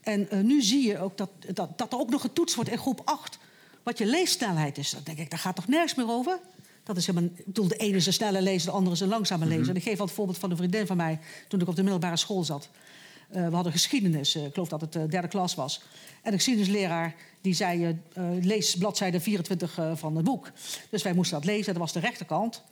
En 0.00 0.30
eh, 0.30 0.40
nu 0.40 0.62
zie 0.62 0.86
je 0.86 0.98
ook 0.98 1.16
dat, 1.16 1.30
dat, 1.54 1.78
dat 1.78 1.92
er 1.92 1.98
ook 1.98 2.10
nog 2.10 2.20
getoetst 2.20 2.54
wordt 2.54 2.70
in 2.70 2.78
groep 2.78 3.00
8... 3.04 3.38
wat 3.82 3.98
je 3.98 4.06
leessnelheid 4.06 4.78
is. 4.78 4.90
Dan 4.90 5.02
denk 5.04 5.18
ik, 5.18 5.30
daar 5.30 5.38
gaat 5.38 5.56
toch 5.56 5.68
nergens 5.68 5.94
meer 5.94 6.10
over? 6.10 6.38
Dat 6.84 6.96
is 6.96 7.06
helemaal, 7.06 7.30
ik 7.34 7.44
bedoel, 7.44 7.68
de 7.68 7.76
ene 7.76 7.96
is 7.96 8.06
een 8.06 8.12
snelle 8.12 8.42
lezer, 8.42 8.70
de 8.70 8.76
andere 8.76 8.94
is 8.94 9.00
een 9.00 9.08
langzame 9.08 9.46
lezer. 9.46 9.68
En 9.68 9.76
ik 9.76 9.82
geef 9.82 10.00
al 10.00 10.06
het 10.06 10.14
voorbeeld 10.14 10.38
van 10.38 10.50
een 10.50 10.56
vriendin 10.56 10.86
van 10.86 10.96
mij... 10.96 11.18
toen 11.48 11.60
ik 11.60 11.68
op 11.68 11.76
de 11.76 11.82
middelbare 11.82 12.16
school 12.16 12.44
zat. 12.44 12.68
Eh, 13.30 13.48
we 13.48 13.54
hadden 13.54 13.72
geschiedenis, 13.72 14.34
eh, 14.34 14.44
ik 14.44 14.52
geloof 14.52 14.68
dat 14.68 14.80
het 14.80 14.92
de 14.92 15.06
derde 15.06 15.28
klas 15.28 15.54
was. 15.54 15.82
En 16.22 16.30
de 16.30 16.36
geschiedenisleraar 16.36 17.14
die 17.40 17.54
zei, 17.54 17.98
lees 18.40 18.76
bladzijde 18.76 19.20
24 19.20 19.78
eh, 19.78 19.92
van 19.94 20.16
het 20.16 20.24
boek. 20.24 20.50
Dus 20.90 21.02
wij 21.02 21.12
moesten 21.12 21.36
dat 21.36 21.46
lezen, 21.46 21.72
dat 21.72 21.82
was 21.82 21.92
de 21.92 22.00
rechterkant. 22.00 22.62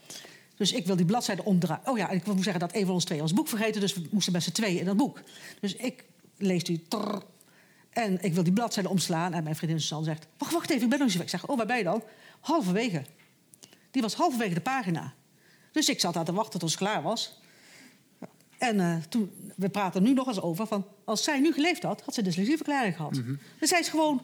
Dus 0.57 0.73
ik 0.73 0.87
wil 0.87 0.97
die 0.97 1.05
bladzijde 1.05 1.45
omdraaien. 1.45 1.89
Oh 1.89 1.99
ja, 1.99 2.11
en 2.11 2.17
ik 2.17 2.27
moet 2.27 2.43
zeggen 2.43 2.61
dat 2.61 2.75
een 2.75 2.85
van 2.85 2.95
ons 2.95 3.05
twee 3.05 3.21
ons 3.21 3.35
boek 3.35 3.49
vergeten... 3.49 3.81
dus 3.81 3.95
we 3.95 4.09
moesten 4.11 4.33
met 4.33 4.43
z'n 4.43 4.53
tweeën 4.53 4.79
in 4.79 4.85
dat 4.85 4.97
boek. 4.97 5.21
Dus 5.61 5.75
ik 5.75 6.05
lees 6.37 6.65
die... 6.65 6.85
trrr, 6.89 7.23
en 7.91 8.23
ik 8.23 8.35
wil 8.35 8.43
die 8.43 8.53
bladzijde 8.53 8.89
omslaan. 8.89 9.35
En 9.35 9.43
mijn 9.43 9.57
vriendin 9.57 9.81
Suzanne 9.81 10.05
zegt... 10.05 10.27
Wacht, 10.39 10.53
wacht 10.53 10.71
even, 10.71 10.83
ik 10.83 10.89
ben 10.89 10.99
nog 10.99 11.07
niet 11.07 11.17
zo 11.17 11.23
weg. 11.23 11.33
Ik 11.33 11.39
zeg, 11.39 11.49
oh, 11.49 11.57
waar 11.57 11.67
ben 11.67 11.79
je 11.79 11.85
dan? 11.85 12.03
Halverwege. 12.41 13.03
Die 13.91 14.03
was 14.03 14.15
halverwege 14.15 14.55
de 14.55 14.61
pagina. 14.61 15.15
Dus 15.73 15.89
ik 15.89 16.01
zat 16.01 16.15
daar 16.15 16.25
te 16.25 16.33
wachten 16.33 16.61
tot 16.61 16.69
het 16.69 16.79
klaar 16.79 17.03
was. 17.03 17.41
En 18.59 18.81
eh, 18.81 18.97
toen, 19.09 19.31
we 19.57 19.69
praten 19.69 20.03
nu 20.03 20.13
nog 20.13 20.27
eens 20.27 20.41
over 20.41 20.67
van... 20.67 20.87
als 21.05 21.25
zij 21.25 21.41
nu 21.41 21.53
geleefd 21.53 21.83
had, 21.83 22.03
had 22.05 22.15
ze 22.15 22.23
dyslexieverklaring 22.23 22.97
gehad. 22.97 23.21
Dus 23.59 23.69
zij 23.69 23.81
is 23.81 23.89
gewoon... 23.89 24.23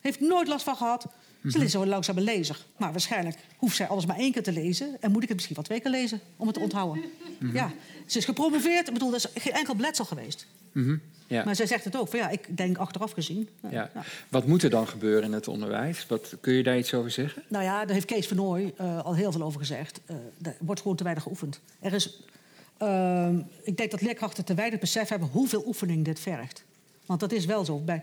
heeft 0.00 0.20
nooit 0.20 0.48
last 0.48 0.64
van 0.64 0.76
gehad. 0.76 1.06
Ze 1.48 1.64
is 1.64 1.70
zo'n 1.70 1.88
langzame 1.88 2.20
lezer. 2.20 2.66
Maar 2.76 2.90
waarschijnlijk 2.90 3.36
hoeft 3.56 3.76
zij 3.76 3.88
alles 3.88 4.06
maar 4.06 4.16
één 4.16 4.32
keer 4.32 4.42
te 4.42 4.52
lezen... 4.52 4.96
en 5.00 5.10
moet 5.10 5.22
ik 5.22 5.28
het 5.28 5.36
misschien 5.36 5.56
wel 5.56 5.64
twee 5.64 5.80
keer 5.80 5.90
lezen 5.90 6.20
om 6.36 6.46
het 6.46 6.54
te 6.54 6.62
onthouden. 6.62 7.04
Ja, 7.52 7.72
ze 8.06 8.18
is 8.18 8.24
gepromoveerd. 8.24 8.86
Ik 8.88 8.92
bedoel, 8.92 9.08
er 9.08 9.16
is 9.16 9.26
geen 9.34 9.52
enkel 9.52 9.74
bletsel 9.74 10.04
geweest. 10.04 10.46
Ja. 11.28 11.44
Maar 11.44 11.56
zij 11.56 11.66
zegt 11.66 11.84
het 11.84 11.96
ook. 11.96 12.08
Van, 12.08 12.18
ja, 12.18 12.28
ik 12.28 12.56
denk 12.56 12.76
achteraf 12.78 13.12
gezien. 13.12 13.48
Ja. 13.70 13.90
Wat 14.28 14.46
moet 14.46 14.62
er 14.62 14.70
dan 14.70 14.88
gebeuren 14.88 15.22
in 15.24 15.32
het 15.32 15.48
onderwijs? 15.48 16.06
Wat, 16.06 16.34
kun 16.40 16.52
je 16.52 16.62
daar 16.62 16.78
iets 16.78 16.94
over 16.94 17.10
zeggen? 17.10 17.42
Nou 17.48 17.64
ja, 17.64 17.84
daar 17.84 17.94
heeft 17.94 18.06
Kees 18.06 18.28
van 18.28 18.36
Nooy 18.36 18.72
eh, 18.76 19.04
al 19.04 19.14
heel 19.14 19.32
veel 19.32 19.42
over 19.42 19.60
gezegd. 19.60 20.00
Eh, 20.06 20.16
er 20.42 20.56
wordt 20.58 20.80
gewoon 20.80 20.96
te 20.96 21.02
weinig 21.02 21.22
geoefend. 21.22 21.60
Er 21.80 21.92
is, 21.92 22.20
ehm, 22.76 23.38
ik 23.62 23.76
denk 23.76 23.90
dat 23.90 24.00
leerkrachten 24.00 24.44
te 24.44 24.54
weinig 24.54 24.80
besef 24.80 25.08
hebben 25.08 25.28
hoeveel 25.32 25.62
oefening 25.66 26.04
dit 26.04 26.20
vergt. 26.20 26.64
Want 27.06 27.20
dat 27.20 27.32
is 27.32 27.44
wel 27.44 27.64
zo. 27.64 27.78
Bij 27.78 28.02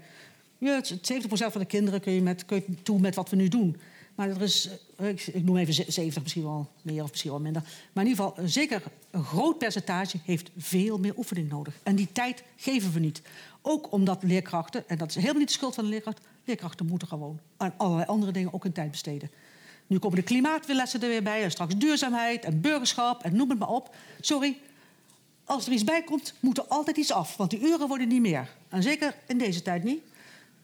ja, 0.57 0.75
het- 0.75 0.99
70% 1.01 1.51
van 1.51 1.61
de 1.61 1.67
kinderen 1.67 1.99
kun 2.01 2.13
je, 2.13 2.21
met, 2.21 2.45
kun 2.45 2.63
je 2.67 2.81
toe 2.83 2.99
met 2.99 3.15
wat 3.15 3.29
we 3.29 3.35
nu 3.35 3.47
doen. 3.47 3.77
Maar 4.15 4.29
er 4.29 4.41
is, 4.41 4.69
eh, 4.97 5.09
ik, 5.09 5.43
noem 5.43 5.57
even 5.57 5.73
ze- 5.73 5.85
70, 5.87 6.21
misschien 6.21 6.43
wel 6.43 6.67
meer 6.81 7.03
of 7.03 7.09
misschien 7.09 7.31
wel 7.31 7.39
minder. 7.39 7.61
Maar 7.93 8.03
in 8.03 8.09
ieder 8.09 8.25
geval, 8.25 8.47
zeker 8.47 8.81
een 9.11 9.23
groot 9.23 9.57
percentage 9.57 10.17
heeft 10.23 10.49
veel 10.57 10.97
meer 10.97 11.17
oefening 11.17 11.49
nodig. 11.49 11.73
En 11.83 11.95
die 11.95 12.11
tijd 12.11 12.43
geven 12.55 12.91
we 12.93 12.99
niet. 12.99 13.21
Ook 13.61 13.91
omdat 13.91 14.23
leerkrachten, 14.23 14.89
en 14.89 14.97
dat 14.97 15.09
is 15.09 15.15
helemaal 15.15 15.37
niet 15.39 15.47
de 15.47 15.53
schuld 15.53 15.75
van 15.75 15.83
de 15.83 15.89
leerkracht... 15.89 16.19
leerkrachten 16.45 16.85
moeten 16.85 17.07
gewoon 17.07 17.39
aan 17.57 17.73
allerlei 17.77 18.07
andere 18.07 18.31
dingen 18.31 18.53
ook 18.53 18.63
hun 18.63 18.71
tijd 18.71 18.91
besteden. 18.91 19.31
Nu 19.87 19.99
komen 19.99 20.17
de 20.17 20.23
klimaatlessen 20.23 21.01
er 21.01 21.07
weer 21.07 21.23
bij, 21.23 21.43
en 21.43 21.51
straks 21.51 21.75
duurzaamheid 21.77 22.43
en 22.45 22.61
burgerschap 22.61 23.23
en 23.23 23.35
noem 23.35 23.49
het 23.49 23.59
maar 23.59 23.69
op. 23.69 23.95
Sorry, 24.21 24.57
als 25.43 25.65
er 25.67 25.71
iets 25.73 25.83
bij 25.83 26.03
komt, 26.03 26.33
moet 26.39 26.57
er 26.57 26.65
altijd 26.67 26.97
iets 26.97 27.11
af. 27.11 27.37
Want 27.37 27.49
die 27.49 27.59
uren 27.61 27.87
worden 27.87 28.07
niet 28.07 28.21
meer. 28.21 28.49
En 28.69 28.83
zeker 28.83 29.15
in 29.27 29.37
deze 29.37 29.61
tijd 29.61 29.83
niet. 29.83 30.01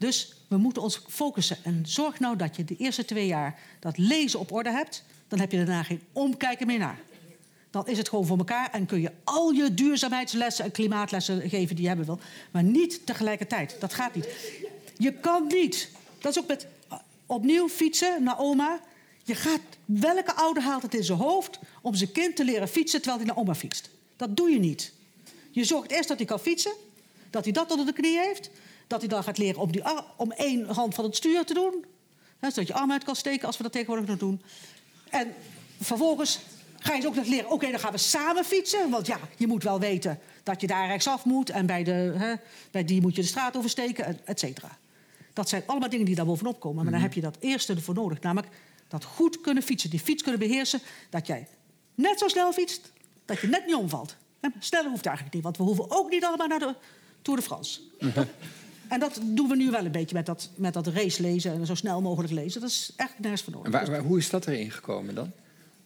Dus 0.01 0.33
we 0.47 0.57
moeten 0.57 0.81
ons 0.81 1.01
focussen. 1.07 1.57
En 1.63 1.83
zorg 1.85 2.19
nou 2.19 2.35
dat 2.35 2.55
je 2.55 2.65
de 2.65 2.75
eerste 2.77 3.05
twee 3.05 3.27
jaar 3.27 3.59
dat 3.79 3.97
lezen 3.97 4.39
op 4.39 4.51
orde 4.51 4.71
hebt. 4.71 5.03
Dan 5.27 5.39
heb 5.39 5.51
je 5.51 5.57
daarna 5.57 5.83
geen 5.83 6.01
omkijken 6.11 6.67
meer 6.67 6.79
naar. 6.79 6.99
dan 7.69 7.87
is 7.87 7.97
het 7.97 8.09
gewoon 8.09 8.25
voor 8.25 8.37
elkaar 8.37 8.71
en 8.71 8.85
kun 8.85 9.01
je 9.01 9.11
al 9.23 9.51
je 9.51 9.73
duurzaamheidslessen 9.73 10.65
en 10.65 10.71
klimaatlessen 10.71 11.49
geven 11.49 11.75
die 11.75 11.81
je 11.81 11.87
hebben 11.87 12.05
wil. 12.05 12.19
Maar 12.51 12.63
niet 12.63 13.05
tegelijkertijd. 13.05 13.75
Dat 13.79 13.93
gaat 13.93 14.15
niet. 14.15 14.27
Je 14.97 15.13
kan 15.13 15.47
niet. 15.47 15.89
Dat 16.19 16.35
is 16.35 16.41
ook 16.41 16.47
met 16.47 16.67
opnieuw 17.25 17.69
fietsen 17.69 18.23
naar 18.23 18.39
oma. 18.39 18.79
Je 19.23 19.35
gaat, 19.35 19.61
welke 19.85 20.33
ouder 20.33 20.63
haalt 20.63 20.81
het 20.81 20.93
in 20.93 21.03
zijn 21.03 21.17
hoofd 21.17 21.59
om 21.81 21.95
zijn 21.95 22.11
kind 22.11 22.35
te 22.35 22.43
leren 22.43 22.67
fietsen 22.67 23.01
terwijl 23.01 23.23
hij 23.23 23.27
naar 23.27 23.43
oma 23.43 23.55
fietst? 23.55 23.89
Dat 24.15 24.37
doe 24.37 24.49
je 24.49 24.59
niet. 24.59 24.91
Je 25.51 25.63
zorgt 25.63 25.91
eerst 25.91 26.07
dat 26.07 26.17
hij 26.17 26.25
kan 26.25 26.39
fietsen, 26.39 26.73
dat 27.29 27.43
hij 27.43 27.53
dat 27.53 27.71
onder 27.71 27.85
de 27.85 27.93
knie 27.93 28.17
heeft, 28.17 28.49
dat 28.91 28.99
hij 28.99 29.09
dan 29.09 29.23
gaat 29.23 29.37
leren 29.37 29.61
om, 29.61 29.71
die, 29.71 29.83
om 30.17 30.31
één 30.31 30.65
hand 30.69 30.95
van 30.95 31.03
het 31.05 31.15
stuur 31.15 31.45
te 31.45 31.53
doen, 31.53 31.85
hè, 32.39 32.49
zodat 32.49 32.67
je 32.67 32.73
arm 32.73 32.91
uit 32.91 33.03
kan 33.03 33.15
steken 33.15 33.47
als 33.47 33.57
we 33.57 33.63
dat 33.63 33.71
tegenwoordig 33.71 34.07
nog 34.07 34.17
doen. 34.17 34.41
En 35.09 35.33
vervolgens 35.81 36.39
ga 36.79 36.93
je 36.93 37.01
ze 37.01 37.07
ook 37.07 37.15
nog 37.15 37.27
leren, 37.27 37.51
oké, 37.51 37.71
dan 37.71 37.79
gaan 37.79 37.91
we 37.91 37.97
samen 37.97 38.45
fietsen. 38.45 38.89
Want 38.89 39.07
ja, 39.07 39.19
je 39.37 39.47
moet 39.47 39.63
wel 39.63 39.79
weten 39.79 40.19
dat 40.43 40.61
je 40.61 40.67
daar 40.67 40.87
rechtsaf 40.87 41.25
moet 41.25 41.49
en 41.49 41.65
bij, 41.65 41.83
de, 41.83 41.91
hè, 42.17 42.33
bij 42.71 42.83
die 42.85 43.01
moet 43.01 43.15
je 43.15 43.21
de 43.21 43.27
straat 43.27 43.57
oversteken, 43.57 44.25
et 44.25 44.39
cetera. 44.39 44.77
Dat 45.33 45.49
zijn 45.49 45.63
allemaal 45.65 45.89
dingen 45.89 46.05
die 46.05 46.15
daar 46.15 46.25
bovenop 46.25 46.59
komen. 46.59 46.75
Maar 46.75 46.91
dan 46.91 46.93
Mhm. 46.93 47.03
heb 47.03 47.13
je 47.13 47.21
dat 47.21 47.37
eerste 47.39 47.73
ervoor 47.73 47.93
nodig, 47.95 48.21
namelijk 48.21 48.53
dat 48.87 49.03
goed 49.03 49.41
kunnen 49.41 49.63
fietsen, 49.63 49.89
die 49.89 49.99
fiets 49.99 50.21
kunnen 50.23 50.39
beheersen, 50.39 50.79
dat 51.09 51.27
jij 51.27 51.47
net 51.95 52.19
zo 52.19 52.27
snel 52.27 52.53
fietst, 52.53 52.91
dat 53.25 53.39
je 53.39 53.47
net 53.47 53.65
niet 53.65 53.75
omvalt. 53.75 54.15
Sneller 54.59 54.89
hoeft 54.89 55.05
eigenlijk 55.05 55.35
niet, 55.35 55.43
want 55.43 55.57
we 55.57 55.63
hoeven 55.63 55.85
ook 55.91 56.09
niet 56.09 56.23
allemaal 56.23 56.47
naar 56.47 56.59
de 56.59 56.75
Tour 57.21 57.39
de 57.39 57.45
France. 57.45 57.81
En 58.91 58.99
dat 58.99 59.19
doen 59.23 59.47
we 59.47 59.55
nu 59.55 59.71
wel 59.71 59.85
een 59.85 59.91
beetje 59.91 60.15
met 60.15 60.25
dat, 60.25 60.49
met 60.55 60.73
dat 60.73 60.87
race 60.87 61.21
lezen 61.21 61.53
en 61.53 61.65
zo 61.65 61.75
snel 61.75 62.01
mogelijk 62.01 62.33
lezen. 62.33 62.61
Dat 62.61 62.69
is 62.69 62.91
echt 62.95 63.19
nergens 63.19 63.41
voor 63.41 63.53
nodig. 63.53 63.65
En 63.65 63.71
waar, 63.71 63.91
waar- 63.91 64.07
hoe 64.07 64.17
is 64.17 64.29
dat 64.29 64.47
erin 64.47 64.71
gekomen 64.71 65.15
dan? 65.15 65.31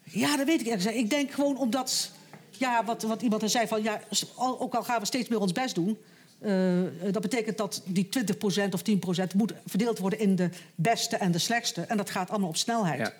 Ja, 0.02 0.36
dat 0.36 0.46
weet 0.46 0.60
ik 0.60 0.66
ergens. 0.66 0.94
Ik 0.94 1.10
denk 1.10 1.30
gewoon 1.30 1.58
omdat, 1.58 2.10
ja, 2.50 2.84
wat, 2.84 3.02
wat 3.02 3.22
iemand 3.22 3.42
er 3.42 3.48
zei 3.48 3.66
van, 3.66 3.82
ja, 3.82 4.00
ook 4.36 4.74
al 4.74 4.82
gaan 4.82 5.00
we 5.00 5.06
steeds 5.06 5.28
meer 5.28 5.40
ons 5.40 5.52
best 5.52 5.74
doen, 5.74 5.98
eh, 6.38 6.82
dat 7.12 7.22
betekent 7.22 7.56
dat 7.58 7.82
die 7.84 8.08
20% 8.08 8.74
of 8.74 8.82
10% 8.82 9.34
moet 9.34 9.52
verdeeld 9.66 9.98
worden 9.98 10.18
in 10.18 10.36
de 10.36 10.50
beste 10.74 11.16
en 11.16 11.32
de 11.32 11.38
slechtste. 11.38 11.80
En 11.80 11.96
dat 11.96 12.10
gaat 12.10 12.30
allemaal 12.30 12.48
op 12.48 12.56
snelheid. 12.56 12.98
Ja. 12.98 13.12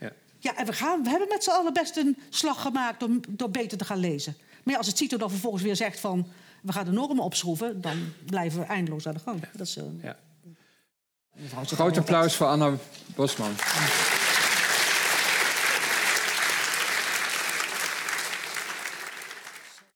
ja. 0.00 0.12
Ja, 0.38 0.56
en 0.56 0.66
we, 0.66 0.72
gaan, 0.72 1.02
we 1.02 1.08
hebben 1.08 1.28
met 1.28 1.44
z'n 1.44 1.50
allen 1.50 1.72
best 1.72 1.96
een 1.96 2.16
slag 2.28 2.62
gemaakt 2.62 3.00
door, 3.00 3.10
door 3.28 3.50
beter 3.50 3.78
te 3.78 3.84
gaan 3.84 3.98
lezen. 3.98 4.36
Maar 4.62 4.72
ja, 4.72 4.78
als 4.78 4.88
het 4.88 4.96
CITO 4.96 5.16
dan 5.16 5.30
vervolgens 5.30 5.62
weer 5.62 5.76
zegt 5.76 6.00
van... 6.00 6.26
we 6.64 6.72
gaan 6.72 6.84
de 6.84 6.90
normen 6.90 7.24
opschroeven, 7.24 7.80
dan 7.80 8.12
blijven 8.26 8.60
we 8.60 8.66
eindeloos 8.66 9.06
aan 9.06 9.14
de 9.14 9.20
gang. 9.20 9.40
Dat 9.52 9.66
is, 9.66 9.72
zegt 9.72 11.72
Groot 11.72 11.98
applaus 11.98 12.36
voor 12.36 12.46
Anna 12.46 12.72
Bosman. 13.14 13.52